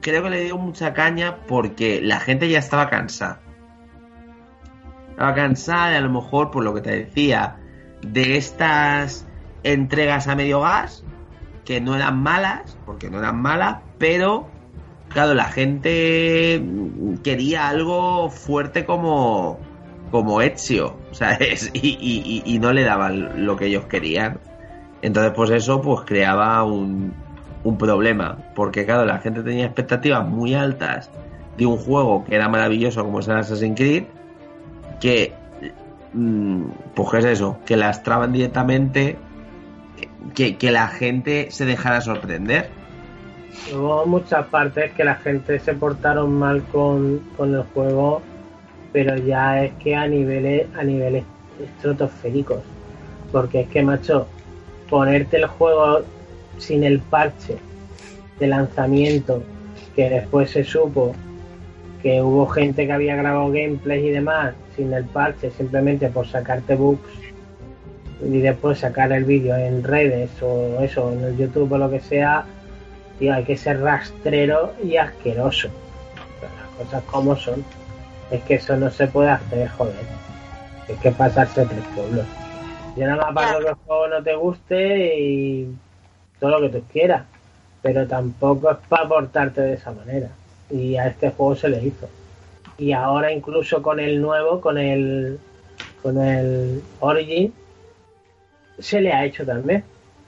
creo 0.02 0.24
que 0.24 0.30
le 0.30 0.44
dio 0.44 0.58
mucha 0.58 0.94
caña 0.94 1.38
porque 1.48 2.02
la 2.02 2.20
gente 2.20 2.50
ya 2.50 2.60
estaba 2.60 2.90
cansada. 2.90 3.42
Estaba 5.12 5.34
cansada 5.34 5.90
de 5.92 5.98
a 5.98 6.02
lo 6.02 6.10
mejor, 6.10 6.52
por 6.52 6.64
lo 6.64 6.74
que 6.74 6.82
te 6.82 6.92
decía, 6.92 7.56
de 8.02 8.38
estas 8.38 9.26
entregas 9.64 10.28
a 10.28 10.36
medio 10.36 10.62
gas, 10.62 11.04
que 11.64 11.82
no 11.82 11.96
eran 11.96 12.22
malas, 12.22 12.78
porque 12.86 13.10
no 13.10 13.20
eran 13.20 13.42
malas, 13.42 13.78
pero 13.98 14.50
claro, 15.18 15.34
la 15.34 15.46
gente 15.46 16.64
quería 17.24 17.70
algo 17.70 18.30
fuerte 18.30 18.86
como, 18.86 19.58
como 20.12 20.44
Ezio, 20.44 20.96
¿sabes? 21.12 21.72
Y, 21.74 22.44
y, 22.46 22.60
no 22.60 22.72
le 22.72 22.84
daban 22.84 23.44
lo 23.44 23.56
que 23.56 23.66
ellos 23.66 23.86
querían. 23.86 24.38
Entonces, 25.02 25.34
pues 25.36 25.50
eso 25.50 25.82
pues 25.82 26.02
creaba 26.06 26.64
un, 26.64 27.16
un 27.64 27.78
problema, 27.80 28.38
porque 28.54 28.86
claro, 28.86 29.06
la 29.06 29.18
gente 29.18 29.42
tenía 29.42 29.66
expectativas 29.66 30.24
muy 30.24 30.54
altas 30.54 31.10
de 31.58 31.66
un 31.66 31.78
juego 31.78 32.24
que 32.24 32.36
era 32.36 32.48
maravilloso 32.48 33.04
como 33.04 33.20
es 33.20 33.28
el 33.28 33.38
Assassin's 33.38 33.76
Creed, 33.76 34.04
que 35.02 35.34
mm, 36.14 36.62
pues 36.94 37.12
es 37.16 37.26
eso, 37.26 37.58
que 37.66 37.76
las 37.76 38.04
traban 38.04 38.34
directamente, 38.34 39.18
que, 40.36 40.58
que 40.58 40.70
la 40.70 40.90
gente 40.90 41.48
se 41.50 41.66
dejara 41.66 42.02
sorprender. 42.02 42.70
Hubo 43.74 44.06
muchas 44.06 44.46
partes 44.48 44.94
que 44.94 45.04
la 45.04 45.16
gente 45.16 45.60
se 45.60 45.74
portaron 45.74 46.34
mal 46.34 46.64
con, 46.72 47.20
con 47.36 47.54
el 47.54 47.64
juego, 47.74 48.22
pero 48.94 49.18
ya 49.18 49.64
es 49.64 49.74
que 49.74 49.96
a 49.96 50.08
niveles, 50.08 50.68
a 50.78 50.84
niveles 50.84 51.24
estratosféricos. 51.62 52.60
Porque 53.32 53.62
es 53.62 53.70
que, 53.70 53.84
macho, 53.84 54.28
ponerte 54.90 55.38
el 55.38 55.48
juego 55.48 56.02
sin 56.58 56.84
el 56.84 57.00
parche 57.00 57.58
de 58.40 58.48
lanzamiento, 58.48 59.44
que 59.96 60.10
después 60.10 60.52
se 60.52 60.64
supo 60.64 61.14
que 62.02 62.22
hubo 62.22 62.48
gente 62.48 62.86
que 62.86 62.94
había 62.94 63.16
grabado 63.16 63.48
gameplays 63.48 64.06
y 64.06 64.10
demás 64.12 64.54
sin 64.76 64.94
el 64.94 65.06
parche, 65.06 65.52
simplemente 65.52 66.08
por 66.10 66.28
sacarte 66.28 66.76
bugs 66.76 67.02
y 68.22 68.40
después 68.40 68.80
sacar 68.80 69.12
el 69.12 69.26
vídeo 69.26 69.56
en 69.56 69.84
redes 69.84 70.30
o 70.42 70.80
eso, 70.82 71.12
en 71.12 71.24
el 71.24 71.38
YouTube 71.38 71.72
o 71.72 71.78
lo 71.78 71.90
que 71.90 72.00
sea, 72.00 72.46
tío, 73.20 73.34
hay 73.34 73.44
que 73.44 73.58
ser 73.58 73.82
rastrero 73.82 74.74
y 74.84 74.98
asqueroso. 74.98 75.70
Pero 76.40 76.54
las 76.56 76.86
cosas 76.86 77.04
como 77.04 77.36
son. 77.36 77.64
Es 78.32 78.44
que 78.44 78.56
eso 78.56 78.76
no 78.76 78.90
se 78.90 79.08
puede 79.08 79.30
hacer, 79.30 79.70
joder. 79.70 79.96
Es 80.88 81.00
que 81.00 81.12
pasarse 81.12 81.66
tres 81.66 81.84
pueblos. 81.96 82.26
Yo 82.96 83.06
nada 83.06 83.32
más 83.32 83.34
para 83.34 83.60
que 83.60 83.68
el 83.68 83.74
juego 83.74 84.08
no 84.08 84.24
te 84.24 84.36
guste 84.36 85.20
y 85.20 85.76
todo 86.40 86.60
lo 86.60 86.62
que 86.62 86.80
tú 86.80 86.86
quieras. 86.92 87.26
Pero 87.82 88.08
tampoco 88.08 88.72
es 88.72 88.78
para 88.90 89.08
portarte 89.08 89.62
de 89.62 89.74
esa 89.74 89.92
manera. 89.92 90.30
Y 90.70 90.98
a 90.98 91.08
este 91.08 91.32
juego 91.32 91.56
se 91.56 91.70
le 91.70 91.84
hizo. 91.84 92.10
Y 92.78 92.92
ahora 92.92 93.32
incluso 93.32 93.82
con 93.82 94.00
el 94.00 94.22
nuevo, 94.22 94.62
con 94.62 94.78
el 94.78 95.40
con 96.02 96.22
el 96.22 96.82
Origin, 97.00 97.54
se 98.80 99.02
le 99.02 99.12
ha 99.12 99.26
hecho 99.26 99.46
también. 99.46 99.84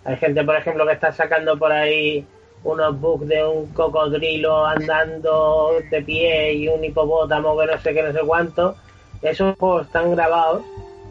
Hay 0.06 0.18
gente, 0.18 0.44
por 0.44 0.56
ejemplo, 0.56 0.86
que 0.86 0.94
está 0.94 1.12
sacando 1.12 1.58
por 1.58 1.72
ahí 1.72 2.26
unos 2.64 3.00
bugs 3.00 3.28
de 3.28 3.46
un 3.46 3.68
cocodrilo 3.68 4.66
andando 4.66 5.72
de 5.90 6.02
pie 6.02 6.54
y 6.54 6.68
un 6.68 6.84
hipopótamo 6.84 7.58
que 7.58 7.66
no 7.68 7.80
sé 7.80 7.94
qué, 7.94 8.04
no 8.04 8.12
sé 8.14 8.20
cuánto. 8.26 8.76
Esos 9.22 9.56
juegos 9.58 9.86
están 9.88 10.12
grabados 10.12 10.64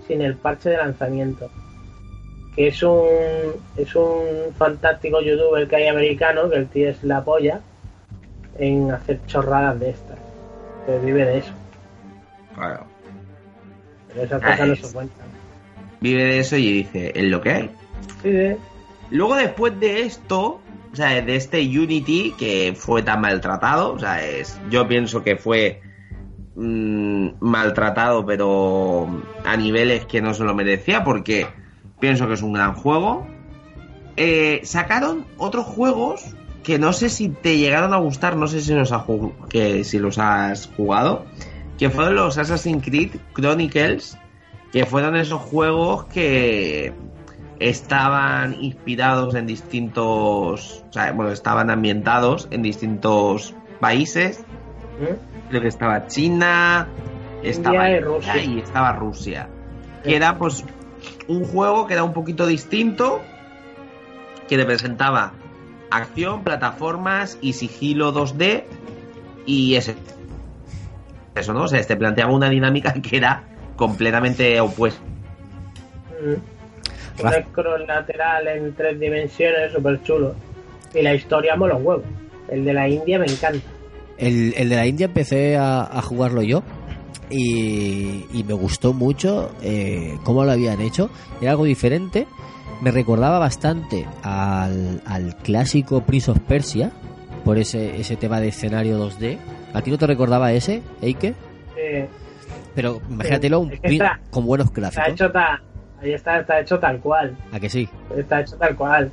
sin 0.07 0.23
el 0.23 0.35
parche 0.37 0.70
de 0.70 0.77
lanzamiento. 0.79 1.51
Que 2.55 2.69
es 2.69 2.83
un, 2.83 3.07
es 3.77 3.95
un 3.95 4.53
fantástico 4.57 5.20
youtuber 5.20 5.69
que 5.69 5.77
hay 5.77 5.87
americano, 5.89 6.51
que 6.51 6.57
el 6.57 6.69
tío 6.69 6.89
es 6.91 7.03
la 7.05 7.23
polla, 7.23 7.61
en 8.59 8.91
hacer 8.91 9.20
chorradas 9.27 9.79
de 9.79 9.91
estas. 9.91 10.19
Que 10.87 10.99
vive 10.99 11.25
de 11.25 11.39
eso. 11.39 11.53
Claro. 12.55 12.85
Pero 14.09 14.23
esas 14.23 14.43
Ah, 14.43 14.51
cosas 14.53 14.66
no 14.66 14.73
es- 14.75 14.81
se 14.87 14.93
cuentan. 14.93 15.27
Vive 16.01 16.25
de 16.25 16.39
eso 16.41 16.57
y 16.57 16.73
dice, 16.73 17.12
es 17.15 17.25
lo 17.25 17.41
que 17.41 17.51
hay. 17.53 17.70
Sí, 18.23 18.31
sí. 18.33 18.57
Luego 19.11 19.37
después 19.37 19.79
de 19.81 20.03
esto, 20.03 20.61
o 20.93 20.97
sea, 20.97 21.20
de 21.20 21.36
este 21.36 21.60
Unity 21.60 22.35
que 22.39 22.74
fue 22.77 23.02
tan 23.02 23.20
maltratado, 23.20 23.93
o 23.93 23.98
sea, 23.98 24.24
es, 24.24 24.59
yo 24.70 24.89
pienso 24.89 25.23
que 25.23 25.36
fue 25.36 25.81
mm, 26.56 27.28
maltratado, 27.40 28.24
pero 28.24 29.23
a 29.44 29.56
niveles 29.56 30.06
que 30.06 30.20
no 30.20 30.35
se 30.35 30.44
lo 30.44 30.55
merecía, 30.55 31.05
porque 31.05 31.47
pienso 32.01 32.27
que 32.27 32.35
es 32.35 32.43
un 32.43 32.55
gran 32.55 32.74
juego. 32.74 33.27
Eh, 34.16 34.60
sacaron 34.65 35.27
otros 35.36 35.66
juegos 35.66 36.35
que 36.62 36.78
no 36.78 36.93
sé 36.93 37.09
si 37.09 37.28
te 37.28 37.56
llegaron 37.56 37.94
a 37.94 37.98
gustar, 37.98 38.36
no 38.36 38.47
sé 38.47 38.60
si 38.60 38.74
los, 38.74 38.93
ha 38.93 39.05
que, 39.48 39.85
si 39.85 39.98
los 39.98 40.19
has 40.19 40.69
jugado, 40.77 41.24
que 41.78 41.90
fueron 41.90 42.16
los 42.16 42.36
Assassin's 42.36 42.85
Creed 42.85 43.12
Chronicles, 43.32 44.19
que 44.73 44.85
fueron 44.85 45.16
esos 45.16 45.40
juegos 45.40 46.05
que 46.06 46.93
estaban 47.59 48.62
inspirados 48.62 49.35
en 49.35 49.47
distintos, 49.47 50.85
o 50.89 50.93
sea, 50.93 51.12
bueno, 51.12 51.32
estaban 51.32 51.70
ambientados 51.70 52.48
en 52.51 52.62
distintos 52.62 53.55
países. 53.80 54.44
¿Mm? 55.01 55.48
Creo 55.51 55.62
que 55.62 55.68
estaba 55.68 56.06
China, 56.06 56.89
estaba 57.43 57.90
y 57.90 58.01
Rusia. 58.01 58.36
y 58.36 58.59
estaba 58.60 58.93
Rusia. 58.93 59.48
Que 60.05 60.16
era 60.16 60.39
pues 60.39 60.64
un 61.26 61.44
juego 61.44 61.86
que 61.86 61.94
era 61.94 62.05
un 62.05 62.12
poquito 62.12 62.47
distinto, 62.47 63.20
que 64.48 64.56
representaba 64.56 65.32
acción, 65.90 66.44
plataformas 66.44 67.39
y 67.40 67.55
sigilo 67.55 68.12
2D 68.12 68.64
y 69.47 69.74
ese 69.76 69.97
eso, 71.35 71.55
¿no? 71.55 71.62
O 71.62 71.68
sea, 71.68 71.80
te 71.82 71.97
planteaba 71.97 72.32
una 72.32 72.48
dinámica 72.48 72.93
que 73.02 73.16
era 73.16 73.44
completamente 73.76 74.60
opuesta. 74.60 75.01
Mm. 76.20 76.57
Un 77.19 77.24
Rafa. 77.24 77.43
scroll 77.51 77.86
lateral 77.86 78.47
en 78.49 78.74
tres 78.74 78.99
dimensiones, 79.01 79.73
súper 79.73 80.03
chulo. 80.03 80.35
Y 80.95 81.03
la 81.03 81.15
historia 81.15 81.57
mola 81.57 81.74
un 81.74 81.86
huevo. 81.86 82.03
El 82.49 82.65
de 82.65 82.73
la 82.73 82.89
India 82.89 83.19
me 83.19 83.27
encanta. 83.27 83.66
El, 84.16 84.55
el 84.57 84.69
de 84.69 84.77
la 84.77 84.86
India 84.86 85.07
empecé 85.07 85.57
a, 85.57 85.82
a 85.82 86.03
jugarlo 86.03 86.43
yo 86.43 86.62
y, 87.31 88.24
y 88.32 88.45
me 88.45 88.55
gustó 88.55 88.93
mucho 88.93 89.51
eh, 89.62 90.16
cómo 90.24 90.45
lo 90.45 90.53
habían 90.53 90.81
hecho. 90.81 91.11
Era 91.40 91.53
algo 91.53 91.65
diferente. 91.65 92.27
Me 92.81 92.90
recordaba 92.90 93.39
bastante 93.39 94.07
al, 94.23 95.03
al 95.05 95.36
clásico 95.36 96.03
Prince 96.03 96.31
of 96.31 96.39
Persia 96.40 96.93
por 97.45 97.59
ese, 97.59 98.01
ese 98.01 98.16
tema 98.16 98.40
de 98.40 98.49
escenario 98.49 98.99
2D. 98.99 99.39
¿A 99.74 99.82
ti 99.82 99.90
no 99.90 99.99
te 99.99 100.07
recordaba 100.07 100.53
ese, 100.53 100.82
Eike? 101.03 101.35
Eh, 101.77 102.09
Pero 102.74 103.01
imagínatelo 103.11 103.61
un 103.61 103.73
Es 103.73 103.81
que 103.81 103.89
está- 103.89 104.20
con 104.31 104.47
buenos 104.47 104.69
está 104.69 104.81
gráficos. 104.81 105.09
hecho 105.09 105.31
tal. 105.32 105.61
Ahí 106.01 106.12
está, 106.12 106.41
está 106.41 106.61
hecho 106.61 106.79
tal 106.79 107.01
cual. 107.01 107.37
¿A 107.53 107.59
que 107.59 107.69
sí? 107.69 107.89
Está 108.16 108.41
hecho 108.41 108.57
tal 108.57 108.77
cual. 108.77 109.11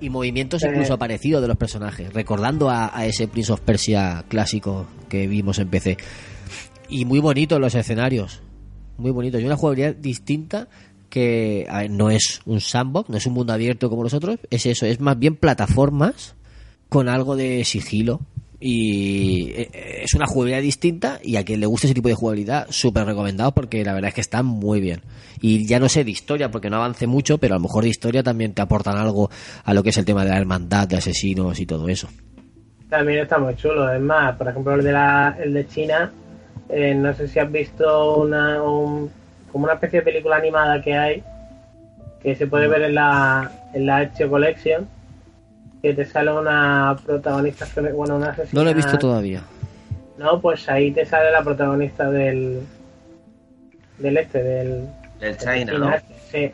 Y 0.00 0.10
movimientos 0.10 0.62
Eh. 0.62 0.68
incluso 0.70 0.98
parecidos 0.98 1.42
de 1.42 1.48
los 1.48 1.56
personajes, 1.56 2.12
recordando 2.12 2.70
a, 2.70 2.96
a 2.96 3.06
ese 3.06 3.28
Prince 3.28 3.52
of 3.52 3.60
Persia 3.60 4.24
clásico 4.28 4.86
que 5.08 5.26
vimos 5.26 5.58
en 5.58 5.68
PC. 5.68 5.96
Y 6.88 7.04
muy 7.04 7.20
bonitos 7.20 7.60
los 7.60 7.74
escenarios, 7.74 8.42
muy 8.98 9.10
bonitos. 9.10 9.40
Y 9.40 9.44
una 9.44 9.56
jugabilidad 9.56 9.94
distinta 9.94 10.68
que 11.08 11.66
a 11.68 11.80
ver, 11.80 11.90
no 11.90 12.10
es 12.10 12.40
un 12.46 12.60
sandbox, 12.60 13.10
no 13.10 13.16
es 13.16 13.26
un 13.26 13.34
mundo 13.34 13.52
abierto 13.52 13.90
como 13.90 14.02
los 14.04 14.14
otros, 14.14 14.38
es 14.50 14.64
eso, 14.66 14.86
es 14.86 15.00
más 15.00 15.18
bien 15.18 15.36
plataformas 15.36 16.34
con 16.88 17.08
algo 17.08 17.36
de 17.36 17.64
sigilo. 17.64 18.20
Y 18.60 19.50
eh, 19.52 20.02
es 20.04 20.14
una 20.14 20.26
jugabilidad 20.26 20.60
distinta 20.62 21.18
y 21.22 21.36
a 21.36 21.44
quien 21.44 21.60
le 21.60 21.66
guste 21.66 21.86
ese 21.86 21.94
tipo 21.94 22.08
de 22.08 22.14
jugabilidad 22.14 22.66
súper 22.70 23.06
recomendado 23.06 23.52
porque 23.52 23.82
la 23.84 23.94
verdad 23.94 24.08
es 24.08 24.14
que 24.14 24.20
está 24.20 24.42
muy 24.42 24.80
bien. 24.80 25.00
Y 25.40 25.66
ya 25.66 25.80
no 25.80 25.88
sé 25.88 26.04
de 26.04 26.10
historia 26.10 26.50
porque 26.50 26.68
no 26.68 26.76
avance 26.76 27.06
mucho 27.06 27.38
pero 27.38 27.54
a 27.54 27.58
lo 27.58 27.62
mejor 27.62 27.84
de 27.84 27.90
historia 27.90 28.22
también 28.22 28.52
te 28.52 28.60
aportan 28.62 28.98
algo 28.98 29.30
a 29.64 29.72
lo 29.74 29.82
que 29.82 29.88
es 29.90 29.96
el 29.96 30.04
tema 30.04 30.24
de 30.24 30.30
la 30.30 30.36
hermandad 30.38 30.86
de 30.86 30.96
asesinos 30.98 31.58
y 31.58 31.66
todo 31.66 31.88
eso. 31.88 32.08
También 32.90 33.20
está 33.20 33.38
muy 33.38 33.54
chulo. 33.56 33.90
Es 33.92 34.00
más, 34.00 34.36
por 34.36 34.48
ejemplo, 34.48 34.74
el 34.74 34.84
de, 34.84 34.92
la, 34.92 35.36
el 35.42 35.54
de 35.54 35.66
China, 35.68 36.12
eh, 36.68 36.94
no 36.94 37.14
sé 37.14 37.28
si 37.28 37.38
has 37.38 37.50
visto 37.50 38.16
una, 38.16 38.62
un- 38.62 39.10
como 39.50 39.64
una 39.64 39.74
especie 39.74 40.00
de 40.00 40.04
película 40.04 40.36
animada 40.36 40.82
que 40.82 40.92
hay, 40.94 41.22
que 42.22 42.34
se 42.36 42.46
puede 42.46 42.68
ver 42.68 42.82
en 42.82 42.94
la, 42.96 43.50
en 43.72 43.86
la 43.86 44.02
Ezio 44.02 44.28
Collection, 44.28 44.86
que 45.82 45.94
te 45.94 46.04
sale 46.04 46.32
una 46.32 46.96
protagonista, 47.04 47.66
bueno, 47.94 48.16
una 48.16 48.30
asesina. 48.30 48.60
no 48.60 48.64
lo 48.64 48.70
he 48.70 48.74
visto 48.74 48.98
todavía 48.98 49.42
No, 50.18 50.40
pues 50.40 50.68
ahí 50.68 50.90
te 50.90 51.04
sale 51.06 51.30
la 51.30 51.42
protagonista 51.42 52.10
del. 52.10 52.60
del 53.98 54.16
este, 54.16 54.42
del. 54.42 54.88
El 55.20 55.36
del 55.36 55.38
China, 55.38 55.78
¿no? 55.78 55.90
Sí. 56.30 56.50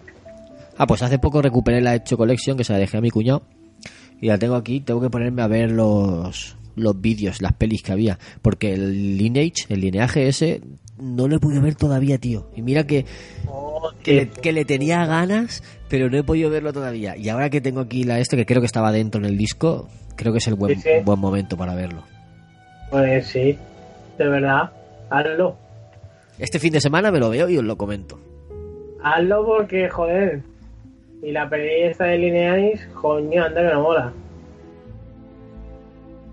ah 0.77 0.87
pues 0.87 1.03
hace 1.03 1.19
poco 1.19 1.43
recuperé 1.43 1.81
la 1.81 1.95
Hecho 1.95 2.17
Collection 2.17 2.57
que 2.57 2.65
se 2.65 2.73
la 2.73 2.79
dejé 2.79 2.99
a 2.99 3.01
mi 3.01 3.11
cuñado 3.11 3.43
y 4.21 4.29
la 4.29 4.39
tengo 4.39 4.55
aquí 4.55 4.81
tengo 4.81 5.01
que 5.01 5.11
ponerme 5.11 5.43
a 5.43 5.47
ver 5.47 5.71
los 5.71 6.57
los 6.75 7.01
vídeos 7.01 7.43
las 7.43 7.53
pelis 7.53 7.83
que 7.83 7.93
había 7.93 8.19
porque 8.43 8.73
el 8.73 9.17
lineage 9.17 9.67
el 9.69 9.81
lineaje 9.81 10.29
ese 10.29 10.63
no 10.99 11.29
lo 11.29 11.37
he 11.37 11.39
podido 11.39 11.61
ver 11.63 11.75
todavía 11.75 12.19
tío 12.19 12.51
y 12.57 12.63
mira 12.63 12.85
que 12.87 13.05
Oh, 13.49 13.91
que 14.03 14.13
le, 14.15 14.27
tío. 14.27 14.43
que 14.43 14.53
le 14.53 14.65
tenía 14.65 15.05
ganas, 15.07 15.63
pero 15.89 16.09
no 16.11 16.17
he 16.19 16.25
podido 16.25 16.51
verlo 16.51 16.73
todavía. 16.73 17.17
Y 17.17 17.29
ahora 17.29 17.51
que 17.51 17.61
tengo 17.61 17.81
aquí 17.81 18.05
la 18.05 18.19
este, 18.19 18.37
que 18.37 18.47
creo 18.47 18.61
que 18.61 18.67
estaba 18.67 18.91
dentro 18.93 19.21
en 19.21 19.27
el 19.27 19.37
disco, 19.37 19.89
creo 20.17 20.33
que 20.33 20.39
es 20.39 20.47
el 20.49 20.55
buen, 20.55 20.77
Sí, 20.77 20.83
sí. 20.83 21.05
buen 21.05 21.19
momento 21.19 21.57
para 21.57 21.75
verlo. 21.75 22.03
Pues 22.91 23.27
sí, 23.27 23.57
de 24.19 24.29
verdad, 24.29 24.71
hazlo. 25.11 25.57
Este 26.39 26.59
fin 26.59 26.73
de 26.73 26.81
semana 26.81 27.11
me 27.11 27.19
lo 27.19 27.31
veo 27.31 27.49
y 27.49 27.57
os 27.59 27.65
lo 27.65 27.77
comento. 27.77 28.19
Hazlo 29.03 29.45
porque, 29.47 29.89
joder. 29.89 30.43
Y 31.23 31.33
la 31.33 31.49
peli 31.49 31.83
esta 31.85 32.05
de 32.05 32.19
Lineais, 32.19 32.87
coño, 33.01 33.45
anda 33.45 33.63
que 33.69 33.75
no 33.75 33.83
mola. 33.83 34.13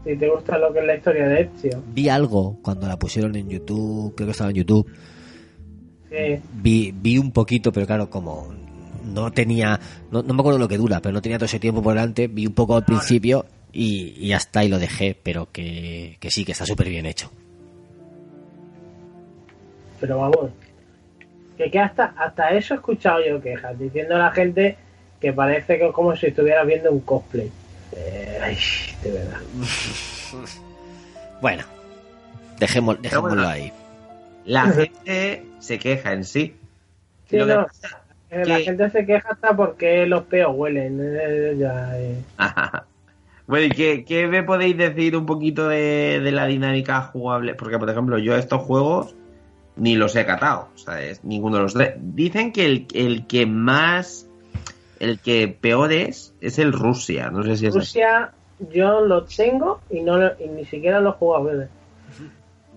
Si 0.04 0.16
te 0.18 0.30
gusta 0.30 0.58
lo 0.58 0.74
que 0.74 0.80
es 0.80 0.86
la 0.86 0.96
historia 0.96 1.28
de 1.28 1.42
Ezio. 1.42 1.84
Vi 1.94 2.10
algo 2.10 2.58
cuando 2.62 2.88
la 2.88 2.98
pusieron 2.98 3.36
en 3.36 3.50
YouTube, 3.50 4.14
creo 4.16 4.28
que 4.28 4.32
estaba 4.32 4.50
en 4.50 4.58
YouTube. 4.58 4.92
Sí, 6.10 6.40
Vi, 6.62 6.94
vi 6.96 7.18
un 7.18 7.32
poquito, 7.32 7.72
pero 7.72 7.88
claro, 7.88 8.10
como 8.10 8.54
no 9.06 9.32
tenía, 9.32 9.80
no, 10.12 10.22
no 10.22 10.34
me 10.34 10.42
acuerdo 10.42 10.60
lo 10.60 10.68
que 10.68 10.78
dura, 10.78 11.02
pero 11.02 11.14
no 11.14 11.22
tenía 11.22 11.38
todo 11.38 11.46
ese 11.46 11.60
tiempo 11.60 11.82
por 11.82 11.94
delante, 11.94 12.28
vi 12.28 12.46
un 12.46 12.54
poco 12.54 12.76
al 12.76 12.86
principio 12.86 13.46
y, 13.72 14.32
está, 14.32 14.64
y 14.64 14.70
lo 14.70 14.78
dejé, 14.78 15.18
pero 15.22 15.48
que, 15.52 16.18
que 16.20 16.30
sí, 16.30 16.46
que 16.46 16.52
está 16.52 16.66
súper 16.66 16.90
bien 16.90 17.06
hecho. 17.06 17.32
pero 20.04 20.18
vamos. 20.18 20.52
Que, 21.58 21.72
que 21.72 21.80
hasta, 21.80 22.14
hasta 22.18 22.50
eso 22.50 22.74
he 22.74 22.78
escuchado 22.78 23.26
yo 23.26 23.40
quejas, 23.42 23.80
diciendo 23.80 24.16
a 24.16 24.20
la 24.20 24.32
gente 24.32 24.76
que 25.22 25.32
parece 25.32 25.78
que 25.78 25.88
es 25.88 25.94
como 25.94 26.14
si 26.18 26.26
estuvieras 26.28 26.68
viendo 26.68 26.92
un 26.92 27.00
cosplay. 27.00 27.50
Eh, 27.96 28.40
ay, 28.42 28.58
de 29.04 29.12
verdad. 29.12 29.40
Bueno, 31.42 31.64
dejémoslo, 32.60 33.02
dejémoslo 33.02 33.36
bueno. 33.36 33.48
ahí. 33.50 33.72
La 34.46 34.68
gente 34.72 35.46
se 35.60 35.78
queja 35.80 36.14
en 36.14 36.24
sí. 36.24 36.56
Sí, 37.30 37.38
Lo 37.38 37.46
que 37.48 37.54
no, 37.54 37.66
pasa- 37.68 38.02
eh, 38.30 38.46
la 38.46 38.58
que- 38.58 38.64
gente 38.64 38.90
se 38.90 39.06
queja 39.06 39.30
hasta 39.32 39.56
porque 39.56 40.06
los 40.06 40.24
peos 40.24 40.54
huelen. 40.56 41.00
eh, 41.02 41.56
ya, 41.58 42.00
eh. 42.00 42.18
bueno, 43.48 43.66
¿y 43.66 43.70
qué, 43.72 44.06
qué 44.06 44.28
me 44.28 44.44
podéis 44.44 44.78
decir 44.78 45.16
un 45.18 45.26
poquito 45.26 45.68
de, 45.68 46.20
de 46.24 46.32
la 46.32 46.46
dinámica 46.46 47.02
jugable? 47.02 47.56
Porque, 47.56 47.78
por 47.78 47.90
ejemplo, 47.90 48.18
yo 48.18 48.36
estos 48.38 48.62
juegos 48.62 49.16
ni 49.76 49.96
los 49.96 50.16
he 50.16 50.26
catado, 50.26 50.70
o 50.76 50.78
sea, 50.78 51.02
es 51.02 51.24
ninguno 51.26 51.58
de 51.58 51.64
los 51.64 51.74
tres. 51.74 51.94
Dicen 51.98 52.52
que 52.54 52.66
el, 52.66 52.88
el 52.94 53.28
que 53.28 53.46
más, 53.46 54.28
el 55.04 55.20
que 55.20 55.48
peor 55.48 55.92
es, 55.92 56.34
es 56.42 56.60
el 56.60 56.72
Rusia. 56.74 57.30
No 57.30 57.44
sé 57.44 57.58
si 57.58 57.66
es 57.68 57.76
así. 57.76 57.80
Rusia 57.80 58.32
yo 58.72 59.02
lo 59.02 59.24
tengo 59.26 59.82
y 59.90 60.00
no 60.02 60.18
lo- 60.18 60.32
y 60.40 60.48
ni 60.48 60.66
siquiera 60.66 61.00
lo 61.02 61.10
he 61.10 61.14
jugado 61.14 61.44
¿verdad? 61.46 61.70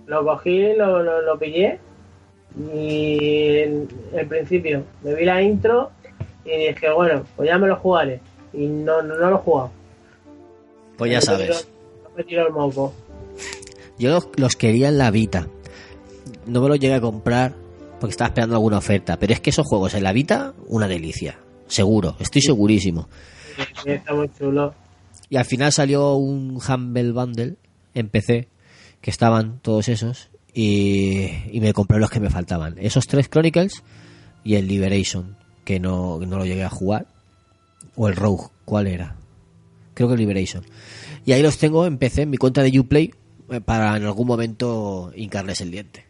lo 0.06 0.24
cogí 0.24 0.72
lo, 0.74 1.02
lo, 1.02 1.20
lo 1.22 1.38
pillé 1.38 1.78
y 2.72 3.58
en 3.58 3.88
el 4.14 4.26
principio 4.26 4.84
me 5.02 5.14
vi 5.14 5.24
la 5.24 5.42
intro 5.42 5.90
y 6.44 6.68
dije 6.68 6.90
bueno 6.92 7.24
pues 7.36 7.48
ya 7.48 7.58
me 7.58 7.68
lo 7.68 7.76
jugaré 7.76 8.20
y 8.52 8.66
no 8.66 9.02
no, 9.02 9.16
no 9.16 9.30
lo 9.30 9.36
he 9.36 9.40
jugado 9.40 9.70
Pues 10.96 11.10
ya 11.12 11.18
me 11.18 11.20
tiro- 11.22 11.54
sabes. 11.54 11.68
no 12.04 12.10
me 12.16 12.24
tiro 12.24 12.46
el 12.46 12.52
moco 12.52 12.92
Yo 13.98 14.10
los, 14.10 14.28
los 14.36 14.56
quería 14.56 14.88
en 14.88 14.98
la 14.98 15.10
Vita. 15.10 15.46
No 16.46 16.60
me 16.62 16.68
los 16.68 16.78
llegué 16.78 16.94
a 16.94 17.00
comprar 17.00 17.52
porque 18.00 18.10
estaba 18.10 18.28
esperando 18.28 18.54
alguna 18.56 18.76
oferta. 18.78 19.18
Pero 19.18 19.32
es 19.32 19.40
que 19.40 19.48
esos 19.50 19.66
juegos 19.66 19.94
en 19.94 20.02
la 20.02 20.12
Vita, 20.12 20.52
una 20.66 20.86
delicia. 20.86 21.38
Seguro, 21.68 22.16
estoy 22.18 22.42
segurísimo. 22.42 23.08
y 23.84 23.90
está 23.90 24.14
muy 24.14 24.30
chulo 24.38 24.74
Y 25.28 25.36
al 25.36 25.44
final 25.44 25.72
salió 25.72 26.14
un 26.14 26.60
Humble 26.66 27.12
Bundle 27.12 27.56
en 27.94 28.08
PC, 28.08 28.48
que 29.00 29.10
estaban 29.10 29.60
todos 29.60 29.88
esos, 29.88 30.30
y, 30.52 31.28
y 31.50 31.60
me 31.60 31.72
compré 31.72 31.98
los 31.98 32.10
que 32.10 32.20
me 32.20 32.30
faltaban. 32.30 32.76
Esos 32.78 33.06
tres 33.06 33.28
Chronicles 33.28 33.82
y 34.44 34.54
el 34.54 34.68
Liberation, 34.68 35.36
que 35.64 35.80
no, 35.80 36.18
no 36.20 36.38
lo 36.38 36.44
llegué 36.44 36.64
a 36.64 36.70
jugar. 36.70 37.06
O 37.96 38.08
el 38.08 38.16
Rogue, 38.16 38.44
¿cuál 38.64 38.86
era? 38.86 39.16
Creo 39.94 40.08
que 40.08 40.14
el 40.14 40.20
Liberation. 40.20 40.64
Y 41.24 41.32
ahí 41.32 41.42
los 41.42 41.58
tengo 41.58 41.86
en 41.86 41.98
PC, 41.98 42.22
en 42.22 42.30
mi 42.30 42.36
cuenta 42.36 42.62
de 42.62 42.78
Uplay, 42.78 43.12
eh, 43.50 43.60
para 43.60 43.96
en 43.96 44.04
algún 44.04 44.26
momento 44.26 45.12
hincarles 45.16 45.60
el 45.60 45.70
diente. 45.70 46.04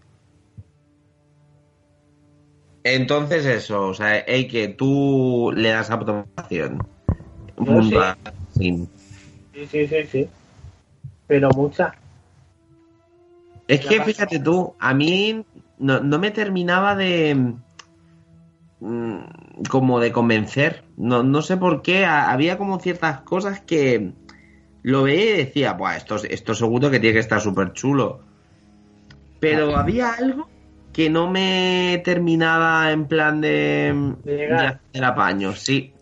Entonces 2.94 3.44
eso, 3.44 3.88
o 3.88 3.94
sea, 3.94 4.24
hay 4.28 4.46
que 4.46 4.68
tú 4.68 5.52
le 5.54 5.70
das 5.70 5.90
aprobación. 5.90 6.78
Yo 7.58 7.64
Punto. 7.64 8.00
sí. 8.52 8.88
Sí. 9.52 9.66
sí 9.66 10.06
sí 10.06 10.28
pero 11.26 11.50
muchas 11.50 11.92
Es 13.66 13.84
que 13.84 14.00
fíjate 14.02 14.38
tú, 14.38 14.74
a 14.78 14.94
mí 14.94 15.44
no, 15.78 16.00
no 16.00 16.18
me 16.20 16.30
terminaba 16.30 16.94
de 16.94 17.54
mm, 18.78 19.18
como 19.68 19.98
de 19.98 20.12
convencer. 20.12 20.84
No, 20.96 21.24
no 21.24 21.42
sé 21.42 21.56
por 21.56 21.82
qué. 21.82 22.04
ha- 22.04 22.30
había 22.30 22.56
como 22.56 22.78
ciertas 22.78 23.22
cosas 23.22 23.60
que 23.60 24.12
lo 24.84 25.02
veía 25.02 25.34
y 25.34 25.38
decía, 25.38 25.72
Buah, 25.72 25.96
esto, 25.96 26.16
esto 26.16 26.54
seguro 26.54 26.88
que 26.90 27.00
tiene 27.00 27.14
que 27.14 27.20
estar 27.20 27.40
súper 27.40 27.72
chulo. 27.72 28.20
Pero 29.40 29.76
había 29.76 30.12
algo 30.12 30.48
que 30.96 31.10
no 31.10 31.30
me 31.30 32.00
terminaba 32.06 32.90
en 32.90 33.04
plan 33.04 33.42
de, 33.42 33.92
De 34.24 34.32
de 34.32 34.38
llegar. 34.38 34.80
hacer 34.90 35.04
apaño, 35.04 35.52
sí. 35.52 35.92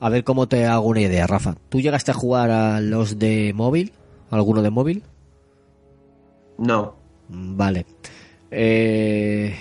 A 0.00 0.08
ver 0.08 0.24
cómo 0.24 0.48
te 0.48 0.66
hago 0.66 0.88
una 0.88 1.02
idea, 1.02 1.24
Rafa. 1.28 1.54
¿Tú 1.68 1.80
llegaste 1.80 2.10
a 2.10 2.14
jugar 2.14 2.50
a 2.50 2.80
los 2.80 3.20
de 3.20 3.52
móvil? 3.54 3.92
¿Alguno 4.30 4.60
de 4.62 4.70
móvil? 4.70 5.04
No. 6.58 6.96
Mm, 7.28 7.56
Vale. 7.56 7.86
Eh, 8.50 9.54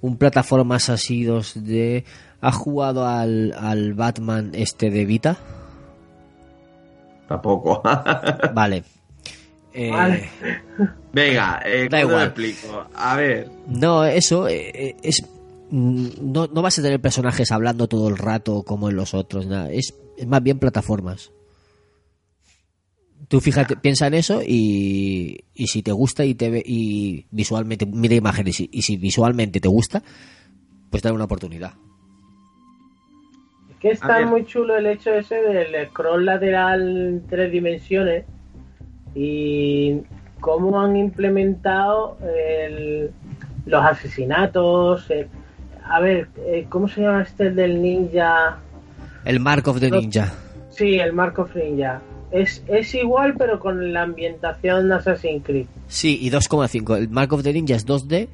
un 0.00 0.16
plataformas 0.16 0.88
así 0.90 1.22
2D. 1.24 2.02
¿Has 2.40 2.56
jugado 2.56 3.06
al, 3.06 3.54
al 3.56 3.94
Batman 3.94 4.50
este 4.54 4.90
de 4.90 5.04
Vita? 5.04 5.36
Tampoco. 7.28 7.80
Vale. 8.54 8.82
Eh, 9.72 9.90
Vale. 9.90 10.28
Venga, 11.12 11.60
eh, 11.64 11.88
Da 11.90 12.02
¿cómo 12.02 12.12
lo 12.12 12.22
igual. 12.24 12.26
explico? 12.28 12.86
A 12.94 13.16
ver. 13.16 13.48
No, 13.68 14.04
eso 14.04 14.48
eh, 14.48 14.70
eh, 14.74 14.96
es. 15.02 15.22
mm, 15.70 16.06
No, 16.20 16.46
no 16.48 16.62
vas 16.62 16.78
a 16.78 16.82
tener 16.82 17.00
personajes 17.00 17.50
hablando 17.52 17.86
todo 17.88 18.08
el 18.08 18.16
rato 18.18 18.62
como 18.62 18.88
en 18.90 18.96
los 18.96 19.14
otros, 19.14 19.46
nada. 19.46 19.70
Es, 19.70 19.94
es 20.16 20.26
más 20.26 20.42
bien 20.42 20.58
plataformas. 20.58 21.30
Tú 23.28 23.40
fíjate, 23.40 23.76
piensa 23.76 24.08
en 24.08 24.14
eso 24.14 24.42
y, 24.44 25.44
y 25.54 25.66
si 25.68 25.82
te 25.82 25.92
gusta 25.92 26.24
y 26.24 26.34
te 26.34 26.50
ve, 26.50 26.62
y 26.66 27.26
visualmente, 27.30 27.86
mira 27.86 28.16
imágenes 28.16 28.58
y, 28.60 28.68
y 28.72 28.82
si 28.82 28.96
visualmente 28.96 29.60
te 29.60 29.68
gusta, 29.68 30.02
pues 30.90 31.00
dale 31.02 31.14
una 31.14 31.24
oportunidad. 31.26 31.74
Es 33.70 33.76
que 33.78 33.90
está 33.90 34.26
muy 34.26 34.44
chulo 34.46 34.76
el 34.76 34.86
hecho 34.86 35.12
ese 35.14 35.36
del 35.36 35.88
scroll 35.90 36.24
lateral 36.26 36.80
en 36.96 37.26
tres 37.28 37.52
dimensiones 37.52 38.24
y 39.14 39.98
cómo 40.40 40.80
han 40.80 40.96
implementado 40.96 42.16
el- 42.22 43.10
los 43.66 43.84
asesinatos. 43.84 45.10
el- 45.10 45.28
a 45.84 46.00
ver, 46.00 46.28
eh, 46.46 46.66
¿cómo 46.68 46.88
se 46.88 47.00
llama 47.02 47.22
este 47.22 47.50
del 47.50 47.82
ninja? 47.82 48.58
El 49.24 49.40
Mark 49.40 49.66
of 49.68 49.80
the. 49.80 49.90
Ninja. 49.90 50.32
Sí, 50.70 50.98
el 50.98 51.12
Marco 51.12 51.48
Ninja. 51.54 52.00
Es, 52.30 52.62
es 52.68 52.94
igual, 52.94 53.34
pero 53.36 53.58
con 53.58 53.92
la 53.92 54.02
ambientación 54.02 54.88
de 54.88 54.94
Assassin's 54.94 55.44
Creed. 55.44 55.66
Sí, 55.88 56.16
y 56.22 56.30
2,5. 56.30 56.96
El 56.96 57.08
Mark 57.08 57.32
of 57.32 57.42
the 57.42 57.52
Ninja 57.52 57.74
es 57.74 57.84
2D 57.86 58.28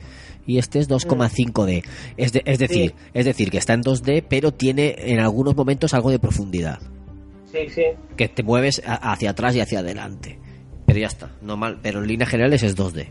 y 0.46 0.58
este 0.58 0.78
es 0.80 0.88
2,5D. 0.88 1.82
Es, 2.18 2.32
de- 2.34 2.42
es 2.44 2.58
decir, 2.58 2.90
Sí. 2.90 2.94
es 3.14 3.24
decir, 3.24 3.50
que 3.50 3.56
está 3.58 3.72
en 3.72 3.80
2D, 3.82 4.22
pero 4.28 4.52
tiene 4.52 4.94
en 4.98 5.18
algunos 5.20 5.56
momentos 5.56 5.94
algo 5.94 6.10
de 6.10 6.18
profundidad. 6.18 6.78
Sí, 7.50 7.68
sí. 7.70 7.84
Que 8.16 8.28
te 8.28 8.42
mueves 8.42 8.82
hacia 8.84 9.30
atrás 9.30 9.56
y 9.56 9.60
hacia 9.60 9.78
adelante. 9.80 10.38
Pero 10.86 10.98
ya 10.98 11.06
está, 11.08 11.30
no 11.42 11.56
mal, 11.56 11.78
pero 11.82 12.00
en 12.00 12.06
líneas 12.06 12.30
generales 12.30 12.62
es 12.62 12.76
2D. 12.76 13.08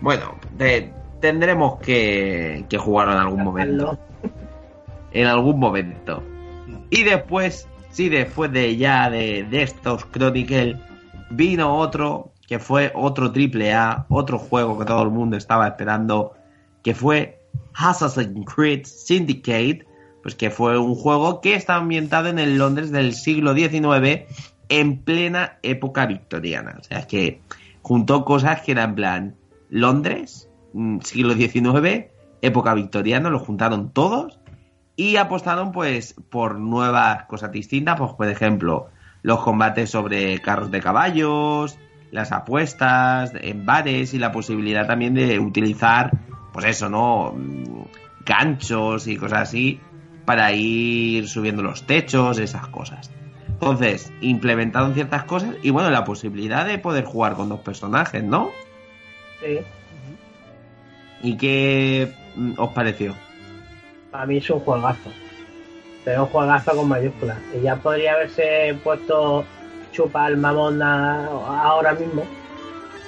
Bueno, 0.00 0.34
de- 0.58 0.92
tendremos 1.20 1.78
que, 1.80 2.64
que 2.68 2.78
jugarlo 2.78 3.12
en 3.14 3.18
algún 3.20 3.44
momento. 3.44 3.98
En 5.12 5.26
algún 5.26 5.58
momento. 5.60 6.22
Y 6.90 7.04
después, 7.04 7.68
sí, 7.90 8.08
después 8.08 8.50
de 8.52 8.76
ya 8.76 9.08
de, 9.10 9.44
de 9.44 9.62
estos 9.62 10.04
Chronicle, 10.10 10.78
vino 11.30 11.76
otro 11.76 12.32
que 12.48 12.58
fue 12.58 12.90
otro 12.94 13.30
triple 13.32 13.72
A, 13.72 14.04
otro 14.08 14.38
juego 14.38 14.78
que 14.78 14.84
todo 14.84 15.02
el 15.04 15.10
mundo 15.10 15.36
estaba 15.36 15.68
esperando, 15.68 16.34
que 16.82 16.94
fue 16.94 17.40
Assassin's 17.74 18.44
Creed 18.52 18.84
Syndicate, 18.84 19.86
pues 20.22 20.34
que 20.34 20.50
fue 20.50 20.78
un 20.78 20.94
juego 20.94 21.40
que 21.40 21.54
está 21.54 21.76
ambientado 21.76 22.28
en 22.28 22.38
el 22.38 22.58
Londres 22.58 22.90
del 22.90 23.14
siglo 23.14 23.54
XIX 23.54 24.24
en 24.68 25.02
plena 25.02 25.58
época 25.62 26.06
victoriana. 26.06 26.76
O 26.80 26.82
sea, 26.82 27.00
es 27.00 27.06
que 27.06 27.40
juntó 27.82 28.24
cosas 28.24 28.62
que 28.62 28.72
eran 28.72 28.94
plan 28.94 29.34
Londres, 29.68 30.48
mm, 30.72 31.00
siglo 31.00 31.34
XIX, 31.34 32.10
época 32.42 32.74
victoriana, 32.74 33.30
lo 33.30 33.38
juntaron 33.38 33.90
todos 33.90 34.38
y 34.96 35.16
apostaron 35.16 35.72
pues 35.72 36.14
por 36.30 36.58
nuevas 36.58 37.24
cosas 37.24 37.52
distintas, 37.52 37.98
pues 37.98 38.12
por 38.12 38.28
ejemplo, 38.28 38.88
los 39.22 39.40
combates 39.42 39.90
sobre 39.90 40.40
carros 40.40 40.70
de 40.70 40.80
caballos, 40.80 41.78
las 42.10 42.32
apuestas 42.32 43.32
en 43.40 43.64
bares 43.64 44.12
y 44.14 44.18
la 44.18 44.32
posibilidad 44.32 44.86
también 44.86 45.14
de 45.14 45.38
utilizar 45.38 46.10
pues 46.52 46.66
eso, 46.66 46.88
¿no? 46.88 47.32
Mm, 47.32 47.84
ganchos 48.24 49.06
y 49.06 49.16
cosas 49.16 49.42
así 49.48 49.80
para 50.24 50.52
ir 50.52 51.28
subiendo 51.28 51.62
los 51.62 51.86
techos, 51.86 52.38
esas 52.38 52.68
cosas. 52.68 53.10
Entonces, 53.62 54.12
implementaron 54.20 54.92
ciertas 54.92 55.22
cosas 55.22 55.54
y 55.62 55.70
bueno, 55.70 55.88
la 55.88 56.02
posibilidad 56.04 56.66
de 56.66 56.78
poder 56.78 57.04
jugar 57.04 57.34
con 57.34 57.48
dos 57.48 57.60
personajes, 57.60 58.24
¿no? 58.24 58.50
Sí. 59.40 59.60
¿Y 61.22 61.36
qué 61.36 62.12
mm, 62.34 62.54
os 62.58 62.70
pareció? 62.72 63.14
Para 64.10 64.26
mí 64.26 64.38
es 64.38 64.50
un 64.50 64.58
juegazo. 64.58 65.10
Pero 66.04 66.24
un 66.24 66.28
juegazo 66.30 66.72
con 66.74 66.88
mayúsculas. 66.88 67.38
Y 67.56 67.60
ya 67.62 67.76
podría 67.76 68.14
haberse 68.14 68.76
puesto 68.82 69.44
chupa 69.92 70.24
al 70.24 70.38
mamón 70.38 70.82
a- 70.82 71.26
ahora 71.62 71.92
mismo. 71.94 72.24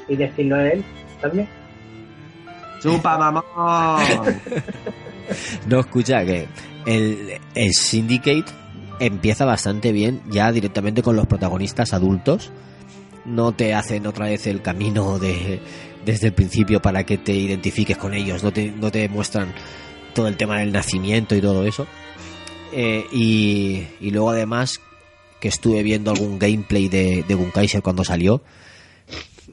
Y 0.08 0.14
decirlo 0.14 0.60
él 0.60 0.84
también. 1.20 1.48
¡Chupa, 2.80 3.18
mamón! 3.18 4.04
No, 5.66 5.80
escucha, 5.80 6.22
que 6.24 6.46
el, 6.86 7.40
el 7.54 7.72
Syndicate 7.72 8.44
empieza 9.00 9.44
bastante 9.44 9.92
bien 9.92 10.22
ya 10.30 10.52
directamente 10.52 11.02
con 11.02 11.16
los 11.16 11.26
protagonistas 11.26 11.92
adultos. 11.92 12.50
No 13.24 13.52
te 13.52 13.74
hacen 13.74 14.06
otra 14.06 14.26
vez 14.26 14.46
el 14.46 14.62
camino 14.62 15.18
de, 15.18 15.60
desde 16.04 16.28
el 16.28 16.32
principio 16.34 16.82
para 16.82 17.04
que 17.04 17.18
te 17.18 17.32
identifiques 17.32 17.96
con 17.96 18.14
ellos. 18.14 18.42
No 18.42 18.52
te, 18.52 18.70
no 18.70 18.90
te 18.90 19.08
muestran 19.08 19.52
todo 20.14 20.28
el 20.28 20.36
tema 20.36 20.58
del 20.58 20.72
nacimiento 20.72 21.34
y 21.34 21.40
todo 21.40 21.64
eso. 21.66 21.86
Eh, 22.72 23.06
y, 23.12 23.86
y 24.00 24.10
luego 24.10 24.30
además 24.30 24.80
que 25.40 25.48
estuve 25.48 25.82
viendo 25.82 26.10
algún 26.10 26.38
gameplay 26.38 26.88
de, 26.88 27.24
de 27.26 27.34
Bunkaiser 27.34 27.82
cuando 27.82 28.04
salió. 28.04 28.42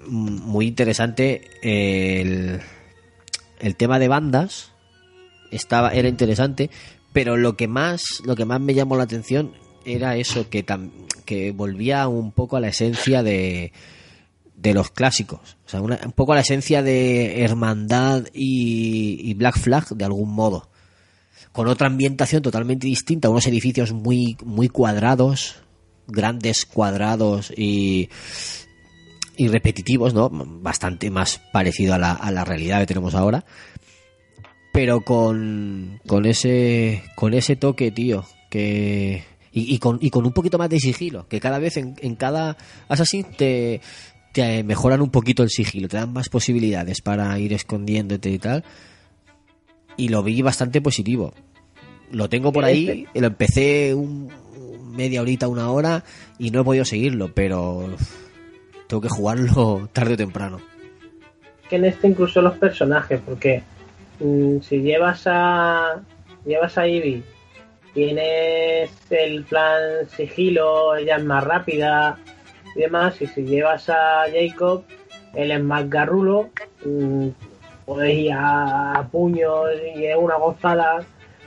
Muy 0.08 0.68
interesante 0.68 1.50
eh, 1.62 2.22
el, 2.22 2.62
el 3.60 3.76
tema 3.76 4.00
de 4.00 4.08
bandas 4.08 4.72
estaba 5.52 5.90
era 5.90 6.08
interesante 6.08 6.70
pero 7.14 7.38
lo 7.38 7.56
que 7.58 7.68
más 7.68 8.04
lo 8.26 8.36
que 8.36 8.46
más 8.46 8.60
me 8.62 8.74
llamó 8.74 8.96
la 8.98 9.04
atención 9.04 9.54
era 9.86 10.16
eso 10.18 10.50
que 10.50 10.66
que 11.26 11.52
volvía 11.52 12.08
un 12.08 12.32
poco 12.32 12.58
a 12.58 12.60
la 12.60 12.68
esencia 12.70 13.24
de 13.24 13.72
de 14.56 14.74
los 14.74 14.92
clásicos 14.92 15.58
o 15.66 15.70
sea 15.70 15.82
una- 15.82 16.00
un 16.06 16.12
poco 16.12 16.34
a 16.34 16.36
la 16.36 16.42
esencia 16.42 16.84
de 16.84 17.42
hermandad 17.44 18.26
y, 18.34 19.18
y 19.30 19.34
Black 19.34 19.58
Flag 19.58 19.88
de 19.90 20.06
algún 20.06 20.32
modo 20.34 20.70
con 21.52 21.68
otra 21.68 21.88
ambientación 21.88 22.42
totalmente 22.42 22.88
distinta 22.88 23.30
unos 23.30 23.48
edificios 23.48 23.92
muy 23.92 24.38
muy 24.46 24.68
cuadrados 24.70 25.56
grandes 26.08 26.66
cuadrados 26.66 27.52
y 27.58 28.10
y 29.38 29.48
repetitivos, 29.48 30.14
¿no? 30.14 30.30
Bastante 30.30 31.10
más 31.10 31.42
parecido 31.52 31.96
a 31.96 31.98
la, 31.98 32.12
a 32.12 32.32
la 32.32 32.44
realidad 32.44 32.80
que 32.82 32.86
tenemos 32.86 33.16
ahora. 33.16 33.44
Pero 34.72 35.02
con, 35.02 36.00
con 36.08 36.26
ese 36.26 37.04
con 37.16 37.34
ese 37.34 37.56
toque, 37.56 37.92
tío, 37.92 38.26
que 38.50 39.24
y, 39.52 39.76
y 39.76 39.80
con, 39.80 39.98
y 40.02 40.10
con 40.10 40.26
un 40.26 40.32
poquito 40.32 40.58
más 40.58 40.70
de 40.70 40.80
sigilo, 40.80 41.28
que 41.28 41.40
cada 41.40 41.60
vez 41.60 41.78
en, 41.78 41.96
en 42.02 42.16
cada 42.16 42.56
Assassin 42.88 43.26
te, 43.36 43.82
te 44.32 44.64
mejoran 44.64 45.02
un 45.02 45.10
poquito 45.10 45.44
el 45.44 45.50
sigilo, 45.50 45.88
te 45.88 45.98
dan 45.98 46.14
más 46.14 46.30
posibilidades 46.30 47.02
para 47.02 47.38
ir 47.38 47.54
escondiéndote 47.54 48.30
y 48.30 48.40
tal. 48.40 48.64
Y 49.98 50.08
lo 50.08 50.24
vi 50.24 50.42
bastante 50.42 50.82
positivo. 50.82 51.34
Lo 52.12 52.30
tengo 52.30 52.52
por 52.52 52.66
ahí, 52.66 53.08
lo 53.14 53.28
empecé 53.28 53.94
un, 53.94 54.30
media 54.92 55.22
horita, 55.22 55.48
una 55.48 55.70
hora 55.72 56.04
y 56.38 56.52
no 56.52 56.62
he 56.62 56.64
podido 56.64 56.86
seguirlo, 56.86 57.34
pero 57.34 57.90
tengo 58.88 59.02
que 59.02 59.10
jugarlo 59.10 59.90
tarde 59.94 60.14
o 60.14 60.18
temprano. 60.18 60.60
que 61.70 61.78
en 61.78 61.86
este 61.86 62.08
incluso 62.08 62.42
los 62.42 62.58
personajes, 62.58 63.20
porque 63.26 63.64
si 64.62 64.82
llevas 64.82 65.24
a 65.26 66.02
llevas 66.46 66.78
a 66.78 66.88
Ivy, 66.88 67.24
tienes 67.94 68.92
el 69.10 69.44
plan 69.44 70.08
sigilo, 70.16 70.96
ella 70.96 71.18
es 71.18 71.24
más 71.24 71.44
rápida 71.44 72.18
y 72.76 72.82
demás, 72.82 73.22
y 73.22 73.28
si 73.28 73.44
llevas 73.44 73.90
a 73.90 74.26
Jacob, 74.32 74.84
él 75.34 75.52
es 75.52 75.64
más 75.64 75.90
garrulo, 75.90 76.50
mm, 76.86 77.30
puedes 77.86 78.18
ir 78.18 78.34
a, 78.34 79.08
puños 79.12 79.70
y 79.96 80.06
es 80.06 80.16
una 80.18 80.36
gozada 80.36 81.04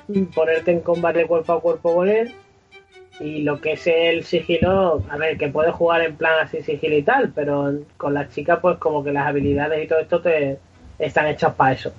mm, 0.09 0.25
ponerte 0.35 0.73
en 0.73 0.81
combate 0.81 1.27
cuerpo 1.27 1.53
a 1.55 1.61
cuerpo 1.61 1.95
con 1.95 2.09
él. 2.09 2.35
Y 3.21 3.43
lo 3.43 3.61
que 3.61 3.75
es 3.75 3.87
el 3.87 4.25
sigilo, 4.25 5.05
a 5.09 5.17
ver, 5.17 5.39
que 5.39 5.47
puedes 5.49 5.73
jugar 5.73 6.03
en 6.03 6.17
plan 6.17 6.33
así 6.43 6.63
sigilo 6.63 6.97
y 6.97 7.05
tal, 7.05 7.31
pero 7.33 7.73
con 7.97 8.13
las 8.13 8.31
chicas 8.35 8.59
pues 8.61 8.77
como 8.79 9.05
que 9.05 9.13
las 9.13 9.29
habilidades 9.29 9.85
y 9.85 9.87
todo 9.87 10.01
esto 10.01 10.21
te 10.21 10.59
están 10.99 11.29
hechas 11.29 11.55
para 11.55 11.75
eso. 11.75 11.93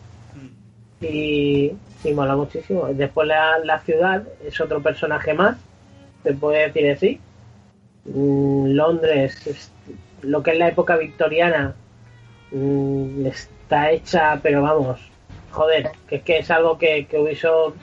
Y, 1.02 1.72
y 2.04 2.14
mola 2.14 2.36
muchísimo. 2.36 2.88
Después 2.94 3.28
la, 3.28 3.60
la 3.60 3.80
ciudad 3.80 4.24
es 4.46 4.60
otro 4.62 4.82
personaje 4.82 5.34
más, 5.34 5.58
se 6.24 6.34
puede 6.34 6.68
decir 6.68 6.90
así. 6.92 7.20
Mm, 8.06 8.68
Londres, 8.74 9.46
es- 9.48 9.72
lo 10.22 10.42
que 10.42 10.52
es 10.52 10.58
la 10.58 10.70
época 10.70 10.96
victoriana, 10.98 11.76
mm, 12.52 13.26
está 13.28 13.92
hecha, 13.92 14.40
pero 14.42 14.62
vamos, 14.64 15.00
joder, 15.52 15.92
que 16.08 16.16
es 16.18 16.24
que 16.24 16.38
es 16.40 16.50
algo 16.52 16.78
que, 16.78 17.06
que 17.06 17.20
Ubisoft 17.20 17.76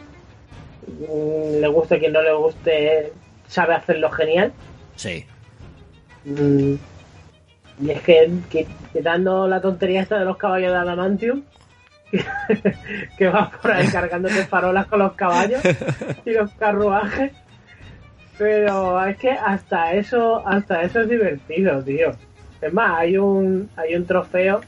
mm, 0.86 1.60
le 1.60 1.68
guste 1.68 1.98
quien 1.98 2.12
no 2.12 2.22
le 2.22 2.32
guste, 2.32 3.12
sabe 3.48 3.74
hacerlo 3.74 4.10
genial. 4.10 4.52
Sí. 4.96 5.24
Mm, 6.24 6.74
Y 7.82 7.90
es 7.90 8.02
que, 8.02 8.30
que- 8.50 8.66
quitando 8.92 9.48
la 9.48 9.60
tontería 9.60 10.02
esta 10.02 10.18
de 10.18 10.24
los 10.24 10.36
caballos 10.36 10.70
de 10.72 10.78
Adamantium, 10.78 11.42
que, 13.16 13.28
vas 13.28 13.50
por 13.56 13.70
ahí 13.72 13.88
cargándote 13.88 14.44
farolas 14.46 14.86
con 14.86 14.98
los 15.00 15.12
caballos 15.14 15.60
y 16.24 16.30
los 16.30 16.50
carruajes. 16.54 17.32
Pero 18.38 19.04
es 19.06 19.16
que 19.18 19.30
hasta 19.30 19.92
eso, 19.94 20.46
hasta 20.46 20.82
eso 20.82 21.00
es 21.00 21.08
divertido, 21.08 21.82
tío. 21.82 22.10
Es 22.60 22.72
más, 22.72 22.98
hay 23.00 23.16
un, 23.18 23.68
hay 23.76 23.94
un 23.94 24.06
trofeo 24.06 24.60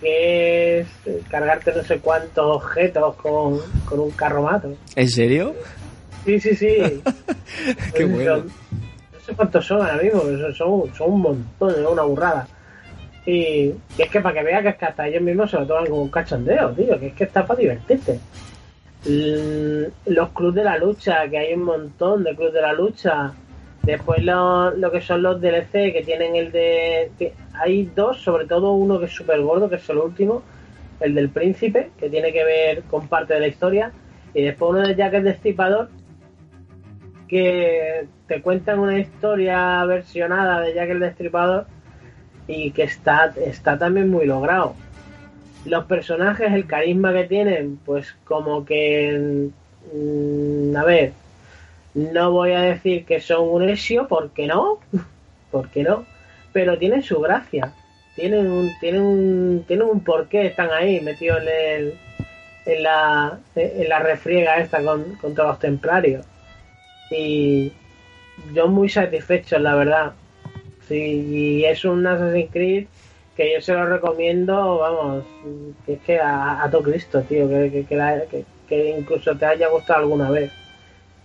que 0.00 0.80
es 0.80 0.88
cargarte 1.30 1.72
no 1.74 1.82
sé 1.82 1.98
cuántos 1.98 2.56
objetos 2.56 3.14
con, 3.16 3.60
con 3.86 4.00
un 4.00 4.10
carromato. 4.10 4.74
¿En 4.94 5.08
serio? 5.08 5.54
Sí, 6.24 6.38
sí, 6.40 6.54
sí. 6.54 6.76
Qué 7.94 8.02
Son- 8.02 8.12
bueno. 8.12 8.36
No 8.36 9.20
sé 9.20 9.34
cuántos 9.34 9.66
son 9.66 9.80
ahora 9.80 9.96
mismo, 10.02 10.22
pero 10.24 10.38
son, 10.38 10.54
son, 10.54 10.94
son 10.94 11.12
un 11.12 11.20
montón, 11.22 11.70
es 11.70 11.86
una 11.86 12.02
burrada. 12.02 12.46
Y, 13.26 13.74
es 13.98 14.08
que 14.10 14.20
para 14.20 14.38
que 14.38 14.44
veas 14.44 14.76
que 14.76 14.84
hasta 14.84 15.08
ellos 15.08 15.20
mismos 15.20 15.50
se 15.50 15.58
lo 15.58 15.66
toman 15.66 15.86
como 15.86 16.02
un 16.02 16.10
cachondeo, 16.10 16.70
tío, 16.70 16.98
que 16.98 17.08
es 17.08 17.14
que 17.14 17.24
está 17.24 17.44
para 17.44 17.58
divertirte. 17.58 18.20
Los 20.06 20.28
clubs 20.30 20.54
de 20.54 20.64
la 20.64 20.78
lucha, 20.78 21.28
que 21.28 21.38
hay 21.38 21.52
un 21.54 21.64
montón 21.64 22.22
de 22.22 22.34
clubs 22.36 22.52
de 22.52 22.62
la 22.62 22.72
lucha. 22.72 23.32
Después 23.82 24.22
lo, 24.24 24.70
lo 24.70 24.90
que 24.90 25.00
son 25.00 25.22
los 25.22 25.40
DLC, 25.40 25.92
que 25.92 26.02
tienen 26.04 26.36
el 26.36 26.52
de... 26.52 27.32
Hay 27.54 27.90
dos, 27.94 28.20
sobre 28.22 28.46
todo 28.46 28.72
uno 28.72 28.98
que 28.98 29.06
es 29.06 29.12
súper 29.12 29.40
gordo, 29.40 29.68
que 29.68 29.76
es 29.76 29.88
el 29.90 29.98
último, 29.98 30.42
el 31.00 31.14
del 31.14 31.28
príncipe, 31.28 31.90
que 31.98 32.08
tiene 32.08 32.32
que 32.32 32.44
ver 32.44 32.82
con 32.84 33.08
parte 33.08 33.34
de 33.34 33.40
la 33.40 33.48
historia. 33.48 33.92
Y 34.34 34.42
después 34.42 34.70
uno 34.70 34.86
de 34.86 34.94
Jack 34.94 35.14
el 35.14 35.24
Destripador, 35.24 35.88
que 37.26 38.06
te 38.28 38.40
cuentan 38.40 38.78
una 38.78 38.98
historia 38.98 39.84
versionada 39.84 40.60
de 40.60 40.74
Jack 40.74 40.90
el 40.90 41.00
Destripador 41.00 41.66
y 42.46 42.70
que 42.70 42.84
está, 42.84 43.34
está 43.44 43.78
también 43.78 44.10
muy 44.10 44.26
logrado. 44.26 44.74
Los 45.64 45.84
personajes, 45.86 46.52
el 46.52 46.66
carisma 46.66 47.12
que 47.12 47.24
tienen, 47.24 47.78
pues 47.84 48.14
como 48.24 48.64
que... 48.64 49.50
mm, 49.92 50.76
a 50.76 50.84
ver, 50.84 51.12
no 51.94 52.30
voy 52.30 52.52
a 52.52 52.60
decir 52.60 53.04
que 53.06 53.20
son 53.20 53.48
un 53.48 53.68
esio, 53.68 54.06
porque 54.06 54.46
no, 54.46 54.78
porque 55.50 55.82
no, 55.82 56.04
pero 56.52 56.78
tienen 56.78 57.02
su 57.02 57.20
gracia. 57.20 57.72
Tienen 58.14 58.46
un, 58.50 58.70
tienen 58.80 59.02
un, 59.02 59.64
tienen 59.66 59.88
un 59.88 60.00
porqué, 60.00 60.46
están 60.46 60.70
ahí 60.70 61.00
metidos 61.00 61.42
en, 61.42 61.48
el, 61.48 61.94
en, 62.66 62.82
la, 62.82 63.38
en 63.54 63.88
la 63.88 63.98
refriega 63.98 64.58
esta 64.58 64.82
con, 64.82 65.16
contra 65.16 65.46
los 65.46 65.58
templarios. 65.58 66.24
Y 67.10 67.72
yo 68.54 68.68
muy 68.68 68.88
satisfecho, 68.88 69.58
la 69.58 69.74
verdad. 69.74 70.12
Sí, 70.88 70.94
y 70.94 71.64
es 71.64 71.84
un 71.84 72.06
Assassin's 72.06 72.50
Creed 72.52 72.86
que 73.36 73.52
yo 73.54 73.60
se 73.60 73.72
lo 73.74 73.86
recomiendo, 73.86 74.78
vamos, 74.78 75.24
que 75.84 75.94
es 75.94 76.00
que 76.00 76.18
a, 76.18 76.62
a 76.62 76.70
todo 76.70 76.82
Cristo, 76.84 77.20
tío, 77.22 77.48
que, 77.48 77.70
que, 77.70 77.84
que, 77.84 77.96
la- 77.96 78.22
que- 78.30 78.44
que 78.68 78.96
incluso 78.98 79.36
te 79.36 79.44
haya 79.46 79.68
gustado 79.68 80.00
alguna 80.00 80.30
vez 80.30 80.50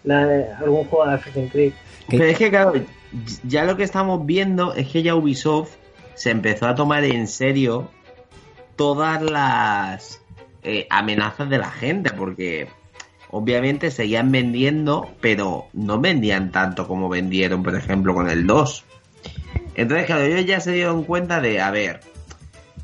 la- 0.04 0.58
algún 0.60 0.86
juego 0.86 1.08
de 1.08 1.14
Assassin's 1.16 1.52
Creed. 1.52 1.74
¿Qué? 2.10 2.18
Pero 2.18 2.30
es 2.32 2.38
que, 2.38 2.50
claro, 2.50 2.74
ya 3.48 3.64
lo 3.66 3.78
que 3.78 3.84
estamos 3.84 4.26
viendo 4.26 4.74
es 4.74 4.88
que 4.88 5.04
ya 5.04 5.16
Ubisoft 5.16 5.76
se 6.16 6.32
empezó 6.32 6.68
a 6.68 6.76
tomar 6.76 7.04
en 7.06 7.28
serio 7.28 7.90
todas 8.76 9.22
las 9.22 10.22
eh, 10.64 10.88
amenazas 10.90 11.50
de 11.50 11.58
la 11.60 11.70
gente, 11.72 12.12
porque 12.12 12.68
obviamente 13.30 13.90
seguían 13.92 14.32
vendiendo, 14.32 15.08
pero 15.22 15.68
no 15.74 16.00
vendían 16.00 16.52
tanto 16.52 16.88
como 16.88 17.08
vendieron, 17.10 17.64
por 17.64 17.76
ejemplo, 17.76 18.14
con 18.14 18.30
el 18.30 18.46
2. 18.46 18.86
Entonces, 19.76 20.06
claro, 20.06 20.23
ellos 20.23 20.45
ya 20.45 20.60
se 20.60 20.73
dieron 20.73 21.03
cuenta 21.03 21.39
de, 21.41 21.61
a 21.61 21.72
ver, 21.72 22.02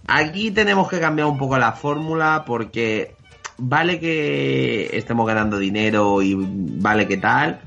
aquí 0.07 0.51
tenemos 0.51 0.89
que 0.89 0.99
cambiar 0.99 1.27
un 1.27 1.37
poco 1.37 1.57
la 1.57 1.73
fórmula 1.73 2.43
porque 2.45 3.13
vale 3.57 3.99
que 3.99 4.89
estemos 4.93 5.27
ganando 5.27 5.57
dinero 5.57 6.21
y 6.21 6.35
vale 6.37 7.07
que 7.07 7.17
tal, 7.17 7.61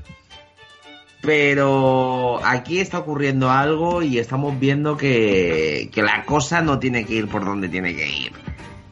pero 1.21 2.39
aquí 2.43 2.79
está 2.79 2.99
ocurriendo 2.99 3.51
algo 3.51 4.01
y 4.01 4.17
estamos 4.17 4.59
viendo 4.59 4.97
que, 4.97 5.89
que 5.93 6.01
la 6.01 6.25
cosa 6.25 6.61
no 6.61 6.79
tiene 6.79 7.05
que 7.05 7.13
ir 7.13 7.27
por 7.27 7.45
donde 7.45 7.69
tiene 7.69 7.95
que 7.95 8.07
ir. 8.07 8.31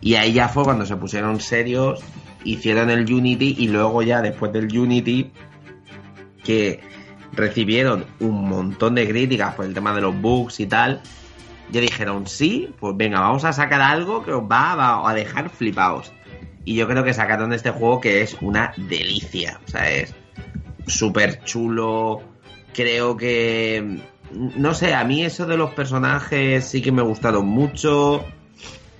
Y 0.02 0.16
ahí 0.16 0.34
ya 0.34 0.48
fue 0.48 0.64
cuando 0.64 0.86
se 0.86 0.96
pusieron 0.96 1.40
serios, 1.40 2.02
hicieron 2.44 2.90
el 2.90 3.12
Unity 3.12 3.56
y 3.58 3.68
luego 3.68 4.02
ya 4.04 4.22
después 4.22 4.54
del 4.54 4.66
Unity, 4.78 5.32
que 6.44 6.80
recibieron 7.34 8.06
un 8.20 8.48
montón 8.50 8.96
de 8.96 9.08
críticas 9.08 9.56
por 9.56 9.66
el 9.66 9.74
tema 9.74 9.94
de 9.94 10.02
los 10.02 10.20
bugs 10.20 10.60
y 10.60 10.68
tal, 10.68 11.02
ya 11.72 11.82
dijeron, 11.82 12.28
sí, 12.28 12.74
pues 12.80 12.98
venga, 12.98 13.20
vamos 13.20 13.46
a 13.46 13.54
sacar 13.54 13.82
algo 13.82 14.24
que 14.24 14.32
os 14.32 14.44
va, 14.44 15.08
a 15.08 15.14
dejar 15.14 15.50
flipados. 15.50 16.12
Y 16.66 16.76
yo 16.76 16.88
creo 16.88 17.04
que 17.04 17.14
sacaron 17.14 17.54
este 17.54 17.72
juego 17.72 18.02
que 18.02 18.22
es 18.22 18.38
una 18.42 18.74
delicia. 18.76 19.60
O 19.66 19.70
sea, 19.70 19.90
es 19.92 20.14
súper 20.88 21.44
chulo. 21.44 22.22
Creo 22.74 23.18
que. 23.18 24.02
No 24.32 24.74
sé, 24.74 24.94
a 24.94 25.04
mí 25.04 25.24
eso 25.24 25.48
de 25.48 25.58
los 25.58 25.72
personajes 25.72 26.66
sí 26.66 26.82
que 26.82 26.92
me 26.92 27.02
gustaron 27.02 27.48
mucho. 27.48 28.26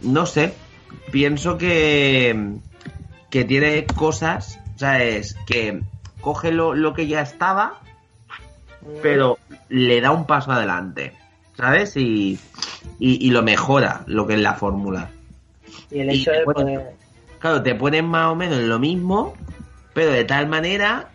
No 0.02 0.26
sé. 0.26 0.54
Pienso 1.12 1.58
que. 1.58 2.56
Que 3.30 3.44
tiene 3.44 3.86
cosas. 3.86 4.60
O 4.76 4.80
sea, 4.80 5.04
es 5.04 5.36
que 5.46 5.82
coge 6.22 6.52
lo, 6.52 6.74
lo 6.74 6.94
que 6.94 7.08
ya 7.08 7.22
estaba. 7.22 7.82
Pero 9.02 9.38
le 9.70 10.02
da 10.02 10.12
un 10.12 10.26
paso 10.26 10.52
adelante. 10.52 11.14
¿Sabes? 11.56 11.98
Y, 11.98 12.40
y, 13.00 13.28
y 13.28 13.32
lo 13.32 13.44
mejora 13.44 14.04
lo 14.08 14.26
que 14.26 14.36
es 14.36 14.40
la 14.40 14.56
fórmula. 14.56 15.10
Y 15.92 16.00
el 16.00 16.14
Y 16.14 16.22
hecho 16.22 16.32
de 16.32 16.44
poner... 16.44 16.96
Claro, 17.40 17.62
te 17.62 17.76
ponen 17.76 18.06
más 18.06 18.32
o 18.32 18.36
menos 18.36 18.60
lo 18.60 18.80
mismo, 18.80 19.34
pero 19.94 20.12
de 20.12 20.24
tal 20.26 20.48
manera, 20.48 21.10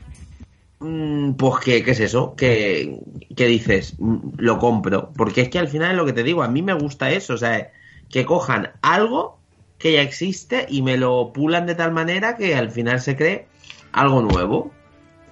mm, 0.80 1.32
pues 1.32 1.60
que, 1.64 1.82
¿qué 1.84 1.92
es 1.92 2.00
eso? 2.00 2.34
Que, 2.36 2.98
que 3.34 3.46
dices, 3.46 3.94
mm, 3.98 4.16
lo 4.36 4.58
compro. 4.58 5.10
Porque 5.16 5.42
es 5.42 5.48
que 5.48 5.58
al 5.58 5.68
final 5.68 5.92
es 5.92 5.96
lo 5.96 6.06
que 6.06 6.12
te 6.12 6.22
digo, 6.22 6.42
a 6.42 6.48
mí 6.48 6.62
me 6.62 6.74
gusta 6.74 7.10
eso, 7.10 7.34
o 7.34 7.38
sea, 7.38 7.70
que 8.10 8.24
cojan 8.26 8.70
algo 8.82 9.38
que 9.78 9.92
ya 9.92 10.02
existe 10.02 10.66
y 10.68 10.82
me 10.82 10.96
lo 10.96 11.32
pulan 11.32 11.66
de 11.66 11.74
tal 11.74 11.92
manera 11.92 12.36
que 12.36 12.54
al 12.54 12.70
final 12.70 13.00
se 13.00 13.16
cree 13.16 13.46
algo 13.92 14.22
nuevo. 14.22 14.72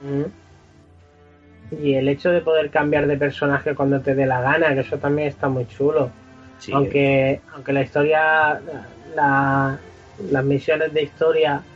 Mm. 0.02 0.24
Y 1.74 1.94
el 1.94 2.08
hecho 2.08 2.30
de 2.30 2.42
poder 2.42 2.70
cambiar 2.70 3.06
de 3.06 3.16
personaje 3.18 3.74
cuando 3.74 4.02
te 4.02 4.14
dé 4.14 4.26
la 4.26 4.40
gana, 4.42 4.74
que 4.74 4.80
eso 4.80 4.98
también 4.98 5.28
está 5.28 5.48
muy 5.48 5.66
chulo. 5.66 6.18
Sí. 6.58 6.72
Aunque, 6.72 7.44
aunque 7.48 7.72
la 7.72 7.82
historia, 7.82 8.60
la- 9.04 9.84
las 10.16 10.44
misiones 10.44 10.92
de 10.92 11.02
historia 11.02 11.68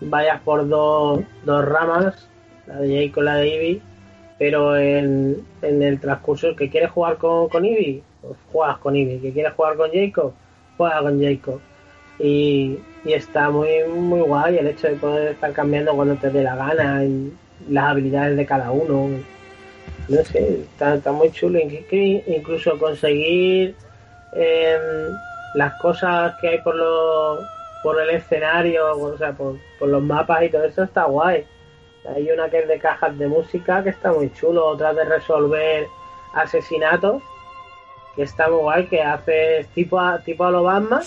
vayas 0.00 0.42
por 0.42 0.68
dos, 0.68 1.26
dos 1.40 1.64
ramas, 1.64 2.32
la 2.66 2.78
de 2.80 2.88
Jake 2.90 3.12
con 3.12 3.24
la 3.26 3.36
de 3.36 3.48
Ivy, 3.48 3.88
pero 4.36 4.76
en, 4.76 5.48
en 5.60 5.82
el 5.82 6.00
transcurso 6.00 6.56
que 6.56 6.70
quieres 6.70 6.90
jugar 6.90 7.18
con, 7.18 7.48
con 7.48 7.64
Ivy, 7.64 8.08
pues 8.20 8.38
juegas 8.44 8.78
con 8.78 8.96
Ivy, 8.96 9.20
que 9.20 9.32
quieres 9.32 9.54
jugar 9.54 9.76
con 9.76 9.90
Jacob, 9.92 10.38
juega 10.76 11.02
con 11.02 11.20
Jacob. 11.22 11.66
Y, 12.18 12.88
y 13.02 13.12
está 13.14 13.50
muy 13.50 13.84
muy 13.88 14.20
guay 14.20 14.58
el 14.58 14.66
hecho 14.68 14.86
de 14.88 14.96
poder 14.96 15.32
estar 15.32 15.52
cambiando 15.52 15.94
cuando 15.96 16.18
te 16.18 16.30
dé 16.30 16.42
la 16.42 16.56
gana 16.56 17.04
y 17.04 17.40
las 17.68 17.84
habilidades 17.84 18.36
de 18.36 18.46
cada 18.46 18.70
uno. 18.70 19.18
No 20.08 20.24
sé, 20.24 20.64
está, 20.80 21.12
muy 21.12 21.30
chulo. 21.30 21.58
Incluso 21.60 22.78
conseguir 22.78 23.74
em, 24.34 25.16
las 25.54 25.74
cosas 25.80 26.34
que 26.40 26.48
hay 26.48 26.58
por 26.60 26.74
los 26.74 27.40
por 27.82 28.00
el 28.00 28.10
escenario, 28.10 28.96
o 28.96 29.18
sea, 29.18 29.32
por, 29.32 29.58
por 29.78 29.88
los 29.88 30.02
mapas 30.02 30.44
y 30.44 30.48
todo 30.48 30.64
eso 30.64 30.84
está 30.84 31.04
guay. 31.04 31.44
Hay 32.14 32.30
una 32.30 32.48
que 32.48 32.60
es 32.60 32.68
de 32.68 32.78
cajas 32.78 33.18
de 33.18 33.26
música 33.26 33.82
que 33.82 33.90
está 33.90 34.12
muy 34.12 34.32
chulo, 34.32 34.66
otra 34.66 34.94
de 34.94 35.04
resolver 35.04 35.86
asesinatos 36.34 37.22
que 38.14 38.22
está 38.22 38.48
muy 38.48 38.58
guay, 38.58 38.86
que 38.86 39.02
haces 39.02 39.66
tipo 39.68 39.98
a, 39.98 40.18
tipo 40.18 40.44
a 40.44 40.50
lo 40.50 40.62
Batman, 40.62 41.02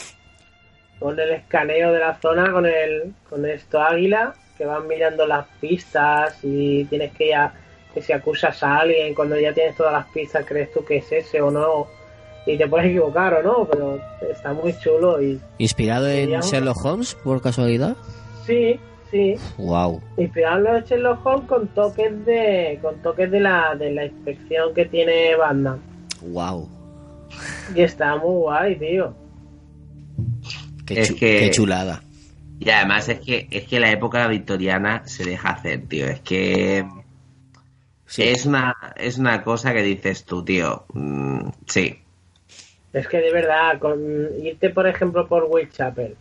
con 0.99 1.19
el 1.19 1.31
escaneo 1.31 1.91
de 1.91 1.99
la 1.99 2.15
zona 2.15 2.51
con 2.51 2.65
el 2.65 3.13
con 3.29 3.45
esto 3.45 3.81
águila, 3.81 4.33
que 4.57 4.65
van 4.65 4.87
mirando 4.87 5.25
las 5.27 5.45
pistas 5.59 6.37
y 6.43 6.85
tienes 6.85 7.11
que 7.13 7.29
ya 7.29 7.53
que 7.93 8.01
si 8.01 8.11
acusas 8.13 8.61
a 8.63 8.79
alguien 8.79 9.13
cuando 9.15 9.39
ya 9.39 9.53
tienes 9.53 9.75
todas 9.77 9.93
las 9.93 10.05
pistas 10.07 10.45
crees 10.45 10.71
tú 10.73 10.83
que 10.83 10.97
es 10.97 11.11
ese 11.11 11.41
o 11.41 11.49
no 11.51 11.87
y 12.45 12.57
te 12.57 12.67
puedes 12.67 12.87
equivocar 12.87 13.33
o 13.35 13.43
no, 13.43 13.67
pero 13.71 13.99
está 14.29 14.53
muy 14.53 14.77
chulo 14.79 15.21
y 15.21 15.39
¿Inspirado 15.57 16.07
en 16.07 16.27
Digamos- 16.27 16.51
Sherlock 16.51 16.85
Holmes, 16.85 17.15
por 17.15 17.41
casualidad? 17.41 17.95
sí, 18.45 18.79
sí, 19.09 19.35
Wow. 19.57 20.01
inspirado 20.17 20.75
en 20.75 20.83
Sherlock 20.83 21.25
Holmes 21.25 21.47
con 21.49 21.67
toques 21.69 22.25
de 22.25 22.77
con 22.81 22.95
toques 23.01 23.31
de 23.31 23.39
la 23.39 23.75
de 23.75 23.91
la 23.91 24.05
inspección 24.05 24.73
que 24.73 24.85
tiene 24.85 25.35
Batman 25.35 25.79
Wow. 26.21 26.69
y 27.75 27.81
está 27.81 28.15
muy 28.17 28.31
guay, 28.41 28.75
tío. 28.77 29.13
Qué, 30.85 31.01
Es 31.01 31.07
chu- 31.09 31.15
que- 31.15 31.39
qué 31.39 31.49
chulada. 31.51 32.01
Y 32.59 32.69
además 32.69 33.09
es 33.09 33.19
que, 33.19 33.47
es 33.51 33.65
que 33.65 33.79
la 33.79 33.91
época 33.91 34.27
victoriana 34.27 35.05
se 35.05 35.25
deja 35.25 35.49
hacer, 35.49 35.87
tío. 35.87 36.05
Es 36.07 36.21
que 36.21 36.85
Sí. 38.07 38.23
es 38.23 38.45
una 38.45 38.75
es 38.95 39.17
una 39.17 39.43
cosa 39.43 39.73
que 39.73 39.81
dices 39.81 40.25
tú, 40.25 40.43
tío. 40.45 40.85
Mm, 40.93 41.49
sí. 41.67 41.99
Es 42.93 43.07
que 43.07 43.17
de 43.17 43.31
verdad, 43.33 43.77
con 43.79 43.99
irte 44.41 44.69
por 44.69 44.87
ejemplo 44.87 45.27
por 45.27 45.45
Whitechapel 45.49 46.15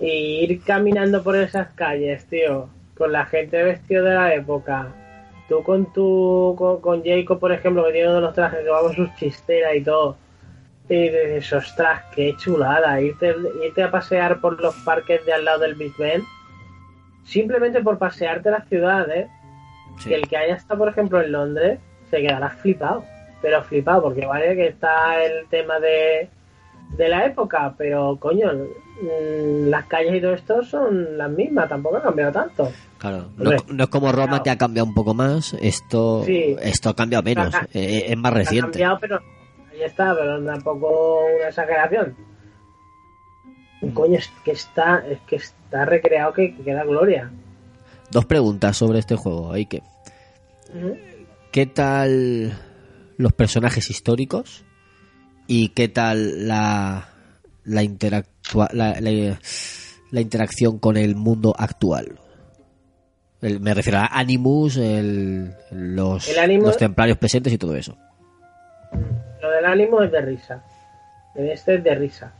y 0.00 0.44
ir 0.44 0.62
caminando 0.62 1.22
por 1.22 1.36
esas 1.36 1.68
calles, 1.74 2.24
tío, 2.26 2.68
con 2.96 3.12
la 3.12 3.26
gente 3.26 3.62
vestida 3.62 4.00
de 4.02 4.14
la 4.14 4.34
época, 4.34 4.88
tú 5.48 5.62
con 5.62 5.92
tu 5.92 6.54
con, 6.56 6.80
con 6.80 7.04
Jacob, 7.04 7.38
por 7.38 7.52
ejemplo, 7.52 7.84
que 7.84 7.92
tiene 7.92 8.06
uno 8.08 8.16
de 8.16 8.22
los 8.22 8.34
trajes 8.34 8.60
que 8.60 8.70
va 8.70 8.80
con 8.80 8.94
sus 8.94 9.14
chisteras 9.16 9.74
y 9.76 9.82
todo, 9.82 10.16
y 10.88 11.08
dices, 11.08 11.52
ostras, 11.52 12.02
qué 12.14 12.34
chulada, 12.36 13.00
irte, 13.00 13.34
irte 13.64 13.82
a 13.82 13.90
pasear 13.90 14.40
por 14.40 14.60
los 14.60 14.74
parques 14.84 15.24
de 15.24 15.32
al 15.32 15.44
lado 15.44 15.60
del 15.60 15.74
Big 15.74 15.96
Ben, 15.96 16.22
simplemente 17.24 17.80
por 17.82 17.98
pasearte 17.98 18.50
la 18.50 18.62
ciudad, 18.62 19.10
¿eh? 19.10 19.28
Sí. 19.98 20.08
que 20.08 20.14
el 20.16 20.28
que 20.28 20.36
haya 20.36 20.54
estado, 20.56 20.78
por 20.80 20.88
ejemplo, 20.88 21.20
en 21.22 21.32
Londres, 21.32 21.78
se 22.10 22.20
quedará 22.22 22.50
flipado. 22.50 23.04
Pero 23.42 23.62
flipado, 23.64 24.02
porque 24.04 24.24
vale 24.24 24.54
que 24.54 24.68
está 24.68 25.22
el 25.22 25.46
tema 25.48 25.78
de, 25.80 26.28
de 26.96 27.08
la 27.08 27.26
época, 27.26 27.74
pero 27.76 28.16
coño, 28.20 28.52
mm, 28.52 29.68
las 29.68 29.84
calles 29.86 30.14
y 30.14 30.20
todo 30.20 30.34
esto 30.34 30.62
son 30.62 31.18
las 31.18 31.28
mismas, 31.30 31.68
tampoco 31.68 31.96
ha 31.96 32.02
cambiado 32.02 32.32
tanto. 32.32 32.70
Claro, 32.98 33.26
no, 33.36 33.50
es 33.84 33.88
como 33.88 34.12
Roma 34.12 34.26
claro. 34.28 34.42
que 34.44 34.50
ha 34.50 34.58
cambiado 34.58 34.86
un 34.88 34.94
poco 34.94 35.12
más, 35.12 35.54
esto 35.60 36.22
Sí. 36.24 36.56
esto 36.62 36.90
ha 36.90 36.94
cambiado 36.96 37.24
menos, 37.24 37.52
eh, 37.74 38.04
es 38.08 38.16
más 38.16 38.32
Ha 38.32 38.34
reciente. 38.36 38.70
cambiado, 38.70 38.98
pero 39.00 39.20
está, 39.86 40.14
pero 40.18 40.42
tampoco 40.44 41.20
una 41.36 41.48
exageración. 41.48 42.16
Y 43.80 43.90
coño, 43.90 44.18
es 44.18 44.30
que 44.44 44.52
está, 44.52 45.02
es 45.08 45.20
que 45.22 45.36
está 45.36 45.84
recreado 45.84 46.32
que, 46.32 46.54
que 46.54 46.62
queda 46.62 46.84
gloria. 46.84 47.30
Dos 48.10 48.24
preguntas 48.26 48.76
sobre 48.76 48.98
este 49.00 49.16
juego, 49.16 49.52
hay 49.52 49.66
que. 49.66 49.82
¿Qué 51.50 51.66
tal 51.66 52.52
los 53.16 53.32
personajes 53.32 53.90
históricos? 53.90 54.64
¿Y 55.46 55.68
qué 55.70 55.88
tal 55.88 56.46
la 56.48 57.08
la, 57.64 57.82
interactua- 57.82 58.70
la, 58.72 59.00
la- 59.00 59.38
la 60.10 60.20
interacción 60.20 60.78
con 60.78 60.96
el 60.96 61.14
mundo 61.16 61.54
actual? 61.58 62.18
El- 63.40 63.60
me 63.60 63.74
refiero 63.74 63.98
a 63.98 64.06
Animus, 64.06 64.76
el- 64.76 65.52
los, 65.72 66.28
El 66.28 66.38
Animus- 66.38 66.66
los 66.68 66.76
templarios 66.76 67.18
presentes 67.18 67.52
y 67.52 67.58
todo 67.58 67.74
eso. 67.76 67.96
Lo 69.40 69.50
del 69.50 69.64
ánimo 69.64 70.02
es 70.02 70.10
de 70.12 70.20
risa. 70.20 70.62
En 71.34 71.48
este 71.48 71.76
es 71.76 71.84
de 71.84 71.94
risa. 71.94 72.32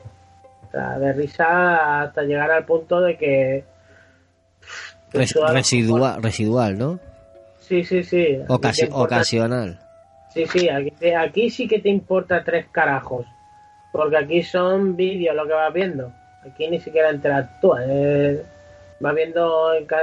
O 0.68 0.70
sea, 0.70 0.98
de 0.98 1.12
risa 1.12 2.02
hasta 2.02 2.22
llegar 2.22 2.50
al 2.50 2.64
punto 2.64 3.00
de 3.00 3.16
que. 3.16 3.64
Res- 5.12 5.34
residua- 5.34 6.18
residual, 6.20 6.78
¿no? 6.78 6.98
Sí, 7.60 7.84
sí, 7.84 8.02
sí. 8.02 8.38
Ocasi- 8.48 8.84
importa- 8.84 9.16
ocasional. 9.16 9.78
Sí, 10.32 10.46
sí, 10.46 10.68
aquí, 10.68 11.50
sí 11.50 11.68
que 11.68 11.78
te 11.80 11.90
importa 11.90 12.42
tres 12.42 12.66
carajos. 12.72 13.26
Porque 13.92 14.16
aquí 14.16 14.42
son 14.42 14.96
vídeos 14.96 15.36
lo 15.36 15.46
que 15.46 15.52
vas 15.52 15.72
viendo. 15.72 16.12
Aquí 16.46 16.68
ni 16.68 16.80
siquiera 16.80 17.12
interactúa. 17.12 17.80
eh, 17.86 18.42
vas 19.00 19.14
viendo 19.14 19.74
en 19.74 19.84
ca- 19.84 19.98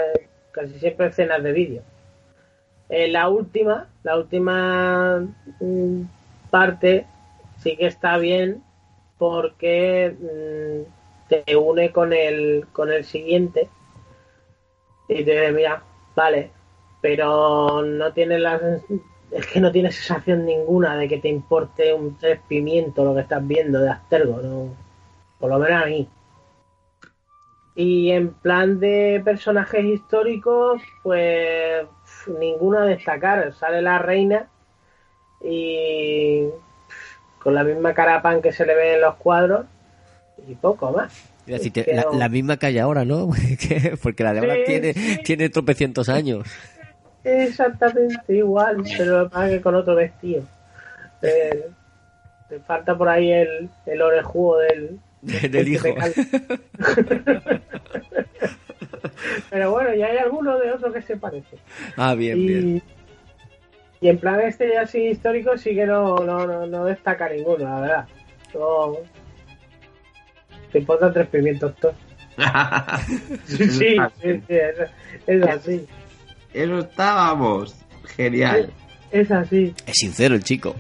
casi 0.52 0.78
siempre 0.80 1.08
escenas 1.08 1.42
de 1.42 1.52
vídeo. 1.52 1.82
En 2.90 3.14
la 3.14 3.30
última, 3.30 3.88
la 4.04 4.18
última 4.18 5.26
mm, 5.60 6.02
parte 6.50 7.06
sí 7.58 7.76
que 7.78 7.88
está 7.88 8.18
bien 8.18 8.64
porque 9.18 10.16
mm, 10.20 11.30
te 11.30 11.56
une 11.56 11.92
con 11.92 12.14
el, 12.14 12.68
con 12.72 12.92
el 12.92 13.04
siguiente 13.04 13.70
y 15.08 15.24
te 15.24 15.32
dice, 15.32 15.52
mira, 15.52 15.84
vale, 16.16 16.52
pero 17.02 17.82
no 17.82 18.14
tienes 18.14 18.40
la 18.42 18.60
es 19.32 19.46
que 19.46 19.60
no 19.60 19.72
tienes 19.72 19.96
sensación 19.96 20.46
ninguna 20.46 20.98
de 20.98 21.08
que 21.08 21.20
te 21.20 21.30
importe 21.30 21.94
un 21.94 22.18
tres 22.18 22.40
pimiento 22.48 23.06
lo 23.06 23.14
que 23.14 23.22
estás 23.22 23.46
viendo 23.46 23.80
de 23.80 23.90
Astergo, 23.90 24.42
no, 24.42 24.76
por 25.40 25.50
lo 25.50 25.60
menos 25.60 25.84
a 25.84 25.86
mí. 25.86 26.08
Y 27.76 28.12
en 28.12 28.34
plan 28.34 28.80
de 28.80 29.22
personajes 29.24 29.86
históricos, 29.86 30.82
pues 31.04 31.88
ninguno 32.28 32.80
a 32.80 32.86
destacar. 32.86 33.54
Sale 33.54 33.82
la 33.82 34.00
reina 34.00 34.50
y 35.44 36.46
con 37.42 37.54
la 37.56 37.64
misma 37.64 37.94
cara 37.94 38.22
pan 38.22 38.42
que 38.42 38.52
se 38.52 38.66
le 38.66 38.76
ve 38.76 38.96
en 38.96 39.02
los 39.02 39.16
cuadros 39.16 39.66
y 40.48 40.56
poco 40.56 40.92
más. 40.92 41.14
La, 42.14 42.30
misma 42.30 42.58
que 42.58 42.68
hay 42.68 42.78
ahora, 42.78 43.06
¿no? 43.06 43.30
Que- 43.60 43.98
Porque 44.02 44.24
la 44.24 44.34
de 44.34 44.40
ahora 44.40 44.56
Sí, 44.56 44.62
tiene, 44.66 44.94
sí. 44.94 45.18
tiene 45.24 45.50
tropecientos 45.50 46.08
años. 46.10 46.46
Exactamente 47.24 48.22
igual, 48.36 48.84
pero 48.98 49.24
lo 49.24 49.30
que 49.30 49.62
con 49.62 49.76
otro 49.76 49.96
vestido. 49.96 50.44
Eh, 51.22 51.68
te 52.48 52.60
falta 52.60 52.98
por 52.98 53.10
ahí 53.10 53.32
el, 53.32 53.70
el 53.86 54.02
orejudo 54.02 54.60
del, 54.60 55.00
Del 55.22 55.68
hijo. 55.68 55.88
pero 59.50 59.72
bueno, 59.72 59.94
ya 59.96 60.08
hay 60.08 60.18
alguno 60.18 60.58
de 60.60 60.72
otros 60.72 60.94
que 60.94 61.02
se 61.02 61.18
parece. 61.18 61.58
Ah, 61.98 62.16
bien, 62.16 62.38
bien. 62.46 62.84
Y, 64.02 64.08
en 64.10 64.18
plan 64.18 64.40
este 64.42 64.78
así 64.78 65.08
histórico 65.10 65.58
sí 65.58 65.76
que 65.76 65.86
no, 65.86 66.18
no, 66.18 66.46
no, 66.48 66.66
no 66.66 66.86
destaca 66.86 67.28
ninguno, 67.30 67.66
la 67.66 67.80
verdad. 67.82 68.08
No, 68.54 68.94
te 70.72 70.80
importan 70.80 71.14
tres 71.14 71.28
pimientos 71.28 71.76
todos. 71.76 71.96
Sí, 73.46 73.68
sí, 73.68 73.96
sí, 74.22 74.42
sí, 74.48 74.56
es, 74.56 74.90
es 75.28 75.44
así. 75.48 75.86
Eso 76.54 76.80
está, 76.80 77.14
vamos. 77.14 77.76
Genial. 78.16 78.72
Es 79.12 79.30
así. 79.32 79.74
Es 79.86 79.94
sincero 79.98 80.36
el 80.36 80.44
chico. 80.44 80.76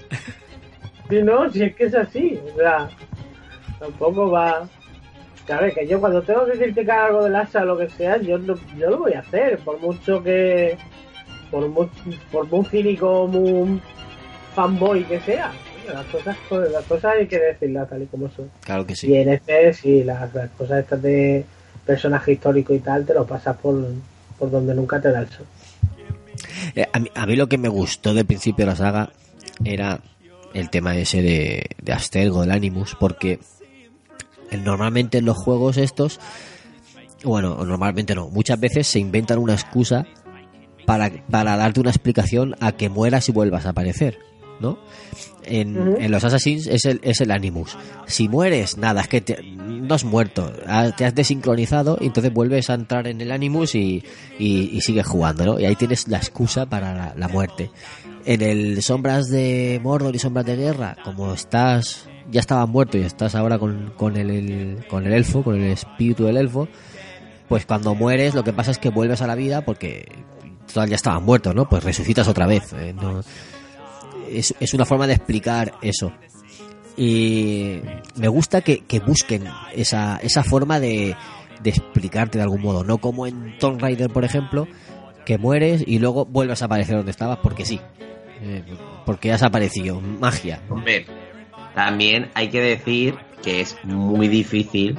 Sí, 1.09 1.21
no, 1.21 1.49
si 1.51 1.63
es 1.63 1.75
que 1.75 1.85
es 1.85 1.95
así. 1.95 2.39
O 2.53 2.57
sea, 2.57 2.89
tampoco 3.79 4.31
va. 4.31 4.67
Claro, 5.45 5.67
que 5.73 5.87
yo 5.87 5.99
cuando 5.99 6.21
tengo 6.21 6.45
que 6.45 6.57
criticar 6.59 7.07
algo 7.07 7.23
del 7.23 7.35
asa 7.35 7.63
o 7.63 7.65
lo 7.65 7.77
que 7.77 7.89
sea, 7.89 8.17
yo, 8.17 8.37
lo- 8.37 8.59
yo 8.77 8.91
lo 8.91 8.99
voy 8.99 9.13
a 9.13 9.19
hacer, 9.19 9.57
por 9.59 9.79
mucho 9.79 10.23
que. 10.23 10.77
Por 11.51 11.67
muy, 11.67 11.89
por 12.31 12.47
muy 12.47 12.65
cínico, 12.65 13.27
muy 13.27 13.81
fanboy 14.55 15.03
que 15.05 15.19
sea. 15.21 15.51
Las 15.91 16.05
cosas, 16.05 16.37
las 16.71 16.85
cosas 16.85 17.15
hay 17.17 17.27
que 17.27 17.39
decirlas 17.39 17.89
tal 17.89 18.03
y 18.03 18.05
como 18.05 18.29
son. 18.29 18.49
Claro 18.61 18.85
que 18.85 18.93
Y 19.01 19.15
en 19.15 19.29
este, 19.29 19.73
sí, 19.73 20.03
las, 20.03 20.33
las 20.33 20.49
cosas 20.51 20.81
estas 20.81 21.01
de 21.01 21.43
personaje 21.85 22.33
histórico 22.33 22.73
y 22.73 22.79
tal, 22.79 23.05
te 23.05 23.13
lo 23.13 23.25
pasas 23.25 23.57
por, 23.57 23.75
por 24.37 24.51
donde 24.51 24.75
nunca 24.75 25.01
te 25.01 25.11
da 25.11 25.21
el 25.21 25.29
sol. 25.29 25.45
Eh, 26.75 26.85
a, 26.91 26.99
mí, 26.99 27.09
a 27.15 27.25
mí 27.25 27.35
lo 27.35 27.47
que 27.47 27.57
me 27.57 27.69
gustó 27.69 28.13
del 28.13 28.25
principio 28.25 28.65
de 28.65 28.71
la 28.71 28.75
saga 28.75 29.09
era 29.65 29.99
el 30.53 30.69
tema 30.69 30.95
ese 30.95 31.21
de, 31.21 31.65
de 31.81 31.93
Astergo, 31.93 32.41
del 32.41 32.51
Animus, 32.51 32.95
porque 32.99 33.39
normalmente 34.51 35.19
en 35.19 35.25
los 35.25 35.37
juegos 35.37 35.77
estos, 35.77 36.19
bueno, 37.23 37.63
normalmente 37.65 38.15
no, 38.15 38.29
muchas 38.29 38.59
veces 38.59 38.87
se 38.87 38.99
inventan 38.99 39.39
una 39.39 39.53
excusa 39.53 40.05
para, 40.89 41.11
para 41.29 41.55
darte 41.55 41.79
una 41.79 41.91
explicación 41.91 42.55
a 42.59 42.71
que 42.71 42.89
mueras 42.89 43.29
y 43.29 43.31
vuelvas 43.31 43.65
a 43.65 43.69
aparecer, 43.69 44.17
¿no? 44.59 44.79
En, 45.43 46.01
en 46.01 46.11
los 46.11 46.23
Assassins 46.23 46.67
es 46.67 46.85
el, 46.85 46.99
es 47.03 47.21
el 47.21 47.31
Animus. 47.31 47.77
Si 48.07 48.27
mueres, 48.27 48.77
nada, 48.77 49.01
es 49.01 49.07
que 49.07 49.21
te- 49.21 49.41
no 49.43 49.93
has 49.95 50.03
muerto, 50.03 50.51
te 50.97 51.05
has 51.05 51.15
desincronizado 51.15 51.97
y 52.01 52.07
entonces 52.07 52.33
vuelves 52.33 52.69
a 52.69 52.73
entrar 52.73 53.07
en 53.07 53.21
el 53.21 53.31
Animus 53.31 53.75
y, 53.75 54.03
y, 54.37 54.69
y 54.75 54.81
sigues 54.81 55.05
jugando, 55.07 55.45
¿no? 55.45 55.59
Y 55.59 55.65
ahí 55.65 55.75
tienes 55.75 56.07
la 56.07 56.17
excusa 56.17 56.65
para 56.67 56.93
la, 56.93 57.13
la 57.15 57.27
muerte. 57.27 57.71
En 58.25 58.41
el 58.41 58.81
Sombras 58.83 59.29
de 59.29 59.79
Mordor 59.81 60.15
y 60.15 60.19
Sombras 60.19 60.45
de 60.45 60.55
Guerra, 60.55 60.97
como 61.03 61.33
estás, 61.33 62.07
ya 62.31 62.39
estabas 62.41 62.67
muerto 62.67 62.97
y 62.97 63.01
estás 63.01 63.33
ahora 63.35 63.57
con, 63.57 63.93
con 63.95 64.17
el, 64.17 64.29
el- 64.29 64.85
con 64.87 65.05
el 65.05 65.13
elfo, 65.13 65.43
con 65.43 65.55
el 65.55 65.71
espíritu 65.71 66.25
del 66.25 66.37
elfo, 66.37 66.67
pues 67.47 67.65
cuando 67.65 67.95
mueres 67.95 68.35
lo 68.35 68.43
que 68.43 68.53
pasa 68.53 68.69
es 68.71 68.77
que 68.77 68.89
vuelves 68.89 69.21
a 69.21 69.27
la 69.27 69.33
vida 69.35 69.61
porque 69.65 70.05
total 70.73 70.89
ya 70.89 70.95
estabas 70.95 71.21
muerto, 71.21 71.53
¿no? 71.53 71.67
Pues 71.67 71.83
resucitas 71.83 72.27
otra 72.27 72.47
vez. 72.47 72.73
¿eh? 72.73 72.93
No- 72.93 73.21
es, 74.29 74.53
es 74.59 74.73
una 74.73 74.85
forma 74.85 75.07
de 75.07 75.13
explicar 75.13 75.73
eso. 75.81 76.11
Y 76.95 77.79
me 78.15 78.27
gusta 78.27 78.61
que, 78.61 78.79
que 78.85 78.99
busquen 78.99 79.45
esa, 79.73 80.17
esa 80.17 80.43
forma 80.43 80.79
de, 80.79 81.15
de 81.61 81.69
explicarte 81.69 82.37
de 82.37 82.43
algún 82.43 82.61
modo, 82.61 82.83
no 82.83 82.97
como 82.97 83.25
en 83.25 83.57
Tomb 83.57 83.81
Raider, 83.81 84.09
por 84.09 84.25
ejemplo, 84.25 84.67
que 85.25 85.37
mueres 85.37 85.83
y 85.85 85.99
luego 85.99 86.25
vuelves 86.25 86.61
a 86.61 86.65
aparecer 86.65 86.97
donde 86.97 87.11
estabas 87.11 87.39
porque 87.41 87.65
sí. 87.65 87.79
Eh, 88.41 88.63
porque 89.05 89.31
has 89.31 89.43
aparecido. 89.43 89.99
Magia. 90.01 90.61
Hombre, 90.69 91.05
también 91.73 92.29
hay 92.33 92.49
que 92.49 92.61
decir 92.61 93.15
que 93.41 93.61
es 93.61 93.77
muy 93.83 94.27
difícil, 94.27 94.97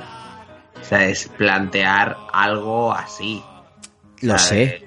o 0.81 0.85
sea, 0.85 1.07
es 1.07 1.29
plantear 1.29 2.17
algo 2.33 2.93
así. 2.93 3.43
Lo 4.23 4.39
sé. 4.39 4.83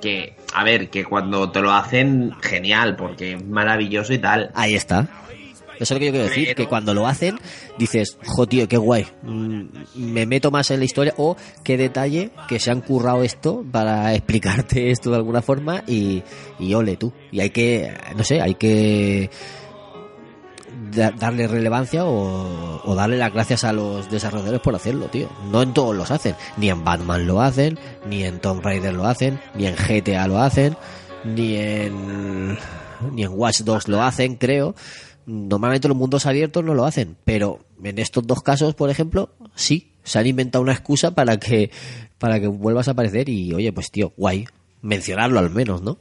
Que, 0.00 0.34
a 0.54 0.64
ver, 0.64 0.88
que 0.90 1.04
cuando 1.04 1.50
te 1.50 1.60
lo 1.60 1.72
hacen, 1.72 2.32
genial, 2.42 2.96
porque 2.96 3.34
es 3.34 3.44
maravilloso 3.46 4.12
y 4.12 4.18
tal. 4.18 4.50
Ahí 4.54 4.74
está. 4.74 5.08
Eso 5.78 5.84
es 5.84 5.90
lo 5.92 5.98
que 5.98 6.06
yo 6.06 6.12
quiero 6.12 6.26
decir, 6.28 6.44
Pero- 6.44 6.56
que 6.56 6.66
cuando 6.66 6.92
lo 6.92 7.06
hacen 7.06 7.38
dices, 7.78 8.18
jo 8.26 8.46
tío, 8.46 8.68
qué 8.68 8.76
guay, 8.76 9.06
mm, 9.22 9.62
me 9.94 10.26
meto 10.26 10.50
más 10.50 10.70
en 10.70 10.78
la 10.78 10.84
historia 10.84 11.14
o 11.16 11.36
qué 11.64 11.78
detalle 11.78 12.30
que 12.48 12.58
se 12.60 12.70
han 12.70 12.82
currado 12.82 13.22
esto 13.22 13.64
para 13.72 14.12
explicarte 14.14 14.90
esto 14.90 15.08
de 15.10 15.16
alguna 15.16 15.40
forma 15.40 15.82
y, 15.86 16.22
y 16.58 16.74
ole 16.74 16.96
tú. 16.98 17.14
Y 17.32 17.40
hay 17.40 17.48
que, 17.48 17.94
no 18.14 18.24
sé, 18.24 18.42
hay 18.42 18.56
que 18.56 19.30
da- 20.94 21.10
darle 21.12 21.46
relevancia 21.46 22.04
o, 22.04 22.80
o 22.84 22.94
darle 22.94 23.16
las 23.16 23.32
gracias 23.32 23.64
a 23.64 23.72
los 23.72 24.10
desarrolladores 24.10 24.60
por 24.60 24.74
hacerlo, 24.74 25.06
tío. 25.06 25.28
No 25.50 25.62
en 25.62 25.72
todos 25.72 25.94
los 25.96 26.10
hacen, 26.10 26.34
ni 26.56 26.68
en 26.70 26.84
Batman 26.84 27.26
lo 27.26 27.40
hacen, 27.40 27.78
ni 28.06 28.24
en 28.24 28.40
Tomb 28.40 28.62
Raider 28.64 28.94
lo 28.94 29.06
hacen, 29.06 29.40
ni 29.54 29.66
en 29.66 29.74
GTA 29.76 30.26
lo 30.28 30.38
hacen, 30.40 30.76
ni 31.24 31.56
en 31.56 32.58
ni 33.12 33.22
en 33.24 33.30
Watch 33.32 33.60
Dogs 33.60 33.88
lo 33.88 34.02
hacen, 34.02 34.36
creo. 34.36 34.74
Normalmente 35.26 35.88
los 35.88 35.96
mundos 35.96 36.26
abiertos 36.26 36.64
no 36.64 36.74
lo 36.74 36.84
hacen, 36.86 37.16
pero 37.24 37.60
en 37.82 37.98
estos 37.98 38.26
dos 38.26 38.42
casos, 38.42 38.74
por 38.74 38.90
ejemplo, 38.90 39.30
sí, 39.54 39.92
se 40.02 40.18
han 40.18 40.26
inventado 40.26 40.62
una 40.62 40.72
excusa 40.72 41.12
para 41.12 41.38
que 41.38 41.70
para 42.18 42.40
que 42.40 42.46
vuelvas 42.48 42.88
a 42.88 42.92
aparecer 42.92 43.28
y 43.28 43.52
oye, 43.54 43.72
pues 43.72 43.90
tío, 43.90 44.12
guay, 44.16 44.46
mencionarlo 44.82 45.38
al 45.38 45.50
menos, 45.50 45.82
¿no? 45.82 45.98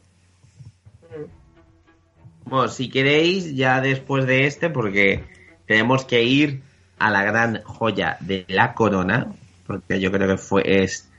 Bueno, 2.49 2.67
si 2.67 2.89
queréis, 2.89 3.55
ya 3.55 3.79
después 3.81 4.25
de 4.25 4.45
este, 4.47 4.69
porque 4.69 5.23
tenemos 5.67 6.05
que 6.05 6.23
ir 6.23 6.61
a 6.97 7.11
la 7.11 7.23
gran 7.23 7.61
joya 7.63 8.17
de 8.21 8.45
la 8.47 8.73
corona, 8.73 9.27
porque 9.67 9.99
yo 9.99 10.11
creo 10.11 10.27
que 10.27 10.37
fue, 10.37 10.63
es 10.83 11.09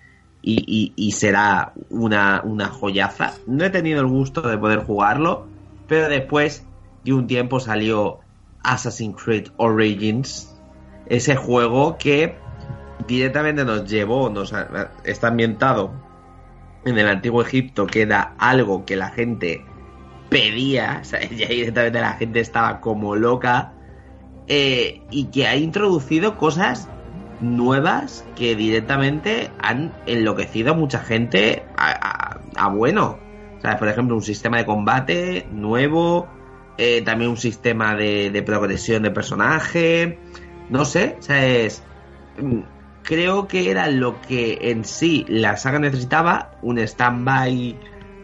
y, 0.42 0.92
y- 0.96 1.12
será 1.12 1.72
una, 1.90 2.40
una 2.44 2.68
joyaza. 2.68 3.34
No 3.46 3.64
he 3.64 3.70
tenido 3.70 4.00
el 4.00 4.06
gusto 4.06 4.40
de 4.42 4.58
poder 4.58 4.80
jugarlo, 4.80 5.46
pero 5.86 6.08
después 6.08 6.64
de 7.04 7.12
un 7.12 7.26
tiempo 7.26 7.60
salió 7.60 8.20
Assassin's 8.62 9.22
Creed 9.22 9.48
Origins, 9.58 10.56
ese 11.06 11.36
juego 11.36 11.96
que 11.98 12.34
directamente 13.06 13.64
nos 13.64 13.88
llevó, 13.88 14.30
nos 14.30 14.52
ha- 14.52 14.90
está 15.04 15.28
ambientado 15.28 15.92
en 16.84 16.98
el 16.98 17.08
antiguo 17.08 17.42
Egipto, 17.42 17.86
que 17.86 18.02
era 18.02 18.34
algo 18.38 18.84
que 18.84 18.96
la 18.96 19.10
gente 19.10 19.64
pedía, 20.30 21.00
o 21.02 21.04
sea, 21.04 21.20
ya 21.28 21.48
directamente 21.48 22.00
la 22.00 22.14
gente 22.14 22.40
estaba 22.40 22.80
como 22.80 23.16
loca, 23.16 23.74
eh, 24.46 25.02
y 25.10 25.26
que 25.26 25.46
ha 25.46 25.56
introducido 25.56 26.38
cosas 26.38 26.88
nuevas 27.40 28.24
que 28.36 28.56
directamente 28.56 29.50
han 29.60 29.92
enloquecido 30.06 30.72
a 30.72 30.74
mucha 30.74 31.00
gente 31.00 31.64
a, 31.76 32.68
bueno. 32.74 33.18
Por 33.78 33.88
ejemplo, 33.88 34.16
un 34.16 34.22
sistema 34.22 34.56
de 34.56 34.64
combate 34.64 35.46
nuevo, 35.52 36.26
eh, 36.78 37.02
también 37.02 37.30
un 37.30 37.36
sistema 37.36 37.94
de, 37.94 38.42
progresión 38.44 39.02
de 39.02 39.10
personaje, 39.10 40.18
no 40.70 40.86
sé, 40.86 41.18
o 41.20 42.42
mm, 42.42 42.62
Creo 43.02 43.48
que 43.48 43.70
era 43.70 43.88
lo 43.88 44.20
que 44.20 44.58
en 44.70 44.84
sí 44.84 45.24
la 45.28 45.56
saga 45.56 45.78
necesitaba, 45.78 46.52
un 46.62 46.78
stand-by 46.78 47.76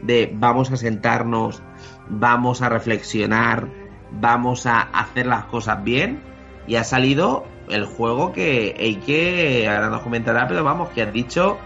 de 0.02 0.30
vamos 0.32 0.70
a 0.70 0.76
sentarnos, 0.76 1.62
vamos 2.08 2.62
a 2.62 2.68
reflexionar, 2.68 3.68
vamos 4.12 4.66
a 4.66 4.80
hacer 4.80 5.26
las 5.26 5.44
cosas 5.46 5.82
bien 5.84 6.22
y 6.66 6.76
ha 6.76 6.84
salido 6.84 7.44
el 7.68 7.84
juego 7.84 8.32
que 8.32 8.74
Eike 8.78 9.68
ahora 9.68 9.88
nos 9.90 10.02
comentará, 10.02 10.46
pero 10.48 10.62
vamos, 10.64 10.90
que 10.90 11.02
has 11.02 11.12
dicho 11.12 11.58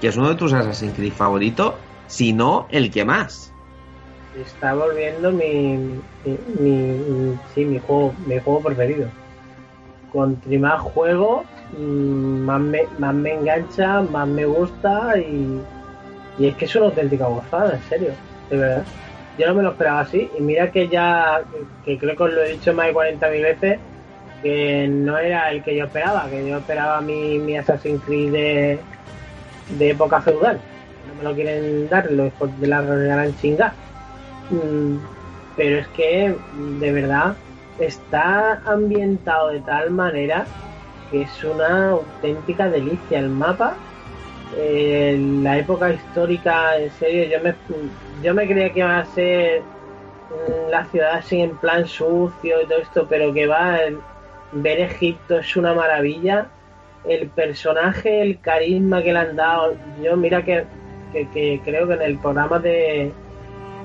que 0.00 0.08
es 0.08 0.16
uno 0.16 0.28
de 0.28 0.36
tus 0.36 0.52
Assassin's 0.52 0.94
Creed 0.94 1.12
favoritos, 1.12 1.74
si 2.06 2.32
no 2.32 2.66
el 2.70 2.90
que 2.90 3.04
más. 3.04 3.52
Está 4.36 4.74
volviendo 4.74 5.32
mi, 5.32 5.76
mi, 6.24 6.38
mi- 6.60 7.38
sí, 7.54 7.64
mi 7.64 7.80
juego, 7.80 8.14
mi 8.26 8.38
juego 8.38 8.60
preferido. 8.60 9.08
Contra 10.12 10.58
más 10.58 10.80
juego, 10.80 11.44
mm, 11.76 12.40
más 12.44 12.60
me, 12.60 12.82
más 12.98 13.14
me 13.14 13.34
engancha, 13.34 14.00
más 14.02 14.28
me 14.28 14.46
gusta 14.46 15.18
y, 15.18 15.60
y 16.38 16.46
es 16.46 16.54
que 16.56 16.64
es 16.66 16.76
una 16.76 16.86
auténtica 16.86 17.26
gozada, 17.26 17.74
en 17.74 17.82
serio, 17.88 18.10
de 18.50 18.56
verdad. 18.56 18.84
Yo 19.38 19.46
no 19.46 19.54
me 19.54 19.62
lo 19.62 19.70
esperaba 19.70 20.00
así 20.00 20.28
y 20.36 20.42
mira 20.42 20.70
que 20.70 20.88
ya, 20.88 21.42
que 21.84 21.96
creo 21.96 22.16
que 22.16 22.22
os 22.24 22.32
lo 22.32 22.42
he 22.42 22.52
dicho 22.52 22.74
más 22.74 22.86
de 22.88 22.94
40.000 22.94 23.42
veces, 23.42 23.78
que 24.42 24.88
no 24.88 25.16
era 25.16 25.50
el 25.50 25.62
que 25.62 25.76
yo 25.76 25.84
esperaba, 25.84 26.28
que 26.28 26.46
yo 26.46 26.58
esperaba 26.58 27.00
mi, 27.00 27.38
mi 27.38 27.56
Assassin's 27.56 28.02
Creed 28.04 28.32
de, 28.32 28.78
de 29.78 29.90
época 29.90 30.20
feudal. 30.20 30.58
No 31.06 31.14
me 31.14 31.22
lo 31.22 31.34
quieren 31.34 31.88
dar 31.88 32.10
hijos 32.10 32.60
de 32.60 32.66
la 32.66 32.82
gran 32.82 33.36
chingada. 33.36 33.74
Mm, 34.50 34.96
pero 35.56 35.78
es 35.78 35.88
que 35.88 36.34
de 36.80 36.92
verdad 36.92 37.36
está 37.78 38.60
ambientado 38.64 39.50
de 39.50 39.60
tal 39.60 39.90
manera 39.90 40.46
que 41.10 41.22
es 41.22 41.44
una 41.44 41.90
auténtica 41.90 42.68
delicia 42.68 43.18
el 43.18 43.28
mapa 43.28 43.74
eh, 44.58 45.16
la 45.42 45.58
época 45.58 45.90
histórica 45.92 46.76
en 46.76 46.90
serio 46.90 47.24
yo 47.24 47.40
me 47.42 47.54
yo 48.22 48.34
me 48.34 48.46
creía 48.46 48.72
que 48.72 48.80
iba 48.80 48.98
a 48.98 49.04
ser 49.04 49.62
la 50.70 50.84
ciudad 50.86 51.14
así 51.14 51.40
en 51.40 51.56
plan 51.58 51.86
sucio 51.86 52.60
y 52.62 52.66
todo 52.66 52.78
esto 52.78 53.06
pero 53.08 53.32
que 53.32 53.46
va 53.46 53.78
ver 54.52 54.80
Egipto 54.80 55.38
es 55.38 55.56
una 55.56 55.74
maravilla. 55.74 56.46
El 57.06 57.28
personaje 57.28 58.20
el 58.22 58.40
carisma 58.40 59.02
que 59.02 59.12
le 59.12 59.18
han 59.20 59.36
dado 59.36 59.74
yo 60.02 60.16
mira 60.16 60.42
que, 60.42 60.64
que- 61.12 61.60
creo 61.64 61.86
que 61.86 61.94
en 61.94 62.02
el 62.02 62.18
programa 62.18 62.58
de 62.58 63.12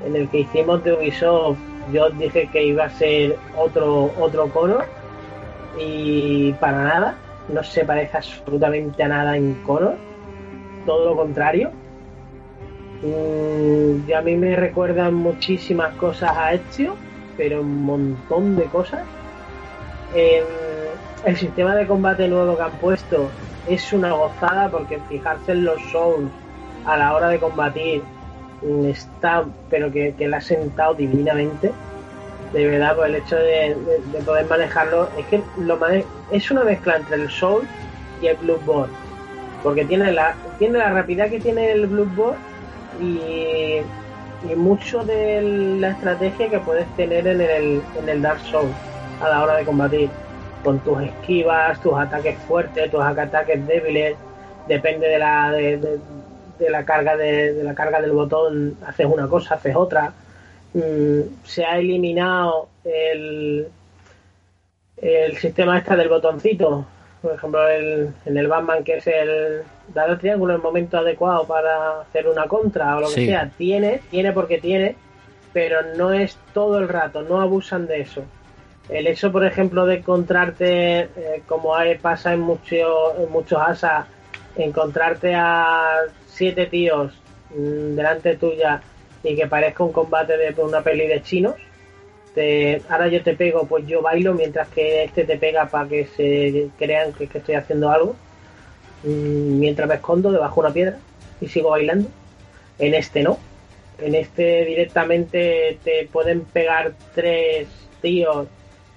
en 0.06 0.16
el 0.16 0.28
que 0.30 0.40
hicimos 0.40 0.84
de 0.84 0.94
Ubisoft, 0.94 1.58
yo 1.94 2.10
dije 2.10 2.50
que 2.52 2.64
iba 2.66 2.86
a 2.86 2.90
ser 2.90 3.38
otro 3.58 4.12
otro 4.20 4.48
Conor 4.50 4.86
y 5.80 6.52
para 6.54 6.84
nada, 6.84 7.16
no 7.50 7.64
se 7.64 7.86
parece 7.86 8.18
absolutamente 8.18 9.02
a 9.04 9.08
nada 9.08 9.38
en 9.38 9.54
Conor, 9.66 9.96
todo 10.86 11.06
lo 11.12 11.16
contrario. 11.16 11.72
Mm, 13.02 14.10
y 14.10 14.14
a 14.14 14.22
mí 14.22 14.36
me 14.36 14.56
recuerdan 14.56 15.14
muchísimas 15.16 15.94
cosas 15.96 16.32
a 16.36 16.54
Ezio, 16.54 16.96
pero 17.38 17.62
un 17.62 17.84
montón 17.86 18.56
de 18.56 18.64
cosas. 18.66 19.02
Em, 20.14 20.44
el 21.26 21.36
sistema 21.38 21.76
de 21.76 21.88
combate 21.88 22.28
nuevo 22.28 22.56
que 22.56 22.64
han 22.64 22.72
puesto 22.78 23.30
es 23.68 23.92
una 23.94 24.12
gozada 24.14 24.70
porque 24.70 25.00
fijarse 25.10 25.54
en 25.54 25.66
los 25.66 25.82
souls 25.92 26.30
a 26.86 26.98
la 26.98 27.16
hora 27.16 27.30
de 27.30 27.40
combatir 27.40 28.04
mm, 28.62 28.86
está, 28.86 29.46
pero 29.70 29.92
que, 29.92 30.14
que 30.18 30.28
la 30.28 30.38
ha 30.38 30.42
sentado 30.42 30.94
divinamente. 30.94 31.72
De 32.54 32.68
verdad, 32.68 32.96
por 32.96 33.08
el 33.08 33.16
hecho 33.16 33.36
de, 33.36 33.76
de- 33.76 34.02
de 34.12 34.20
poder 34.24 34.46
manejarlo, 34.48 35.10
es 35.18 35.26
que 35.26 35.42
lo 35.58 35.80
es 36.32 36.52
una 36.52 36.64
mezcla 36.64 36.98
entre 36.98 37.16
el 37.16 37.30
Soul 37.30 37.64
y 38.22 38.28
el 38.28 38.38
Bloodborne. 38.38 38.94
Porque 39.64 39.86
tiene 39.86 40.12
la, 40.12 40.36
tiene 40.60 40.78
la 40.78 40.92
rapidez 40.92 41.32
que 41.32 41.40
tiene 41.40 41.72
el 41.72 41.88
Bloodborne 41.88 42.38
y, 43.02 43.78
mucho 44.56 45.04
de 45.06 45.78
la 45.80 45.92
estrategia 45.92 46.50
que 46.50 46.60
puedes 46.60 46.86
tener 46.98 47.26
en 47.26 47.40
el, 47.40 47.82
en 47.98 48.10
el 48.10 48.22
Dark 48.22 48.42
Souls 48.42 48.76
a 49.22 49.30
la 49.30 49.42
hora 49.44 49.56
de 49.56 49.66
combatir. 49.66 50.10
Con 50.64 50.80
tus 50.80 51.02
esquivas, 51.02 51.80
tus 51.82 51.94
ataques 51.94 52.38
fuertes, 52.48 52.90
tus 52.90 53.02
ataques 53.02 53.68
débiles, 53.68 54.16
depende 54.68 55.08
de 55.08 55.20
la, 55.20 55.52
de- 55.52 56.00
de 56.58 56.70
la 56.70 56.86
carga 56.86 57.18
de, 57.18 57.54
de 57.54 57.64
la 57.66 57.74
carga 57.74 58.00
del 58.00 58.12
botón, 58.14 58.78
haces 58.88 59.06
una 59.06 59.28
cosa, 59.28 59.56
haces 59.56 59.76
otra. 59.76 60.14
Mm, 60.74 61.22
se 61.44 61.66
ha 61.66 61.78
eliminado 61.80 62.70
el, 62.86 63.68
el 64.98 65.38
sistema 65.38 65.78
este 65.78 65.96
del 65.98 66.08
botoncito. 66.10 66.86
Por 67.24 67.34
ejemplo, 67.36 67.66
el, 67.70 68.14
en 68.26 68.38
el 68.38 68.48
Batman, 68.50 68.84
que 68.84 68.98
es 68.98 69.08
el 69.08 69.64
dar 69.94 70.10
al 70.10 70.20
triángulo 70.20 70.52
en 70.54 70.58
el 70.58 70.62
momento 70.64 70.98
adecuado 70.98 71.46
para 71.48 72.02
hacer 72.02 72.28
una 72.28 72.48
contra 72.48 72.98
o 72.98 73.00
lo 73.00 73.08
que 73.08 73.14
sea, 73.28 73.50
tiene, 73.58 74.02
tiene 74.12 74.34
porque 74.34 74.58
tiene, 74.60 74.98
pero 75.54 75.82
no 75.96 76.12
es 76.12 76.38
todo 76.54 76.80
el 76.80 76.90
rato, 76.90 77.22
no 77.22 77.40
abusan 77.40 77.88
de 77.88 78.02
eso. 78.02 78.24
El 78.90 79.08
hecho, 79.08 79.32
por 79.32 79.46
ejemplo, 79.46 79.86
de 79.86 79.96
encontrarte, 80.00 81.00
eh, 81.00 81.44
como 81.48 81.74
hay- 81.74 81.98
pasa 81.98 82.34
en, 82.34 82.42
mucho, 82.42 83.18
en 83.18 83.32
muchos 83.32 83.62
asas, 83.66 84.06
encontrarte 84.58 85.34
a 85.34 86.00
siete 86.28 86.66
tíos 86.66 87.14
mm, 87.52 87.96
delante 87.96 88.36
tuya 88.36 88.82
y 89.24 89.34
que 89.38 89.48
parezca 89.48 89.86
un 89.86 89.94
combate 89.94 90.36
de 90.38 90.54
una 90.62 90.82
peli 90.82 91.08
de 91.08 91.22
chinos, 91.22 91.56
te- 92.34 92.82
ahora 92.90 93.08
yo 93.08 93.22
te 93.24 93.36
pego, 93.36 93.66
pues 93.68 93.86
yo 93.88 94.02
bailo 94.02 94.34
mientras 94.34 94.68
que 94.70 95.04
este 95.04 95.24
te 95.24 95.38
pega 95.38 95.68
para 95.68 95.88
que 95.88 96.06
se 96.06 96.70
crean 96.78 97.14
que, 97.14 97.26
estoy 97.26 97.56
haciendo 97.56 97.90
algo, 97.90 98.16
Mm, 99.04 99.60
mientras 99.60 99.88
me 99.88 99.96
escondo 99.96 100.32
debajo 100.32 100.62
de 100.62 100.68
una 100.68 100.74
piedra 100.74 100.98
y 101.42 101.48
sigo 101.48 101.72
bailando. 101.72 102.08
En 102.80 102.94
este 102.94 103.22
no. 103.22 103.38
En 104.00 104.16
este 104.16 104.66
directamente 104.66 105.78
te 105.84 106.08
pueden 106.12 106.42
pegar 106.42 106.94
tres 107.14 107.68
tíos 108.02 108.48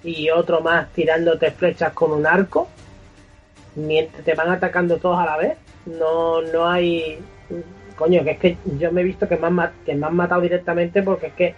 y 0.03 0.29
otro 0.29 0.61
más 0.61 0.89
tirándote 0.93 1.51
flechas 1.51 1.91
con 1.93 2.11
un 2.11 2.25
arco 2.25 2.67
mientras 3.75 4.23
te 4.23 4.33
van 4.33 4.49
atacando 4.49 4.97
todos 4.97 5.19
a 5.19 5.25
la 5.25 5.37
vez. 5.37 5.57
No, 5.85 6.41
no 6.41 6.67
hay. 6.69 7.19
Coño, 7.95 8.23
que 8.23 8.31
es 8.31 8.39
que 8.39 8.57
yo 8.79 8.91
me 8.91 9.01
he 9.01 9.03
visto 9.03 9.27
que 9.27 9.37
me 9.37 9.47
han 9.47 10.15
matado 10.15 10.41
directamente 10.41 11.03
porque 11.03 11.27
es 11.27 11.33
que 11.33 11.55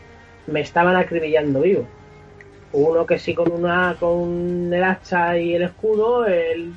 me 0.52 0.62
estaban 0.62 0.96
acribillando 0.96 1.62
vivo. 1.62 1.86
Uno 2.72 3.06
que 3.06 3.18
sí 3.18 3.34
con 3.34 3.52
una 3.52 3.96
con 4.00 4.72
el 4.72 4.84
hacha 4.84 5.38
y 5.38 5.56
el 5.56 5.64
escudo, 5.64 6.26
el, 6.26 6.74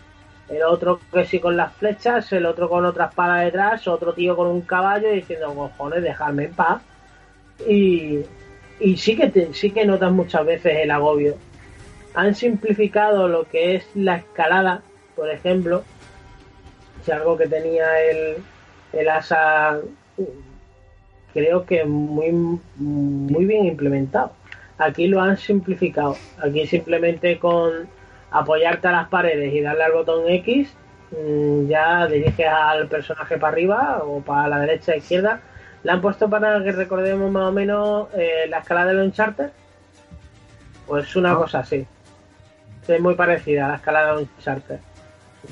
el 0.49 0.63
otro 0.63 1.01
que 1.13 1.25
sí 1.27 1.39
con 1.39 1.57
las 1.57 1.73
flechas, 1.75 2.33
el 2.33 2.47
otro 2.47 2.69
con 2.69 2.85
otra 2.87 3.07
espada 3.07 3.41
detrás, 3.41 3.87
otro 3.89 4.15
tío 4.15 4.35
con 4.37 4.47
un 4.49 4.63
caballo 4.63 5.11
diciendo, 5.11 5.53
cojones, 5.55 6.03
dejarme 6.03 6.45
en 6.45 6.55
paz. 6.55 6.83
Y, 7.69 8.21
y 8.81 8.97
sí 8.97 9.17
que 9.17 9.29
te- 9.29 9.53
sí 9.53 9.71
que 9.71 9.85
notas 9.85 10.13
muchas 10.13 10.45
veces 10.47 10.79
el 10.83 10.91
agobio. 10.91 11.37
Han 12.15 12.35
simplificado 12.35 13.29
lo 13.29 13.45
que 13.45 13.77
es 13.77 13.87
la 13.95 14.17
escalada, 14.17 14.83
por 15.15 15.31
ejemplo, 15.31 15.83
si 17.05 17.11
algo 17.13 17.37
que 17.37 17.47
tenía 17.49 18.03
el, 18.03 18.37
el 18.93 19.09
asa 19.09 19.79
creo 21.33 21.65
que 21.65 21.85
muy 21.85 22.33
muy 22.77 23.45
bien 23.45 23.67
implementado. 23.67 24.33
Aquí 24.79 25.07
lo 25.07 25.21
han 25.21 25.37
simplificado. 25.37 26.17
Aquí 26.43 26.67
simplemente 26.67 27.39
con 27.39 27.89
apoyarte 28.31 28.89
a 28.89 28.93
las 28.93 29.09
paredes 29.09 29.53
y 29.55 29.61
darle 29.61 29.85
al 29.85 29.93
botón 29.93 30.29
X 30.29 30.73
mm, 31.11 31.69
ya 31.69 32.07
diriges 32.07 32.49
al 32.49 32.89
personaje 32.89 33.37
para 33.39 33.53
arriba 33.53 34.03
o 34.05 34.21
para 34.21 34.49
la 34.49 34.61
derecha 34.61 34.93
e 34.93 34.99
izquierda. 34.99 35.41
Le 35.85 35.93
han 35.93 36.01
puesto 36.01 36.31
para 36.31 36.63
que 36.63 36.73
recordemos 36.73 37.31
más 37.31 37.49
o 37.49 37.53
menos 37.53 38.09
eh, 38.15 38.47
la 38.49 38.59
escala 38.59 38.87
de 38.87 38.95
los 38.95 39.07
Uncharted. 39.07 39.51
Pues 40.87 41.15
una 41.17 41.35
cosa 41.35 41.61
así. 41.61 41.87
Es 42.89 43.01
muy 43.01 43.15
parecida 43.15 43.67
a 43.67 43.69
la 43.69 43.75
escala 43.77 44.15
de 44.15 44.23
Uncharted. 44.23 44.92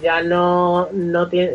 Ya 0.03 0.23
no, 0.23 0.89
no 0.93 1.29
tiene. 1.29 1.53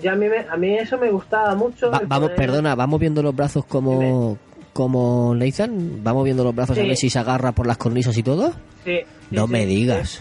Ya 0.00 0.12
a 0.12 0.16
mí, 0.16 0.26
me- 0.28 0.46
a 0.50 0.56
mí 0.56 0.74
eso 0.78 0.96
me 0.98 1.10
gustaba 1.10 1.54
mucho. 1.54 1.90
Va- 1.90 2.00
vamos, 2.06 2.30
poder- 2.30 2.36
perdona, 2.36 2.74
vamos 2.74 2.98
viendo 2.98 3.22
los 3.22 3.34
brazos 3.36 3.64
como 3.66 4.38
como 4.72 5.34
Nathan, 5.36 6.02
vamos 6.02 6.24
viendo 6.24 6.42
los 6.42 6.52
brazos 6.54 6.76
a 6.76 6.82
ver 6.82 6.96
si 6.96 7.08
se 7.08 7.18
agarra 7.20 7.52
por 7.52 7.64
las 7.66 7.76
cornisas 7.76 8.16
y 8.18 8.22
todo. 8.24 8.50
Sí, 8.84 8.98
sí, 8.98 9.04
no 9.30 9.46
sí, 9.46 9.52
me 9.52 9.66
digas. 9.66 10.20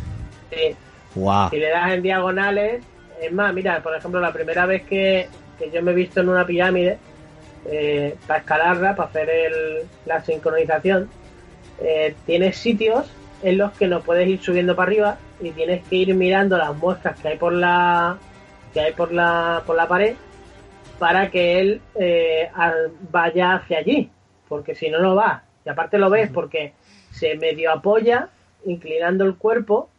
sí. 0.51 0.75
Guau. 1.15 1.49
Si 1.49 1.57
le 1.57 1.69
das 1.69 1.91
en 1.93 2.01
diagonales, 2.03 2.83
es 3.21 3.31
más, 3.31 3.51
mira, 3.53 3.81
por 3.81 3.95
ejemplo, 3.95 4.19
la 4.19 4.31
primera 4.33 4.65
vez 4.67 4.83
que, 4.83 5.27
que 5.57 5.71
yo 5.71 5.81
me 5.81 5.91
he 5.91 5.95
visto 5.95 6.21
en 6.21 6.29
una 6.29 6.45
pirámide, 6.45 6.97
eh, 7.65 8.15
para 8.27 8.39
escalarla, 8.41 8.95
para 8.95 9.09
hacer 9.09 9.29
el- 9.29 9.87
la 10.05 10.23
sincronización, 10.23 11.09
eh, 11.81 12.13
tienes 12.25 12.57
sitios 12.57 13.05
en 13.41 13.57
los 13.57 13.71
que 13.73 13.87
no 13.87 14.01
puedes 14.01 14.27
ir 14.27 14.39
subiendo 14.41 14.75
para 14.75 14.87
arriba 14.91 15.17
y 15.43 15.51
tienes 15.51 15.85
que 15.87 15.95
ir 15.97 16.15
mirando 16.15 16.57
las 16.57 16.75
muestras 16.75 17.19
que 17.19 17.27
hay 17.27 17.37
por 17.37 17.53
la 17.53 18.17
que 18.73 18.79
hay 18.79 18.93
por 18.93 19.11
la 19.11 19.61
por 19.65 19.75
la 19.75 19.87
pared 19.87 20.15
para 20.97 21.29
que 21.29 21.59
él 21.59 21.81
eh, 21.95 22.49
vaya 23.11 23.55
hacia 23.55 23.79
allí 23.79 24.09
porque 24.47 24.73
si 24.73 24.89
no 24.89 24.99
no 24.99 25.15
va 25.15 25.43
y 25.65 25.69
aparte 25.69 25.97
lo 25.97 26.09
ves 26.09 26.29
porque 26.31 26.73
se 27.13 27.35
medio 27.37 27.71
apoya, 27.71 28.29
inclinando 28.65 29.23
el 29.25 29.35
cuerpo, 29.35 29.89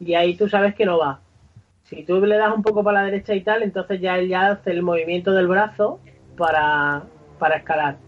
y 0.00 0.14
ahí 0.14 0.36
tú 0.36 0.48
sabes 0.48 0.74
que 0.74 0.86
no 0.86 0.98
va. 0.98 1.20
Si 1.84 2.02
tú 2.02 2.20
le 2.20 2.36
das 2.36 2.54
un 2.54 2.62
poco 2.62 2.82
para 2.82 3.00
la 3.00 3.06
derecha 3.06 3.34
y 3.34 3.42
tal, 3.42 3.62
entonces 3.62 4.00
ya 4.00 4.18
él 4.18 4.28
ya 4.28 4.50
hace 4.50 4.70
el 4.70 4.82
movimiento 4.82 5.32
del 5.32 5.46
brazo 5.46 6.00
para, 6.36 7.02
para 7.38 7.56
escalar. 7.56 7.98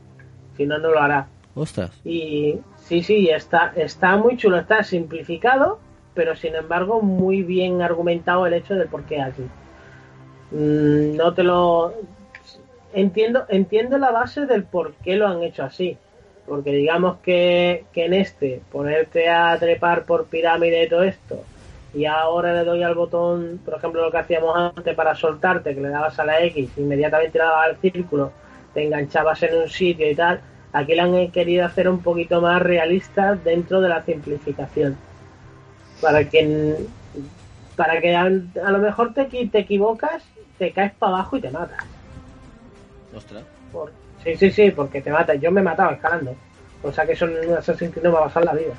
Si 0.56 0.66
no, 0.66 0.78
no 0.78 0.90
lo 0.90 1.00
hará. 1.00 1.28
Ostras. 1.54 2.00
Y 2.04 2.58
sí, 2.76 3.02
sí, 3.02 3.28
está, 3.28 3.72
está 3.76 4.16
muy 4.16 4.36
chulo, 4.36 4.58
está 4.58 4.82
simplificado, 4.82 5.78
pero 6.16 6.34
sin 6.34 6.56
embargo 6.56 7.00
muy 7.02 7.42
bien 7.42 7.82
argumentado 7.82 8.46
el 8.46 8.54
hecho 8.54 8.74
de 8.74 8.86
por 8.86 9.04
qué 9.04 9.20
así. 9.20 9.42
Mm, 10.50 11.16
no 11.16 11.34
te 11.34 11.44
lo 11.44 11.92
entiendo, 12.92 13.44
entiendo 13.48 13.98
la 13.98 14.10
base 14.10 14.46
del 14.46 14.64
por 14.64 14.94
qué 14.94 15.16
lo 15.16 15.28
han 15.28 15.42
hecho 15.42 15.62
así. 15.62 15.96
Porque 16.46 16.72
digamos 16.72 17.18
que, 17.18 17.84
que 17.92 18.06
en 18.06 18.14
este, 18.14 18.62
ponerte 18.72 19.28
a 19.28 19.56
trepar 19.58 20.04
por 20.04 20.26
pirámide 20.26 20.84
y 20.84 20.88
todo 20.88 21.02
esto, 21.02 21.42
y 21.92 22.04
ahora 22.04 22.52
le 22.54 22.64
doy 22.64 22.82
al 22.82 22.94
botón, 22.94 23.60
por 23.64 23.74
ejemplo, 23.74 24.02
lo 24.02 24.10
que 24.10 24.18
hacíamos 24.18 24.56
antes 24.56 24.94
para 24.94 25.14
soltarte, 25.14 25.74
que 25.74 25.80
le 25.80 25.88
dabas 25.88 26.18
a 26.18 26.24
la 26.24 26.42
X, 26.44 26.70
inmediatamente 26.76 27.38
le 27.38 27.44
dabas 27.44 27.70
al 27.70 27.76
círculo, 27.78 28.32
te 28.74 28.84
enganchabas 28.84 29.42
en 29.42 29.56
un 29.56 29.68
sitio 29.68 30.10
y 30.10 30.14
tal, 30.14 30.40
aquí 30.72 30.94
le 30.94 31.00
han 31.00 31.30
querido 31.30 31.64
hacer 31.64 31.88
un 31.88 32.02
poquito 32.02 32.40
más 32.40 32.62
realista 32.62 33.34
dentro 33.34 33.80
de 33.80 33.88
la 33.88 34.04
simplificación. 34.04 34.96
Para 36.00 36.28
que, 36.28 36.76
para 37.76 38.00
que 38.00 38.14
a, 38.14 38.22
a 38.22 38.70
lo 38.70 38.78
mejor 38.78 39.14
te, 39.14 39.24
te 39.24 39.58
equivocas, 39.58 40.22
te 40.58 40.72
caes 40.72 40.92
para 40.98 41.12
abajo 41.14 41.36
y 41.36 41.40
te 41.40 41.50
matas. 41.50 41.84
Ostras. 43.14 43.44
Por- 43.72 43.92
sí, 44.22 44.36
sí, 44.36 44.50
sí, 44.50 44.70
porque 44.70 45.00
te 45.00 45.10
matas. 45.10 45.40
Yo 45.40 45.50
me 45.50 45.62
mataba 45.62 45.92
escalando. 45.92 46.34
O 46.82 46.92
sea 46.92 47.06
que 47.06 47.12
eso 47.12 47.26
en 47.26 47.48
un 47.50 47.56
Assassin's 47.56 47.90
Creed 47.92 48.04
no 48.04 48.10
me 48.10 48.16
va 48.16 48.22
a 48.22 48.24
pasar 48.28 48.44
la 48.44 48.52
vida. 48.54 48.74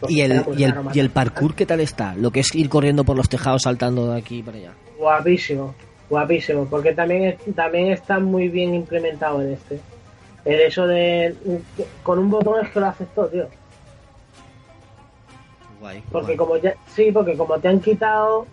Porque 0.00 0.14
¿Y 0.14 0.20
el, 0.22 0.42
y, 0.56 0.64
el, 0.64 0.74
¿Y 0.92 1.00
el 1.00 1.10
parkour 1.10 1.54
qué 1.54 1.64
tal 1.66 1.80
está? 1.80 2.14
Lo 2.14 2.30
que 2.30 2.40
es 2.40 2.54
ir 2.54 2.68
corriendo 2.68 3.04
por 3.04 3.16
los 3.16 3.28
tejados 3.28 3.62
saltando 3.62 4.10
de 4.12 4.18
aquí 4.18 4.42
para 4.42 4.58
allá. 4.58 4.72
Guapísimo, 4.98 5.74
guapísimo, 6.10 6.66
porque 6.66 6.92
también, 6.92 7.24
es- 7.24 7.54
también 7.54 7.92
está 7.92 8.18
muy 8.18 8.48
bien 8.48 8.74
implementado 8.74 9.40
en 9.42 9.52
este. 9.54 9.80
El 10.44 10.60
eso 10.60 10.86
de. 10.86 11.34
Con 12.02 12.18
un 12.18 12.30
botón 12.30 12.64
es 12.64 12.70
que 12.70 12.80
lo 12.80 12.86
haces 12.86 13.08
todo, 13.14 13.28
tío. 13.28 13.48
Guay. 15.80 16.02
Porque 16.10 16.36
como 16.36 16.56
ya. 16.56 16.74
Sí, 16.86 17.12
porque 17.12 17.36
como 17.36 17.58
te 17.58 17.68
han 17.68 17.80
quitado 17.80 18.46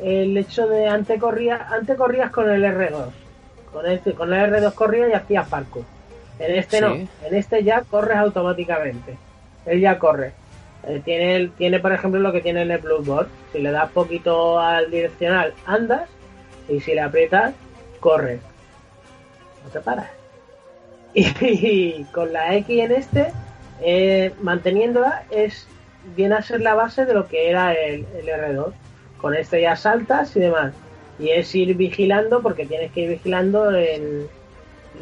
el 0.00 0.36
hecho 0.36 0.68
de 0.68 0.86
antes 0.86 1.20
corrías, 1.20 1.60
antes 1.72 1.96
corrías 1.96 2.30
con 2.30 2.50
el 2.50 2.64
R2. 2.64 3.10
Con 3.72 3.86
este, 3.86 4.14
con 4.14 4.32
el 4.32 4.52
R2 4.52 4.74
corrías 4.74 5.10
y 5.10 5.12
hacías 5.12 5.48
parkour. 5.48 5.84
En 6.38 6.54
este 6.54 6.80
no, 6.80 6.94
en 6.94 7.34
este 7.34 7.64
ya 7.64 7.82
corres 7.82 8.16
automáticamente. 8.16 9.16
Él 9.66 9.80
ya 9.80 9.98
corre. 9.98 10.32
Eh, 10.84 11.02
tiene, 11.04 11.48
tiene, 11.58 11.80
por 11.80 11.92
ejemplo, 11.92 12.20
lo 12.20 12.32
que 12.32 12.40
tiene 12.40 12.62
en 12.62 12.70
el 12.70 12.78
Bloodborne. 12.78 13.30
Si 13.52 13.58
le 13.58 13.70
das 13.70 13.90
poquito 13.90 14.60
al 14.60 14.90
direccional, 14.90 15.52
andas. 15.66 16.08
Y 16.68 16.80
si 16.80 16.94
le 16.94 17.00
aprietas, 17.00 17.54
corres. 18.00 18.40
No 19.64 19.70
te 19.70 19.80
paras. 19.80 20.10
Y, 21.14 22.04
con 22.12 22.32
la 22.32 22.54
X 22.56 22.80
en 22.80 22.92
este, 22.92 23.32
eh, 23.80 24.32
manteniéndola, 24.40 25.24
es 25.30 25.66
viene 26.16 26.36
a 26.36 26.42
ser 26.42 26.60
la 26.60 26.74
base 26.74 27.04
de 27.04 27.14
lo 27.14 27.26
que 27.26 27.50
era 27.50 27.72
el, 27.74 28.04
el 28.20 28.26
R2. 28.26 28.72
Con 29.20 29.34
este 29.34 29.60
ya 29.60 29.76
saltas 29.76 30.36
y 30.36 30.40
demás. 30.40 30.72
Y 31.18 31.30
es 31.30 31.52
ir 31.54 31.74
vigilando, 31.74 32.40
porque 32.40 32.66
tienes 32.66 32.92
que 32.92 33.00
ir 33.00 33.08
vigilando 33.10 33.74
en 33.74 34.28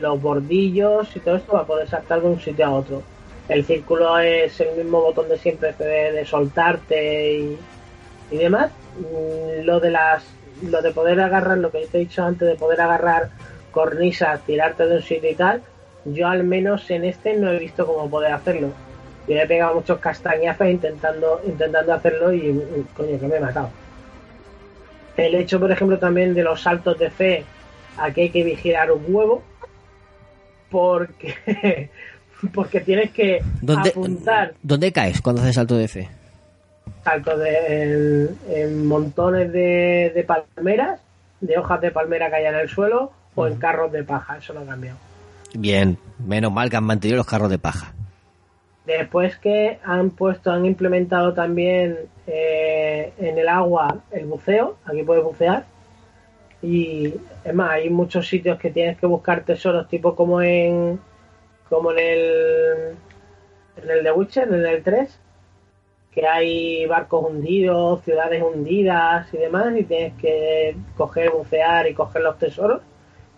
los 0.01 0.21
bordillos 0.21 1.15
y 1.15 1.21
todo 1.21 1.37
esto 1.37 1.53
para 1.53 1.65
poder 1.65 1.89
saltar 1.89 2.21
de 2.21 2.29
un 2.29 2.41
sitio 2.41 2.67
a 2.67 2.71
otro. 2.71 3.03
El 3.49 3.65
círculo 3.65 4.19
es 4.19 4.59
el 4.61 4.77
mismo 4.77 5.01
botón 5.01 5.29
de 5.29 5.39
siempre 5.39 5.71
este 5.71 5.85
de, 5.85 6.13
de 6.13 6.25
soltarte 6.25 7.39
y, 7.39 7.59
y 8.31 8.37
demás. 8.37 8.71
Mm, 8.99 9.65
Lo 9.65 9.81
de 9.81 9.91
las 9.91 10.25
lo 10.63 10.81
de 10.81 10.91
poder 10.91 11.21
agarrar, 11.21 11.59
lo 11.59 11.71
que 11.71 11.87
te 11.87 11.99
he 11.99 12.01
dicho 12.01 12.25
antes 12.25 12.49
de 12.49 12.55
poder 12.55 12.81
agarrar 12.81 13.29
cornisas, 13.73 14.41
tirarte 14.47 14.87
de 14.87 14.97
un 14.97 15.03
sitio 15.03 15.31
y 15.31 15.35
tal, 15.35 15.63
yo 16.07 16.29
al 16.29 16.45
menos 16.45 16.91
en 16.91 17.05
este 17.05 17.35
no 17.37 17.51
he 17.51 17.59
visto 17.59 17.87
cómo 17.87 18.09
poder 18.09 18.33
hacerlo. 18.33 18.71
Yo 19.29 19.35
he 19.35 19.47
pegado 19.47 19.75
muchos 19.75 19.99
castañazos 19.99 20.69
intentando, 20.69 21.41
intentando 21.45 21.93
hacerlo 21.93 22.33
y, 22.33 22.87
coño, 22.97 23.19
que 23.19 23.27
me 23.27 23.37
he 23.37 23.41
matado. 23.41 23.71
El 25.17 25.35
hecho, 25.35 25.59
por 25.59 25.71
ejemplo, 25.71 25.99
también 25.99 26.35
de 26.35 26.43
los 26.43 26.63
saltos 26.63 26.99
de 26.99 27.11
fe, 27.11 27.45
aquí 27.97 28.23
hay 28.23 28.31
que 28.31 28.45
vigilar 28.45 28.93
un 28.93 29.03
huevo, 29.09 29.43
porque, 30.71 31.91
porque 32.55 32.81
tienes 32.81 33.11
que 33.13 33.43
¿Dónde, 33.63 33.91
apuntar 33.91 34.55
¿Dónde 34.63 34.93
caes 34.93 35.21
cuando 35.21 35.43
haces 35.43 35.55
salto 35.55 35.77
de 35.77 35.89
fe? 35.89 36.09
saltos 37.03 37.39
de, 37.39 37.83
en, 37.83 38.39
en 38.49 38.87
montones 38.87 39.53
de, 39.53 40.13
de 40.15 40.25
palmeras, 40.25 41.01
de 41.41 41.57
hojas 41.57 41.81
de 41.81 41.93
palmera 41.93 42.29
que 42.29 42.37
hay 42.37 42.47
en 42.47 42.57
el 42.57 42.69
suelo, 42.69 43.13
o 43.37 43.47
en 43.47 43.57
carros 43.57 43.93
de 43.93 44.03
paja, 44.03 44.39
eso 44.39 44.53
no 44.53 44.61
ha 44.61 44.67
cambiado. 44.67 44.99
Bien, 45.55 45.97
menos 46.19 46.53
mal 46.53 46.69
que 46.69 46.77
han 46.77 46.85
mantenido 46.85 47.19
los 47.19 47.27
carros 47.27 47.49
de 47.49 47.59
paja. 47.59 47.93
Después 48.87 49.37
que 49.37 49.79
han 49.85 50.11
puesto, 50.11 50.53
han 50.53 50.65
implementado 50.65 51.35
también 51.35 51.99
eh, 52.27 53.13
en 53.19 53.37
el 53.37 53.49
agua 53.49 54.03
el 54.13 54.27
buceo, 54.27 54.77
aquí 54.85 55.03
puedes 55.03 55.25
bucear. 55.25 55.67
Y 56.63 57.15
es 57.45 57.55
más, 57.55 57.73
hay 57.73 57.91
muchos 57.91 58.29
sitios 58.29 58.59
que 58.59 58.71
tienes 58.71 58.97
que 58.97 59.07
buscar 59.07 59.45
tesoros, 59.45 59.89
tipo 59.89 60.15
como 60.15 60.41
en 60.41 61.01
como 61.69 61.91
en 61.93 61.99
el 61.99 62.97
en 63.83 63.91
el 63.91 64.05
de 64.05 64.13
Witcher, 64.13 64.49
en 64.49 64.65
el 64.65 64.83
3, 64.83 65.19
que 66.13 66.27
hay 66.27 66.87
barcos 66.87 67.31
hundidos, 67.31 68.03
ciudades 68.05 68.43
hundidas 68.43 69.33
y 69.35 69.37
demás, 69.37 69.77
y 69.77 69.85
tienes 69.85 70.15
que 70.15 70.77
coger, 70.97 71.31
bucear 71.31 71.87
y 71.89 71.95
coger 71.95 72.23
los 72.23 72.39
tesoros 72.39 72.81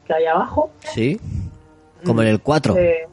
que 0.07 0.15
hay 0.15 0.27
abajo. 0.27 0.71
¿Sí? 0.81 1.21
Como 2.05 2.23
en 2.23 2.29
el 2.29 2.41
4. 2.41 2.77
Eh, 2.77 3.09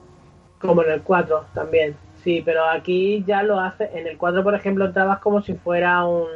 como 0.59 0.83
en 0.83 0.91
el 0.91 1.01
4 1.01 1.45
también. 1.53 1.95
Sí, 2.25 2.41
pero 2.43 2.65
aquí 2.65 3.23
ya 3.25 3.41
lo 3.43 3.57
hace. 3.59 3.89
En 3.93 4.05
el 4.07 4.17
4, 4.17 4.43
por 4.43 4.53
ejemplo, 4.55 4.83
entrabas 4.85 5.19
como 5.19 5.41
si 5.41 5.53
fuera 5.53 6.03
un. 6.05 6.27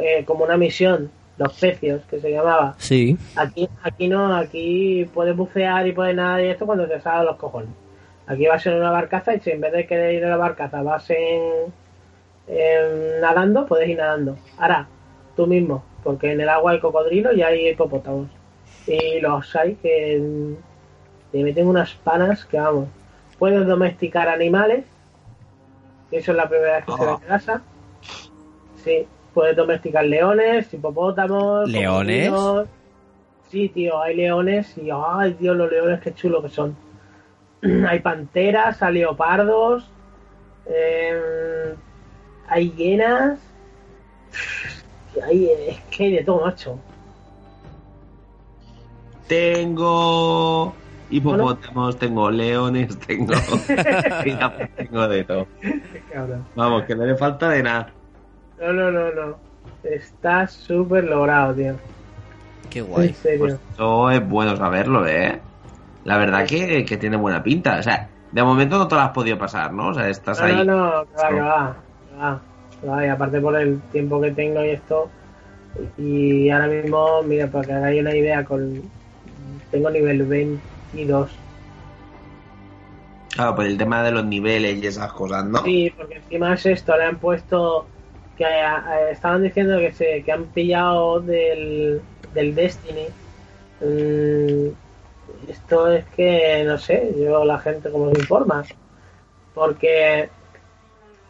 eh, 0.00 0.24
como 0.24 0.44
una 0.44 0.56
misión. 0.56 1.10
Los 1.36 1.58
pecios, 1.58 2.02
que 2.08 2.20
se 2.20 2.30
llamaba. 2.30 2.74
Sí. 2.78 3.18
Aquí, 3.34 3.68
aquí 3.82 4.06
no, 4.06 4.36
aquí 4.36 5.04
puedes 5.12 5.34
bucear 5.34 5.84
y 5.88 5.90
puedes 5.92 6.14
nadar 6.14 6.40
y 6.42 6.46
esto 6.46 6.64
cuando 6.64 6.86
te 6.86 7.00
salgan 7.00 7.26
los 7.26 7.34
cojones. 7.36 7.70
Aquí 8.28 8.46
vas 8.46 8.64
en 8.66 8.74
una 8.74 8.92
barcaza 8.92 9.34
y 9.34 9.40
si 9.40 9.50
en 9.50 9.60
vez 9.60 9.72
de 9.72 9.84
querer 9.84 10.14
ir 10.14 10.24
a 10.24 10.28
la 10.28 10.36
barcaza 10.36 10.80
vas 10.82 11.10
en, 11.10 11.72
en 12.46 13.20
nadando, 13.20 13.66
puedes 13.66 13.88
ir 13.88 13.96
nadando. 13.98 14.36
Ahora, 14.58 14.86
tú 15.34 15.46
mismo, 15.48 15.82
porque 16.04 16.30
en 16.32 16.40
el 16.40 16.48
agua 16.48 16.70
hay 16.72 16.78
cocodrilos 16.80 17.34
y 17.36 17.42
hay 17.42 17.68
hipopótamos. 17.70 18.28
Y 18.86 19.18
los 19.20 19.56
hay 19.56 19.74
que 19.76 20.54
te 21.32 21.42
meten 21.42 21.66
unas 21.66 21.94
panas 21.94 22.44
que 22.44 22.58
vamos. 22.60 22.88
Puedes 23.38 23.66
domesticar 23.66 24.28
animales, 24.28 24.84
eso 26.10 26.30
es 26.30 26.36
la 26.36 26.48
primera 26.48 26.76
vez 26.76 26.84
que 26.84 26.92
se 26.92 27.04
ve 27.04 27.10
en 27.10 27.28
casa. 27.28 27.62
Sí, 28.84 29.06
puedes 29.32 29.56
domesticar 29.56 30.04
leones, 30.04 30.72
hipopótamos, 30.72 31.68
¿Leones? 31.68 32.30
cocodrilos. 32.30 32.68
Sí, 33.50 33.68
tío, 33.68 34.00
hay 34.00 34.16
leones 34.16 34.76
y 34.78 34.90
ay, 34.92 35.36
Dios, 35.38 35.56
los 35.56 35.70
leones 35.70 36.00
qué 36.00 36.14
chulo 36.14 36.42
que 36.42 36.48
son. 36.48 36.76
hay 37.88 38.00
panteras, 38.00 38.82
hay 38.82 38.94
leopardos, 38.94 39.88
eh, 40.66 41.74
hay 42.48 42.70
hienas, 42.72 43.38
hay, 45.22 45.50
es 45.68 45.80
que 45.90 46.04
hay 46.04 46.12
de 46.12 46.24
todo, 46.24 46.44
macho. 46.44 46.78
Tengo 49.28 50.74
hipopótamos, 51.16 51.98
tengo 51.98 52.30
leones, 52.30 52.98
tengo. 53.06 53.34
Tengo 54.76 55.08
de 55.08 55.24
todo. 55.24 55.46
Vamos, 56.54 56.84
que 56.84 56.94
no 56.94 57.04
le 57.06 57.16
falta 57.16 57.48
de 57.50 57.62
nada. 57.62 57.92
No, 58.60 58.72
no, 58.72 58.90
no, 58.90 59.10
no. 59.12 59.36
Está 59.82 60.46
súper 60.46 61.04
logrado, 61.04 61.54
tío. 61.54 61.74
Qué 62.70 62.78
En 62.80 62.86
guay. 62.86 63.12
serio. 63.14 63.38
Pues 63.40 63.58
eso 63.74 64.10
es 64.10 64.28
bueno 64.28 64.56
saberlo, 64.56 65.06
¿eh? 65.06 65.40
La 66.04 66.18
verdad 66.18 66.46
que, 66.46 66.84
que 66.84 66.96
tiene 66.96 67.16
buena 67.16 67.42
pinta. 67.42 67.78
O 67.78 67.82
sea, 67.82 68.08
de 68.32 68.42
momento 68.42 68.78
no 68.78 68.88
te 68.88 68.94
lo 68.94 69.00
has 69.02 69.10
podido 69.10 69.38
pasar, 69.38 69.72
¿no? 69.72 69.88
O 69.88 69.94
sea, 69.94 70.08
estás 70.08 70.40
no, 70.40 70.46
ahí. 70.46 70.54
no, 70.56 70.64
no, 70.64 71.04
que 71.04 71.16
va, 71.22 71.28
que 71.28 71.40
va, 71.40 71.76
que 72.10 72.16
va, 72.16 72.40
que 72.80 72.86
va. 72.86 73.06
Y 73.06 73.08
aparte 73.08 73.40
por 73.40 73.56
el 73.56 73.80
tiempo 73.92 74.20
que 74.20 74.30
tengo 74.32 74.64
y 74.64 74.70
esto. 74.70 75.08
Y 75.98 76.50
ahora 76.50 76.68
mismo, 76.68 77.22
mira, 77.24 77.46
para 77.48 77.66
que 77.66 77.72
hagáis 77.72 78.00
una 78.00 78.14
idea, 78.14 78.44
con 78.44 78.82
tengo 79.70 79.90
nivel 79.90 80.24
22. 80.94 81.30
Claro, 83.34 83.56
por 83.56 83.66
el 83.66 83.76
tema 83.76 84.02
de 84.02 84.12
los 84.12 84.24
niveles 84.24 84.82
y 84.82 84.86
esas 84.86 85.12
cosas, 85.12 85.44
¿no? 85.44 85.62
Sí, 85.64 85.92
porque 85.96 86.16
encima 86.16 86.54
es 86.54 86.66
esto, 86.66 86.96
le 86.96 87.04
han 87.04 87.18
puesto 87.18 87.86
que 88.36 88.44
eh, 88.44 89.10
estaban 89.10 89.42
diciendo 89.42 89.78
que 89.78 89.92
se 89.92 90.22
que 90.22 90.32
han 90.32 90.44
pillado 90.46 91.20
del, 91.20 92.00
del 92.32 92.54
Destiny. 92.54 93.06
Mm, 93.80 94.68
esto 95.50 95.92
es 95.92 96.04
que 96.16 96.64
no 96.64 96.78
sé, 96.78 97.12
yo 97.18 97.44
la 97.44 97.58
gente 97.58 97.90
como 97.90 98.12
se 98.12 98.20
informa. 98.20 98.64
Porque 99.52 100.28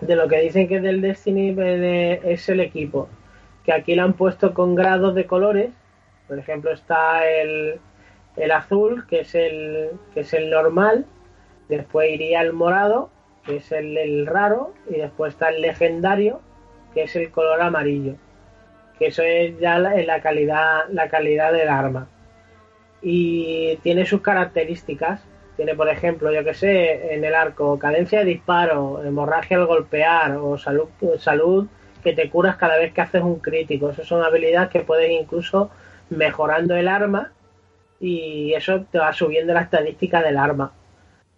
de 0.01 0.17
lo 0.17 0.29
que 0.29 0.41
dicen 0.41 0.69
que 0.69 0.77
es 0.77 0.83
del 0.83 1.01
Destiny 1.01 1.55
eh, 1.59 2.21
es 2.25 2.49
el 2.51 2.61
equipo. 2.61 3.09
Que 3.65 3.73
aquí 3.73 3.95
lo 3.95 4.03
han 4.03 4.13
puesto 4.13 4.53
con 4.53 4.75
grados 4.75 5.15
de 5.15 5.27
colores. 5.27 5.71
Por 6.29 6.39
ejemplo, 6.39 6.71
está 6.71 7.27
el, 7.27 7.81
el 8.37 8.51
azul, 8.51 9.07
que 9.07 9.21
es 9.21 9.35
el, 9.35 9.91
que 10.13 10.21
es 10.21 10.33
el 10.35 10.51
normal. 10.51 11.07
Después 11.69 12.11
iría 12.11 12.41
el 12.43 12.53
morado, 12.53 13.11
que 13.45 13.57
es 13.57 13.73
el, 13.73 13.97
el 13.97 14.27
raro. 14.27 14.75
Y 14.89 14.95
después 14.97 15.35
está 15.35 15.49
el 15.51 15.61
legendario, 15.61 16.41
que 16.93 17.05
es 17.05 17.17
el 17.17 17.31
color 17.31 17.61
amarillo. 17.61 18.15
Que 18.99 19.07
eso 19.07 19.23
es 19.23 19.59
ya 19.59 19.79
la, 19.79 19.97
la 20.03 20.21
calidad, 20.21 20.89
la 20.91 21.09
calidad 21.09 21.53
del 21.53 21.69
arma. 21.69 22.09
Y 23.03 23.77
tiene 23.83 24.07
sus 24.07 24.21
características 24.21 25.27
tiene, 25.57 25.75
por 25.75 25.89
ejemplo, 25.89 26.33
yo 26.33 26.43
que 26.43 26.55
sé, 26.55 27.15
en 27.15 27.25
el 27.25 27.35
arco, 27.35 27.79
cadencia 27.79 28.21
de 28.21 28.25
disparo, 28.25 29.05
hemorragia 29.05 29.57
al 29.57 29.67
golpear 29.67 30.37
o 30.37 30.59
salud, 30.59 30.89
salud 31.19 31.69
que 32.03 32.13
te 32.13 32.29
curas 32.29 32.57
cada 32.57 32.77
vez 32.77 32.93
que 32.93 33.01
haces 33.01 33.23
un 33.23 33.39
crítico. 33.39 33.91
Esas 33.91 34.07
son 34.07 34.23
habilidades 34.23 34.71
que 34.71 34.81
puedes 34.81 35.11
incluso 35.11 35.71
mejorando 36.11 36.77
el 36.77 36.89
arma 36.89 37.33
y 38.05 38.53
eso 38.53 38.85
te 38.93 38.99
va 38.99 39.15
subiendo 39.15 39.55
la 39.55 39.63
estadística 39.63 40.21
del 40.21 40.37
arma. 40.37 40.73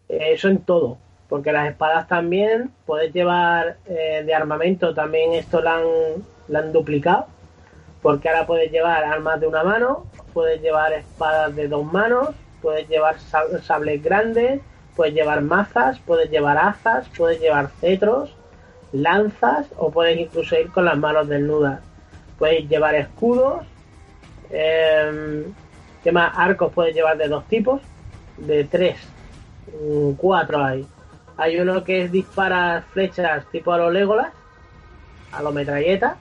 Eso 0.09 0.49
en 0.49 0.59
todo, 0.59 0.99
porque 1.29 1.53
las 1.53 1.69
espadas 1.69 2.09
también 2.09 2.73
puedes 2.85 3.13
llevar 3.13 3.77
eh, 3.87 4.25
de 4.27 4.35
armamento, 4.35 4.93
también 4.93 5.33
esto 5.35 5.61
lo 5.61 5.71
han, 5.71 5.85
lo 6.49 6.59
han 6.59 6.73
duplicado, 6.73 7.29
porque 8.03 8.29
ahora 8.29 8.47
puedes 8.47 8.73
llevar 8.73 9.05
armas 9.05 9.41
de 9.41 9.47
una 9.47 9.63
mano, 9.63 10.07
puedes 10.35 10.61
llevar 10.61 10.93
espadas 10.93 11.55
de 11.55 11.69
dos 11.69 11.85
manos, 11.85 12.31
puedes 12.61 12.89
llevar 12.89 13.21
sables 13.21 14.03
grandes, 14.03 14.61
puedes 14.97 15.15
llevar 15.15 15.43
mazas, 15.43 16.01
puedes 16.01 16.31
llevar 16.31 16.59
azas, 16.59 17.09
puedes 17.17 17.41
llevar 17.41 17.69
cetros, 17.81 18.35
lanzas 18.93 19.67
o 19.77 19.93
puedes 19.93 20.19
incluso 20.19 20.59
ir 20.59 20.73
con 20.73 20.85
las 20.85 20.99
manos 20.99 21.29
desnudas. 21.29 21.81
Puedes 22.41 22.69
llevar 22.69 22.97
escudos. 22.97 23.65
Eh, 24.51 25.45
¿Qué 26.07 26.13
más? 26.13 26.39
Arcos 26.39 26.73
puedes 26.73 26.95
llevar 26.95 27.19
de 27.19 27.27
dos 27.27 27.49
tipos, 27.49 27.83
de 28.37 28.63
tres, 28.63 28.97
mm, 29.67 30.13
cuatro 30.13 30.65
hay. 30.65 30.87
Hay 31.37 31.59
uno 31.59 31.83
que 31.83 32.03
es 32.03 32.13
dispara 32.13 32.85
flechas 32.93 33.45
tipo 33.51 33.73
a 33.73 33.79
los 33.79 33.93
Legolas, 33.93 34.33
a 35.33 35.43
los 35.43 35.53
metralletas 35.53 36.15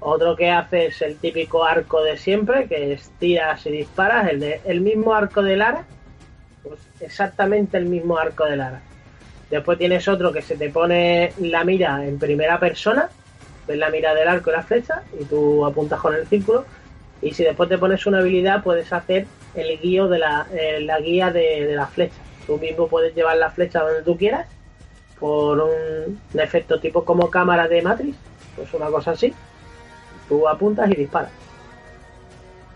otro 0.00 0.34
que 0.34 0.50
hace 0.50 0.86
es 0.86 1.00
el 1.00 1.16
típico 1.18 1.64
arco 1.64 2.02
de 2.02 2.16
siempre, 2.16 2.66
que 2.66 2.94
es 2.94 3.08
tiras 3.20 3.64
y 3.66 3.70
disparas, 3.70 4.30
el, 4.30 4.40
de, 4.40 4.60
el 4.64 4.80
mismo 4.80 5.14
arco 5.14 5.42
de 5.44 5.58
Lara, 5.58 5.84
pues 6.64 6.80
exactamente 6.98 7.78
el 7.78 7.86
mismo 7.86 8.18
arco 8.18 8.46
de 8.46 8.56
Lara. 8.56 8.80
Después 9.48 9.78
tienes 9.78 10.08
otro 10.08 10.32
que 10.32 10.42
se 10.42 10.56
te 10.56 10.70
pone 10.70 11.34
la 11.38 11.62
mira 11.62 12.04
en 12.04 12.18
primera 12.18 12.58
persona, 12.58 13.08
ves 13.68 13.78
la 13.78 13.90
mira 13.90 14.12
del 14.12 14.26
arco 14.26 14.50
y 14.50 14.54
la 14.54 14.62
flecha, 14.64 15.04
y 15.20 15.24
tú 15.24 15.64
apuntas 15.64 16.00
con 16.00 16.16
el 16.16 16.26
círculo. 16.26 16.64
Y 17.24 17.32
si 17.32 17.42
después 17.42 17.70
te 17.70 17.78
pones 17.78 18.06
una 18.06 18.18
habilidad, 18.18 18.62
puedes 18.62 18.92
hacer 18.92 19.26
el 19.54 19.80
guío 19.80 20.08
de 20.08 20.18
la, 20.18 20.46
eh, 20.52 20.80
la 20.80 21.00
guía 21.00 21.30
de, 21.30 21.66
de, 21.66 21.74
la 21.74 21.86
flecha. 21.86 22.14
Tú 22.46 22.58
mismo 22.58 22.86
puedes 22.86 23.14
llevar 23.14 23.38
la 23.38 23.50
flecha 23.50 23.80
donde 23.80 24.02
tú 24.02 24.16
quieras, 24.18 24.46
por 25.18 25.58
un, 25.58 26.20
efecto 26.38 26.78
tipo 26.78 27.02
como 27.02 27.30
cámara 27.30 27.66
de 27.66 27.80
Matrix, 27.80 28.16
pues 28.56 28.72
una 28.74 28.86
cosa 28.86 29.12
así 29.12 29.34
Tú 30.28 30.46
apuntas 30.46 30.90
y 30.90 30.94
disparas. 30.94 31.30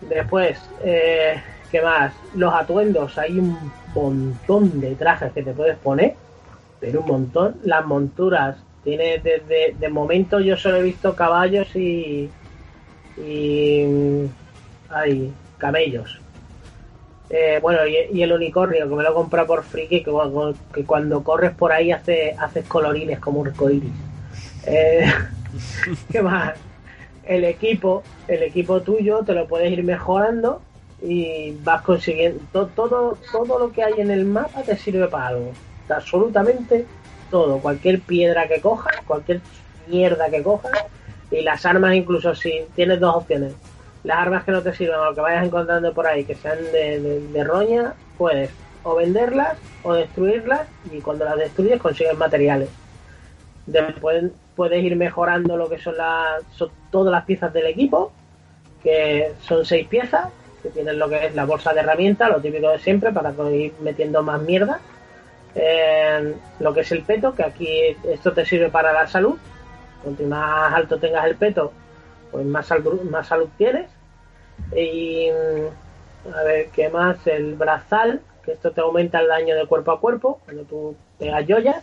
Después, 0.00 0.58
eh, 0.82 1.42
¿qué 1.70 1.82
más? 1.82 2.14
Los 2.34 2.54
atuendos, 2.54 3.18
hay 3.18 3.38
un 3.38 3.72
montón 3.94 4.80
de 4.80 4.94
trajes 4.94 5.32
que 5.32 5.42
te 5.42 5.52
puedes 5.52 5.76
poner, 5.76 6.14
pero 6.80 7.00
un 7.00 7.06
montón. 7.06 7.56
Las 7.64 7.84
monturas, 7.84 8.56
tiene 8.84 9.18
desde 9.18 9.74
de 9.78 9.88
momento 9.88 10.40
yo 10.40 10.56
solo 10.56 10.76
he 10.76 10.82
visto 10.82 11.14
caballos 11.14 11.74
y 11.74 12.30
y 13.27 14.28
hay 14.90 15.32
camellos. 15.59 16.20
Eh, 17.31 17.59
bueno, 17.61 17.81
y, 17.86 18.23
el 18.23 18.32
unicornio, 18.32 18.89
que 18.89 18.95
me 18.95 19.03
lo 19.03 19.15
compra 19.15 19.47
por 19.47 19.62
friki, 19.62 20.03
que, 20.03 20.85
cuando 20.86 21.23
corres 21.23 21.53
por 21.53 21.73
ahí 21.73 21.93
hace, 21.93 22.35
haces 22.39 22.65
colorines 22.66 23.19
como 23.19 23.40
un 23.40 23.49
arcoiris. 23.49 23.93
Eh, 24.66 25.07
¿Qué 26.12 26.23
más? 26.23 26.55
el 27.28 27.45
equipo, 27.45 28.03
el 28.27 28.43
equipo 28.43 28.81
tuyo 28.81 29.23
te 29.23 29.35
lo 29.35 29.47
puedes 29.47 29.70
ir 29.70 29.85
mejorando 29.85 30.62
y 31.03 31.53
vas 31.62 31.82
consiguiendo 31.82 32.66
todo, 32.74 33.19
todo 33.31 33.59
lo 33.59 33.70
que 33.70 33.85
hay 33.85 33.95
en 33.99 34.11
el 34.11 34.24
mapa 34.24 34.62
te 34.62 34.77
sirve 34.77 35.07
para 35.07 35.28
algo. 35.28 35.53
Absolutamente 35.89 36.86
todo, 37.31 37.59
cualquier 37.59 38.01
piedra 38.01 38.49
que 38.49 38.61
cojas, 38.61 38.97
cualquier 39.07 39.43
mierda 39.86 40.31
que 40.31 40.43
cojas 40.43 40.73
y 41.30 41.42
las 41.42 41.64
armas 41.66 41.94
incluso 41.94 42.34
si 42.34 42.64
tienes 42.74 43.00
dos 43.00 43.16
opciones. 43.16 43.55
Las 44.05 44.18
armas 44.18 44.44
que 44.44 44.52
no 44.52 44.62
te 44.62 44.74
sirven 44.74 44.96
o 44.98 45.14
que 45.14 45.20
vayas 45.20 45.44
encontrando 45.44 45.92
por 45.92 46.06
ahí 46.06 46.24
que 46.24 46.34
sean 46.34 46.59
de, 46.72 47.20
de 47.20 47.44
roña, 47.44 47.94
puedes 48.16 48.50
o 48.82 48.94
venderlas 48.94 49.59
o 49.82 49.92
destruirlas 49.92 50.66
y 50.90 51.00
cuando 51.00 51.24
las 51.24 51.36
destruyes 51.36 51.80
consigues 51.80 52.16
materiales. 52.16 52.70
Después 53.66 54.30
puedes 54.56 54.82
ir 54.82 54.96
mejorando 54.96 55.56
lo 55.56 55.68
que 55.68 55.78
son, 55.78 55.96
las, 55.96 56.42
todas 56.90 57.12
las 57.12 57.24
piezas 57.24 57.52
del 57.52 57.66
equipo, 57.66 58.12
que 58.82 59.32
son 59.42 59.64
seis 59.64 59.86
piezas, 59.86 60.28
que 60.62 60.70
tienen 60.70 60.98
lo 60.98 61.09
que 61.09 61.26
es 61.26 61.34
la 61.34 61.44
bolsa 61.44 61.72
de 61.72 61.80
herramientas, 61.80 62.30
lo 62.30 62.40
típico 62.40 62.70
de 62.70 62.78
siempre, 62.78 63.12
para 63.12 63.32
ir 63.50 63.74
metiendo 63.80 64.22
más 64.22 64.40
mierda. 64.42 64.80
Eh, 65.55 66.34
lo 66.60 66.72
que 66.72 66.80
es 66.80 66.92
el 66.92 67.02
peto, 67.02 67.34
que 67.34 67.44
aquí 67.44 67.96
esto 68.05 68.32
te 68.32 68.44
sirve 68.46 68.70
para 68.70 68.92
la 68.92 69.06
salud. 69.06 69.36
Cuanto 70.02 70.22
más 70.24 70.72
alto 70.72 70.98
tengas 70.98 71.26
el 71.26 71.36
peto, 71.36 71.72
pues 72.30 72.44
más, 72.46 72.66
salud, 72.66 73.48
tienes. 73.56 73.90
Y 74.74 75.28
a 75.28 76.42
ver, 76.42 76.68
¿qué 76.70 76.88
más? 76.88 77.26
El 77.26 77.54
brazal, 77.54 78.20
que 78.44 78.52
esto 78.52 78.72
te 78.72 78.80
aumenta 78.80 79.20
el 79.20 79.28
daño 79.28 79.56
de 79.56 79.66
cuerpo 79.66 79.92
a 79.92 80.00
cuerpo 80.00 80.40
cuando 80.44 80.62
tú 80.64 80.96
pegas 81.18 81.44
joyas. 81.46 81.82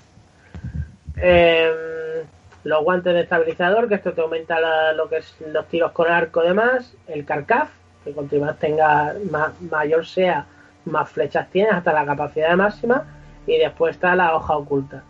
Eh, 1.18 2.24
los 2.64 2.84
guantes 2.84 3.14
de 3.14 3.22
estabilizador, 3.22 3.88
que 3.88 3.96
esto 3.96 4.14
te 4.14 4.22
aumenta 4.22 4.92
lo 4.94 5.08
que 5.08 5.22
los 5.48 5.68
tiros 5.68 5.92
con 5.92 6.12
arco 6.12 6.42
demás, 6.42 6.96
el 7.08 7.24
carcaf, 7.24 7.70
que 8.04 8.12
cuanto 8.12 8.38
más 8.38 8.58
tenga, 8.58 9.16
más, 9.32 9.62
mayor 9.62 10.06
sea, 10.06 10.48
más 10.86 11.10
flechas 11.10 11.48
tienes 11.52 11.74
hasta 11.74 11.94
la 11.94 12.06
capacidad 12.06 12.56
máxima, 12.56 13.06
y 13.46 13.58
después 13.58 13.96
está 13.96 14.16
la 14.16 14.36
hoja 14.36 14.58
oculta. 14.58 15.04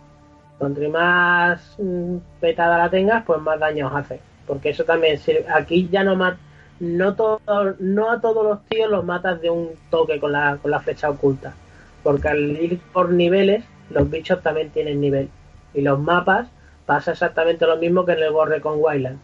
Cuanto 0.58 0.90
más 0.90 1.76
mm, 1.78 2.18
petada 2.40 2.78
la 2.78 2.90
tengas, 2.90 3.24
pues 3.26 3.42
más 3.42 3.60
daño 3.60 3.96
hace. 3.96 4.20
Porque 4.48 4.70
eso 4.70 4.84
también 4.84 5.18
sirve. 5.18 5.46
Aquí 5.54 5.90
ya 5.92 6.04
no 6.04 6.16
no 6.80 7.10
a 7.10 8.22
todos 8.22 8.46
los 8.46 8.66
tíos 8.66 8.90
los 8.90 9.06
matas 9.06 9.42
de 9.42 9.50
un 9.50 9.72
toque 9.90 10.20
con 10.20 10.32
la, 10.32 10.58
con 10.62 10.72
la 10.72 10.80
flecha 10.80 11.10
oculta. 11.10 11.54
Porque 12.04 12.28
al 12.28 12.52
ir 12.52 12.80
por 12.94 13.12
niveles, 13.12 13.66
los 13.90 14.10
bichos 14.10 14.42
también 14.42 14.70
tienen 14.70 15.02
nivel. 15.02 15.30
Y 15.74 15.82
los 15.82 16.00
mapas 16.00 16.48
pasa 16.86 17.12
exactamente 17.12 17.66
lo 17.66 17.78
mismo 17.78 18.06
que 18.06 18.14
en 18.14 18.20
el 18.20 18.32
Borre 18.32 18.62
con 18.62 18.76
Wildland. 18.78 19.20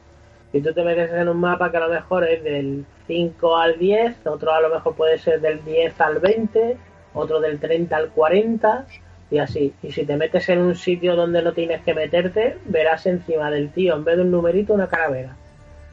Si 0.51 0.61
tú 0.61 0.73
te 0.73 0.83
metes 0.83 1.11
en 1.13 1.29
un 1.29 1.39
mapa 1.39 1.71
que 1.71 1.77
a 1.77 1.87
lo 1.87 1.89
mejor 1.89 2.25
es 2.25 2.43
del 2.43 2.85
5 3.07 3.57
al 3.57 3.79
10, 3.79 4.27
otro 4.27 4.51
a 4.51 4.59
lo 4.59 4.69
mejor 4.69 4.95
puede 4.95 5.17
ser 5.17 5.39
del 5.39 5.63
10 5.63 6.01
al 6.01 6.19
20, 6.19 6.77
otro 7.13 7.39
del 7.39 7.59
30 7.59 7.95
al 7.95 8.09
40 8.09 8.85
y 9.31 9.39
así. 9.39 9.73
Y 9.81 9.91
si 9.91 10.05
te 10.05 10.17
metes 10.17 10.47
en 10.49 10.59
un 10.59 10.75
sitio 10.75 11.15
donde 11.15 11.41
no 11.41 11.53
tienes 11.53 11.81
que 11.81 11.93
meterte, 11.93 12.57
verás 12.65 13.05
encima 13.05 13.49
del 13.49 13.71
tío, 13.71 13.95
en 13.95 14.03
vez 14.03 14.17
de 14.17 14.23
un 14.23 14.31
numerito, 14.31 14.73
una 14.73 14.87
calavera. 14.87 15.35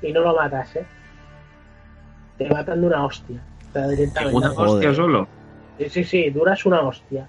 Y 0.03 0.13
no 0.13 0.21
lo 0.21 0.35
matas, 0.35 0.77
¿eh? 0.77 0.85
Te 2.37 2.49
matan 2.51 2.81
de 2.81 2.87
una 2.89 3.05
hostia. 3.05 3.41
¿Una 4.33 4.53
hostia 4.53 4.93
solo? 4.93 5.29
Sí, 5.79 5.89
sí, 5.89 6.05
sí, 6.05 6.31
duras 6.31 6.67
una 6.67 6.81
hostia. 6.81 7.29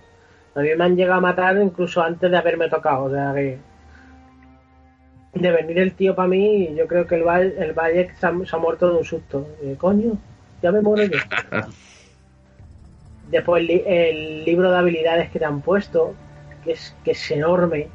A 0.55 0.59
mí 0.61 0.69
me 0.75 0.83
han 0.83 0.95
llegado 0.95 1.19
a 1.19 1.21
matar 1.21 1.57
incluso 1.57 2.01
antes 2.01 2.29
de 2.29 2.37
haberme 2.37 2.69
tocado, 2.69 3.03
o 3.03 3.11
sea 3.11 3.33
que 3.33 3.59
de 5.33 5.51
venir 5.51 5.77
el 5.77 5.93
tío 5.93 6.15
para 6.15 6.27
mí, 6.27 6.73
yo 6.75 6.87
creo 6.87 7.05
que 7.05 7.15
el 7.15 7.23
Valle, 7.23 7.53
el 7.59 7.73
Valle 7.73 8.11
se, 8.19 8.25
ha, 8.25 8.33
se 8.45 8.55
ha 8.55 8.59
muerto 8.59 8.89
de 8.89 8.97
un 8.97 9.05
susto. 9.05 9.47
Eh, 9.61 9.75
coño, 9.77 10.17
ya 10.61 10.71
me 10.71 10.81
muero 10.81 11.03
yo. 11.03 11.19
Después 13.29 13.63
el, 13.69 14.43
libro 14.43 14.71
de 14.71 14.77
habilidades 14.77 15.29
que 15.29 15.39
te 15.39 15.45
han 15.45 15.61
puesto, 15.61 16.13
que 16.63 16.71
es, 16.73 16.95
que 17.03 17.11
es 17.11 17.31
enorme, 17.31 17.87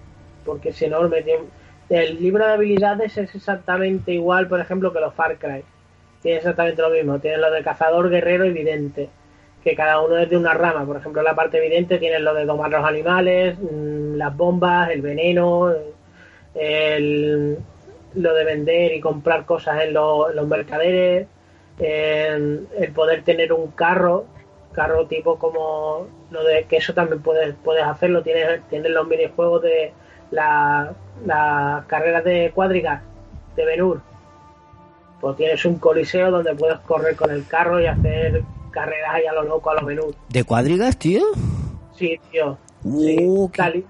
porque 0.45 0.71
es 0.71 0.83
enorme. 0.83 1.25
El 1.89 2.23
libro 2.23 2.47
de 2.47 2.53
habilidades 2.53 3.17
es 3.19 3.35
exactamente 3.35 4.13
igual, 4.13 4.49
por 4.49 4.61
ejemplo, 4.61 4.93
que 4.93 5.01
los 5.01 5.15
Far 5.15 5.37
Cry. 5.39 5.65
Tiene 6.23 6.39
exactamente 6.39 6.81
lo 6.81 6.91
mismo. 6.91 7.19
Tiene 7.19 7.39
lo 7.39 7.51
de 7.51 7.63
cazador, 7.63 8.09
guerrero 8.09 8.47
y 8.47 8.53
vidente. 8.53 9.11
Que 9.63 9.75
cada 9.75 10.01
uno 10.01 10.17
es 10.17 10.31
de 10.31 10.37
una 10.37 10.55
rama. 10.55 10.87
Por 10.87 10.97
ejemplo, 10.97 11.23
la 11.23 11.35
parte 11.35 11.59
evidente 11.59 11.99
tiene 11.99 12.19
lo 12.19 12.33
de 12.33 12.45
domar 12.45 12.71
los 12.71 12.85
animales, 12.85 13.59
mm, 13.59 14.15
las 14.15 14.35
bombas, 14.37 14.91
el 14.91 15.03
veneno, 15.03 15.75
lo 18.15 18.35
de 18.35 18.45
vender 18.45 18.93
y 18.93 19.01
comprar 19.01 19.45
cosas 19.45 19.83
en, 19.83 19.95
lo, 19.95 20.31
en 20.31 20.37
los 20.37 20.47
mercaderes, 20.47 21.27
el, 21.79 22.67
poder 22.95 23.23
tener 23.23 23.53
un 23.53 23.73
carro, 23.73 24.27
carro 24.75 25.07
tipo 25.07 25.39
como 25.39 26.07
lo 26.31 26.45
de 26.45 26.65
que 26.65 26.77
eso 26.77 26.93
también 26.93 27.23
puedes, 27.23 27.55
puedes 27.65 27.85
hacerlo, 27.85 28.23
tienes, 28.23 28.61
tienes 28.69 28.91
los 28.91 29.07
minijuegos 29.07 29.63
de 29.63 29.93
las 30.31 30.91
la 31.25 31.85
carreras 31.87 32.25
de 32.25 32.51
cuadrigas 32.55 33.03
de 33.57 33.65
Benur. 33.65 34.01
Pues 35.21 35.37
tienes 35.37 35.65
un 35.65 35.79
coliseo 35.79 36.31
donde 36.31 36.55
puedes 36.55 36.79
correr 36.81 37.17
con 37.17 37.31
el 37.31 37.47
carro 37.47 37.81
y 37.81 37.87
hacer 37.87 38.43
carreras 38.71 39.15
ahí 39.15 39.27
a 39.27 39.33
lo 39.33 39.45
loco, 39.45 39.71
a 39.71 39.75
los 39.75 39.87
Benur. 39.87 40.15
¿De 40.29 40.45
cuadrigas, 40.45 40.99
tío? 40.99 41.23
Sí, 41.95 42.21
tío. 42.31 42.59
Uh, 42.83 43.01
Sí, 43.01 43.53
tal, 43.57 43.77
y, 43.77 43.87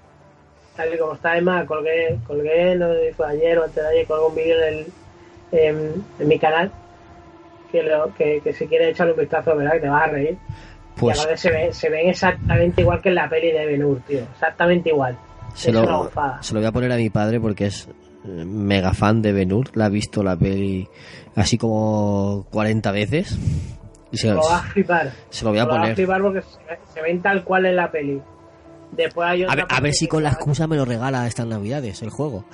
tal 0.77 0.93
y 0.93 0.97
como 0.97 1.13
está, 1.13 1.31
además, 1.31 1.65
colgué, 1.65 2.17
colgué 2.25 2.75
no 2.75 2.93
sé 2.93 3.07
si 3.07 3.13
fue 3.13 3.27
ayer 3.27 3.57
o 3.57 3.63
antes 3.63 3.83
de 3.83 3.89
ayer, 3.89 4.07
colgué 4.07 4.25
un 4.25 4.35
vídeo 4.35 4.63
en, 4.63 4.85
en, 5.51 6.05
en 6.19 6.27
mi 6.27 6.39
canal 6.39 6.71
que, 7.71 7.83
lo, 7.83 8.13
que, 8.15 8.39
que 8.41 8.53
si 8.53 8.67
quieres 8.67 8.89
echarle 8.89 9.13
un 9.13 9.19
vistazo, 9.19 9.55
verás 9.55 9.73
que 9.73 9.79
te 9.81 9.89
vas 9.89 10.03
a 10.03 10.07
reír. 10.07 10.37
Pues 10.97 11.27
y 11.33 11.37
se, 11.37 11.51
ve, 11.51 11.73
se 11.73 11.89
ven 11.89 12.07
exactamente 12.09 12.81
igual 12.81 13.01
que 13.01 13.09
en 13.09 13.15
la 13.15 13.29
peli 13.29 13.51
de 13.51 13.65
Ben 13.65 13.83
Hur, 13.83 13.99
tío. 14.01 14.19
Exactamente 14.33 14.89
igual. 14.89 15.17
se 15.53 15.69
es 15.69 15.75
lo, 15.75 16.09
se 16.41 16.53
lo 16.53 16.59
voy 16.61 16.67
a 16.67 16.71
poner 16.71 16.91
a 16.91 16.95
mi 16.97 17.09
padre 17.09 17.39
porque 17.39 17.65
es 17.65 17.87
eh, 18.25 18.45
mega 18.45 18.93
fan 18.93 19.21
de 19.21 19.33
Benur. 19.33 19.75
La 19.75 19.85
ha 19.85 19.89
visto 19.89 20.23
la 20.23 20.35
peli 20.37 20.87
así 21.35 21.57
como 21.57 22.45
40 22.51 22.91
veces. 22.91 23.37
Y 24.11 24.17
se, 24.17 24.29
Lo 24.29 24.37
vas 24.37 24.51
a 24.63 24.67
flipar. 24.67 25.11
se 25.29 25.43
lo 25.43 25.51
voy 25.51 25.59
a 25.59 25.63
Lo 25.63 25.69
vas 25.69 25.77
a 25.77 25.81
poner. 25.81 25.95
flipar 25.95 26.21
porque 26.21 26.41
se, 26.41 26.93
se 26.93 27.01
ven 27.01 27.21
tal 27.21 27.43
cual 27.43 27.65
en 27.65 27.75
la 27.75 27.91
peli. 27.91 28.21
Después 28.91 29.27
hay 29.27 29.43
A 29.43 29.47
otra 29.47 29.55
ver, 29.55 29.65
a 29.69 29.79
ver 29.81 29.93
si 29.93 30.07
con 30.07 30.23
la 30.23 30.29
va- 30.29 30.35
excusa 30.35 30.67
me 30.67 30.77
lo 30.77 30.85
regala 30.85 31.27
estas 31.27 31.45
navidades 31.47 32.01
el 32.01 32.09
juego. 32.11 32.45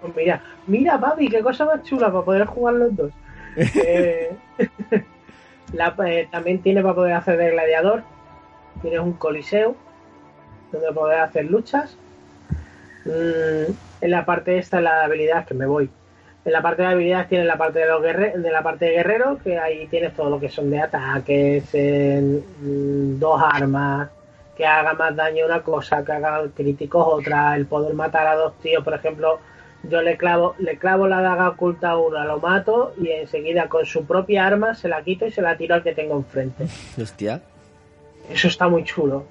Pues 0.00 0.14
mira, 0.16 0.42
mira, 0.66 0.98
papi, 0.98 1.28
qué 1.28 1.40
cosa 1.40 1.64
más 1.64 1.82
chula 1.82 2.10
para 2.10 2.24
poder 2.24 2.46
jugar 2.46 2.74
los 2.74 2.96
dos. 2.96 3.12
Eh, 3.56 4.30
la- 5.72 5.94
eh, 6.06 6.28
también 6.30 6.62
tiene 6.62 6.82
para 6.82 6.94
poder 6.94 7.14
hacer 7.14 7.36
de 7.36 7.50
gladiador. 7.50 8.02
Tienes 8.82 9.00
un 9.00 9.12
coliseo 9.14 9.74
donde 10.72 10.92
poder 10.92 11.20
hacer 11.20 11.46
luchas. 11.46 11.96
Mm, 13.04 13.72
en 14.00 14.10
la 14.10 14.24
parte 14.24 14.58
esta, 14.58 14.80
la 14.80 15.04
habilidad, 15.04 15.44
que 15.46 15.54
me 15.54 15.66
voy. 15.66 15.90
En 16.44 16.52
la 16.52 16.62
parte 16.62 16.82
de 16.82 16.88
habilidades 16.88 17.28
tienes 17.28 17.46
la 17.46 17.58
parte 17.58 17.80
de 17.80 17.86
los 17.86 18.02
guerre- 18.02 18.38
de 18.38 18.50
la 18.50 18.62
parte 18.62 18.86
de 18.86 18.92
guerrero, 18.92 19.38
que 19.42 19.58
ahí 19.58 19.86
tienes 19.88 20.14
todo 20.14 20.30
lo 20.30 20.40
que 20.40 20.48
son 20.48 20.70
de 20.70 20.80
ataques, 20.80 21.64
mm, 21.74 23.18
dos 23.18 23.42
armas, 23.42 24.08
que 24.56 24.64
haga 24.66 24.94
más 24.94 25.14
daño 25.14 25.46
una 25.46 25.62
cosa, 25.62 26.04
que 26.04 26.12
haga 26.12 26.42
críticos 26.54 27.06
otra, 27.06 27.54
el 27.56 27.66
poder 27.66 27.94
matar 27.94 28.26
a 28.26 28.34
dos 28.34 28.54
tíos, 28.58 28.82
por 28.82 28.94
ejemplo, 28.94 29.38
yo 29.84 30.02
le 30.02 30.16
clavo, 30.16 30.54
le 30.58 30.76
clavo 30.76 31.06
la 31.06 31.20
daga 31.22 31.48
oculta 31.48 31.90
a 31.90 31.98
uno, 31.98 32.24
lo 32.24 32.40
mato 32.40 32.94
y 33.00 33.10
enseguida 33.10 33.68
con 33.68 33.86
su 33.86 34.04
propia 34.04 34.46
arma 34.46 34.74
se 34.74 34.88
la 34.88 35.02
quito 35.02 35.26
y 35.26 35.30
se 35.30 35.42
la 35.42 35.56
tiro 35.56 35.74
al 35.74 35.82
que 35.82 35.94
tengo 35.94 36.16
enfrente. 36.16 36.66
Hostia. 37.00 37.42
Eso 38.30 38.48
está 38.48 38.68
muy 38.68 38.84
chulo. 38.84 39.24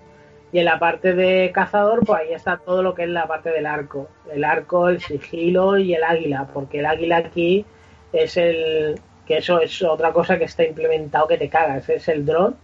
Y 0.51 0.59
en 0.59 0.65
la 0.65 0.79
parte 0.79 1.13
de 1.13 1.51
cazador, 1.53 2.05
pues 2.05 2.21
ahí 2.21 2.33
está 2.33 2.57
todo 2.57 2.81
lo 2.81 2.95
que 2.95 3.03
es 3.03 3.09
la 3.09 3.27
parte 3.27 3.49
del 3.49 3.65
arco. 3.65 4.07
El 4.31 4.43
arco, 4.43 4.87
el 4.87 5.01
sigilo 5.01 5.77
y 5.77 5.93
el 5.93 6.03
águila. 6.03 6.47
Porque 6.53 6.79
el 6.79 6.85
águila 6.85 7.17
aquí 7.17 7.65
es 8.13 8.37
el. 8.37 8.99
que 9.25 9.37
eso 9.37 9.59
es 9.59 9.81
otra 9.83 10.13
cosa 10.13 10.37
que 10.37 10.45
está 10.45 10.63
implementado 10.63 11.27
que 11.27 11.37
te 11.37 11.49
cagas. 11.49 11.89
Es 11.89 12.07
el 12.07 12.25
dron 12.25 12.55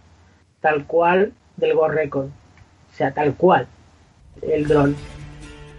tal 0.62 0.86
cual 0.88 1.34
del 1.58 1.76
Gorrecon. 1.76 2.28
O 2.28 2.96
sea, 2.96 3.14
tal 3.14 3.36
cual. 3.36 3.68
El 4.42 4.66
dron. 4.66 4.96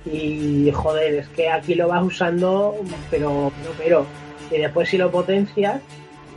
Y 0.05 0.71
joder, 0.73 1.15
es 1.15 1.29
que 1.29 1.49
aquí 1.49 1.75
lo 1.75 1.89
vas 1.89 2.05
usando, 2.05 2.77
pero, 3.11 3.53
pero, 3.63 3.75
pero. 3.79 4.07
Y 4.51 4.61
después 4.61 4.89
si 4.89 4.99
lo 4.99 5.11
potencias, 5.11 5.81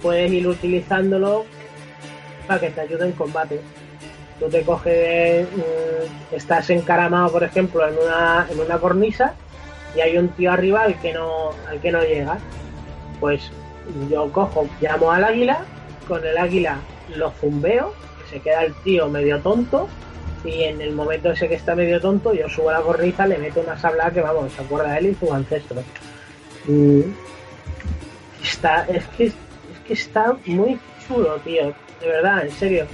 puedes 0.02 0.31
ir 0.31 0.48
utilizándolo 0.48 1.45
para 2.48 2.61
que 2.61 2.69
te 2.69 2.81
ayude 2.81 3.06
en 3.06 3.11
combate 3.11 3.60
tú 4.39 4.49
te 4.49 4.61
coges, 4.61 5.48
mm, 5.48 6.35
estás 6.35 6.69
encaramado, 6.69 7.31
por 7.31 7.44
ejemplo, 7.44 7.88
en 7.88 7.95
una, 7.98 8.48
en 8.49 8.60
una 8.60 8.77
cornisa 8.77 9.34
y 9.95 10.02
hay 10.02 10.18
un 10.18 10.30
tío 10.30 10.52
arriba 10.52 10.84
al 10.84 10.99
que 10.99 11.14
no, 11.14 11.52
al 11.68 11.80
que 11.81 11.91
no 11.91 12.02
llega. 12.02 12.38
Pues 13.19 13.52
yo 14.10 14.31
cojo, 14.31 14.68
llamo 14.81 15.11
al 15.11 15.23
águila, 15.23 15.60
con 16.07 16.23
el 16.26 16.38
águila 16.38 16.77
lo 17.15 17.31
zumbeo, 17.31 17.94
se 18.30 18.39
queda 18.39 18.64
el 18.64 18.73
tío 18.84 19.07
medio 19.10 19.39
tonto 19.39 19.88
y 20.48 20.64
en 20.64 20.82
el 20.82 20.94
momento 20.94 21.32
ese 21.32 21.49
que 21.49 21.56
está 21.56 21.76
medio 21.76 21.99
tonto 21.99 22.34
yo 22.34 22.48
subo 22.48 22.72
la 22.72 22.82
cornisa, 22.82 23.28
le 23.28 23.38
meto 23.38 23.60
una 23.60 23.78
sabla 23.78 24.10
que 24.11 24.22
vamos, 24.22 24.53
se 24.53 24.61
acuerda 24.61 24.94
de 24.94 24.99
él 24.99 25.06
y 25.07 25.15
su 25.15 25.34
ancestro. 25.34 25.84
Mm, 26.65 27.02
Está, 28.41 28.86
es 28.86 29.06
que, 29.18 29.26
es 29.26 29.34
que 29.86 29.94
está 29.94 30.38
muy 30.45 30.80
chulo, 31.06 31.36
tío, 31.44 31.74
de 31.99 32.07
verdad, 32.07 32.45
en 32.45 32.52
serio. 32.52 32.86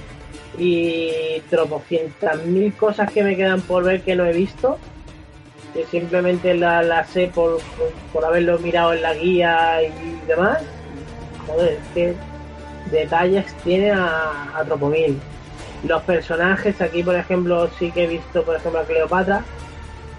Y 0.58 1.40
tropocientas 1.50 2.44
mil 2.44 2.72
cosas 2.74 3.10
que 3.12 3.22
me 3.22 3.36
quedan 3.36 3.60
por 3.60 3.84
ver 3.84 4.02
que 4.02 4.16
no 4.16 4.24
he 4.24 4.32
visto 4.32 4.78
que 5.74 5.84
simplemente 5.86 6.54
las 6.54 6.86
la 6.86 7.04
sé 7.04 7.30
por, 7.34 7.58
por, 7.76 7.90
por 8.12 8.24
haberlo 8.24 8.58
mirado 8.60 8.94
en 8.94 9.02
la 9.02 9.12
guía 9.14 9.82
y 9.82 10.26
demás. 10.26 10.62
Joder 11.46 11.72
es 11.72 11.78
que 11.92 12.14
detalles 12.90 13.52
tiene 13.64 13.90
a, 13.90 14.56
a 14.56 14.64
tropomil 14.64 15.18
los 15.86 16.02
personajes 16.02 16.80
aquí 16.80 17.02
por 17.02 17.14
ejemplo 17.16 17.68
sí 17.78 17.90
que 17.92 18.04
he 18.04 18.06
visto 18.06 18.42
por 18.44 18.56
ejemplo 18.56 18.80
a 18.80 18.84
Cleopatra 18.84 19.42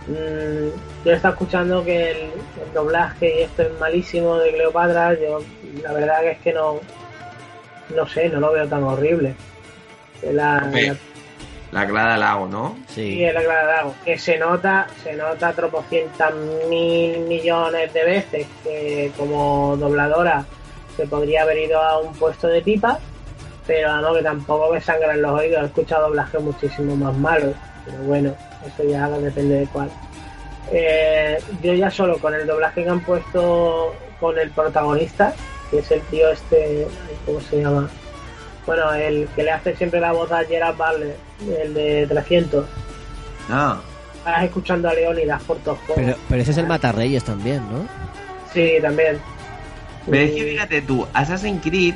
mm, 0.07 1.03
yo 1.05 1.11
he 1.11 1.13
estado 1.15 1.33
escuchando 1.33 1.83
que 1.83 2.11
el, 2.11 2.17
el 2.17 2.73
doblaje 2.73 3.39
y 3.39 3.41
esto 3.43 3.63
es 3.63 3.79
malísimo 3.79 4.37
de 4.37 4.51
Cleopatra 4.53 5.13
yo 5.19 5.39
la 5.83 5.93
verdad 5.93 6.21
que 6.21 6.31
es 6.31 6.37
que 6.39 6.53
no 6.53 6.79
no 7.95 8.07
sé 8.07 8.29
no 8.29 8.39
lo 8.39 8.51
veo 8.51 8.67
tan 8.67 8.83
horrible 8.83 9.35
la, 10.31 10.61
la- 10.71 10.95
La 11.71 11.85
Clara 11.87 12.15
Lago, 12.17 12.47
¿no? 12.47 12.77
sí, 12.87 13.15
Sí. 13.17 13.19
la 13.33 13.41
Clara 13.43 13.65
Lago, 13.75 13.95
que 14.05 14.17
se 14.17 14.37
nota, 14.37 14.87
se 15.03 15.13
nota 15.13 15.51
tropocientas 15.51 16.33
mil 16.69 17.19
millones 17.21 17.91
de 17.93 18.03
veces 18.05 18.47
que 18.63 19.11
como 19.17 19.75
dobladora 19.77 20.45
se 20.95 21.05
podría 21.05 21.41
haber 21.41 21.57
ido 21.57 21.81
a 21.81 21.99
un 21.99 22.13
puesto 22.13 22.47
de 22.47 22.61
pipa, 22.61 22.99
pero 23.67 23.89
vamos 23.89 24.17
que 24.17 24.23
tampoco 24.23 24.73
me 24.73 24.81
sangran 24.81 25.21
los 25.21 25.31
oídos, 25.39 25.63
he 25.63 25.65
escuchado 25.65 26.07
doblajes 26.07 26.41
muchísimo 26.41 26.95
más 26.95 27.15
malos, 27.17 27.53
pero 27.85 27.97
bueno, 28.03 28.33
eso 28.65 28.83
ya 28.89 29.09
depende 29.09 29.59
de 29.59 29.65
cuál. 29.67 29.89
Eh, 30.71 31.37
yo 31.61 31.73
ya 31.73 31.91
solo 31.91 32.17
con 32.19 32.33
el 32.33 32.47
doblaje 32.47 32.83
que 32.83 32.89
han 32.89 32.99
puesto 33.01 33.93
con 34.19 34.37
el 34.39 34.49
protagonista, 34.51 35.33
que 35.69 35.79
es 35.79 35.91
el 35.91 36.01
tío 36.03 36.29
este, 36.31 36.87
¿cómo 37.25 37.39
se 37.41 37.61
llama? 37.61 37.89
Bueno, 38.65 38.91
el 38.93 39.27
que 39.35 39.43
le 39.43 39.51
hace 39.51 39.75
siempre 39.75 39.99
la 39.99 40.11
voz 40.11 40.31
a 40.31 40.43
Gerard 40.43 40.75
Butler, 40.75 41.15
el 41.61 41.73
de 41.75 42.07
300. 42.07 42.65
No. 43.49 43.81
Vas 44.25 44.43
escuchando 44.43 44.89
a 44.89 44.93
Leónidas 44.95 45.43
por 45.43 45.57
todos 45.57 45.77
juegos. 45.85 45.95
Pero, 46.03 46.17
pero 46.27 46.41
ese 46.41 46.49
es 46.51 46.57
el 46.57 46.65
Matarreyes 46.65 47.23
también, 47.23 47.57
¿no? 47.71 47.87
Sí, 48.51 48.73
también. 48.81 49.19
Pero 50.09 50.23
es 50.23 50.31
que 50.31 50.37
Y- 50.37 50.51
fíjate 50.53 50.81
tú, 50.81 51.05
Assassin's 51.13 51.61
Creed 51.61 51.93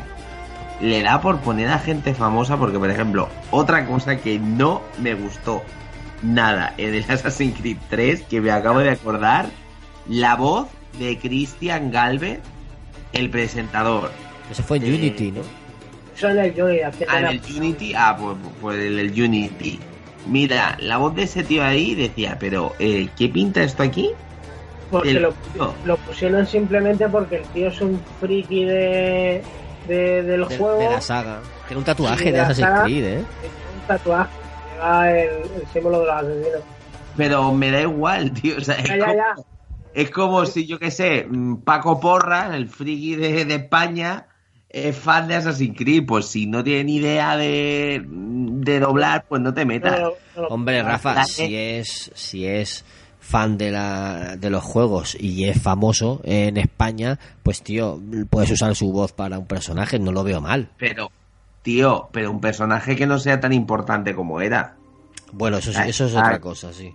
le 0.82 1.02
da 1.02 1.22
por 1.22 1.40
poner 1.40 1.70
a 1.70 1.80
gente 1.80 2.14
famosa 2.14 2.58
porque, 2.58 2.80
por 2.80 2.90
ejemplo, 2.90 3.30
otra 3.52 3.86
cosa 3.86 4.18
que 4.18 4.40
no 4.40 4.82
me 5.02 5.14
gustó 5.14 5.64
nada 6.22 6.74
en 6.78 6.94
el 6.94 7.06
Assassin's 7.10 7.58
Creed 7.60 7.78
3, 7.90 8.24
que 8.24 8.42
me 8.42 8.52
acabo 8.52 8.80
de 8.80 8.92
acordar, 8.92 9.48
la 10.08 10.36
voz 10.36 10.68
de 11.00 11.18
Christian 11.18 11.92
Galvez, 11.92 12.40
el 13.14 13.30
presentador. 13.30 14.12
Ese 14.52 14.64
fue 14.64 14.78
en 14.78 14.86
Eh, 14.86 14.96
Unity, 14.96 15.32
¿no? 15.32 15.42
Son 16.16 16.38
el 16.38 16.54
Ah, 17.08 17.20
el 17.32 17.42
Unity, 17.56 17.94
ah, 17.96 18.18
pues, 18.20 18.36
pues 18.60 18.78
el, 18.80 19.00
el 19.00 19.22
Unity. 19.22 19.80
Mira, 20.28 20.78
la 20.82 20.98
voz 20.98 21.16
de 21.16 21.24
ese 21.24 21.44
tío 21.44 21.64
ahí 21.64 21.96
decía, 21.96 22.38
pero, 22.40 22.74
eh, 22.80 23.08
¿qué 23.18 23.30
pinta 23.30 23.64
esto 23.64 23.84
aquí? 23.84 24.10
Porque 24.92 25.12
el 25.12 25.22
lo, 25.22 25.32
tío. 25.32 25.74
lo 25.86 25.98
pusieron 25.98 26.46
simplemente 26.46 27.08
porque 27.08 27.38
el 27.38 27.44
tío 27.44 27.68
es 27.70 27.80
un 27.80 28.02
friki 28.20 28.66
de, 28.66 29.42
de- 29.88 30.24
del 30.24 30.48
De, 30.48 30.58
juego. 30.58 30.80
de 30.80 30.90
la 30.90 31.02
saga. 31.02 31.40
Tiene 31.68 31.80
un 31.80 31.86
tatuaje 31.86 32.32
de 32.32 32.40
Assassin's 32.40 32.68
saga. 32.68 32.84
Creed, 32.84 33.06
¿eh? 33.06 33.18
Un 33.20 33.88
tatuaje. 33.88 34.30
Lleva 34.76 35.12
el, 35.12 35.30
el 35.30 35.68
símbolo 35.74 36.00
de 36.02 36.06
los 36.06 36.16
asesinos. 36.16 36.62
Pero 37.18 37.52
me 37.54 37.72
da 37.72 37.82
igual, 37.82 38.32
tío. 38.34 38.58
O 38.58 38.62
sea, 38.62 38.76
es 38.76 38.88
Ya, 38.88 38.98
ya, 38.98 39.06
como- 39.06 39.16
ya. 39.18 39.36
Es 39.94 40.12
como 40.12 40.46
si, 40.46 40.68
yo 40.68 40.78
qué 40.78 40.92
sé, 40.92 41.26
mm, 41.30 41.58
Paco 41.64 42.00
Porra, 42.00 42.56
el 42.56 42.70
friki 42.70 43.16
de, 43.16 43.44
de 43.46 43.56
España, 43.56 44.28
es 44.70 44.96
fan 44.96 45.28
de 45.28 45.36
Assassin's 45.36 45.76
Creed. 45.76 46.06
Pues 46.06 46.28
si 46.28 46.46
no 46.46 46.64
tiene 46.64 46.84
ni 46.84 46.96
idea 46.98 47.36
de, 47.36 48.06
de 48.08 48.80
doblar, 48.80 49.26
pues 49.28 49.42
no 49.42 49.52
te 49.54 49.66
metas. 49.66 50.00
No, 50.00 50.10
no, 50.36 50.42
no, 50.44 50.48
Hombre, 50.50 50.84
Rafa, 50.84 51.26
si 51.26 51.56
es, 51.56 52.12
si 52.14 52.46
es 52.46 52.86
fan 53.30 53.58
de, 53.60 53.70
la, 53.72 54.36
de 54.38 54.50
los 54.50 54.64
juegos 54.64 55.16
y 55.20 55.46
es 55.46 55.62
famoso 55.62 56.20
en 56.24 56.58
España, 56.58 57.20
pues 57.44 57.62
tío, 57.62 58.00
puedes 58.30 58.50
usar 58.52 58.76
su 58.76 58.92
voz 58.92 59.12
para 59.14 59.38
un 59.38 59.46
personaje, 59.46 60.00
no 60.00 60.12
lo 60.12 60.24
veo 60.24 60.42
mal. 60.42 60.70
Pero, 60.78 61.12
tío, 61.62 62.10
pero 62.12 62.32
un 62.32 62.42
personaje 62.42 62.96
que 62.96 63.06
no 63.06 63.20
sea 63.20 63.40
tan 63.40 63.54
importante 63.54 64.16
como 64.16 64.42
era. 64.42 64.76
Bueno, 65.32 65.58
eso, 65.58 65.70
es- 65.70 65.78
Ay, 65.78 65.92
eso 65.92 66.06
es 66.06 66.14
otra 66.16 66.40
cosa, 66.40 66.74
sí. 66.74 66.94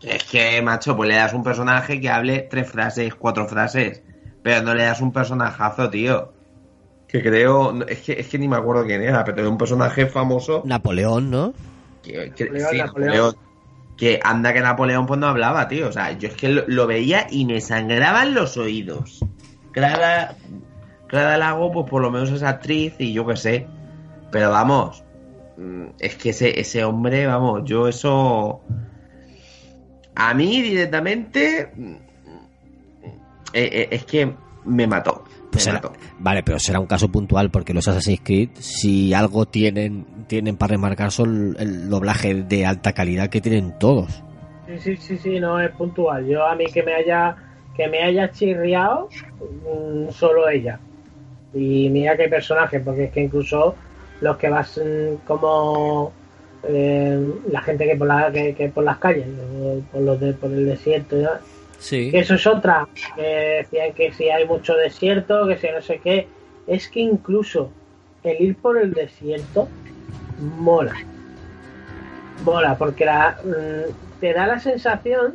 Es 0.00 0.24
que, 0.24 0.62
macho, 0.62 0.96
pues 0.96 1.08
le 1.08 1.16
das 1.16 1.34
un 1.34 1.42
personaje 1.42 2.00
que 2.00 2.08
hable 2.08 2.46
tres 2.50 2.70
frases, 2.70 3.14
cuatro 3.14 3.46
frases. 3.46 4.02
Pero 4.42 4.62
no 4.62 4.74
le 4.74 4.84
das 4.84 5.00
un 5.00 5.12
personajazo, 5.12 5.90
tío. 5.90 6.32
que 7.08 7.22
creo, 7.22 7.82
es 7.86 8.00
que, 8.00 8.12
es 8.20 8.28
que 8.28 8.38
ni 8.38 8.46
me 8.48 8.56
acuerdo 8.56 8.84
quién 8.84 9.02
era, 9.02 9.24
pero 9.24 9.40
era 9.40 9.48
un 9.48 9.56
personaje 9.58 10.06
famoso 10.06 10.62
Napoleón, 10.64 11.30
¿no? 11.30 11.52
que, 12.02 12.32
que- 12.36 12.44
Napoleón, 12.44 12.70
sí, 12.70 12.76
Napoleón. 12.78 13.10
Napoleón. 13.16 13.47
Que 13.98 14.20
anda 14.22 14.54
que 14.54 14.60
Napoleón 14.60 15.06
pues 15.06 15.20
no 15.20 15.26
hablaba, 15.26 15.68
tío. 15.68 15.88
O 15.88 15.92
sea, 15.92 16.12
yo 16.12 16.28
es 16.28 16.34
que 16.34 16.48
lo, 16.48 16.86
veía 16.86 17.26
y 17.30 17.44
me 17.44 17.60
sangraban 17.60 18.32
los 18.32 18.56
oídos. 18.56 19.24
Clara, 19.72 20.36
Clara 21.08 21.36
Lago, 21.36 21.72
pues 21.72 21.90
por 21.90 22.00
lo 22.00 22.10
menos 22.10 22.30
es 22.30 22.42
actriz 22.42 22.94
y 22.98 23.12
yo 23.12 23.26
qué 23.26 23.36
sé. 23.36 23.66
Pero 24.30 24.50
vamos, 24.50 25.02
mm, 25.56 25.86
es 25.98 26.14
que 26.16 26.30
ese, 26.30 26.58
ese 26.60 26.84
hombre, 26.84 27.26
vamos, 27.26 27.62
yo 27.64 27.88
eso... 27.88 28.62
A 30.14 30.32
mí 30.34 30.62
directamente... 30.62 31.72
mm, 31.74 32.08
eh, 33.52 33.70
eh, 33.72 33.88
es 33.90 34.04
que 34.04 34.34
me 34.64 34.86
mató. 34.86 35.24
Pues 35.50 35.64
será- 35.64 35.80
vale, 36.18 36.42
pero 36.42 36.58
será 36.58 36.78
un 36.78 36.86
caso 36.86 37.08
puntual 37.10 37.50
porque 37.50 37.72
los 37.72 37.88
Assassin's 37.88 38.20
Creed, 38.22 38.50
si 38.58 39.14
algo 39.14 39.46
tienen, 39.46 40.04
tienen 40.26 40.56
para 40.56 40.72
remarcar 40.72 41.10
son 41.10 41.56
el 41.58 41.88
doblaje 41.88 42.34
de 42.34 42.66
alta 42.66 42.92
calidad 42.92 43.28
que 43.30 43.40
tienen 43.40 43.78
todos. 43.78 44.22
Sí, 44.66 44.78
sí, 44.78 44.96
sí, 44.96 45.18
sí, 45.18 45.40
no 45.40 45.58
es 45.60 45.70
puntual. 45.70 46.26
Yo 46.26 46.44
a 46.46 46.54
mí 46.54 46.66
que 46.66 46.82
me 46.82 46.94
haya 46.94 47.36
que 47.74 47.86
me 47.88 48.02
haya 48.02 48.30
chirriado 48.32 49.08
mm, 49.40 50.10
solo 50.10 50.48
ella. 50.48 50.80
Y 51.54 51.88
mira 51.88 52.16
qué 52.16 52.28
personaje, 52.28 52.80
porque 52.80 53.04
es 53.04 53.12
que 53.12 53.22
incluso 53.22 53.74
los 54.20 54.36
que 54.36 54.48
vas 54.50 54.78
mm, 54.78 55.24
como 55.26 56.12
eh, 56.64 57.26
la 57.50 57.62
gente 57.62 57.86
que 57.86 57.96
por 57.96 58.08
la 58.08 58.30
que, 58.32 58.54
que 58.54 58.68
por 58.68 58.84
las 58.84 58.98
calles, 58.98 59.26
por 59.92 60.02
los 60.02 60.20
de, 60.20 60.34
por 60.34 60.50
el 60.50 60.66
desierto, 60.66 61.16
Que 62.10 62.18
eso 62.18 62.34
es 62.34 62.46
otra. 62.46 62.88
Que 63.16 63.62
decían 63.62 63.92
que 63.92 64.12
si 64.12 64.28
hay 64.30 64.46
mucho 64.46 64.74
desierto, 64.74 65.46
que 65.46 65.58
si 65.58 65.68
no 65.68 65.80
sé 65.80 66.00
qué. 66.02 66.28
Es 66.66 66.88
que 66.88 67.00
incluso 67.00 67.70
el 68.22 68.40
ir 68.40 68.56
por 68.56 68.78
el 68.78 68.92
desierto 68.92 69.68
mola. 70.38 70.94
Mola, 72.44 72.76
porque 72.76 73.06
mm, 73.06 74.20
te 74.20 74.32
da 74.32 74.46
la 74.46 74.58
sensación 74.58 75.34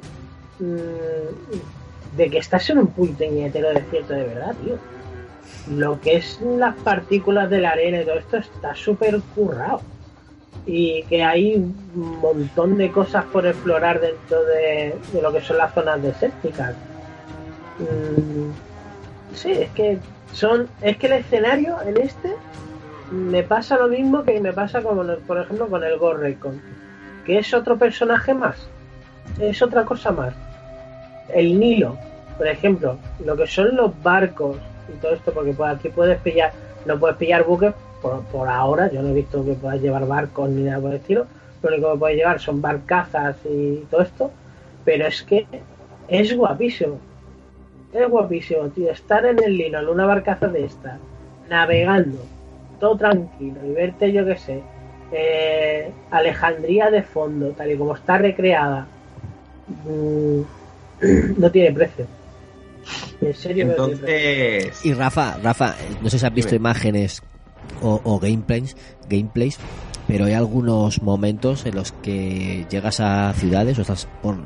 mm, 0.59 2.17
de 2.17 2.29
que 2.29 2.37
estás 2.37 2.69
en 2.69 2.79
un 2.79 2.87
puñetero 2.87 3.73
desierto 3.73 4.13
de 4.13 4.23
verdad, 4.23 4.55
tío. 4.63 4.77
Lo 5.75 5.99
que 6.01 6.17
es 6.17 6.39
las 6.41 6.75
partículas 6.75 7.49
de 7.49 7.61
la 7.61 7.71
arena 7.71 8.01
y 8.01 8.05
todo 8.05 8.19
esto 8.19 8.37
está 8.37 8.75
súper 8.75 9.19
currado. 9.35 9.81
Y 10.65 11.03
que 11.03 11.23
hay 11.23 11.55
un 11.55 12.19
montón 12.21 12.77
de 12.77 12.89
cosas 12.91 13.25
por 13.25 13.45
explorar 13.45 13.99
dentro 13.99 14.43
de, 14.45 14.95
lo 15.21 15.33
que 15.33 15.41
son 15.41 15.57
las 15.57 15.73
zonas 15.73 16.01
desérticas. 16.01 16.73
Mm, 17.79 19.35
sí, 19.35 19.51
es 19.51 19.69
que 19.71 19.97
son. 20.31 20.67
Es 20.81 20.97
que 20.97 21.07
el 21.07 21.13
escenario 21.13 21.77
en 21.85 21.97
este 21.97 22.33
me 23.11 23.43
pasa 23.43 23.77
lo 23.77 23.87
mismo 23.87 24.23
que 24.23 24.39
me 24.39 24.53
pasa 24.53 24.79
el- 24.79 25.17
por 25.17 25.37
ejemplo, 25.39 25.67
con 25.67 25.83
el 25.83 25.97
Ghost 25.97 26.19
Recon, 26.19 26.61
que 27.25 27.39
es 27.39 27.53
otro 27.53 27.77
personaje 27.77 28.33
más, 28.33 28.55
es 29.39 29.61
otra 29.61 29.83
cosa 29.85 30.11
más. 30.11 30.33
El 31.29 31.59
Nilo, 31.59 31.97
por 32.37 32.47
ejemplo, 32.47 32.97
lo 33.23 33.35
que 33.35 33.47
son 33.47 33.75
los 33.75 33.91
barcos 34.01 34.57
y 34.89 34.97
todo 34.99 35.13
esto, 35.13 35.33
porque 35.33 35.53
pues 35.53 35.75
aquí 35.75 35.89
puedes 35.89 36.19
pillar, 36.21 36.51
no 36.85 36.99
puedes 36.99 37.17
pillar 37.17 37.43
buques 37.43 37.73
por, 38.03 38.21
por 38.25 38.49
ahora, 38.49 38.91
yo 38.91 39.01
no 39.01 39.09
he 39.09 39.13
visto 39.13 39.43
que 39.43 39.53
puedas 39.53 39.81
llevar 39.81 40.05
barcos 40.05 40.49
ni 40.49 40.63
nada 40.63 40.81
por 40.81 40.91
el 40.91 40.97
estilo, 40.97 41.25
lo 41.63 41.69
único 41.69 41.93
que 41.93 41.99
puedes 41.99 42.17
llevar 42.17 42.39
son 42.39 42.61
barcazas 42.61 43.37
y 43.49 43.77
todo 43.89 44.01
esto, 44.01 44.31
pero 44.83 45.07
es 45.07 45.23
que 45.23 45.47
es 46.09 46.35
guapísimo. 46.35 46.99
Es 47.93 48.09
guapísimo, 48.09 48.67
tío. 48.69 48.91
Estar 48.91 49.25
en 49.25 49.41
el 49.41 49.57
Nilo, 49.57 49.79
en 49.79 49.87
una 49.87 50.05
barcaza 50.05 50.47
de 50.47 50.65
esta, 50.65 50.97
navegando, 51.49 52.19
todo 52.79 52.97
tranquilo, 52.97 53.59
y 53.65 53.71
verte, 53.71 54.11
yo 54.11 54.25
qué 54.25 54.37
sé, 54.37 54.61
eh, 55.13 55.91
Alejandría 56.11 56.91
de 56.91 57.03
fondo, 57.03 57.51
tal 57.51 57.71
y 57.71 57.77
como 57.77 57.95
está 57.95 58.17
recreada, 58.17 58.85
mm, 59.85 60.41
no 61.39 61.51
tiene 61.51 61.71
precio. 61.71 62.05
En 63.21 63.33
serio, 63.33 63.69
que 63.69 63.77
no 63.77 63.85
tiene 63.85 64.01
precio. 64.01 64.17
Entonces... 64.17 64.85
Y 64.85 64.93
Rafa, 64.93 65.37
Rafa, 65.41 65.75
no 66.01 66.09
sé 66.09 66.19
si 66.19 66.25
has 66.25 66.33
visto 66.33 66.55
imágenes 66.55 67.21
o, 67.81 68.01
o 68.03 68.19
gameplays, 68.19 68.75
gameplays, 69.09 69.57
pero 70.07 70.25
hay 70.25 70.33
algunos 70.33 71.01
momentos 71.01 71.65
en 71.65 71.75
los 71.75 71.91
que 71.91 72.65
llegas 72.69 72.99
a 72.99 73.33
ciudades 73.33 73.77
o 73.79 73.81
estás 73.81 74.07
por 74.21 74.37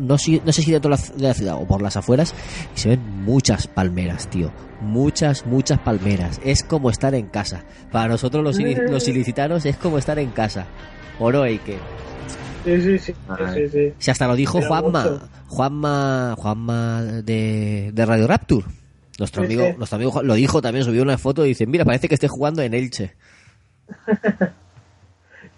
no, 0.00 0.16
sé- 0.16 0.40
no 0.44 0.52
sé 0.52 0.62
si 0.62 0.70
dentro 0.70 0.94
de 0.96 1.22
la, 1.22 1.34
ciudad 1.34 1.56
o 1.60 1.66
por 1.66 1.82
las 1.82 1.96
afueras 1.96 2.34
y 2.74 2.78
se 2.78 2.88
ven 2.90 3.00
muchas 3.24 3.66
palmeras, 3.66 4.28
tío. 4.28 4.50
Muchas, 4.80 5.44
muchas 5.44 5.78
palmeras. 5.80 6.40
Es 6.44 6.62
como 6.62 6.88
estar 6.88 7.14
en 7.14 7.26
casa. 7.26 7.64
Para 7.90 8.08
nosotros 8.08 8.42
los, 8.44 8.58
ili- 8.58 8.88
los 8.90 9.06
ilicitanos 9.08 9.66
es 9.66 9.76
como 9.76 9.98
estar 9.98 10.18
en 10.18 10.30
casa. 10.30 10.66
¿O 11.18 11.30
no, 11.32 11.44
Eike? 11.44 11.78
Sí, 12.64 12.80
sí, 12.80 12.98
sí, 12.98 13.12
sí, 13.12 13.44
sí, 13.54 13.68
sí. 13.68 13.92
Si 13.98 14.10
hasta 14.10 14.28
lo 14.28 14.36
dijo 14.36 14.62
Juanma. 14.62 15.20
Juanma, 15.48 16.34
Juanma 16.38 17.02
de, 17.02 17.90
de 17.92 18.06
Radio 18.06 18.26
Rapture. 18.28 18.66
Nuestro 19.18 19.42
amigo, 19.44 19.66
sí. 19.66 19.74
nuestro 19.76 19.96
amigo 19.96 20.10
Juan- 20.10 20.26
lo 20.26 20.34
dijo 20.34 20.62
también, 20.62 20.84
subió 20.84 21.02
una 21.02 21.18
foto 21.18 21.44
y 21.44 21.48
dice, 21.50 21.66
mira, 21.66 21.84
parece 21.84 22.08
que 22.08 22.14
esté 22.14 22.28
jugando 22.28 22.62
en 22.62 22.74
Elche. 22.74 23.14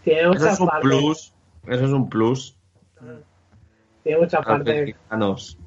Tiene 0.05 0.20
Eso 0.20 0.28
muchas 0.31 0.52
es 0.55 0.60
un 0.60 0.66
partes. 0.66 0.82
plus. 0.90 1.32
Eso 1.66 1.85
es 1.85 1.90
un 1.93 2.09
plus. 2.10 2.56
Tiene 4.02 4.18
muchas 4.18 4.35
a 4.35 4.39
los 4.39 4.47
partes. 4.47 4.81
mexicanos. 4.81 5.59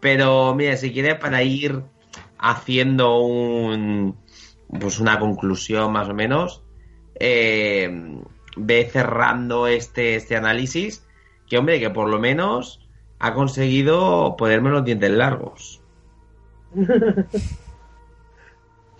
Pero 0.00 0.54
mira, 0.54 0.76
si 0.76 0.92
quieres 0.92 1.14
para 1.16 1.42
ir 1.42 1.82
haciendo 2.38 3.18
un 3.20 4.16
pues 4.68 4.98
una 4.98 5.18
conclusión 5.20 5.92
más 5.92 6.08
o 6.08 6.14
menos, 6.14 6.62
eh, 7.20 8.18
ve 8.56 8.88
cerrando 8.90 9.66
este, 9.68 10.16
este 10.16 10.36
análisis, 10.36 11.06
que 11.48 11.58
hombre, 11.58 11.78
que 11.78 11.90
por 11.90 12.08
lo 12.08 12.18
menos 12.18 12.83
ha 13.24 13.32
conseguido 13.32 14.36
ponerme 14.36 14.68
los 14.68 14.84
dientes 14.84 15.10
largos. 15.10 15.80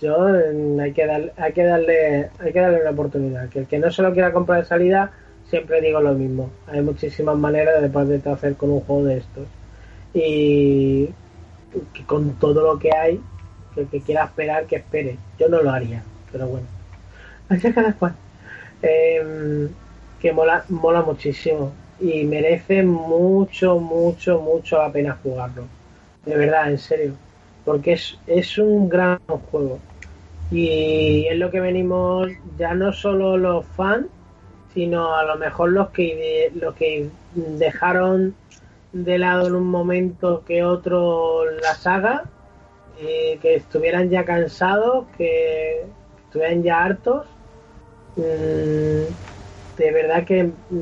Yo 0.00 0.34
eh, 0.34 0.78
hay 0.80 0.92
que 0.92 1.06
darle, 1.06 1.32
hay 1.36 1.52
que 1.52 1.64
darle, 1.64 2.30
hay 2.40 2.52
que 2.52 2.60
darle 2.60 2.80
una 2.80 2.90
oportunidad. 2.90 3.50
Que 3.50 3.58
el 3.58 3.66
que 3.66 3.78
no 3.78 3.90
se 3.90 4.00
lo 4.00 4.14
quiera 4.14 4.32
comprar 4.32 4.62
de 4.62 4.64
salida, 4.66 5.12
siempre 5.50 5.82
digo 5.82 6.00
lo 6.00 6.14
mismo. 6.14 6.48
Hay 6.68 6.80
muchísimas 6.80 7.36
maneras 7.36 7.82
de 7.82 7.90
poder 7.90 8.26
hacer 8.26 8.56
con 8.56 8.70
un 8.70 8.80
juego 8.80 9.04
de 9.04 9.18
estos. 9.18 9.46
Y 10.14 11.10
que 11.92 12.04
con 12.06 12.32
todo 12.36 12.62
lo 12.62 12.78
que 12.78 12.96
hay, 12.96 13.20
que 13.74 13.82
el 13.82 13.88
que 13.88 14.00
quiera 14.00 14.24
esperar, 14.24 14.64
que 14.64 14.76
espere. 14.76 15.18
Yo 15.38 15.50
no 15.50 15.60
lo 15.60 15.70
haría, 15.70 16.02
pero 16.32 16.46
bueno. 16.46 16.66
Allá 17.50 17.74
cada 17.74 17.92
cual. 17.92 18.14
Em, 18.80 19.68
que 20.18 20.32
mola, 20.32 20.64
mola 20.70 21.02
muchísimo. 21.02 21.74
Y 22.00 22.24
merece 22.24 22.82
mucho, 22.82 23.78
mucho, 23.78 24.40
mucho 24.40 24.78
la 24.78 24.90
pena 24.90 25.18
jugarlo. 25.22 25.64
De 26.24 26.36
verdad, 26.36 26.70
en 26.70 26.78
serio 26.78 27.14
porque 27.64 27.94
es, 27.94 28.18
es 28.26 28.58
un 28.58 28.88
gran 28.88 29.18
juego. 29.50 29.78
Y 30.50 31.26
es 31.26 31.38
lo 31.38 31.50
que 31.50 31.60
venimos, 31.60 32.28
ya 32.58 32.74
no 32.74 32.92
solo 32.92 33.36
los 33.36 33.64
fans, 33.66 34.06
sino 34.74 35.14
a 35.14 35.24
lo 35.24 35.36
mejor 35.36 35.70
los 35.70 35.90
que, 35.90 36.52
los 36.54 36.74
que 36.74 37.08
dejaron 37.34 38.34
de 38.92 39.18
lado 39.18 39.48
en 39.48 39.54
un 39.54 39.66
momento 39.66 40.44
que 40.46 40.62
otro 40.62 41.50
la 41.50 41.74
saga, 41.74 42.24
que 42.98 43.54
estuvieran 43.54 44.10
ya 44.10 44.24
cansados, 44.24 45.06
que 45.16 45.84
estuvieran 46.26 46.62
ya 46.62 46.84
hartos. 46.84 47.26
Mm, 48.16 49.10
de 49.78 49.90
verdad 49.90 50.24
que, 50.24 50.44
mm, 50.44 50.80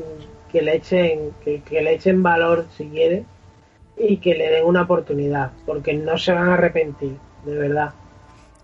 que 0.53 0.61
le 0.61 0.75
echen 0.75 1.31
que, 1.43 1.61
que 1.61 1.81
le 1.81 1.95
echen 1.95 2.23
valor 2.23 2.67
si 2.77 2.85
quieren 2.85 3.25
y 3.97 4.17
que 4.17 4.35
le 4.35 4.49
den 4.49 4.65
una 4.65 4.83
oportunidad, 4.83 5.51
porque 5.65 5.93
no 5.93 6.17
se 6.17 6.31
van 6.31 6.47
a 6.49 6.53
arrepentir, 6.53 7.17
de 7.45 7.57
verdad. 7.57 7.91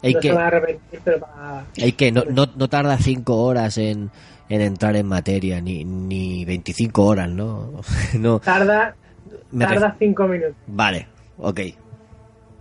Hay 0.02 0.14
no 0.14 0.20
que, 0.22 0.30
se 0.30 0.34
van 0.34 0.44
a 0.44 0.48
arrepentir, 0.48 1.02
pero 1.04 1.20
para... 1.20 1.66
hay 1.82 1.92
que 1.92 2.12
no, 2.12 2.24
no, 2.30 2.46
no 2.56 2.70
tarda 2.70 2.98
cinco 2.98 3.38
horas 3.38 3.78
en, 3.78 4.10
en 4.48 4.62
entrar 4.62 4.96
en 4.96 5.08
materia, 5.08 5.60
ni, 5.62 5.84
ni 5.84 6.46
25 6.46 7.04
horas, 7.06 7.30
¿no? 7.30 7.82
no 8.20 8.40
Tarda, 8.40 8.96
me 9.52 9.66
ref- 9.66 9.70
tarda 9.70 9.96
cinco 10.00 10.28
minutos. 10.28 10.56
Vale, 10.68 11.08
ok. 11.38 11.60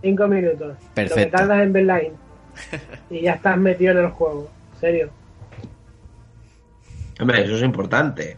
Cinco 0.01 0.27
minutos. 0.27 0.59
Lo 0.59 0.75
que 0.75 0.91
Perfecto. 0.95 1.37
tardas 1.37 1.61
en 1.61 1.77
intro. 1.77 2.19
Y 3.09 3.21
ya 3.21 3.33
estás 3.33 3.57
metido 3.57 3.91
en 3.93 3.97
el 3.99 4.11
juego. 4.11 4.49
En 4.73 4.79
serio. 4.79 5.09
Hombre, 7.19 7.43
eso 7.43 7.55
es 7.55 7.63
importante. 7.63 8.37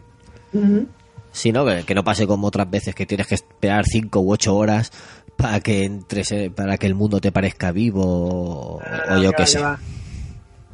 Ujú. 0.52 0.86
Sí, 1.30 1.50
¿no? 1.52 1.64
Que, 1.64 1.84
que 1.84 1.94
no 1.94 2.04
pase 2.04 2.26
como 2.26 2.46
otras 2.48 2.68
veces 2.70 2.94
que 2.94 3.06
tienes 3.06 3.26
que 3.26 3.36
esperar 3.36 3.84
cinco 3.86 4.20
u 4.20 4.32
ocho 4.32 4.54
horas 4.56 4.90
para 5.36 5.60
que 5.60 5.84
entres, 5.84 6.30
en- 6.32 6.52
para 6.52 6.76
que 6.76 6.86
el 6.86 6.94
mundo 6.94 7.20
te 7.20 7.32
parezca 7.32 7.72
vivo 7.72 8.02
o, 8.04 8.80
No, 8.80 9.14
o 9.14 9.16
no, 9.16 9.22
yo 9.22 9.30
que 9.30 9.36
qué 9.38 9.46
sé. 9.46 9.58
Que 9.58 9.64
va. 9.64 9.78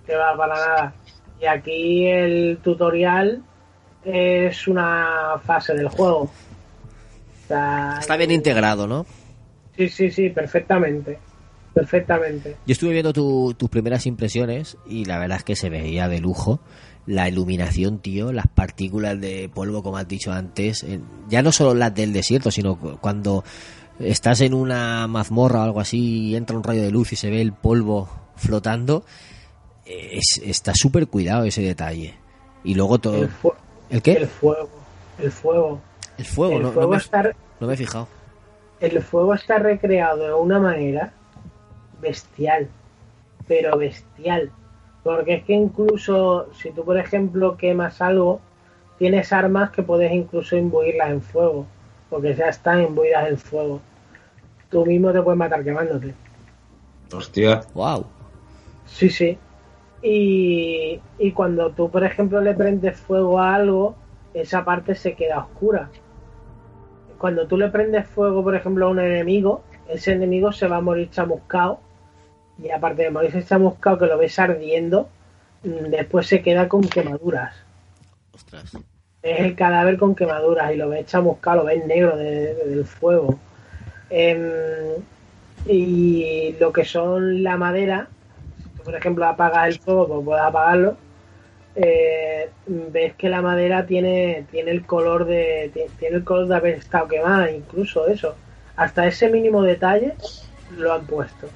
Que 0.06 0.16
va, 0.16 0.36
para 0.36 0.54
nada. 0.54 0.94
Y 1.40 1.46
aquí 1.46 2.06
el 2.06 2.58
tutorial 2.62 3.42
es 4.04 4.66
una 4.66 5.34
fase 5.44 5.74
del 5.74 5.88
juego. 5.88 6.22
O 6.22 6.30
sea, 7.46 7.96
Está 8.00 8.16
bien 8.16 8.30
integrado, 8.32 8.86
¿no? 8.88 9.06
Sí, 9.76 9.88
sí, 9.88 10.10
sí, 10.10 10.28
perfectamente. 10.30 11.18
perfectamente. 11.72 12.56
Yo 12.66 12.72
estuve 12.72 12.90
viendo 12.92 13.12
tu- 13.12 13.54
tus 13.56 13.68
primeras 13.70 14.06
impresiones 14.06 14.76
y 14.88 15.04
la 15.04 15.18
verdad 15.18 15.38
es 15.38 15.44
que 15.44 15.54
se 15.54 15.70
veía 15.70 16.08
de 16.08 16.18
lujo. 16.18 16.58
La 17.08 17.26
iluminación, 17.28 18.00
tío, 18.00 18.32
las 18.32 18.46
partículas 18.48 19.18
de 19.18 19.48
polvo, 19.52 19.82
como 19.82 19.96
has 19.96 20.06
dicho 20.06 20.30
antes, 20.30 20.82
eh, 20.82 21.00
ya 21.30 21.40
no 21.42 21.52
solo 21.52 21.72
las 21.72 21.94
del 21.94 22.12
desierto, 22.12 22.50
sino 22.50 22.76
cu- 22.78 22.98
cuando 23.00 23.44
estás 23.98 24.42
en 24.42 24.52
una 24.52 25.06
mazmorra 25.08 25.60
o 25.60 25.62
algo 25.62 25.80
así 25.80 26.28
y 26.28 26.36
entra 26.36 26.54
un 26.56 26.62
rayo 26.62 26.82
de 26.82 26.90
luz 26.90 27.12
y 27.12 27.16
se 27.16 27.30
ve 27.30 27.40
el 27.40 27.52
polvo 27.54 28.08
flotando, 28.36 29.04
eh, 29.86 30.18
es- 30.18 30.42
está 30.44 30.72
súper 30.74 31.06
cuidado 31.06 31.44
ese 31.44 31.62
detalle. 31.62 32.14
Y 32.62 32.74
luego 32.74 32.98
todo... 32.98 33.22
El, 33.22 33.28
fu- 33.30 33.54
¿El 33.88 34.02
qué? 34.02 34.12
el 34.12 34.26
fuego, 34.28 34.68
el 35.18 35.32
fuego. 35.32 35.80
El 36.18 36.24
fuego, 36.26 36.56
el 36.56 36.62
no, 36.62 36.68
no 36.68 36.74
fuego 36.74 36.90
me, 36.90 36.96
está, 36.98 37.22
no 37.60 37.66
me 37.66 37.72
he 37.72 37.76
fijado. 37.78 38.06
el 38.80 39.02
fuego 39.02 39.32
está 39.32 39.58
recreado 39.58 40.26
de 40.26 40.34
una 40.34 40.58
manera 40.60 41.12
bestial, 42.02 42.68
pero 43.46 43.78
bestial. 43.78 44.50
Porque 45.02 45.34
es 45.34 45.44
que 45.44 45.54
incluso 45.54 46.52
si 46.52 46.70
tú, 46.70 46.84
por 46.84 46.98
ejemplo, 46.98 47.56
quemas 47.56 48.00
algo, 48.02 48.40
tienes 48.98 49.32
armas 49.32 49.70
que 49.70 49.82
puedes 49.82 50.12
incluso 50.12 50.56
imbuirlas 50.56 51.10
en 51.10 51.22
fuego, 51.22 51.66
porque 52.10 52.34
ya 52.34 52.48
están 52.48 52.82
imbuidas 52.82 53.28
en 53.28 53.38
fuego. 53.38 53.80
Tú 54.70 54.84
mismo 54.84 55.12
te 55.12 55.22
puedes 55.22 55.38
matar 55.38 55.64
quemándote. 55.64 56.14
Hostia. 57.12 57.62
¡Wow! 57.74 58.04
Sí, 58.86 59.08
sí. 59.08 59.38
Y, 60.02 61.00
y 61.18 61.32
cuando 61.32 61.70
tú, 61.70 61.90
por 61.90 62.04
ejemplo, 62.04 62.40
le 62.40 62.54
prendes 62.54 62.98
fuego 62.98 63.38
a 63.38 63.54
algo, 63.54 63.94
esa 64.34 64.64
parte 64.64 64.94
se 64.94 65.14
queda 65.14 65.38
oscura. 65.38 65.90
Cuando 67.18 67.46
tú 67.46 67.56
le 67.56 67.68
prendes 67.68 68.06
fuego, 68.06 68.44
por 68.44 68.54
ejemplo, 68.54 68.86
a 68.86 68.90
un 68.90 69.00
enemigo, 69.00 69.62
ese 69.88 70.12
enemigo 70.12 70.52
se 70.52 70.68
va 70.68 70.76
a 70.76 70.80
morir 70.80 71.10
chamuscado. 71.10 71.80
Y 72.62 72.70
aparte 72.70 73.02
de 73.02 73.10
morirse 73.10 73.44
chamuscado, 73.44 73.98
que 73.98 74.06
lo 74.06 74.18
ves 74.18 74.38
ardiendo, 74.38 75.08
mm, 75.62 75.90
después 75.90 76.26
se 76.26 76.42
queda 76.42 76.68
con 76.68 76.82
quemaduras. 76.82 77.54
Ostras. 78.34 78.72
Es 79.22 79.40
el 79.40 79.54
cadáver 79.56 79.98
con 79.98 80.14
quemaduras 80.14 80.72
y 80.72 80.76
lo 80.76 80.88
ves 80.88 81.06
chamuscado, 81.06 81.58
lo 81.58 81.64
ves 81.64 81.84
negro 81.86 82.16
de- 82.16 82.54
de- 82.54 82.68
del 82.68 82.84
fuego. 82.84 83.38
Em, 84.10 84.40
y 85.66 86.54
lo 86.58 86.72
que 86.72 86.84
son 86.84 87.42
la 87.42 87.56
madera, 87.56 88.08
si 88.62 88.68
tú, 88.70 88.82
por 88.84 88.94
ejemplo, 88.94 89.26
apagas 89.26 89.68
el 89.68 89.78
fuego, 89.80 90.06
pues 90.08 90.24
puedes 90.24 90.42
apagarlo. 90.44 90.96
eh, 91.80 92.50
ves 92.66 93.14
que 93.14 93.28
la 93.28 93.40
madera 93.40 93.86
tiene, 93.86 94.46
tiene 94.50 94.72
el 94.72 94.84
color 94.84 95.26
de 95.26 95.70
ti- 95.72 95.82
tiene 96.00 96.16
el 96.16 96.24
color 96.24 96.48
de 96.48 96.56
haber 96.56 96.74
estado 96.74 97.06
quemada, 97.06 97.52
incluso 97.52 98.08
eso. 98.08 98.34
Hasta 98.74 99.06
ese 99.06 99.28
mínimo 99.28 99.62
detalle 99.62 100.14
lo 100.76 100.92
han 100.92 101.06
puesto. 101.06 101.48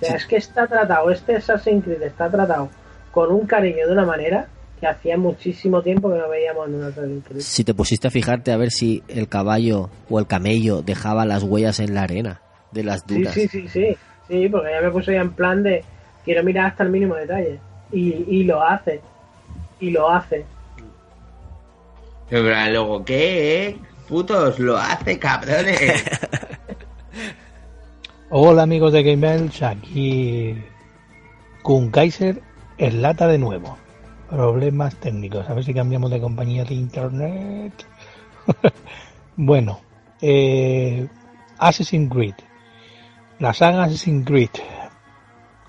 O 0.00 0.04
sea, 0.04 0.10
Sí. 0.10 0.16
es 0.16 0.26
que 0.26 0.36
está 0.36 0.66
tratado, 0.66 1.10
este 1.10 1.36
Assassin's 1.36 1.84
Creed 1.84 2.02
está 2.02 2.30
tratado 2.30 2.68
con 3.10 3.32
un 3.32 3.46
cariño 3.46 3.86
de 3.86 3.92
una 3.92 4.04
manera 4.04 4.46
que 4.80 4.86
hacía 4.86 5.16
muchísimo 5.16 5.82
tiempo 5.82 6.08
que 6.08 6.18
no 6.18 6.28
veíamos 6.28 6.68
en 6.68 6.74
un 6.76 6.84
Assassin's 6.84 7.24
Creed. 7.26 7.40
Si 7.40 7.64
te 7.64 7.74
pusiste 7.74 8.06
a 8.08 8.10
fijarte 8.10 8.52
a 8.52 8.56
ver 8.56 8.70
si 8.70 9.02
el 9.08 9.28
caballo 9.28 9.90
o 10.08 10.18
el 10.20 10.26
camello 10.26 10.82
dejaba 10.82 11.24
las 11.26 11.42
huellas 11.42 11.80
en 11.80 11.94
la 11.94 12.02
arena 12.02 12.40
de 12.70 12.84
las 12.84 13.00
Sí, 13.06 13.14
dunas. 13.16 13.34
sí, 13.34 13.48
sí, 13.48 13.66
sí, 13.68 13.96
sí, 14.28 14.48
porque 14.48 14.70
ya 14.70 14.80
me 14.80 14.90
puse 14.90 15.12
ya 15.14 15.20
en 15.22 15.32
plan 15.32 15.62
de 15.62 15.82
quiero 16.24 16.44
mirar 16.44 16.66
hasta 16.66 16.84
el 16.84 16.90
mínimo 16.90 17.14
detalle. 17.16 17.58
Y, 17.90 18.24
y 18.28 18.44
lo 18.44 18.62
hace, 18.62 19.00
y 19.80 19.90
lo 19.90 20.08
hace. 20.10 20.44
Pero 22.28 22.44
luego, 22.70 23.04
¿qué? 23.04 23.66
eh? 23.68 23.78
Putos, 24.06 24.58
lo 24.58 24.76
hace, 24.76 25.18
cabrones. 25.18 25.80
Hola 28.30 28.64
amigos 28.64 28.92
de 28.92 29.02
Game 29.02 29.26
Belch, 29.26 29.62
aquí 29.62 30.54
Kun 31.62 31.90
Kaiser 31.90 32.42
en 32.76 33.00
lata 33.00 33.26
de 33.26 33.38
nuevo. 33.38 33.78
Problemas 34.28 34.96
técnicos, 34.96 35.48
a 35.48 35.54
ver 35.54 35.64
si 35.64 35.72
cambiamos 35.72 36.10
de 36.10 36.20
compañía 36.20 36.62
de 36.62 36.74
internet. 36.74 37.72
bueno, 39.36 39.80
eh, 40.20 41.08
Assassin's 41.56 42.12
Creed. 42.12 42.34
La 43.38 43.54
saga 43.54 43.84
Assassin's 43.84 44.26
Creed. 44.26 44.50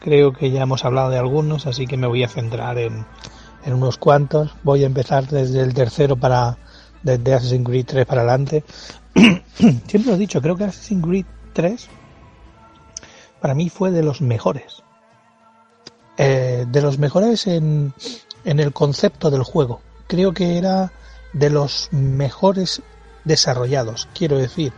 Creo 0.02 0.34
que 0.34 0.52
ya 0.52 0.64
hemos 0.64 0.84
hablado 0.84 1.12
de 1.12 1.18
algunos, 1.18 1.66
así 1.66 1.88
que 1.88 1.96
me 1.96 2.08
voy 2.08 2.26
a 2.26 2.28
centrar 2.28 2.78
en, 2.78 3.06
en 3.64 3.74
unos 3.74 3.98
cuantos. 3.98 4.54
Voy 4.64 4.84
a 4.84 4.88
empezar 4.88 5.28
desde 5.28 5.62
el 5.62 5.74
tercero 5.74 6.18
para 6.18 6.58
desde 7.04 7.36
Assassin's 7.36 7.66
Creed 7.66 7.86
3 7.86 8.06
para 8.06 8.24
adelante. 8.24 8.66
Siempre 9.56 10.04
lo 10.04 10.16
he 10.16 10.18
dicho, 10.18 10.42
creo 10.42 10.58
que 10.58 10.66
Assassin's 10.66 11.06
Creed 11.06 11.26
3 11.54 11.90
para 13.42 13.56
mí 13.56 13.70
fue 13.70 13.92
de 13.92 14.04
los 14.04 14.22
mejores. 14.22 14.84
Eh, 16.18 16.66
de 16.68 16.82
los 16.82 17.00
mejores 17.00 17.48
en, 17.48 17.94
en 18.44 18.60
el 18.60 18.74
concepto 18.74 19.32
del 19.32 19.44
juego. 19.44 19.82
Creo 20.08 20.34
que 20.34 20.58
era 20.58 20.92
de 21.34 21.50
los 21.50 21.90
mejores 21.92 22.82
desarrollados. 23.24 24.08
Quiero 24.14 24.38
decir, 24.38 24.74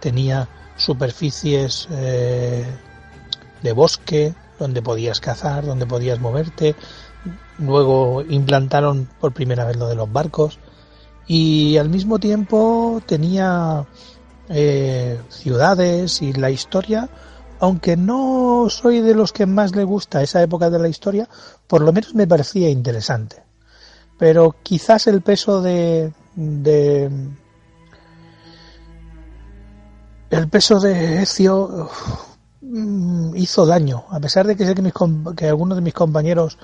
tenía 0.00 0.48
superficies 0.76 1.88
eh, 1.90 2.64
de 3.62 3.72
bosque 3.72 4.34
donde 4.58 4.82
podías 4.82 5.20
cazar, 5.20 5.66
donde 5.66 5.86
podías 5.86 6.20
moverte. 6.20 6.74
Luego 7.58 8.22
implantaron 8.22 9.08
por 9.20 9.32
primera 9.32 9.64
vez 9.64 9.76
lo 9.76 9.88
de 9.88 9.96
los 9.96 10.10
barcos. 10.10 10.58
Y 11.26 11.76
al 11.76 11.88
mismo 11.88 12.18
tiempo 12.18 13.02
tenía 13.04 13.84
eh, 14.48 15.20
ciudades 15.28 16.22
y 16.22 16.32
la 16.32 16.50
historia 16.50 17.08
aunque 17.60 17.96
no 17.96 18.66
soy 18.70 19.00
de 19.00 19.14
los 19.14 19.32
que 19.32 19.46
más 19.46 19.74
le 19.74 19.84
gusta 19.84 20.22
esa 20.22 20.42
época 20.42 20.70
de 20.70 20.78
la 20.78 20.88
historia, 20.88 21.28
por 21.66 21.82
lo 21.82 21.92
menos 21.92 22.14
me 22.14 22.26
parecía 22.26 22.68
interesante. 22.70 23.42
Pero 24.18 24.54
quizás 24.62 25.06
el 25.06 25.22
peso 25.22 25.60
de, 25.62 26.12
de 26.34 27.10
el 30.30 30.48
peso 30.48 30.80
de 30.80 31.22
Ezio 31.22 31.88
mm, 32.60 33.36
hizo 33.36 33.66
daño, 33.66 34.04
a 34.10 34.20
pesar 34.20 34.46
de 34.46 34.56
que 34.56 34.66
sé 34.66 34.74
que, 34.74 34.82
mis, 34.82 34.92
que 35.36 35.48
algunos 35.48 35.76
de 35.76 35.82
mis 35.82 35.94
compañeros 35.94 36.58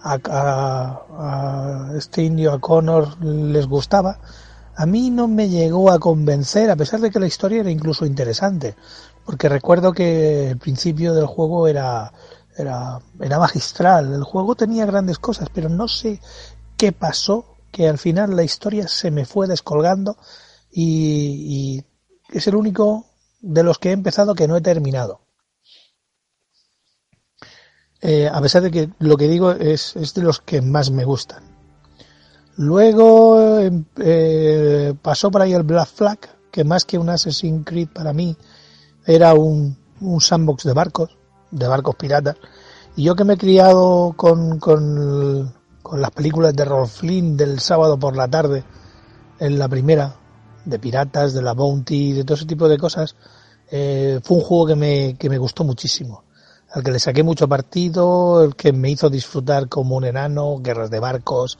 a, 0.00 0.18
a- 0.28 1.88
a 1.90 1.96
este 1.96 2.22
indio, 2.22 2.52
a 2.52 2.60
Connor, 2.60 3.22
les 3.24 3.66
gustaba, 3.66 4.18
a 4.76 4.84
mí 4.86 5.10
no 5.10 5.26
me 5.26 5.48
llegó 5.48 5.90
a 5.90 5.98
convencer, 5.98 6.70
a 6.70 6.76
pesar 6.76 7.00
de 7.00 7.10
que 7.10 7.18
la 7.18 7.26
historia 7.26 7.60
era 7.60 7.70
incluso 7.70 8.04
interesante 8.04 8.76
porque 9.26 9.48
recuerdo 9.48 9.92
que 9.92 10.50
el 10.50 10.58
principio 10.58 11.12
del 11.12 11.26
juego 11.26 11.66
era, 11.66 12.12
era, 12.56 13.00
magistral. 13.38 14.14
El 14.14 14.22
juego 14.22 14.54
tenía 14.54 14.86
grandes 14.86 15.18
cosas, 15.18 15.48
pero 15.52 15.68
no 15.68 15.88
sé 15.88 16.20
qué 16.78 16.92
pasó, 16.92 17.56
que 17.72 17.88
al 17.88 17.98
final 17.98 18.36
la 18.36 18.44
historia 18.44 18.86
se 18.86 19.10
me 19.10 19.26
fue 19.26 19.48
descolgando 19.48 20.16
y, 20.70 21.84
es 22.30 22.46
el 22.46 22.54
único 22.54 23.06
de 23.40 23.62
los 23.62 23.78
que 23.78 23.90
he 23.90 23.92
empezado 23.92 24.34
que 24.34 24.46
no 24.46 24.56
he 24.56 24.60
terminado. 24.60 25.20
Eh, 28.00 28.28
a 28.32 28.40
pesar 28.40 28.62
de 28.62 28.70
que 28.70 28.90
lo 29.00 29.16
que 29.16 29.26
digo 29.26 29.50
es, 29.52 29.96
es 29.96 30.14
de 30.14 30.22
los 30.22 30.40
que 30.40 30.62
más 30.62 30.90
me 30.90 31.04
gustan. 31.04 31.42
Luego 32.56 33.58
eh, 33.58 33.70
eh, 33.98 34.94
pasó 35.02 35.30
por 35.30 35.42
ahí 35.42 35.52
el 35.52 35.64
Black 35.64 35.88
Flag, 35.88 36.18
que 36.52 36.62
más 36.62 36.84
que 36.84 36.98
un 36.98 37.08
Assassin's 37.08 37.64
Creed 37.64 37.88
para 37.88 38.12
mí 38.12 38.36
era 39.06 39.34
un, 39.34 39.76
un 40.00 40.20
sandbox 40.20 40.64
de 40.64 40.72
barcos, 40.72 41.16
de 41.50 41.66
barcos 41.68 41.94
piratas. 41.96 42.36
Y 42.96 43.04
yo 43.04 43.14
que 43.14 43.24
me 43.24 43.34
he 43.34 43.38
criado 43.38 44.14
con, 44.16 44.58
con, 44.58 45.52
con 45.82 46.00
las 46.00 46.10
películas 46.10 46.54
de 46.54 46.64
Rolf 46.64 47.00
Flynn 47.00 47.36
del 47.36 47.60
sábado 47.60 47.98
por 47.98 48.16
la 48.16 48.28
tarde, 48.28 48.64
en 49.38 49.58
la 49.58 49.68
primera, 49.68 50.16
de 50.64 50.78
piratas, 50.78 51.32
de 51.32 51.42
la 51.42 51.52
Bounty, 51.52 52.12
de 52.12 52.24
todo 52.24 52.34
ese 52.34 52.46
tipo 52.46 52.68
de 52.68 52.78
cosas, 52.78 53.14
eh, 53.70 54.20
fue 54.22 54.38
un 54.38 54.42
juego 54.42 54.66
que 54.66 54.76
me, 54.76 55.16
que 55.18 55.28
me 55.28 55.38
gustó 55.38 55.64
muchísimo. 55.64 56.24
Al 56.72 56.82
que 56.82 56.90
le 56.90 56.98
saqué 56.98 57.22
mucho 57.22 57.48
partido, 57.48 58.42
el 58.42 58.56
que 58.56 58.72
me 58.72 58.90
hizo 58.90 59.08
disfrutar 59.08 59.68
como 59.68 59.96
un 59.96 60.04
enano, 60.04 60.58
guerras 60.60 60.90
de 60.90 60.98
barcos, 60.98 61.58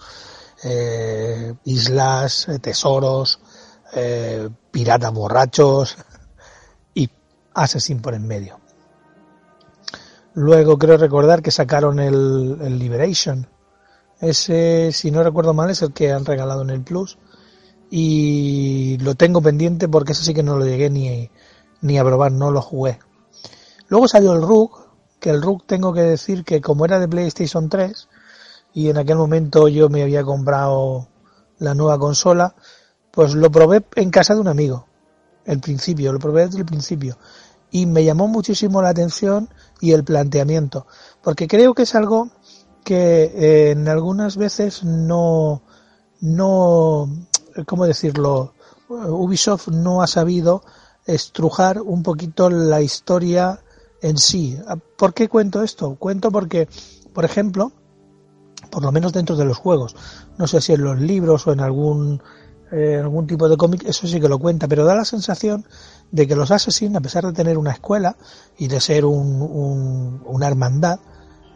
eh, 0.64 1.54
islas, 1.64 2.48
eh, 2.48 2.58
tesoros, 2.58 3.38
eh, 3.94 4.48
piratas 4.70 5.12
borrachos 5.12 5.96
Assassin 7.56 8.00
por 8.00 8.14
en 8.14 8.26
medio. 8.26 8.60
Luego 10.34 10.78
creo 10.78 10.98
recordar 10.98 11.42
que 11.42 11.50
sacaron 11.50 11.98
el, 11.98 12.58
el 12.60 12.78
Liberation. 12.78 13.48
Ese, 14.20 14.92
si 14.92 15.10
no 15.10 15.22
recuerdo 15.22 15.54
mal, 15.54 15.70
es 15.70 15.82
el 15.82 15.92
que 15.92 16.12
han 16.12 16.24
regalado 16.24 16.62
en 16.62 16.70
el 16.70 16.82
Plus. 16.82 17.18
Y 17.90 18.98
lo 18.98 19.14
tengo 19.14 19.40
pendiente 19.40 19.88
porque 19.88 20.12
ese 20.12 20.24
sí 20.24 20.34
que 20.34 20.42
no 20.42 20.58
lo 20.58 20.66
llegué 20.66 20.90
ni, 20.90 21.30
ni 21.80 21.98
a 21.98 22.04
probar, 22.04 22.32
no 22.32 22.50
lo 22.50 22.60
jugué. 22.60 22.98
Luego 23.88 24.08
salió 24.08 24.34
el 24.34 24.42
RUG, 24.42 24.86
que 25.20 25.30
el 25.30 25.40
RUG 25.40 25.64
tengo 25.66 25.92
que 25.92 26.02
decir 26.02 26.44
que 26.44 26.60
como 26.60 26.84
era 26.84 26.98
de 26.98 27.08
PlayStation 27.08 27.68
3 27.68 28.08
y 28.74 28.90
en 28.90 28.98
aquel 28.98 29.16
momento 29.16 29.68
yo 29.68 29.88
me 29.88 30.02
había 30.02 30.22
comprado 30.22 31.08
la 31.58 31.74
nueva 31.74 31.98
consola, 31.98 32.54
pues 33.10 33.34
lo 33.34 33.50
probé 33.50 33.84
en 33.94 34.10
casa 34.10 34.34
de 34.34 34.40
un 34.40 34.48
amigo. 34.48 34.86
El 35.46 35.60
principio, 35.60 36.12
lo 36.12 36.18
probé 36.18 36.46
desde 36.46 36.58
el 36.58 36.66
principio. 36.66 37.16
Y 37.70 37.86
me 37.86 38.04
llamó 38.04 38.28
muchísimo 38.28 38.82
la 38.82 38.90
atención 38.90 39.48
y 39.80 39.92
el 39.92 40.04
planteamiento, 40.04 40.86
porque 41.22 41.48
creo 41.48 41.74
que 41.74 41.82
es 41.82 41.94
algo 41.94 42.30
que 42.84 43.24
eh, 43.24 43.70
en 43.72 43.88
algunas 43.88 44.36
veces 44.36 44.84
no, 44.84 45.62
no, 46.20 47.08
¿cómo 47.66 47.84
decirlo? 47.86 48.54
Ubisoft 48.88 49.68
no 49.68 50.02
ha 50.02 50.06
sabido 50.06 50.62
estrujar 51.04 51.80
un 51.82 52.02
poquito 52.02 52.48
la 52.48 52.80
historia 52.80 53.60
en 54.02 54.18
sí. 54.18 54.58
¿Por 54.96 55.14
qué 55.14 55.28
cuento 55.28 55.62
esto? 55.62 55.96
Cuento 55.96 56.30
porque, 56.30 56.68
por 57.12 57.24
ejemplo, 57.24 57.72
por 58.70 58.82
lo 58.82 58.92
menos 58.92 59.12
dentro 59.12 59.36
de 59.36 59.44
los 59.44 59.56
juegos, 59.56 59.96
no 60.38 60.46
sé 60.46 60.60
si 60.60 60.72
en 60.72 60.82
los 60.82 61.00
libros 61.00 61.46
o 61.46 61.52
en 61.52 61.60
algún 61.60 62.22
eh, 62.72 62.96
algún 62.96 63.28
tipo 63.28 63.48
de 63.48 63.56
cómic, 63.56 63.84
eso 63.86 64.08
sí 64.08 64.20
que 64.20 64.28
lo 64.28 64.40
cuenta, 64.40 64.66
pero 64.66 64.84
da 64.84 64.96
la 64.96 65.04
sensación 65.04 65.64
de 66.10 66.26
que 66.26 66.36
los 66.36 66.50
Assassins, 66.50 66.96
a 66.96 67.00
pesar 67.00 67.26
de 67.26 67.32
tener 67.32 67.58
una 67.58 67.72
escuela 67.72 68.16
y 68.58 68.68
de 68.68 68.80
ser 68.80 69.04
un, 69.04 70.22
una 70.24 70.46
hermandad, 70.46 71.00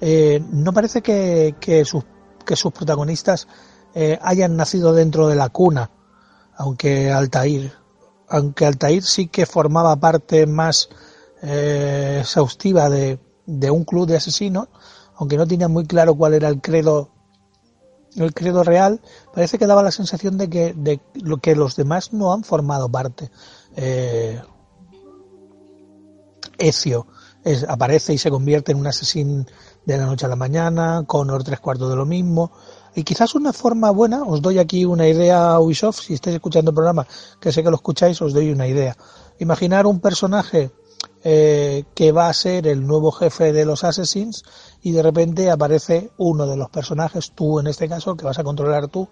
eh, 0.01 0.43
no 0.51 0.73
parece 0.73 1.03
que, 1.03 1.55
que, 1.61 1.85
sus, 1.85 2.05
que 2.45 2.57
sus 2.57 2.73
protagonistas 2.73 3.49
eh, 3.95 4.19
hayan 4.23 4.57
nacido 4.57 4.93
dentro 4.93 5.29
de 5.29 5.37
la 5.37 5.49
cuna, 5.49 5.91
aunque 6.57 7.11
Altair, 7.11 7.73
aunque 8.29 8.67
Altair 8.67 9.03
sí 9.03 9.29
que 9.29 9.47
formaba 9.47 9.97
parte 9.97 10.47
más 10.47 10.89
exhaustiva 11.43 12.91
de, 12.91 13.19
de 13.47 13.71
un 13.71 13.85
club 13.85 14.07
de 14.07 14.17
asesinos, 14.17 14.69
aunque 15.17 15.37
no 15.37 15.47
tenía 15.47 15.69
muy 15.69 15.87
claro 15.87 16.15
cuál 16.15 16.35
era 16.35 16.49
el 16.49 16.61
credo 16.61 17.11
el 18.17 18.35
credo 18.35 18.65
real, 18.65 19.01
parece 19.33 19.59
que 19.59 19.67
daba 19.67 19.83
la 19.83 19.91
sensación 19.91 20.37
de 20.37 20.51
que, 20.51 20.75
de 20.75 21.01
lo 21.15 21.39
que 21.39 21.55
los 21.55 21.77
demás 21.77 22.13
no 22.13 22.33
han 22.33 22.45
formado 22.45 22.89
parte. 22.89 23.31
Eh, 23.77 24.41
Ezio 26.59 27.07
aparece 27.69 28.13
y 28.13 28.19
se 28.19 28.31
convierte 28.31 28.73
en 28.73 28.79
un 28.79 28.87
asesino 28.87 29.45
de 29.85 29.97
la 29.97 30.07
noche 30.07 30.27
a 30.27 30.29
la 30.29 30.37
mañana, 30.37 31.05
Connor 31.07 31.43
tres 31.43 31.61
cuartos 31.61 31.89
de 31.89 31.97
lo 31.97 32.05
mismo. 32.05 32.53
Y 32.95 33.05
quizás 33.05 33.35
una 33.35 33.53
forma 33.53 33.91
buena, 33.91 34.23
os 34.25 34.43
doy 34.43 34.59
aquí 34.59 34.85
una 34.85 35.07
idea 35.07 35.53
a 35.53 35.61
Ubisoft, 35.61 36.01
si 36.01 36.15
estáis 36.15 36.37
escuchando 36.37 36.71
el 36.71 36.75
programa, 36.75 37.07
que 37.41 37.53
sé 37.53 37.63
que 37.63 37.71
lo 37.71 37.77
escucháis, 37.77 38.21
os 38.21 38.33
doy 38.33 38.51
una 38.51 38.67
idea. 38.67 38.97
Imaginar 39.39 39.87
un 39.87 40.01
personaje 40.01 40.71
eh, 41.23 41.85
que 41.95 42.13
va 42.13 42.29
a 42.29 42.33
ser 42.33 42.67
el 42.67 42.87
nuevo 42.87 43.13
jefe 43.13 43.53
de 43.53 43.65
los 43.65 43.85
Assassins 43.85 44.43
y 44.83 44.93
de 44.93 45.03
repente 45.03 45.51
aparece 45.51 46.11
uno 46.19 46.47
de 46.47 46.57
los 46.57 46.69
personajes, 46.71 47.33
tú 47.35 47.61
en 47.61 47.69
este 47.69 47.89
caso, 47.89 48.17
que 48.17 48.25
vas 48.25 48.39
a 48.39 48.45
controlar 48.45 48.89
tú, 48.89 49.09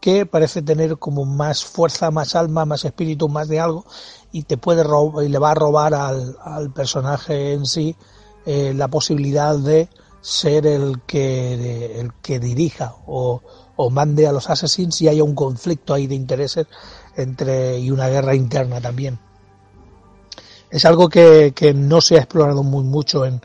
que 0.00 0.26
parece 0.26 0.62
tener 0.62 0.98
como 0.98 1.24
más 1.24 1.64
fuerza, 1.64 2.10
más 2.10 2.34
alma, 2.34 2.64
más 2.64 2.84
espíritu, 2.84 3.28
más 3.28 3.48
de 3.48 3.60
algo 3.60 3.84
y 4.32 4.42
te 4.42 4.56
puede 4.56 4.82
robar 4.82 5.24
y 5.24 5.28
le 5.28 5.38
va 5.38 5.52
a 5.52 5.54
robar 5.54 5.94
al, 5.94 6.36
al 6.42 6.70
personaje 6.72 7.52
en 7.52 7.66
sí 7.66 7.96
eh, 8.44 8.72
la 8.74 8.88
posibilidad 8.88 9.56
de 9.56 9.88
ser 10.20 10.66
el 10.66 11.02
que 11.06 12.00
el 12.00 12.12
que 12.14 12.38
dirija 12.38 12.96
o, 13.06 13.40
o 13.76 13.90
mande 13.90 14.26
a 14.26 14.32
los 14.32 14.50
assassins 14.50 15.00
y 15.02 15.08
haya 15.08 15.24
un 15.24 15.34
conflicto 15.34 15.94
ahí 15.94 16.06
de 16.06 16.14
intereses 16.14 16.66
entre 17.16 17.78
y 17.78 17.90
una 17.90 18.08
guerra 18.08 18.34
interna 18.34 18.80
también 18.80 19.18
es 20.70 20.84
algo 20.84 21.08
que, 21.08 21.52
que 21.54 21.74
no 21.74 22.00
se 22.00 22.16
ha 22.16 22.18
explorado 22.18 22.62
muy 22.62 22.84
mucho 22.84 23.24
en, 23.24 23.40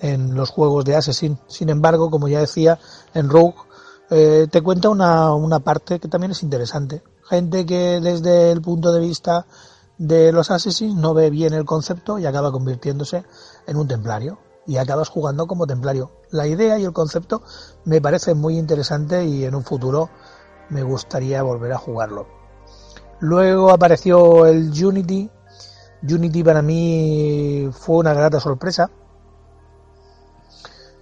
en 0.00 0.34
los 0.34 0.50
juegos 0.50 0.84
de 0.84 0.96
Assassin. 0.96 1.38
Sin 1.46 1.68
embargo, 1.68 2.10
como 2.10 2.28
ya 2.28 2.40
decía, 2.40 2.78
en 3.14 3.28
Rogue 3.28 3.54
eh, 4.16 4.46
te 4.48 4.62
cuenta 4.62 4.90
una, 4.90 5.34
una 5.34 5.58
parte 5.58 5.98
que 5.98 6.06
también 6.06 6.30
es 6.30 6.44
interesante. 6.44 7.02
Gente 7.28 7.66
que 7.66 8.00
desde 8.00 8.52
el 8.52 8.62
punto 8.62 8.92
de 8.92 9.00
vista 9.00 9.44
de 9.98 10.30
los 10.30 10.52
Assassins 10.52 10.94
no 10.94 11.14
ve 11.14 11.30
bien 11.30 11.52
el 11.52 11.64
concepto 11.64 12.20
y 12.20 12.26
acaba 12.26 12.52
convirtiéndose 12.52 13.24
en 13.66 13.76
un 13.76 13.88
templario. 13.88 14.38
Y 14.66 14.76
acabas 14.76 15.08
jugando 15.08 15.48
como 15.48 15.66
templario. 15.66 16.12
La 16.30 16.46
idea 16.46 16.78
y 16.78 16.84
el 16.84 16.92
concepto 16.92 17.42
me 17.84 18.00
parece 18.00 18.34
muy 18.34 18.56
interesante 18.56 19.24
y 19.24 19.44
en 19.44 19.56
un 19.56 19.64
futuro 19.64 20.10
me 20.70 20.84
gustaría 20.84 21.42
volver 21.42 21.72
a 21.72 21.78
jugarlo. 21.78 22.28
Luego 23.18 23.70
apareció 23.70 24.46
el 24.46 24.70
Unity. 24.70 25.28
Unity 26.02 26.44
para 26.44 26.62
mí 26.62 27.68
fue 27.72 27.96
una 27.96 28.14
grata 28.14 28.38
sorpresa 28.38 28.92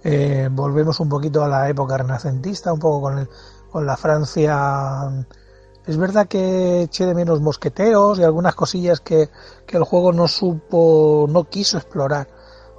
eh, 0.03 0.49
volvemos 0.51 0.99
un 0.99 1.09
poquito 1.09 1.43
a 1.43 1.47
la 1.47 1.69
época 1.69 1.97
renacentista, 1.97 2.73
un 2.73 2.79
poco 2.79 3.01
con, 3.01 3.19
el, 3.19 3.29
con 3.71 3.85
la 3.85 3.95
Francia. 3.95 5.25
Es 5.85 5.97
verdad 5.97 6.27
que 6.27 6.83
eché 6.83 7.05
de 7.05 7.15
menos 7.15 7.41
mosqueteros 7.41 8.19
y 8.19 8.23
algunas 8.23 8.55
cosillas 8.55 8.99
que, 8.99 9.29
que 9.65 9.77
el 9.77 9.83
juego 9.83 10.11
no 10.11 10.27
supo, 10.27 11.25
no 11.29 11.45
quiso 11.45 11.77
explorar 11.77 12.27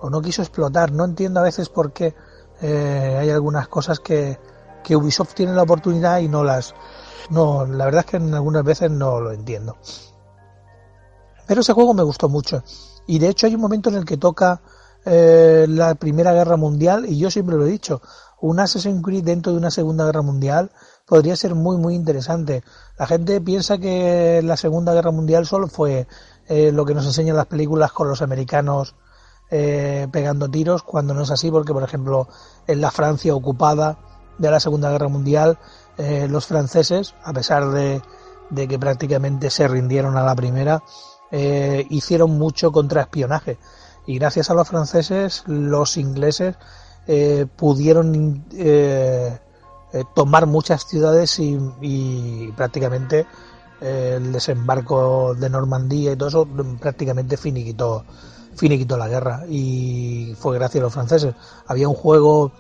o 0.01 0.11
no 0.11 0.21
quiso 0.21 0.43
explotar. 0.43 0.93
No 0.93 1.05
entiendo 1.05 1.41
a 1.41 1.45
veces 1.45 1.69
por 1.69 1.93
qué 1.93 2.15
eh, 2.61 3.17
hay 3.19 3.31
algunas 3.31 3.69
cosas 3.69 4.01
que, 4.01 4.39
que 4.83 4.97
Ubisoft 4.97 5.35
tiene 5.35 5.55
la 5.55 5.63
oportunidad 5.63 6.19
y 6.19 6.29
no 6.29 6.45
las. 6.45 6.75
No, 7.31 7.65
la 7.65 7.87
verdad 7.87 8.05
es 8.05 8.11
que 8.11 8.17
en 8.19 8.35
algunas 8.35 8.65
veces 8.65 8.91
no 8.91 9.21
lo 9.21 9.33
entiendo. 9.33 9.77
Pero 11.47 11.63
ese 11.63 11.73
juego 11.73 11.95
me 11.95 12.03
gustó 12.03 12.29
mucho. 12.29 12.63
Y 13.07 13.19
de 13.19 13.29
hecho 13.29 13.47
hay 13.47 13.55
un 13.55 13.61
momento 13.61 13.91
en 13.91 13.97
el 13.97 14.05
que 14.05 14.17
toca 14.17 14.61
eh, 15.07 15.67
la 15.69 15.95
Primera 15.97 16.33
Guerra 16.33 16.57
Mundial 16.57 17.05
y 17.07 17.19
yo 17.19 17.31
siempre 17.31 17.57
lo 17.57 17.67
he 17.67 17.71
dicho, 17.71 18.01
un 18.41 18.59
Assassin's 18.59 19.03
Creed 19.03 19.25
dentro 19.25 19.53
de 19.53 19.59
una 19.59 19.71
Segunda 19.71 20.07
Guerra 20.07 20.23
Mundial 20.23 20.71
podría 21.07 21.37
ser 21.37 21.55
muy 21.55 21.77
muy 21.77 21.95
interesante. 21.95 22.63
La 22.99 23.07
gente 23.07 23.41
piensa 23.43 23.77
que 23.77 24.41
la 24.43 24.57
Segunda 24.57 24.95
Guerra 24.95 25.11
Mundial 25.11 25.47
solo 25.47 25.69
fue 25.69 26.07
eh, 26.49 26.73
lo 26.73 26.87
que 26.87 26.95
nos 26.95 27.05
enseñan 27.05 27.37
las 27.37 27.47
películas 27.47 27.93
con 27.93 28.09
los 28.09 28.23
americanos 28.23 28.95
eh, 29.51 30.09
pegando 30.11 30.49
tiros, 30.49 30.83
cuando 30.83 31.13
no 31.13 31.23
es 31.23 31.31
así, 31.31 31.51
porque 31.51 31.75
por 31.75 31.83
ejemplo 31.83 32.29
en 32.67 32.81
la 32.81 32.91
Francia 32.91 33.35
ocupada 33.35 33.99
de 34.39 34.51
la 34.51 34.59
Segunda 34.59 34.91
Guerra 34.91 35.09
Mundial, 35.09 35.59
los 36.29 36.47
franceses, 36.47 37.15
a 37.23 37.33
pesar 37.33 37.71
de, 37.71 38.03
de, 38.51 38.67
que 38.67 38.81
prácticamente 38.81 39.49
se 39.49 39.69
rindieron 39.69 40.17
a 40.17 40.25
la 40.25 40.35
primera, 40.35 40.83
hicieron 41.31 42.37
mucho 42.37 42.73
contraespionaje 42.73 43.59
y 44.07 44.19
gracias 44.19 44.51
a 44.51 44.55
los 44.55 44.69
franceses 44.69 45.45
los 45.47 45.97
ingleses 45.97 46.57
eh, 47.07 47.47
pudieron 47.57 48.45
eh, 48.55 49.39
eh, 49.93 50.05
tomar 50.15 50.47
muchas 50.47 50.87
ciudades 50.87 51.39
y, 51.39 52.53
prácticamente 52.57 53.27
el 53.81 54.33
desembarco 54.33 55.35
de 55.35 55.51
Normandía 55.51 56.13
y 56.13 56.17
todo 56.17 56.29
eso 56.31 56.49
prácticamente 56.81 57.37
finiquitó, 57.37 58.05
la 58.97 59.09
guerra 59.09 59.43
y 59.47 60.35
fue 60.39 60.57
gracias 60.57 60.81
a 60.81 60.85
los 60.85 60.95
franceses. 60.95 61.35
Había 61.67 61.89
un 61.89 61.95
juego 61.95 62.51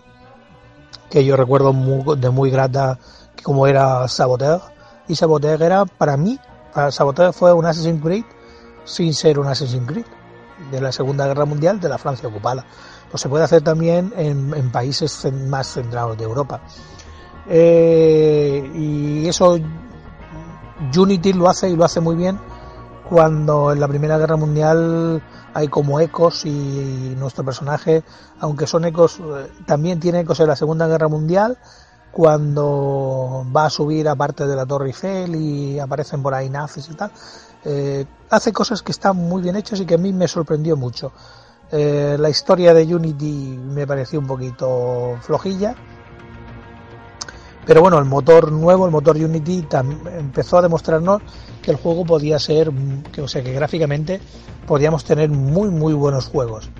que 1.08 1.24
yo 1.24 1.36
recuerdo 1.36 1.72
de 2.16 2.30
muy 2.30 2.50
grata 2.50 2.98
como 3.42 3.66
era 3.66 4.06
Saboteur 4.08 4.60
y 5.08 5.14
Saboteur 5.14 5.62
era 5.62 5.86
para 5.86 6.18
mí, 6.18 6.38
Saboteur 6.90 7.32
fue 7.32 7.54
un 7.54 7.64
Assassin's 7.64 8.02
Creed 8.02 8.24
sin 8.84 9.14
ser 9.14 9.38
un 9.38 9.46
Assassin's 9.46 9.86
Creed 9.86 10.04
de 10.70 10.80
la 10.80 10.92
Segunda 10.92 11.26
Guerra 11.26 11.44
Mundial 11.44 11.80
de 11.80 11.88
la 11.88 11.98
Francia 11.98 12.28
ocupada. 12.28 12.64
Pues 13.10 13.20
se 13.20 13.28
puede 13.28 13.44
hacer 13.44 13.62
también 13.62 14.12
en, 14.16 14.70
países 14.70 15.30
más 15.32 15.74
centrados 15.74 16.16
de 16.16 16.24
Europa. 16.24 16.60
Eh, 17.48 18.70
y 18.74 19.28
eso 19.28 19.58
Unity 20.96 21.32
lo 21.32 21.48
hace 21.48 21.68
y 21.68 21.76
lo 21.76 21.84
hace 21.84 22.00
muy 22.00 22.16
bien 22.16 22.38
cuando 23.08 23.72
en 23.72 23.80
la 23.80 23.88
Primera 23.88 24.18
Guerra 24.18 24.36
Mundial 24.36 25.22
hay 25.52 25.68
como 25.68 26.00
ecos 26.00 26.44
y 26.46 27.14
nuestro 27.16 27.44
personaje, 27.44 28.02
aunque 28.40 28.66
son 28.66 28.84
ecos, 28.86 29.20
eh, 29.20 29.52
también 29.66 30.00
tiene 30.00 30.20
ecos 30.20 30.40
en 30.40 30.48
la 30.48 30.56
Segunda 30.56 30.88
Guerra 30.88 31.08
Mundial, 31.08 31.58
cuando 32.10 33.44
va 33.54 33.66
a 33.66 33.70
subir 33.70 34.08
a 34.08 34.14
parte 34.14 34.46
de 34.46 34.56
la 34.56 34.66
Torre 34.66 34.86
Eiffel 34.86 35.34
y 35.34 35.78
aparecen 35.78 36.22
por 36.22 36.34
ahí 36.34 36.48
nazis 36.48 36.88
y 36.88 36.94
tal. 36.94 37.10
Eh, 37.64 38.04
hace 38.30 38.52
cosas 38.52 38.82
que 38.82 38.92
están 38.92 39.16
muy 39.16 39.42
bien 39.42 39.56
hechas 39.56 39.80
y 39.80 39.86
que 39.86 39.94
a 39.94 39.98
mí 39.98 40.12
me 40.12 40.28
sorprendió 40.28 40.76
mucho. 40.76 41.12
Eh, 41.72 42.16
la 42.18 42.28
historia 42.28 42.74
de 42.74 42.94
Unity 42.94 43.58
me 43.58 43.86
pareció 43.86 44.20
un 44.20 44.26
poquito 44.26 45.16
flojilla. 45.22 45.74
Pero 47.66 47.80
bueno, 47.80 47.98
el 47.98 48.04
motor 48.04 48.52
nuevo, 48.52 48.84
el 48.84 48.92
motor 48.92 49.16
Unity, 49.16 49.66
empezó 50.18 50.58
a 50.58 50.62
demostrarnos 50.62 51.22
que 51.62 51.70
el 51.70 51.78
juego 51.78 52.04
podía 52.04 52.38
ser, 52.38 52.70
que, 53.10 53.22
o 53.22 53.28
sea, 53.28 53.42
que 53.42 53.52
gráficamente 53.52 54.20
podíamos 54.66 55.04
tener 55.04 55.30
muy, 55.30 55.70
muy 55.70 55.94
buenos 55.94 56.28
juegos. 56.28 56.70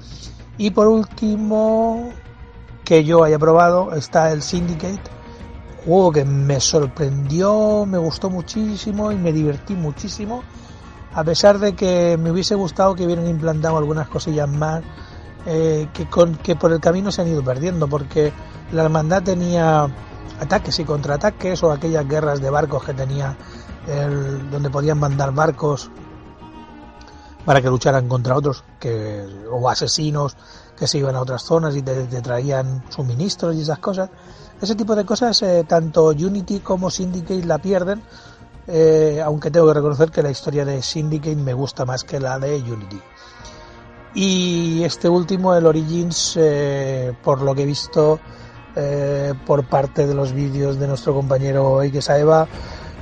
Y 0.59 0.71
por 0.71 0.87
último, 0.87 2.11
que 2.85 3.03
yo 3.03 3.25
haya 3.25 3.39
probado, 3.39 3.95
está 3.95 4.31
el 4.31 4.43
Syndicate, 4.43 5.01
juego 5.87 6.13
que 6.13 6.25
me 6.27 6.61
sorprendió, 6.61 7.87
me 7.87 7.97
gustó 7.97 8.29
muchísimo 8.29 9.11
y 9.11 9.17
me 9.17 9.33
divertí 9.33 9.75
muchísimo 9.75 10.43
a 11.15 11.25
pesar 11.25 11.59
de 11.59 11.75
que 11.75 12.17
me 12.19 12.31
hubiese 12.31 12.55
gustado 12.55 12.95
que 12.95 13.05
hubieran 13.05 13.29
implantado 13.29 13.79
algunas 13.79 14.09
cosillas 14.09 14.49
más 14.49 14.83
eh, 15.47 15.89
que, 15.93 16.09
con, 16.09 16.37
que 16.37 16.57
por 16.57 16.73
el 16.73 16.81
camino 16.81 17.13
se 17.13 17.23
han 17.23 17.29
ido 17.29 17.43
perdiendo, 17.45 17.87
porque 17.87 18.33
la 18.73 18.83
hermandad 18.83 19.23
tenía 19.23 19.87
ataques 20.41 20.79
y 20.81 20.85
contraataques 20.85 21.63
o 21.63 21.71
aquellas 21.71 22.09
guerras 22.09 22.41
de 22.41 22.51
barcos 22.51 22.85
que 22.85 22.95
tenía 22.95 23.37
el, 23.87 24.51
donde 24.51 24.71
podían 24.71 24.99
mandar 24.99 25.33
barcos 25.33 25.91
para 27.45 27.61
que 27.61 27.69
lucharan 27.69 28.09
contra 28.09 28.37
otros 28.37 28.65
que 28.81 29.25
o 29.51 29.69
asesinos 29.69 30.37
que 30.77 30.87
se 30.87 30.99
iban 30.99 31.15
a 31.15 31.21
otras 31.21 31.43
zonas 31.43 31.77
y 31.77 31.83
te, 31.83 32.05
traían 32.21 32.83
suministros 32.89 33.55
y 33.55 33.61
esas 33.61 33.79
cosas. 33.79 34.11
Ese 34.61 34.75
tipo 34.75 34.97
de 34.97 35.05
cosas 35.05 35.41
eh, 35.43 35.65
tanto 35.69 36.07
Unity 36.07 36.61
como 36.61 36.91
Syndicate 36.91 37.45
la 37.45 37.59
pierden, 37.59 38.03
eh, 38.67 39.21
aunque 39.25 39.51
tengo 39.51 39.67
que 39.69 39.75
reconocer 39.75 40.11
que 40.11 40.23
la 40.23 40.31
historia 40.31 40.65
de 40.65 40.83
Syndicate 40.83 41.37
me 41.37 41.55
gusta 41.55 41.85
más 41.85 42.05
que 42.05 42.21
la 42.21 42.39
de 42.39 42.57
Unity. 42.57 43.01
Y 44.15 44.85
este 44.85 45.09
último, 45.09 45.55
el 45.55 45.67
Origins, 45.67 46.35
eh, 46.37 47.13
por 47.23 47.43
lo 47.43 47.55
que 47.55 47.63
he 47.63 47.67
visto 47.67 48.21
por 49.47 49.69
parte 49.69 50.05
de 50.05 50.15
los 50.15 50.33
vídeos 50.33 50.81
de 50.81 50.89
nuestro 50.89 51.15
compañero 51.15 51.81
Eike 51.81 52.03
Saeva, 52.03 52.49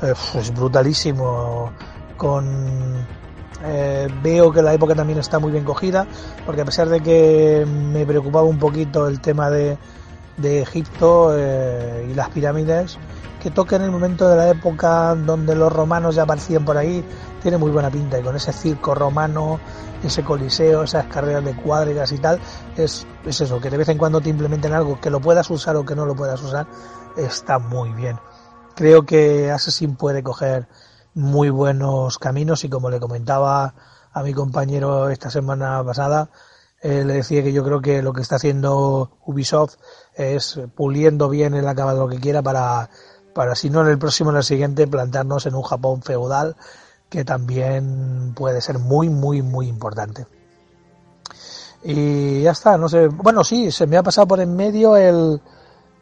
es 0.02 0.52
brutalísimo. 0.55 1.72
Con 2.18 3.06
eh, 3.64 4.09
veo 4.22 4.51
que 4.51 4.60
la 4.60 4.74
época 4.74 4.94
también 4.94 5.18
está 5.18 5.39
muy 5.39 5.52
bien 5.52 5.64
cogida, 5.64 6.06
porque 6.44 6.62
a 6.62 6.64
pesar 6.64 6.89
de 6.89 7.01
que 7.01 7.64
me 7.66 8.05
preocupaba 8.05 8.44
un 8.44 8.59
poquito 8.59 9.06
el 9.06 9.20
tema 9.20 9.51
de, 9.51 9.78
de 10.36 10.62
Egipto 10.62 11.36
eh, 11.36 12.09
y 12.10 12.14
las 12.14 12.30
pirámides, 12.30 12.98
que 13.40 13.50
toque 13.50 13.76
en 13.76 13.82
el 13.82 13.90
momento 13.90 14.28
de 14.28 14.36
la 14.36 14.48
época 14.48 15.14
donde 15.14 15.54
los 15.54 15.72
romanos 15.72 16.14
ya 16.14 16.22
aparecían 16.22 16.64
por 16.64 16.76
ahí, 16.76 17.04
tiene 17.42 17.59
muy 17.59 17.70
buena 17.70 17.90
pinta. 17.90 18.18
Y 18.18 18.22
con 18.22 18.36
ese 18.36 18.52
circo 18.52 18.94
romano, 18.94 19.59
ese 20.02 20.22
coliseo, 20.22 20.84
esas 20.84 21.06
carreras 21.06 21.44
de 21.44 21.54
cuadrigas 21.56 22.12
y 22.12 22.18
tal, 22.18 22.40
es, 22.76 23.06
es 23.24 23.40
eso, 23.40 23.60
que 23.60 23.70
de 23.70 23.76
vez 23.76 23.88
en 23.88 23.98
cuando 23.98 24.20
te 24.20 24.30
implementen 24.30 24.72
algo 24.72 25.00
que 25.00 25.10
lo 25.10 25.20
puedas 25.20 25.50
usar 25.50 25.76
o 25.76 25.84
que 25.84 25.96
no 25.96 26.06
lo 26.06 26.14
puedas 26.14 26.40
usar, 26.42 26.66
está 27.16 27.59
muy 27.59 27.90
bien. 27.90 28.18
Creo 28.74 29.04
que 29.04 29.50
Assassin 29.50 29.96
puede 29.96 30.22
coger 30.22 30.68
muy 31.14 31.50
buenos 31.50 32.18
caminos 32.18 32.64
y 32.64 32.68
como 32.68 32.90
le 32.90 33.00
comentaba 33.00 33.74
a 34.12 34.22
mi 34.22 34.32
compañero 34.32 35.09
esta 35.10 35.30
semana 35.30 35.82
pasada, 35.84 36.30
le 36.82 37.14
decía 37.14 37.42
que 37.42 37.52
yo 37.52 37.62
creo 37.64 37.80
que 37.80 38.02
lo 38.02 38.12
que 38.12 38.22
está 38.22 38.36
haciendo 38.36 39.12
Ubisoft 39.24 39.76
es 40.14 40.60
puliendo 40.74 41.28
bien 41.28 41.54
el 41.54 41.68
acabado 41.68 42.06
lo 42.06 42.09
que 42.09 42.20
quiera 42.20 42.42
para, 42.42 42.90
para 43.34 43.54
si 43.54 43.70
no 43.70 43.82
en 43.82 43.88
el 43.88 43.98
próximo 43.98 44.30
en 44.30 44.36
el 44.36 44.42
siguiente 44.42 44.86
plantarnos 44.88 45.46
en 45.46 45.54
un 45.54 45.62
Japón 45.62 46.02
feudal 46.02 46.56
que 47.09 47.24
también 47.24 48.32
puede 48.34 48.60
ser 48.60 48.78
muy 48.78 49.09
muy 49.09 49.42
muy 49.42 49.68
importante. 49.68 50.26
Y 51.84 52.42
ya 52.42 52.52
está, 52.52 52.76
no 52.78 52.88
sé, 52.88 53.09
bueno 53.09 53.44
sí, 53.44 53.70
se 53.70 53.86
me 53.86 53.96
ha 53.96 54.02
pasado 54.02 54.26
por 54.26 54.40
en 54.40 54.56
medio 54.56 54.96
el 54.96 55.40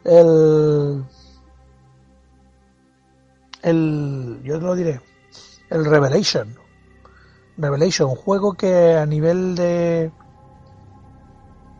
el 0.03 1.03
el, 3.61 4.41
yo 4.43 4.59
lo 4.59 4.75
diré, 4.75 5.01
el 5.69 5.85
Revelation. 5.85 6.55
Revelation, 7.57 8.15
juego 8.15 8.53
que 8.53 8.95
a 8.95 9.05
nivel 9.05 9.55
de 9.55 10.11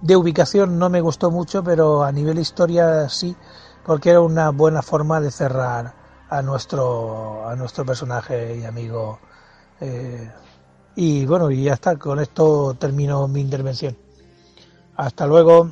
de 0.01 0.15
ubicación 0.15 0.79
no 0.79 0.89
me 0.89 1.01
gustó 1.01 1.31
mucho, 1.31 1.63
pero 1.63 2.03
a 2.03 2.11
nivel 2.11 2.39
historia 2.39 3.07
sí, 3.09 3.35
porque 3.85 4.09
era 4.09 4.21
una 4.21 4.49
buena 4.49 4.81
forma 4.81 5.19
de 5.21 5.31
cerrar 5.31 5.93
a 6.29 6.41
nuestro 6.41 7.47
a 7.47 7.55
nuestro 7.55 7.85
personaje 7.85 8.57
y 8.57 8.65
amigo. 8.65 9.19
Eh, 9.79 10.31
y 10.95 11.25
bueno, 11.25 11.49
y 11.51 11.63
ya 11.63 11.73
está, 11.73 11.97
con 11.97 12.19
esto 12.19 12.75
termino 12.79 13.27
mi 13.27 13.41
intervención. 13.41 13.97
Hasta 14.95 15.25
luego. 15.27 15.71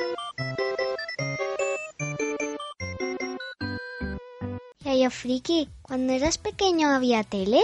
Friki, 5.09 5.69
cuando 5.81 6.13
eras 6.13 6.37
pequeño 6.37 6.89
había 6.89 7.23
tele. 7.23 7.59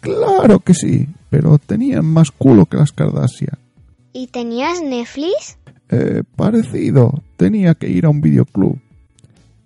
claro 0.00 0.60
que 0.60 0.74
sí, 0.74 1.08
pero 1.30 1.58
tenían 1.58 2.04
más 2.04 2.30
culo 2.30 2.66
que 2.66 2.76
las 2.76 2.92
Kardashian. 2.92 3.58
¿Y 4.12 4.28
tenías 4.28 4.82
Netflix? 4.82 5.58
Eh, 5.90 6.22
parecido, 6.34 7.22
tenía 7.36 7.74
que 7.74 7.88
ir 7.88 8.06
a 8.06 8.08
un 8.08 8.20
videoclub. 8.20 8.78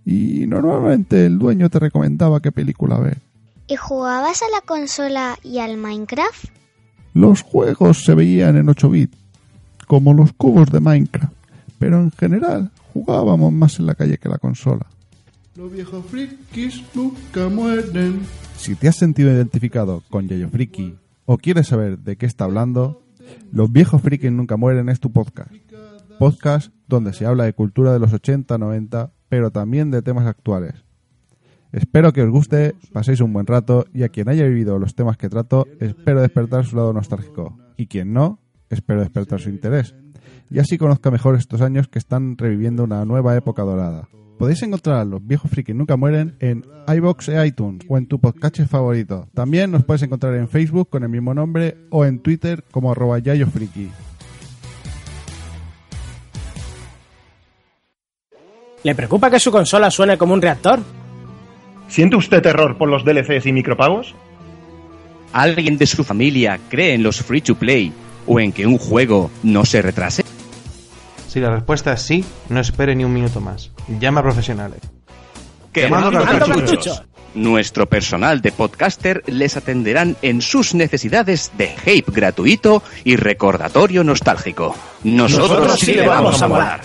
Y 0.05 0.47
normalmente 0.47 1.27
el 1.27 1.39
dueño 1.39 1.71
te 1.71 1.79
recomendaba 1.79 2.41
qué 2.41 2.51
película 2.53 2.99
ver. 2.99 3.19
¿Y 3.69 3.77
jugabas 3.77 4.43
a 4.43 4.51
la 4.51 4.61
consola 4.67 5.39
y 5.45 5.59
al 5.59 5.77
Minecraft? 5.77 6.47
Los 7.15 7.43
juegos 7.43 8.05
se 8.05 8.15
veían 8.15 8.57
en 8.57 8.69
8 8.69 8.91
bits, 8.91 9.17
como 9.87 10.15
los 10.15 10.33
cubos 10.33 10.71
de 10.71 10.81
Minecraft, 10.81 11.33
pero 11.79 12.01
en 12.01 12.11
general 12.11 12.71
jugábamos 12.93 13.53
más 13.53 13.79
en 13.79 13.87
la 13.87 13.95
calle 13.95 14.19
que 14.19 14.29
la 14.29 14.39
consola. 14.39 14.87
Los 15.61 15.71
viejos 15.71 16.07
frikis 16.07 16.83
nunca 16.95 17.51
mueren. 17.51 18.21
Si 18.57 18.75
te 18.77 18.89
has 18.89 18.97
sentido 18.97 19.31
identificado 19.31 20.03
con 20.09 20.27
Yayo 20.27 20.49
Friki 20.49 20.97
o 21.27 21.37
quieres 21.37 21.67
saber 21.67 21.99
de 21.99 22.17
qué 22.17 22.25
está 22.25 22.45
hablando, 22.45 23.03
Los 23.53 23.71
viejos 23.71 24.01
frikis 24.01 24.33
nunca 24.33 24.57
mueren 24.57 24.89
es 24.89 25.01
tu 25.01 25.13
podcast. 25.13 25.53
Podcast 26.19 26.73
donde 26.89 27.13
se 27.13 27.27
habla 27.27 27.45
de 27.45 27.53
cultura 27.53 27.93
de 27.93 27.99
los 27.99 28.11
80, 28.11 28.57
90, 28.57 29.13
pero 29.29 29.51
también 29.51 29.91
de 29.91 30.01
temas 30.01 30.27
actuales. 30.27 30.83
Espero 31.73 32.15
que 32.15 32.23
os 32.23 32.31
guste, 32.31 32.75
paséis 32.95 33.21
un 33.21 33.35
buen 33.35 33.47
rato 33.47 33.85
y 33.93 34.05
a 34.05 34.09
quien 34.09 34.31
haya 34.31 34.47
vivido 34.47 34.79
los 34.79 34.95
temas 34.95 35.19
que 35.19 35.29
trato, 35.29 35.67
espero 35.79 36.23
despertar 36.23 36.65
su 36.65 36.77
lado 36.77 36.95
nostálgico. 36.95 37.59
Y 37.77 37.87
quien 37.87 38.15
no, 38.15 38.41
espero 38.71 39.01
despertar 39.01 39.41
su 39.41 39.51
interés. 39.51 39.95
Y 40.51 40.59
así 40.59 40.79
conozca 40.79 41.11
mejor 41.11 41.37
estos 41.37 41.61
años 41.61 41.87
que 41.87 42.01
están 42.01 42.37
reviviendo 42.37 42.83
una 42.83 43.05
nueva 43.05 43.37
época 43.37 43.63
dorada. 43.63 44.09
Podéis 44.37 44.63
encontrar 44.63 44.97
a 44.97 45.05
los 45.05 45.25
viejos 45.25 45.51
frikis 45.51 45.77
nunca 45.77 45.97
mueren 45.97 46.35
en 46.41 46.65
iBox 46.89 47.29
e 47.29 47.47
iTunes 47.47 47.85
o 47.89 47.99
en 47.99 48.07
tu 48.07 48.19
podcast 48.19 48.59
favorito. 48.67 49.29
También 49.35 49.71
nos 49.71 49.85
puedes 49.85 50.03
encontrar 50.03 50.35
en 50.35 50.49
Facebook 50.49 50.89
con 50.89 51.03
el 51.03 51.11
mismo 51.11 51.35
nombre 51.35 51.77
o 51.91 52.05
en 52.05 52.19
Twitter 52.21 52.65
como 52.71 52.91
arroba 52.91 53.19
yayofriki. 53.19 53.91
¿Le 58.83 58.95
preocupa 58.95 59.31
que 59.31 59.39
su 59.39 59.53
consola 59.53 59.91
suene 59.91 60.17
como 60.17 60.33
un 60.33 60.41
reactor? 60.41 60.81
¿Siente 61.87 62.17
usted 62.17 62.41
terror 62.41 62.79
por 62.79 62.89
los 62.89 63.05
DLCs 63.05 63.45
y 63.45 63.53
micropagos? 63.53 64.15
¿Alguien 65.33 65.77
de 65.77 65.87
su 65.87 66.03
familia 66.03 66.59
cree 66.71 66.95
en 66.95 67.03
los 67.03 67.23
free 67.23 67.43
to 67.43 67.55
play 67.55 67.93
o 68.27 68.41
en 68.41 68.53
que 68.53 68.67
un 68.67 68.79
juego 68.79 69.31
no 69.43 69.67
se 69.67 69.83
retrase? 69.83 70.30
Si 71.31 71.39
la 71.39 71.51
respuesta 71.51 71.93
es 71.93 72.03
sí, 72.03 72.25
no 72.49 72.59
espere 72.59 72.97
ni 72.97 73.05
un 73.05 73.13
minuto 73.13 73.41
más. 73.41 73.71
Llama 74.01 74.19
a 74.19 74.25
profesionales. 74.25 74.81
¡Quemando 75.73 76.25
cartuchos! 76.25 77.05
Nuestro 77.35 77.87
personal 77.87 78.41
de 78.41 78.51
podcaster 78.51 79.23
les 79.27 79.57
atenderán 79.57 80.17
en 80.23 80.43
sus 80.43 80.75
necesidades 80.75 81.53
de 81.57 81.69
hype 81.69 82.11
gratuito 82.11 82.83
y 83.05 83.15
recordatorio 83.15 84.03
nostálgico. 84.03 84.75
Nosotros, 85.05 85.79
sí 85.79 85.95
le 85.95 86.09
vamos 86.09 86.43
a 86.43 86.49
molar. 86.49 86.81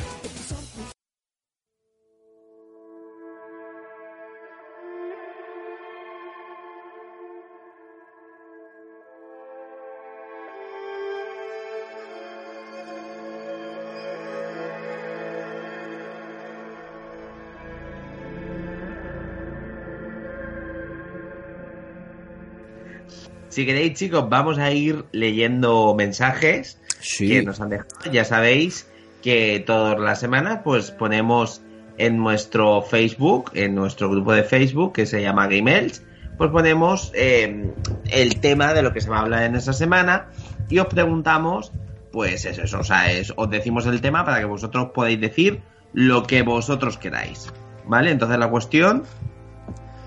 Si 23.56 23.66
queréis, 23.66 23.94
chicos, 23.94 24.28
vamos 24.28 24.58
a 24.58 24.70
ir 24.74 25.06
leyendo 25.14 25.96
mensajes 25.96 26.78
que 27.18 27.42
nos 27.42 27.62
han 27.62 27.70
dejado. 27.70 27.88
Ya 28.12 28.26
sabéis 28.26 28.92
que 29.24 29.64
todas 29.66 29.98
las 29.98 30.20
semanas 30.20 30.60
pues 30.62 30.92
ponemos 30.92 31.62
en 31.98 32.18
nuestro 32.18 32.82
Facebook, 32.82 33.52
en 33.54 33.74
nuestro 33.74 34.10
grupo 34.10 34.34
de 34.34 34.44
Facebook 34.44 34.92
que 34.92 35.06
se 35.06 35.22
llama 35.22 35.48
Gamels, 35.48 36.04
pues 36.38 36.52
ponemos 36.52 37.14
em, 37.16 37.72
el 38.12 38.42
tema 38.42 38.74
de 38.74 38.82
lo 38.82 38.92
que 38.92 39.00
se 39.00 39.10
va 39.10 39.20
a 39.20 39.22
hablar 39.22 39.44
en 39.44 39.56
esa 39.56 39.72
semana 39.72 40.28
y 40.68 40.80
os 40.80 40.88
preguntamos, 40.88 41.72
pues 42.12 42.44
eso, 42.44 42.62
eso 42.62 42.80
o 42.80 42.84
sea, 42.84 43.06
os 43.38 43.50
decimos 43.50 43.86
el 43.86 44.02
tema 44.02 44.26
para 44.26 44.40
que 44.40 44.46
vosotros 44.48 44.90
podáis 44.94 45.22
decir 45.22 45.62
lo 45.94 46.24
que 46.24 46.42
vosotros 46.42 46.98
queráis, 46.98 47.54
¿vale? 47.86 48.12
Entonces 48.12 48.38
la 48.38 48.50
cuestión, 48.50 49.04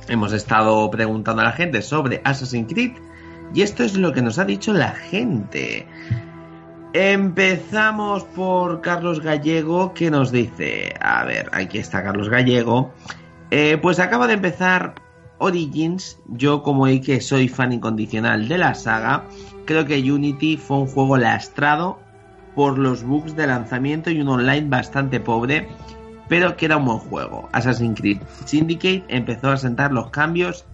hemos 0.06 0.34
estado 0.34 0.90
preguntando 0.90 1.40
a 1.40 1.46
la 1.46 1.52
gente 1.52 1.80
sobre 1.80 2.20
Assassin's 2.24 2.70
Creed 2.70 3.07
y 3.54 3.62
esto 3.62 3.84
es 3.84 3.96
lo 3.96 4.12
que 4.12 4.22
nos 4.22 4.38
ha 4.38 4.44
dicho 4.44 4.72
la 4.72 4.90
gente. 4.90 5.86
Empezamos 6.92 8.24
por 8.24 8.80
Carlos 8.80 9.20
Gallego, 9.20 9.92
que 9.92 10.10
nos 10.10 10.32
dice, 10.32 10.94
a 11.00 11.24
ver, 11.24 11.50
aquí 11.52 11.78
está 11.78 12.02
Carlos 12.02 12.28
Gallego, 12.28 12.92
eh, 13.50 13.78
pues 13.80 13.98
acaba 13.98 14.26
de 14.26 14.34
empezar 14.34 14.94
Origins, 15.38 16.18
yo 16.28 16.62
como 16.62 16.86
hay 16.86 17.00
que 17.00 17.20
soy 17.20 17.48
fan 17.48 17.72
incondicional 17.72 18.48
de 18.48 18.58
la 18.58 18.74
saga, 18.74 19.24
creo 19.66 19.84
que 19.84 20.00
Unity 20.00 20.56
fue 20.56 20.78
un 20.78 20.86
juego 20.86 21.16
lastrado 21.16 21.98
por 22.54 22.78
los 22.78 23.04
bugs 23.04 23.36
de 23.36 23.46
lanzamiento 23.46 24.10
y 24.10 24.20
un 24.20 24.28
online 24.28 24.68
bastante 24.68 25.20
pobre, 25.20 25.68
pero 26.28 26.56
que 26.56 26.66
era 26.66 26.76
un 26.76 26.86
buen 26.86 26.98
juego. 26.98 27.48
Assassin's 27.52 28.00
Creed 28.00 28.18
Syndicate 28.46 29.04
empezó 29.08 29.50
a 29.50 29.56
sentar 29.56 29.92
los 29.92 30.10
cambios 30.10 30.66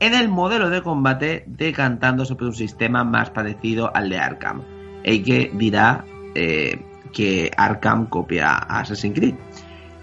en 0.00 0.14
el 0.14 0.28
modelo 0.28 0.70
de 0.70 0.82
combate 0.82 1.44
decantándose 1.46 2.34
por 2.34 2.48
un 2.48 2.54
sistema 2.54 3.04
más 3.04 3.30
parecido 3.30 3.94
al 3.94 4.10
de 4.10 4.18
Arkham. 4.18 4.62
Que 5.02 5.50
dirá 5.54 6.04
eh, 6.34 6.82
que 7.12 7.50
Arkham 7.56 8.06
copia 8.06 8.50
a 8.50 8.80
Assassin's 8.80 9.14
Creed. 9.14 9.34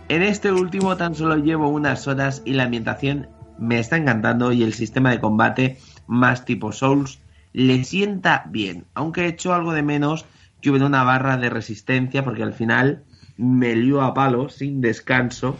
En 0.09 0.21
este 0.21 0.51
último 0.51 0.97
tan 0.97 1.15
solo 1.15 1.35
llevo 1.37 1.69
unas 1.69 2.07
horas 2.07 2.41
y 2.45 2.53
la 2.53 2.63
ambientación 2.63 3.27
me 3.57 3.79
está 3.79 3.97
encantando 3.97 4.51
y 4.51 4.63
el 4.63 4.73
sistema 4.73 5.11
de 5.11 5.19
combate 5.19 5.77
más 6.07 6.45
tipo 6.45 6.71
Souls 6.71 7.19
le 7.53 7.83
sienta 7.83 8.45
bien, 8.49 8.85
aunque 8.93 9.25
he 9.25 9.27
hecho 9.27 9.53
algo 9.53 9.73
de 9.73 9.83
menos 9.83 10.25
que 10.61 10.69
hubiera 10.69 10.87
una 10.87 11.03
barra 11.03 11.37
de 11.37 11.49
resistencia 11.49 12.23
porque 12.23 12.43
al 12.43 12.53
final 12.53 13.03
me 13.37 13.75
lío 13.75 14.01
a 14.01 14.13
palo 14.13 14.49
sin 14.49 14.81
descanso 14.81 15.57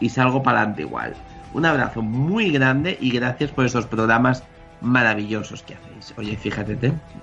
y 0.00 0.10
salgo 0.10 0.42
para 0.42 0.58
adelante 0.58 0.82
igual. 0.82 1.14
Un 1.54 1.66
abrazo 1.66 2.02
muy 2.02 2.50
grande 2.50 2.96
y 3.00 3.10
gracias 3.10 3.50
por 3.50 3.66
esos 3.66 3.86
programas 3.86 4.42
maravillosos 4.82 5.62
que 5.62 5.74
hacéis. 5.74 6.14
Oye, 6.16 6.36
fíjate, 6.36 6.76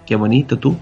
qué 0.06 0.16
bonito 0.16 0.58
tú. 0.58 0.78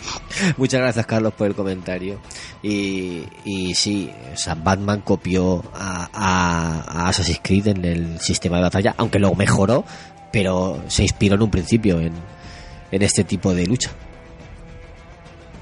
Muchas 0.56 0.80
gracias, 0.80 1.06
Carlos, 1.06 1.32
por 1.34 1.48
el 1.48 1.54
comentario. 1.54 2.20
Y, 2.62 3.24
y 3.44 3.74
sí, 3.74 4.10
o 4.32 4.36
sea, 4.36 4.54
Batman 4.54 5.00
copió 5.00 5.62
a, 5.74 6.08
a, 6.12 7.04
a 7.04 7.08
Assassin's 7.08 7.40
Creed 7.42 7.68
en 7.68 7.84
el 7.84 8.20
sistema 8.20 8.56
de 8.56 8.62
batalla, 8.62 8.94
aunque 8.96 9.18
lo 9.18 9.34
mejoró, 9.34 9.84
pero 10.32 10.82
se 10.86 11.02
inspiró 11.02 11.34
en 11.34 11.42
un 11.42 11.50
principio 11.50 12.00
en, 12.00 12.12
en 12.90 13.02
este 13.02 13.24
tipo 13.24 13.52
de 13.52 13.66
lucha. 13.66 13.90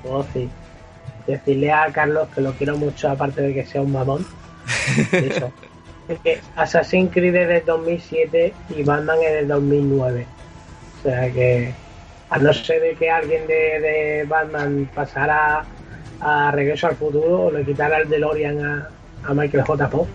Oh, 0.05 0.25
sí. 0.33 0.49
Decirle 1.27 1.73
a 1.73 1.91
Carlos 1.93 2.29
que 2.35 2.41
lo 2.41 2.53
quiero 2.53 2.77
mucho, 2.77 3.11
aparte 3.11 3.43
de 3.43 3.55
que 3.55 3.67
sea 3.67 3.81
un 3.81 3.93
mamón. 3.93 4.27
Eso. 5.13 5.53
Es 6.09 6.19
que 6.21 6.41
Assassin's 6.57 7.13
Creed 7.13 7.35
es 7.35 7.49
del 7.49 7.65
2007 7.65 8.53
y 8.77 8.83
Batman 8.83 9.19
es 9.23 9.33
del 9.35 9.49
2009. 9.49 10.27
O 10.99 11.03
sea 11.03 11.31
que, 11.33 11.73
a 12.31 12.39
no 12.39 12.53
ser 12.53 12.81
de 12.81 12.95
que 12.95 13.11
alguien 13.11 13.47
de, 13.47 13.81
de 13.81 14.25
Batman 14.27 14.91
pasara 14.95 15.65
a 16.21 16.51
Regreso 16.51 16.87
al 16.89 16.97
Futuro 16.97 17.47
o 17.47 17.51
le 17.51 17.65
quitara 17.65 17.99
el 17.99 18.09
DeLorean 18.09 18.65
a, 18.65 18.89
a 19.25 19.35
Michael 19.35 19.65
J. 19.65 19.91
Pop. 19.91 20.09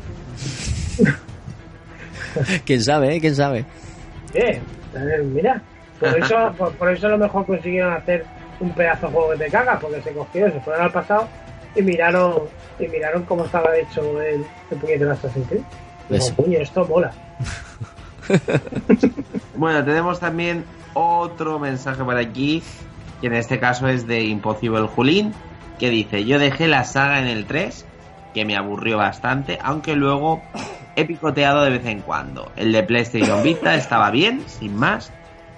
¿Quién 2.65 2.81
sabe, 2.81 3.15
eh? 3.15 3.21
¿Quién 3.21 3.35
sabe? 3.35 3.65
Bien, 4.33 4.61
mira, 5.33 5.61
por 5.99 6.17
eso, 6.17 6.53
por, 6.57 6.73
por 6.73 6.91
eso 6.91 7.07
a 7.07 7.11
lo 7.11 7.17
mejor 7.17 7.45
consiguieron 7.45 7.93
hacer 7.93 8.25
un 8.59 8.73
pedazo 8.73 9.07
de 9.07 9.13
juego 9.13 9.31
que 9.31 9.37
te 9.37 9.51
cagas, 9.51 9.79
porque 9.79 10.01
se 10.01 10.11
cogieron, 10.11 10.51
se 10.53 10.59
fueron 10.61 10.83
al 10.83 10.91
pasado 10.91 11.27
y 11.75 11.81
miraron 11.81 12.43
y 12.83 12.87
miraron 12.89 13.23
cómo 13.23 13.45
estaba 13.45 13.75
hecho 13.77 14.21
el, 14.21 14.45
el 14.71 14.77
puñetero 14.77 15.11
Assassin's 15.11 15.47
Creed. 15.47 15.63
Digo, 16.09 16.35
puño, 16.35 16.59
esto 16.59 16.85
mola. 16.85 17.11
Bueno, 19.55 19.85
tenemos 19.85 20.19
también 20.19 20.65
otro 20.93 21.59
mensaje 21.59 22.03
por 22.03 22.17
aquí, 22.17 22.63
que 23.21 23.27
en 23.27 23.35
este 23.35 23.59
caso 23.59 23.87
es 23.87 24.07
de 24.07 24.23
Impossible 24.23 24.87
Julín, 24.87 25.31
que 25.79 25.89
dice, 25.89 26.25
yo 26.25 26.39
dejé 26.39 26.67
la 26.67 26.83
saga 26.85 27.19
en 27.19 27.27
el 27.27 27.45
3, 27.45 27.85
que 28.33 28.45
me 28.45 28.57
aburrió 28.57 28.97
bastante, 28.97 29.59
aunque 29.61 29.95
luego 29.95 30.41
he 30.95 31.05
picoteado 31.05 31.63
de 31.63 31.69
vez 31.69 31.85
en 31.85 32.01
cuando. 32.01 32.51
El 32.55 32.71
de 32.71 32.83
PlayStation 32.83 33.43
Vita 33.43 33.75
estaba 33.77 34.09
bien, 34.09 34.43
sin 34.47 34.75
más. 34.75 35.11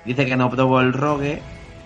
Dice 0.04 0.26
que 0.26 0.36
no 0.36 0.50
probó 0.50 0.82
el 0.82 0.94
Rogue, 0.94 1.42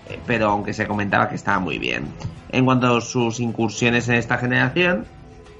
eh, 0.08 0.18
pero 0.26 0.50
aunque 0.50 0.72
se 0.72 0.86
comentaba 0.86 1.28
que 1.28 1.36
estaba 1.36 1.60
muy 1.60 1.78
bien. 1.78 2.08
En 2.50 2.64
cuanto 2.64 2.96
a 2.96 3.00
sus 3.00 3.38
incursiones 3.38 4.08
en 4.08 4.16
esta 4.16 4.36
generación, 4.36 5.06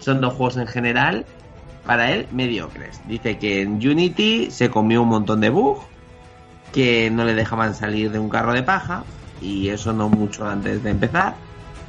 son 0.00 0.20
dos 0.20 0.34
juegos 0.34 0.56
en 0.56 0.66
general, 0.66 1.24
para 1.86 2.12
él, 2.12 2.26
mediocres. 2.32 3.00
Dice 3.06 3.38
que 3.38 3.62
en 3.62 3.74
Unity 3.74 4.50
se 4.50 4.70
comió 4.70 5.02
un 5.02 5.08
montón 5.08 5.40
de 5.40 5.50
bugs, 5.50 5.84
que 6.72 7.10
no 7.10 7.24
le 7.24 7.34
dejaban 7.34 7.74
salir 7.74 8.10
de 8.10 8.18
un 8.18 8.28
carro 8.28 8.52
de 8.52 8.62
paja, 8.62 9.04
y 9.40 9.68
eso 9.68 9.92
no 9.92 10.08
mucho 10.08 10.46
antes 10.46 10.82
de 10.82 10.90
empezar. 10.90 11.34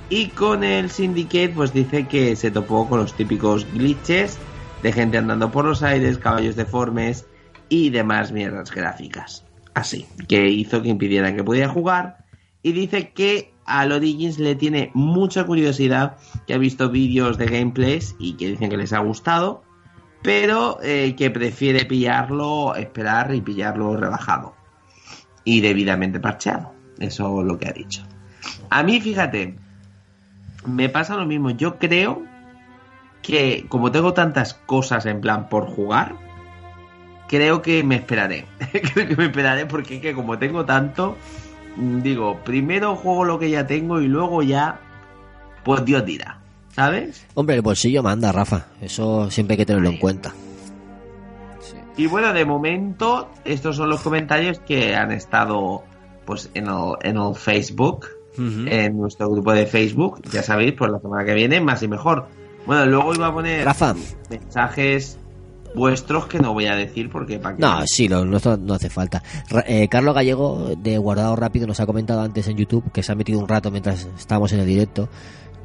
Y 0.09 0.27
con 0.27 0.63
el 0.63 0.89
Syndicate, 0.89 1.49
pues 1.49 1.73
dice 1.73 2.07
que 2.07 2.35
se 2.35 2.51
topó 2.51 2.87
con 2.87 2.99
los 2.99 3.13
típicos 3.13 3.65
glitches 3.73 4.37
de 4.83 4.91
gente 4.91 5.17
andando 5.17 5.51
por 5.51 5.65
los 5.65 5.83
aires, 5.83 6.17
caballos 6.17 6.55
deformes 6.55 7.25
y 7.69 7.91
demás 7.91 8.31
mierdas 8.31 8.71
gráficas. 8.71 9.45
Así, 9.73 10.05
que 10.27 10.49
hizo 10.49 10.81
que 10.81 10.89
impidieran 10.89 11.35
que 11.35 11.43
pudiera 11.43 11.69
jugar. 11.69 12.25
Y 12.61 12.73
dice 12.73 13.09
que 13.11 13.50
al 13.79 13.91
Origins 13.91 14.39
le 14.39 14.55
tiene 14.55 14.91
mucha 14.93 15.45
curiosidad, 15.45 16.17
que 16.45 16.53
ha 16.53 16.57
visto 16.57 16.89
vídeos 16.89 17.37
de 17.37 17.45
gameplays 17.45 18.15
y 18.19 18.33
que 18.33 18.49
dicen 18.49 18.69
que 18.69 18.77
les 18.77 18.93
ha 18.93 18.99
gustado, 18.99 19.63
pero 20.21 20.79
eh, 20.83 21.15
que 21.15 21.31
prefiere 21.31 21.85
pillarlo, 21.85 22.75
esperar 22.75 23.33
y 23.33 23.41
pillarlo 23.41 23.95
rebajado 23.97 24.55
y 25.43 25.61
debidamente 25.61 26.19
parcheado. 26.19 26.73
Eso 26.99 27.41
es 27.41 27.47
lo 27.47 27.57
que 27.57 27.67
ha 27.67 27.73
dicho. 27.73 28.03
A 28.69 28.83
mí, 28.83 29.01
fíjate, 29.01 29.55
me 30.65 30.89
pasa 30.89 31.15
lo 31.15 31.25
mismo. 31.25 31.49
Yo 31.51 31.79
creo 31.79 32.23
que 33.21 33.65
como 33.69 33.91
tengo 33.91 34.13
tantas 34.13 34.53
cosas 34.53 35.05
en 35.05 35.21
plan 35.21 35.49
por 35.49 35.65
jugar, 35.65 36.15
creo 37.27 37.61
que 37.61 37.83
me 37.83 37.95
esperaré. 37.95 38.45
creo 38.93 39.07
que 39.07 39.15
me 39.15 39.25
esperaré 39.25 39.65
porque 39.65 39.95
es 39.95 40.01
que 40.01 40.13
como 40.13 40.37
tengo 40.37 40.65
tanto, 40.65 41.17
digo, 41.77 42.39
primero 42.43 42.95
juego 42.95 43.25
lo 43.25 43.39
que 43.39 43.49
ya 43.49 43.65
tengo 43.67 44.01
y 44.01 44.07
luego 44.07 44.43
ya, 44.43 44.79
pues 45.63 45.85
Dios 45.85 46.05
dirá. 46.05 46.39
¿Sabes? 46.73 47.25
Hombre, 47.33 47.55
el 47.55 47.61
bolsillo 47.61 48.01
manda, 48.01 48.31
Rafa. 48.31 48.67
Eso 48.81 49.29
siempre 49.29 49.53
hay 49.53 49.57
que 49.57 49.65
tenerlo 49.65 49.89
en 49.89 49.97
cuenta. 49.97 50.33
Y 51.97 52.07
bueno, 52.07 52.31
de 52.31 52.45
momento, 52.45 53.29
estos 53.43 53.75
son 53.75 53.89
los 53.89 54.01
comentarios 54.01 54.59
que 54.59 54.95
han 54.95 55.11
estado 55.11 55.83
pues 56.25 56.49
en 56.53 56.67
el, 56.67 56.93
en 57.01 57.17
el 57.17 57.35
Facebook, 57.35 58.07
en 58.37 58.97
nuestro 58.97 59.29
grupo 59.29 59.51
de 59.51 59.65
Facebook. 59.65 60.21
Ya 60.31 60.41
sabéis, 60.41 60.73
pues 60.77 60.89
la 60.89 60.99
semana 60.99 61.25
que 61.25 61.33
viene, 61.33 61.59
más 61.59 61.83
y 61.83 61.89
mejor. 61.89 62.27
Bueno, 62.65 62.85
luego 62.85 63.13
iba 63.13 63.27
a 63.27 63.33
poner 63.33 63.65
Rafa. 63.65 63.93
mensajes 64.29 65.17
vuestros 65.75 66.27
que 66.27 66.39
no 66.39 66.53
voy 66.53 66.65
a 66.67 66.75
decir 66.75 67.09
porque 67.09 67.39
para 67.39 67.55
qué. 67.55 67.61
No, 67.61 67.81
sí, 67.85 68.07
lo 68.07 68.25
nuestro 68.25 68.57
no 68.57 68.73
hace 68.73 68.89
falta. 68.89 69.21
Eh, 69.67 69.87
Carlos 69.89 70.13
Gallego, 70.15 70.75
de 70.77 70.97
Guardado 70.97 71.35
Rápido, 71.35 71.67
nos 71.67 71.79
ha 71.79 71.85
comentado 71.85 72.21
antes 72.21 72.47
en 72.47 72.57
YouTube 72.57 72.91
que 72.91 73.03
se 73.03 73.11
ha 73.11 73.15
metido 73.15 73.39
un 73.39 73.47
rato 73.47 73.71
mientras 73.71 74.07
estábamos 74.17 74.51
en 74.53 74.59
el 74.61 74.65
directo. 74.65 75.09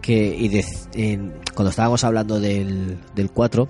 que 0.02 0.36
y 0.38 0.48
de- 0.48 0.64
en- 0.94 1.34
Cuando 1.54 1.70
estábamos 1.70 2.04
hablando 2.04 2.38
del, 2.38 2.98
del 3.16 3.30
4, 3.32 3.68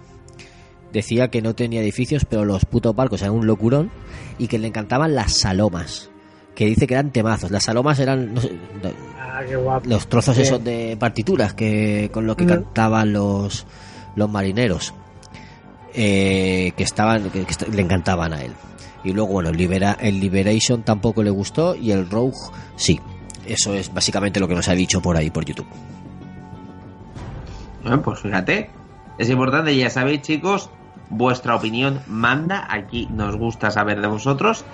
decía 0.93 1.29
que 1.29 1.41
no 1.41 1.55
tenía 1.55 1.81
edificios, 1.81 2.25
pero 2.29 2.45
los 2.45 2.65
putos 2.67 2.95
barcos 2.95 3.23
eran 3.23 3.35
un 3.35 3.47
locurón 3.47 3.91
y 4.39 4.47
que 4.49 4.59
le 4.59 4.69
encantaban 4.69 5.15
las 5.15 5.33
salomas. 5.33 6.11
Que 6.55 6.67
dice 6.67 6.87
que 6.87 6.95
eran 6.95 7.11
temazos. 7.13 7.51
Las 7.51 7.65
salomas 7.65 7.99
eran 8.01 8.35
no 8.35 8.41
sé, 8.41 8.51
no- 8.83 8.91
Ah, 9.19 9.41
qué 9.47 9.57
guapo. 9.57 9.89
los 9.89 10.09
trozos 10.09 10.37
esos 10.39 10.63
de 10.65 10.97
partituras 10.99 11.55
que 11.55 12.11
con 12.13 12.27
los 12.27 12.37
que 12.37 12.45
Mm. 12.45 12.49
cantaban 12.49 13.13
los 13.13 13.67
los 14.15 14.31
marineros 14.31 14.93
eh, 15.97 16.73
que 16.77 16.83
estaban 16.83 17.31
que, 17.31 17.47
le 17.73 17.83
encantaban 17.83 18.33
a 18.33 18.43
él. 18.43 18.53
Y 19.03 19.13
luego 19.13 19.33
bueno 19.33 19.51
el 19.51 20.21
Liberation 20.21 20.83
tampoco 20.83 21.23
le 21.23 21.31
gustó 21.31 21.75
y 21.75 21.91
el 21.91 22.09
Rogue 22.09 22.37
sí. 22.77 23.01
Eso 23.47 23.75
es 23.75 23.95
básicamente 23.95 24.41
lo 24.41 24.49
que 24.49 24.55
nos 24.55 24.69
ha 24.69 24.75
dicho 24.75 25.01
por 25.01 25.17
ahí 25.17 25.31
por 25.31 25.45
YouTube. 25.45 25.67
Bueno, 27.83 28.03
pues 28.03 28.19
fíjate, 28.21 28.71
es 29.19 29.31
importante, 29.31 29.77
ya 29.77 29.89
sabéis 29.89 30.23
chicos, 30.23 30.71
vuestra 31.09 31.55
opinión 31.55 32.01
manda, 32.09 32.67
aquí 32.69 33.09
nos 33.11 33.37
gusta 33.37 33.71
saber 33.71 34.01
de 34.01 34.09
vosotros 34.09 34.65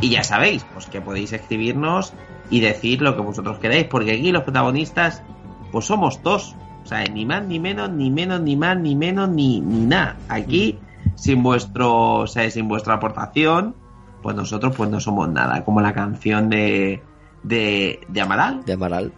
y 0.00 0.10
ya 0.10 0.24
sabéis, 0.24 0.64
pues 0.72 0.86
que 0.86 1.00
podéis 1.00 1.32
escribirnos 1.32 2.14
y 2.50 2.60
decir 2.60 3.02
lo 3.02 3.14
que 3.14 3.22
vosotros 3.22 3.58
queréis, 3.58 3.84
porque 3.84 4.12
aquí 4.12 4.32
los 4.32 4.42
protagonistas, 4.42 5.22
pues 5.70 5.84
somos 5.84 6.22
dos, 6.22 6.56
o 6.82 6.86
sea, 6.86 7.04
ni 7.04 7.24
más 7.24 7.44
ni 7.44 7.58
menos, 7.58 7.90
ni 7.90 8.10
menos, 8.10 8.40
ni 8.40 8.56
más, 8.56 8.76
ni 8.78 8.96
menos, 8.96 9.28
ni, 9.28 9.60
ni 9.60 9.86
nada. 9.86 10.16
Aquí, 10.28 10.78
sin 11.14 11.42
vuestro, 11.42 12.20
o 12.20 12.26
sea, 12.26 12.50
sin 12.50 12.68
vuestra 12.68 12.94
aportación, 12.94 13.74
pues 14.22 14.36
nosotros 14.36 14.74
pues 14.76 14.90
no 14.90 15.00
somos 15.00 15.28
nada, 15.28 15.64
como 15.64 15.80
la 15.80 15.92
canción 15.92 16.48
de, 16.48 17.02
de, 17.42 18.00
de 18.08 18.20
Amaral. 18.20 18.64
De 18.64 18.72
Amaral. 18.72 19.12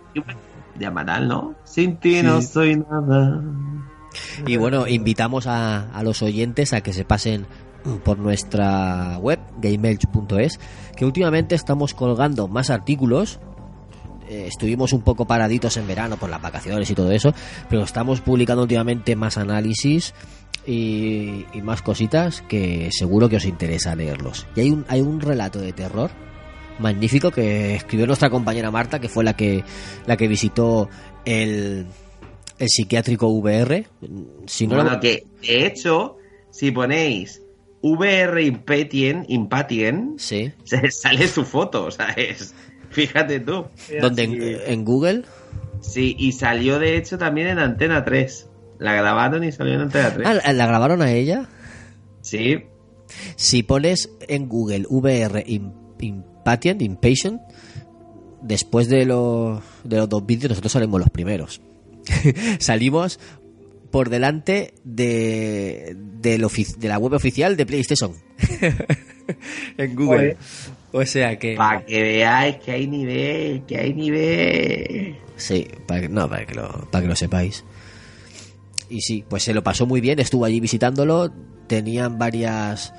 De 0.74 0.86
Amaral, 0.86 1.28
¿no? 1.28 1.54
Sin 1.64 1.96
ti 1.96 2.22
no 2.22 2.42
soy 2.42 2.76
nada. 2.76 3.42
y 4.46 4.56
bueno 4.56 4.86
invitamos 4.86 5.46
a, 5.46 5.90
a 5.90 6.02
los 6.02 6.22
oyentes 6.22 6.72
a 6.72 6.82
que 6.82 6.92
se 6.92 7.04
pasen 7.04 7.46
por 8.04 8.18
nuestra 8.18 9.18
web 9.18 9.40
gameelch.es 9.60 10.58
que 10.96 11.04
últimamente 11.04 11.54
estamos 11.54 11.94
colgando 11.94 12.48
más 12.48 12.70
artículos 12.70 13.40
eh, 14.28 14.46
estuvimos 14.48 14.92
un 14.92 15.02
poco 15.02 15.26
paraditos 15.26 15.76
en 15.76 15.86
verano 15.86 16.16
por 16.16 16.30
las 16.30 16.40
vacaciones 16.42 16.90
y 16.90 16.94
todo 16.94 17.10
eso, 17.12 17.34
pero 17.68 17.82
estamos 17.82 18.20
publicando 18.20 18.62
últimamente 18.62 19.16
más 19.16 19.38
análisis 19.38 20.14
y, 20.66 21.44
y 21.52 21.60
más 21.62 21.82
cositas 21.82 22.42
que 22.48 22.88
seguro 22.92 23.28
que 23.28 23.36
os 23.36 23.44
interesa 23.44 23.94
leerlos. 23.94 24.46
Y 24.56 24.60
hay 24.60 24.70
un, 24.70 24.84
hay 24.88 25.00
un 25.00 25.20
relato 25.20 25.60
de 25.60 25.72
terror 25.72 26.10
magnífico 26.78 27.30
que 27.30 27.76
escribió 27.76 28.06
nuestra 28.06 28.30
compañera 28.30 28.70
Marta, 28.70 28.98
que 28.98 29.08
fue 29.08 29.24
la 29.24 29.36
que, 29.36 29.62
la 30.06 30.16
que 30.16 30.26
visitó 30.28 30.88
el, 31.24 31.86
el 32.58 32.68
psiquiátrico 32.68 33.28
VR. 33.28 33.86
Si 34.46 34.66
no 34.66 34.76
bueno, 34.76 34.98
que 35.00 35.24
de 35.42 35.66
hecho, 35.66 36.16
si 36.50 36.70
ponéis 36.70 37.42
VR 37.82 38.42
Impatien, 38.42 39.26
Impatien 39.28 40.14
Sí. 40.16 40.50
se- 40.64 40.90
sale 40.90 41.28
su 41.28 41.44
foto, 41.44 41.84
o 41.84 41.90
sea, 41.90 42.06
es, 42.16 42.54
fíjate 42.94 43.40
tú. 43.40 43.66
donde 44.00 44.22
en, 44.24 44.72
en 44.72 44.84
Google 44.84 45.24
Sí, 45.80 46.16
y 46.18 46.32
salió 46.32 46.78
de 46.78 46.96
hecho 46.96 47.18
también 47.18 47.48
en 47.48 47.58
Antena 47.58 48.04
3. 48.04 48.48
La 48.78 48.94
grabaron 48.94 49.44
y 49.44 49.52
salió 49.52 49.74
en 49.74 49.80
Antena 49.82 50.14
3. 50.14 50.26
Ah, 50.26 50.34
¿la- 50.34 50.52
¿la 50.54 50.66
grabaron 50.66 51.02
a 51.02 51.12
ella? 51.12 51.48
Sí. 52.22 52.64
Si 53.36 53.62
pones 53.62 54.08
en 54.28 54.48
Google 54.48 54.86
VR 54.88 55.44
im- 55.46 55.72
Impatient, 56.00 56.80
Impatient, 56.82 57.40
después 58.42 58.88
de, 58.88 59.04
los 59.04 59.62
de 59.84 59.98
los 59.98 60.08
dos 60.08 60.24
vídeos 60.24 60.50
nosotros 60.50 60.72
salimos 60.72 61.00
los 61.00 61.10
primeros. 61.10 61.60
Salimos 62.58 63.18
por 63.90 64.08
delante 64.10 64.74
de, 64.84 65.94
de 65.96 66.38
la 66.88 66.98
web 66.98 67.12
oficial 67.12 67.56
de 67.56 67.66
PlayStation. 67.66 68.12
en 69.78 69.94
Google. 69.94 70.36
O 70.96 71.04
sea 71.04 71.36
que... 71.40 71.56
Para 71.56 71.84
que 71.84 72.00
veáis 72.00 72.56
que 72.58 72.70
hay 72.70 72.86
nivel, 72.86 73.64
que 73.66 73.78
hay 73.78 73.92
nivel. 73.92 75.16
Sí, 75.34 75.66
para 75.88 76.02
que, 76.02 76.08
no, 76.08 76.30
para 76.30 76.46
que, 76.46 76.54
lo, 76.54 76.88
para 76.92 77.02
que 77.02 77.08
lo 77.08 77.16
sepáis. 77.16 77.64
Y 78.88 79.00
sí, 79.00 79.24
pues 79.28 79.42
se 79.42 79.52
lo 79.52 79.64
pasó 79.64 79.86
muy 79.86 80.00
bien, 80.00 80.20
estuvo 80.20 80.44
allí 80.44 80.60
visitándolo, 80.60 81.32
tenían 81.66 82.16
varias 82.16 82.94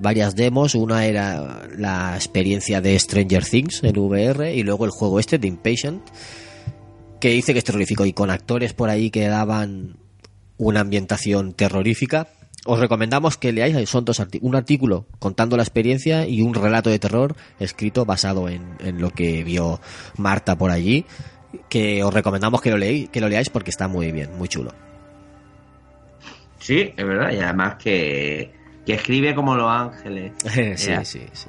varias 0.00 0.36
demos, 0.36 0.76
una 0.76 1.06
era 1.06 1.68
la 1.76 2.14
experiencia 2.14 2.80
de 2.80 2.96
Stranger 2.96 3.44
Things 3.44 3.82
en 3.82 3.98
VR 3.98 4.54
y 4.54 4.62
luego 4.62 4.84
el 4.84 4.92
juego 4.92 5.18
este 5.18 5.38
de 5.38 5.48
Impatient 5.48 6.02
que 7.20 7.30
dice 7.30 7.52
que 7.52 7.58
es 7.58 7.64
terrorífico 7.64 8.06
y 8.06 8.12
con 8.12 8.30
actores 8.30 8.74
por 8.74 8.90
ahí 8.90 9.10
que 9.10 9.26
daban 9.26 9.96
una 10.56 10.80
ambientación 10.80 11.52
terrorífica. 11.52 12.28
Os 12.66 12.78
recomendamos 12.80 13.36
que 13.38 13.52
leáis, 13.52 13.88
son 13.88 14.04
dos 14.04 14.20
un 14.42 14.54
artículo 14.56 15.06
contando 15.18 15.56
la 15.56 15.62
experiencia 15.62 16.26
y 16.26 16.42
un 16.42 16.54
relato 16.54 16.90
de 16.90 16.98
terror 16.98 17.34
escrito 17.60 18.04
basado 18.04 18.48
en, 18.48 18.62
en 18.80 19.00
lo 19.00 19.10
que 19.10 19.42
vio 19.44 19.80
Marta 20.16 20.56
por 20.58 20.70
allí, 20.70 21.06
que 21.68 22.02
os 22.04 22.12
recomendamos 22.12 22.60
que 22.60 22.70
lo, 22.70 22.76
leáis, 22.76 23.08
que 23.10 23.20
lo 23.20 23.28
leáis 23.28 23.48
porque 23.48 23.70
está 23.70 23.88
muy 23.88 24.12
bien, 24.12 24.36
muy 24.36 24.48
chulo. 24.48 24.72
Sí, 26.58 26.92
es 26.96 27.06
verdad, 27.06 27.32
y 27.32 27.38
además 27.38 27.76
que, 27.76 28.52
que 28.84 28.94
escribe 28.94 29.34
como 29.34 29.54
los 29.54 29.70
ángeles. 29.70 30.32
sí, 30.76 30.92
sí, 31.04 31.22
sí. 31.32 31.48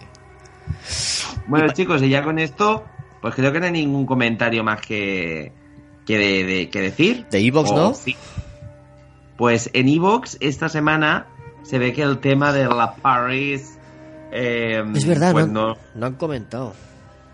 Bueno, 1.48 1.74
chicos, 1.74 2.02
y 2.04 2.10
ya 2.10 2.24
con 2.24 2.40
esto, 2.40 2.86
pues 3.22 3.34
creo 3.36 3.52
que 3.52 3.60
no 3.60 3.66
hay 3.66 3.72
ningún 3.72 4.06
comentario 4.06 4.64
más 4.64 4.80
que, 4.82 5.52
que, 6.06 6.18
de, 6.18 6.44
de- 6.46 6.70
que 6.70 6.82
decir. 6.82 7.26
De 7.30 7.40
Evox, 7.40 7.72
¿no? 7.74 7.94
sí. 7.94 8.16
Pues 9.40 9.72
en 9.74 9.88
Evox 9.90 10.38
esta 10.42 10.70
semana 10.70 11.26
se 11.64 11.80
ve 11.80 11.94
que 11.94 12.04
el 12.04 12.20
tema 12.20 12.54
de 12.54 12.66
la 12.66 12.94
Paris... 12.96 13.80
eh, 14.32 14.84
Es 14.94 15.06
verdad, 15.06 15.32
pues 15.32 15.48
no, 15.48 15.70
no, 15.70 15.78
no 15.96 16.06
han 16.06 16.14
comentado. 16.16 16.74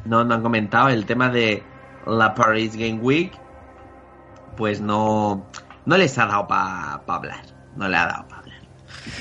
no, 0.05 0.23
no 0.23 0.35
han 0.35 0.41
comentado 0.41 0.87
el 0.89 1.05
tema 1.05 1.29
de 1.29 1.63
la 2.07 2.33
Paris 2.33 2.75
Game 2.77 2.99
Week, 3.01 3.31
pues 4.55 4.79
no, 4.79 5.47
no 5.85 5.97
les 5.97 6.17
ha 6.19 6.27
dado 6.27 6.47
para 6.47 7.01
hablar. 7.07 7.43
No 7.75 7.89
le 7.89 7.97
ha 7.97 8.05
dado 8.05 8.27
para 8.27 8.41
hablar. 8.41 8.59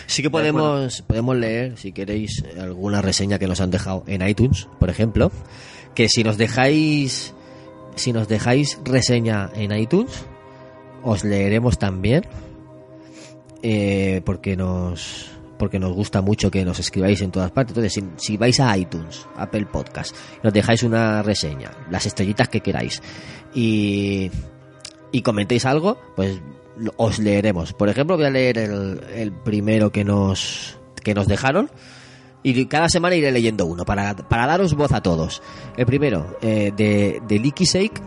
Sí 0.06 0.22
que 0.22 0.30
podemos, 0.30 1.02
podemos 1.02 1.36
leer, 1.36 1.76
si 1.78 1.92
queréis, 1.92 2.44
alguna 2.60 3.00
reseña 3.02 3.38
que 3.38 3.46
nos 3.48 3.60
han 3.60 3.70
dejado 3.70 4.04
en 4.06 4.26
iTunes, 4.28 4.68
por 4.78 4.90
ejemplo. 4.90 5.32
Que 5.94 6.08
si 6.08 6.22
nos 6.22 6.36
dejáis, 6.36 7.34
si 7.96 8.12
nos 8.12 8.28
dejáis 8.28 8.78
reseña 8.84 9.48
en 9.54 9.72
iTunes, 9.72 10.24
os 11.02 11.24
leeremos 11.24 11.78
también. 11.78 12.24
Eh, 13.66 14.20
porque 14.26 14.56
nos 14.58 15.30
porque 15.56 15.78
nos 15.78 15.94
gusta 15.94 16.20
mucho 16.20 16.50
que 16.50 16.66
nos 16.66 16.78
escribáis 16.80 17.22
en 17.22 17.30
todas 17.30 17.50
partes. 17.50 17.74
Entonces, 17.74 18.04
si, 18.16 18.36
vais 18.36 18.60
a 18.60 18.76
iTunes, 18.76 19.26
Apple 19.36 19.64
Podcast, 19.64 20.14
nos 20.42 20.52
dejáis 20.52 20.82
una 20.82 21.22
reseña, 21.22 21.70
las 21.90 22.04
estrellitas 22.04 22.50
que 22.50 22.60
queráis, 22.60 23.00
y, 23.54 24.30
y 25.12 25.22
comentéis 25.22 25.64
algo, 25.64 25.96
pues 26.14 26.42
os 26.96 27.18
leeremos. 27.18 27.72
Por 27.72 27.88
ejemplo, 27.88 28.16
voy 28.16 28.26
a 28.26 28.30
leer 28.30 28.58
el, 28.58 29.32
primero 29.32 29.90
que 29.90 30.04
nos, 30.04 30.78
que 31.02 31.14
nos 31.14 31.26
dejaron. 31.26 31.70
Y 32.42 32.66
cada 32.66 32.90
semana 32.90 33.14
iré 33.14 33.32
leyendo 33.32 33.64
uno 33.64 33.86
para, 33.86 34.14
para 34.14 34.46
daros 34.46 34.74
voz 34.74 34.92
a 34.92 35.00
todos. 35.00 35.40
El 35.78 35.86
primero, 35.86 36.36
eh, 36.42 36.70
de, 36.76 37.22
de 37.26 37.38
Licky 37.38 37.64
Sake, 37.64 38.02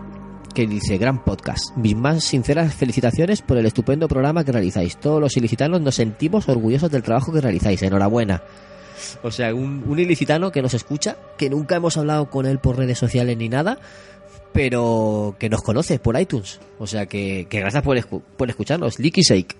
que 0.53 0.67
dice: 0.67 0.97
Gran 0.97 1.23
podcast. 1.23 1.75
Mis 1.77 1.95
más 1.95 2.23
sinceras 2.23 2.73
felicitaciones 2.73 3.41
por 3.41 3.57
el 3.57 3.65
estupendo 3.65 4.07
programa 4.07 4.43
que 4.43 4.51
realizáis. 4.51 4.97
Todos 4.97 5.21
los 5.21 5.35
ilicitanos 5.37 5.81
nos 5.81 5.95
sentimos 5.95 6.47
orgullosos 6.49 6.89
del 6.91 7.03
trabajo 7.03 7.31
que 7.31 7.41
realizáis. 7.41 7.81
Enhorabuena. 7.83 8.41
O 9.21 9.29
sea, 9.31 9.53
un, 9.53 9.83
un 9.87 9.99
ilicitano 9.99 10.51
que 10.51 10.61
nos 10.61 10.73
escucha, 10.73 11.17
que 11.37 11.49
nunca 11.49 11.75
hemos 11.75 11.97
hablado 11.97 12.29
con 12.29 12.45
él 12.47 12.57
por 12.59 12.77
redes 12.77 12.97
sociales 12.97 13.37
ni 13.37 13.47
nada, 13.47 13.77
pero 14.53 15.35
que 15.39 15.49
nos 15.49 15.61
conoce 15.61 15.99
por 15.99 16.19
iTunes. 16.19 16.59
O 16.79 16.87
sea, 16.87 17.05
que, 17.05 17.45
que 17.49 17.59
gracias 17.59 17.83
por, 17.83 17.95
escu- 17.97 18.23
por 18.37 18.49
escucharnos. 18.49 18.97
Licky 18.97 19.23
Sake. 19.23 19.55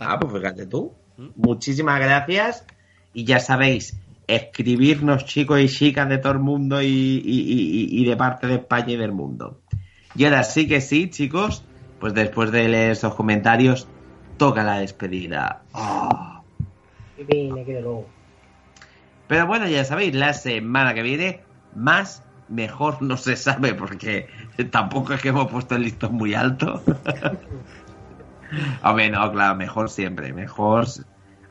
Ah, 0.00 0.18
pues 0.20 0.32
fíjate 0.32 0.66
tú. 0.66 0.92
Muchísimas 1.36 2.00
gracias. 2.00 2.64
Y 3.14 3.24
ya 3.24 3.38
sabéis, 3.38 3.96
escribirnos 4.26 5.24
chicos 5.24 5.60
y 5.60 5.68
chicas 5.68 6.08
de 6.08 6.18
todo 6.18 6.32
el 6.32 6.38
mundo 6.38 6.80
y, 6.82 6.86
y- 6.86 7.20
y- 7.24 8.02
y 8.02 8.04
de 8.04 8.16
parte 8.16 8.46
de 8.46 8.54
España 8.56 8.92
y 8.92 8.96
del 8.96 9.12
mundo. 9.12 9.62
Y 10.14 10.24
ahora 10.24 10.44
sí 10.44 10.68
que 10.68 10.80
sí, 10.80 11.10
chicos, 11.10 11.64
pues 11.98 12.14
después 12.14 12.50
de 12.52 12.68
leer 12.68 12.92
esos 12.92 13.14
comentarios, 13.14 13.88
toca 14.36 14.62
la 14.62 14.78
despedida. 14.78 15.64
Luego. 17.80 18.06
Pero 19.26 19.46
bueno, 19.46 19.66
ya 19.68 19.84
sabéis, 19.84 20.14
la 20.14 20.34
semana 20.34 20.94
que 20.94 21.02
viene, 21.02 21.44
más, 21.72 22.22
mejor 22.48 23.00
no 23.02 23.16
se 23.16 23.36
sabe, 23.36 23.74
porque 23.74 24.26
tampoco 24.70 25.14
es 25.14 25.22
que 25.22 25.28
hemos 25.30 25.50
puesto 25.50 25.76
el 25.76 25.82
listón 25.82 26.14
muy 26.14 26.34
alto. 26.34 26.84
Hombre, 28.82 29.10
no, 29.10 29.32
claro, 29.32 29.56
mejor 29.56 29.88
siempre, 29.88 30.32
mejor, 30.32 30.86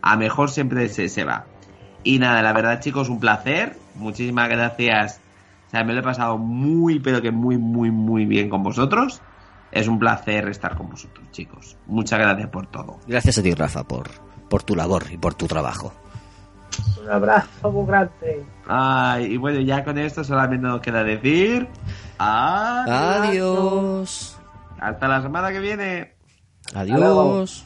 a 0.01 0.17
mejor 0.17 0.49
siempre 0.51 0.87
se, 0.89 1.09
se 1.09 1.23
va. 1.23 1.50
Y 2.03 2.19
nada, 2.19 2.41
la 2.41 2.53
verdad, 2.53 2.79
chicos, 2.79 3.09
un 3.09 3.19
placer. 3.19 3.77
Muchísimas 3.95 4.49
gracias. 4.49 5.19
O 5.67 5.71
sea, 5.71 5.83
me 5.83 5.93
lo 5.93 5.99
he 5.99 6.03
pasado 6.03 6.37
muy, 6.37 6.99
pero 6.99 7.21
que 7.21 7.31
muy, 7.31 7.57
muy, 7.57 7.91
muy 7.91 8.25
bien 8.25 8.49
con 8.49 8.63
vosotros. 8.63 9.21
Es 9.71 9.87
un 9.87 9.99
placer 9.99 10.49
estar 10.49 10.75
con 10.75 10.89
vosotros, 10.89 11.25
chicos. 11.31 11.77
Muchas 11.87 12.19
gracias 12.19 12.49
por 12.49 12.67
todo. 12.67 12.97
Gracias 13.07 13.37
a 13.37 13.43
ti, 13.43 13.53
Rafa, 13.53 13.83
por, 13.85 14.09
por 14.49 14.63
tu 14.63 14.75
labor 14.75 15.05
y 15.11 15.17
por 15.17 15.33
tu 15.33 15.47
trabajo. 15.47 15.93
Un 17.01 17.09
abrazo 17.09 17.71
muy 17.71 17.85
grande. 17.85 18.45
Ay, 18.67 19.33
y 19.33 19.37
bueno, 19.37 19.61
ya 19.61 19.83
con 19.83 19.97
esto 19.97 20.23
solamente 20.23 20.67
nos 20.67 20.81
queda 20.81 21.03
decir. 21.03 21.67
Adiós. 22.17 23.57
Hasta 24.79 25.07
la 25.07 25.21
semana 25.21 25.51
que 25.51 25.59
viene. 25.59 26.15
Adiós. 26.73 27.65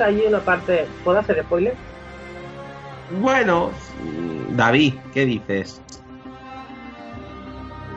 Allí 0.00 0.24
una 0.26 0.40
parte... 0.40 0.86
¿Puedo 1.04 1.18
hacer 1.18 1.42
spoiler? 1.44 1.74
Bueno, 3.20 3.70
David, 4.50 4.94
¿qué 5.12 5.26
dices? 5.26 5.80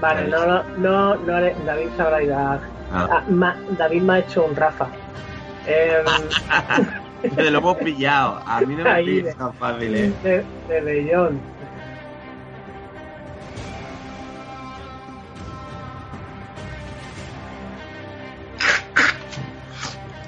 Vale, 0.01 0.27
no, 0.27 0.45
no, 0.45 0.63
no, 0.77 1.15
no 1.15 1.33
David 1.65 1.87
sabrá 1.97 2.21
ir 2.21 2.33
a... 2.33 2.59
Ah. 2.91 3.23
Ma- 3.29 3.57
David 3.77 4.01
me 4.01 4.13
ha 4.13 4.19
hecho 4.19 4.45
un 4.45 4.55
Rafa. 4.55 4.87
Em, 5.67 6.05
Te 7.35 7.49
lo 7.49 7.57
hemos 7.57 7.77
pillado. 7.77 8.39
A 8.45 8.61
mí 8.61 8.75
no 8.75 8.83
me 8.83 8.89
Ahí, 8.89 9.05
pilles 9.05 9.35
tan 9.37 9.53
fácil, 9.55 9.95
¿eh? 9.95 10.13
de, 10.21 10.43
de 10.67 10.81
Bellón. 10.81 11.39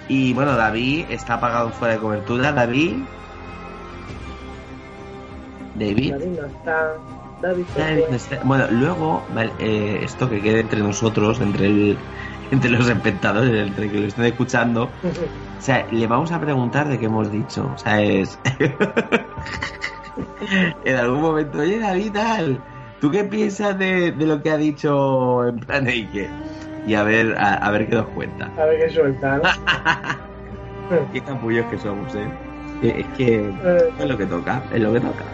Y 0.10 0.34
bueno, 0.34 0.56
David 0.56 1.06
está 1.10 1.36
apagado 1.36 1.70
fuera 1.72 1.96
de 1.96 2.00
cobertura. 2.00 2.52
David. 2.54 2.98
David. 5.76 6.12
David 6.14 6.40
no 6.40 6.46
está. 6.48 6.94
David 7.42 7.66
David 7.78 8.04
no 8.10 8.16
está- 8.16 8.40
Bueno, 8.44 8.66
luego, 8.72 9.24
eh, 9.60 10.00
esto 10.02 10.30
que 10.30 10.42
quede 10.42 10.62
entre 10.62 10.80
nosotros, 10.82 11.40
entre 11.40 11.68
el, 11.68 11.98
entre 12.52 12.70
los 12.72 12.88
espectadores, 12.90 13.68
entre 13.68 13.92
que 13.92 14.00
lo 14.00 14.08
estén 14.08 14.26
escuchando, 14.26 14.84
o 15.58 15.62
sea, 15.62 15.86
le 15.92 16.08
vamos 16.08 16.32
a 16.32 16.40
preguntar 16.40 16.88
de 16.88 16.98
qué 16.98 17.06
hemos 17.06 17.32
dicho. 17.32 17.70
O 17.76 17.78
sea, 17.78 18.02
es. 18.02 18.40
en 20.86 20.96
algún 20.96 21.22
momento, 21.22 21.60
oye, 21.60 21.80
David, 21.80 22.12
tal, 22.14 22.60
¿tú 23.00 23.12
qué 23.12 23.24
piensas 23.24 23.78
de, 23.78 24.12
de 24.12 24.26
lo 24.26 24.42
que 24.42 24.50
ha 24.52 24.58
dicho 24.58 25.46
en 25.48 25.60
plan 25.60 25.88
Eike? 25.88 26.30
Y 26.88 26.96
a 26.96 27.04
ver, 27.04 27.36
a, 27.38 27.54
a 27.56 27.70
ver 27.72 27.88
qué 27.88 27.96
nos 27.96 28.08
cuenta. 28.08 28.50
A 28.58 28.66
ver 28.66 28.80
qué 28.80 28.90
suelta, 28.90 29.38
¿no? 29.38 29.44
Qué 31.12 31.20
capullos 31.22 31.66
que 31.66 31.78
somos, 31.78 32.16
¿eh? 32.16 32.26
Es 32.82 33.06
que 33.18 33.36
Eh. 33.40 33.90
es 34.00 34.06
lo 34.08 34.18
que 34.18 34.26
toca, 34.26 34.64
es 34.74 34.80
lo 34.82 34.94
que 34.94 35.02
toca. 35.02 35.26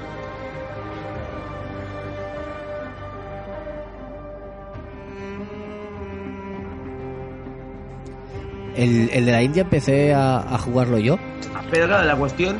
El, 8.75 9.09
el 9.13 9.25
de 9.25 9.31
la 9.31 9.41
India 9.43 9.61
empecé 9.63 10.13
a, 10.13 10.37
a 10.39 10.57
jugarlo 10.57 10.97
yo. 10.97 11.17
Pero 11.69 11.85
claro, 11.87 12.05
la 12.05 12.15
cuestión. 12.15 12.57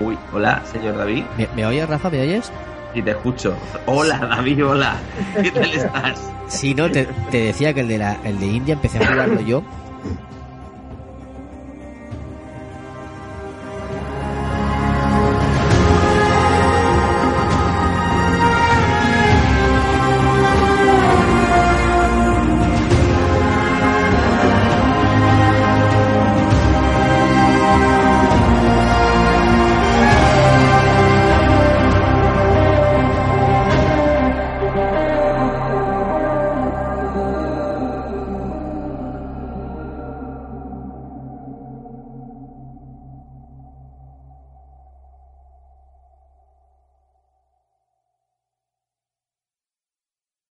Uy, 0.00 0.18
hola, 0.32 0.62
señor 0.64 0.96
David. 0.96 1.24
¿Me, 1.38 1.46
me 1.54 1.66
oyes, 1.66 1.88
Rafa? 1.88 2.10
¿Me 2.10 2.20
oyes? 2.22 2.50
Y 2.94 3.02
te 3.02 3.10
escucho. 3.12 3.56
Hola, 3.86 4.18
David, 4.18 4.66
hola. 4.66 4.96
¿Qué 5.40 5.50
tal 5.50 5.70
estás? 5.72 6.32
Sí, 6.48 6.74
no, 6.74 6.90
te, 6.90 7.04
te 7.30 7.38
decía 7.44 7.72
que 7.72 7.80
el 7.80 7.88
de, 7.88 7.98
la, 7.98 8.18
el 8.24 8.40
de 8.40 8.46
India 8.46 8.74
empecé 8.74 8.98
a 8.98 9.06
jugarlo 9.06 9.40
yo 9.40 9.62